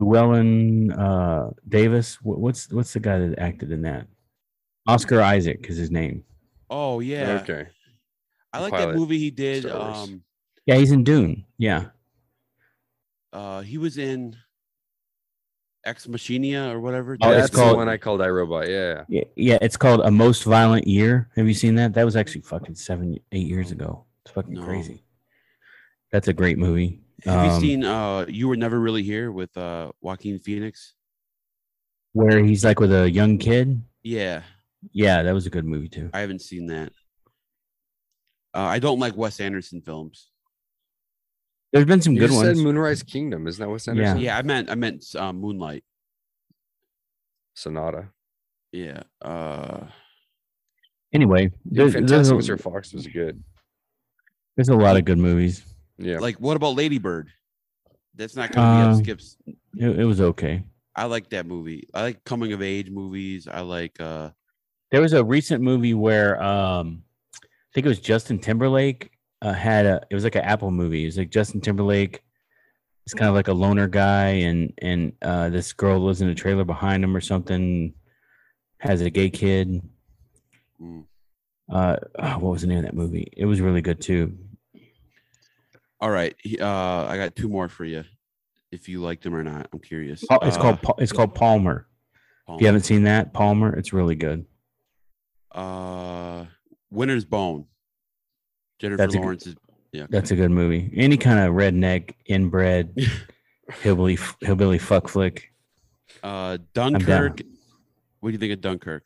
[0.00, 2.16] Llewellyn uh, Davis.
[2.16, 4.06] Wh- What's what's the guy that acted in that?
[4.86, 6.24] Oscar Isaac is his name.
[6.70, 7.40] Oh yeah.
[7.42, 7.66] Okay.
[8.52, 9.64] I like Pilot, that movie he did.
[9.64, 10.22] Star Um,
[10.66, 11.44] Yeah, he's in Dune.
[11.58, 11.86] Yeah.
[13.32, 14.36] uh, he was in
[15.84, 17.16] Ex Machina or whatever.
[17.20, 18.68] Oh, Yeah, it's that's called- the one I called iRobot.
[18.68, 19.04] Yeah.
[19.08, 21.28] Yeah, yeah, it's called A Most Violent Year.
[21.36, 21.92] Have you seen that?
[21.94, 24.04] That was actually fucking seven, eight years ago.
[24.24, 24.64] It's fucking No.
[24.64, 25.02] crazy.
[26.12, 27.00] That's a great movie.
[27.24, 30.94] Have you Um, seen uh You Were Never Really Here with uh Joaquin Phoenix?
[32.12, 33.82] where he's like with a young kid.
[34.02, 34.42] Yeah,
[34.92, 36.08] Yeah, that was a good movie too.
[36.14, 36.92] I haven't seen that.
[38.54, 40.30] Uh, I don't like Wes Anderson films.
[41.72, 42.56] There's been some You good just ones.
[42.56, 43.46] said Moonrise Kingdom.
[43.46, 43.90] Isn't that Wes Yeah.
[43.92, 44.18] Anderson?
[44.20, 45.84] Yeah, I meant I meant uh, Moonlight.
[47.54, 48.08] Sonata.
[48.72, 49.02] Yeah.
[49.20, 49.86] Uh
[51.12, 52.60] Anyway, Dude, there- Fantastic a, Mr.
[52.60, 53.42] Fox was good.
[54.56, 55.62] there's a lot of good movies.
[55.98, 56.18] Yeah.
[56.18, 57.30] like what about Ladybird?
[58.14, 59.36] That's not gonna be Uh, up Skip's.
[59.76, 60.62] It, it was okay.
[60.94, 61.86] I like that movie.
[61.92, 63.46] I like coming of age movies.
[63.46, 64.30] I like uh
[64.90, 67.02] There was a recent movie where um,
[67.44, 69.10] I think it was Justin Timberlake
[69.42, 70.00] uh, had a.
[70.10, 71.02] It was like an Apple movie.
[71.02, 72.22] It was like Justin Timberlake.
[73.04, 76.34] It's kind of like a loner guy, and and uh, this girl lives in a
[76.34, 77.92] trailer behind him or something.
[78.78, 79.82] Has a gay kid.
[80.80, 81.04] mm.
[81.70, 83.28] Uh, oh, what was the name of that movie?
[83.36, 84.36] It was really good too.
[86.06, 86.34] All right.
[86.60, 88.04] Uh I got two more for you.
[88.70, 90.22] If you liked them or not, I'm curious.
[90.22, 91.88] It's Uh, called it's called Palmer.
[92.48, 94.46] If you haven't seen that, Palmer, it's really good.
[95.50, 96.44] uh
[96.90, 97.66] Winter's Bone.
[98.78, 99.56] Jennifer That's a Lawrence is
[99.92, 100.06] yeah.
[100.10, 100.92] That's a good movie.
[100.94, 102.94] Any kind of redneck, inbred,
[103.82, 105.52] hillbilly, hillbilly fuck flick,
[106.22, 106.58] Uh.
[106.74, 107.40] Dunkirk.
[108.20, 109.02] What do you think of Dunkirk?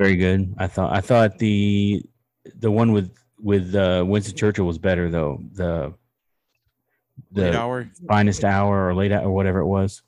[0.00, 0.52] very good.
[0.58, 2.02] I thought I thought the
[2.56, 5.38] the one with with uh, Winston Churchill was better though.
[5.52, 5.94] The
[7.34, 7.88] Late the hour?
[8.08, 10.02] finest hour or late hour or whatever it was.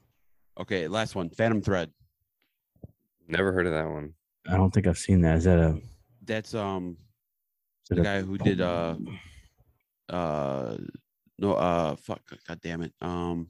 [0.59, 1.29] Okay, last one.
[1.31, 1.91] Phantom Thread.
[3.29, 4.15] Never heard of that one.
[4.49, 5.37] I don't think I've seen that.
[5.39, 5.81] Is that a,
[6.25, 6.97] That's um
[7.91, 8.95] the a- guy who did uh
[10.09, 10.77] uh
[11.39, 12.93] no uh fuck god damn it.
[13.01, 13.49] Um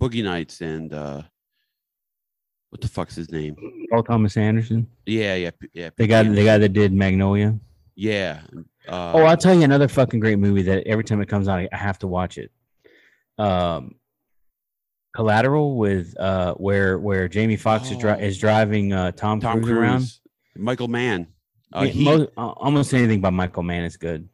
[0.00, 1.22] Boogie Nights and uh
[2.70, 3.56] what the fuck's his name?
[3.90, 4.86] Paul Thomas Anderson?
[5.06, 5.90] Yeah, yeah, yeah.
[5.96, 7.58] The guy the guy that did Magnolia.
[7.96, 8.42] Yeah.
[8.86, 11.58] Uh, Oh, I'll tell you another fucking great movie that every time it comes out,
[11.58, 12.52] I I have to watch it.
[13.38, 13.94] Um,
[15.14, 18.18] Collateral with uh, where where Jamie Foxx is, dri- Oh.
[18.18, 20.04] is driving uh, Tom, Tom Cruise, around.
[20.56, 21.28] Michael Mann.
[21.74, 22.04] Uh, Yeah, Heat.
[22.04, 24.28] mo- uh, almost anything by Michael Mann is good.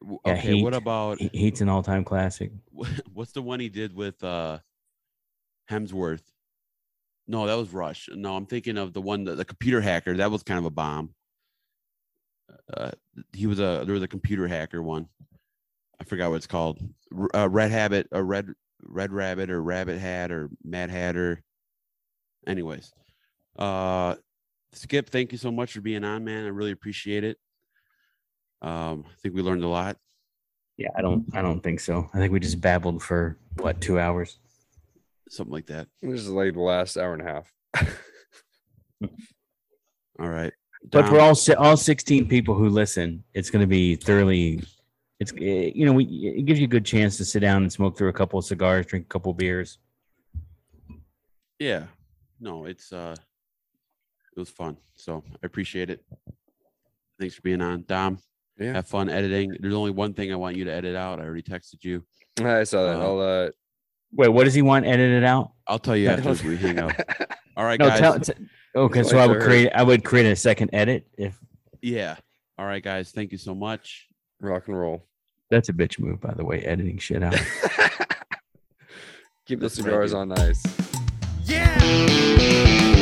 [0.00, 2.52] W- yeah, okay, what about He- Heat's an all time classic.
[3.12, 4.60] what's the one he did with uh
[5.70, 6.22] Hemsworth?
[7.26, 8.08] No, that was Rush.
[8.14, 10.16] No, I'm thinking of the one the, the computer hacker.
[10.16, 11.10] That was kind of a bomb.
[12.72, 12.92] Uh,
[13.32, 15.08] he was a there was a computer hacker one.
[16.04, 16.78] I forgot what it's called.
[17.16, 18.48] R- Uh, Red Habit, a red
[18.82, 21.42] Red Rabbit, or Rabbit Hat, or Mad Hatter.
[22.46, 22.92] Anyways,
[23.58, 24.16] uh,
[24.74, 26.44] Skip, thank you so much for being on, man.
[26.44, 27.38] I really appreciate it.
[28.60, 29.96] Um, I think we learned a lot.
[30.76, 32.10] Yeah, I don't I don't think so.
[32.12, 34.38] I think we just babbled for what two hours.
[35.30, 35.88] Something like that.
[36.02, 37.50] This is like the last hour and a half.
[40.20, 40.52] All right.
[40.90, 44.62] But for all all sixteen people who listen, it's going to be thoroughly.
[45.20, 47.72] It's eh, you know we it gives you a good chance to sit down and
[47.72, 49.78] smoke through a couple of cigars, drink a couple of beers.
[51.58, 51.84] yeah.
[52.40, 53.14] No, it's uh
[54.36, 54.76] it was fun.
[54.96, 56.04] So I appreciate it.
[57.20, 57.84] Thanks for being on.
[57.86, 58.18] Dom,
[58.58, 58.72] Yeah.
[58.74, 59.56] have fun editing.
[59.60, 61.20] There's only one thing I want you to edit out.
[61.20, 62.04] I already texted you.
[62.40, 62.96] I saw that.
[62.96, 63.50] Uh, I'll uh
[64.12, 65.52] Wait, what does he want edited out?
[65.66, 66.92] I'll tell you after we hang out.
[67.56, 68.00] All right, No, guys.
[68.00, 68.18] tell.
[68.20, 68.32] T-
[68.76, 69.70] okay, so I I would create.
[69.74, 71.38] I would create a second edit if
[71.82, 72.16] yeah.
[72.58, 73.10] All right, guys.
[73.12, 74.08] Thank you so much.
[74.44, 75.04] Rock and roll.
[75.50, 77.34] That's a bitch move, by the way, editing shit out.
[79.46, 80.62] Keep the cigars on ice.
[81.44, 82.93] Yeah.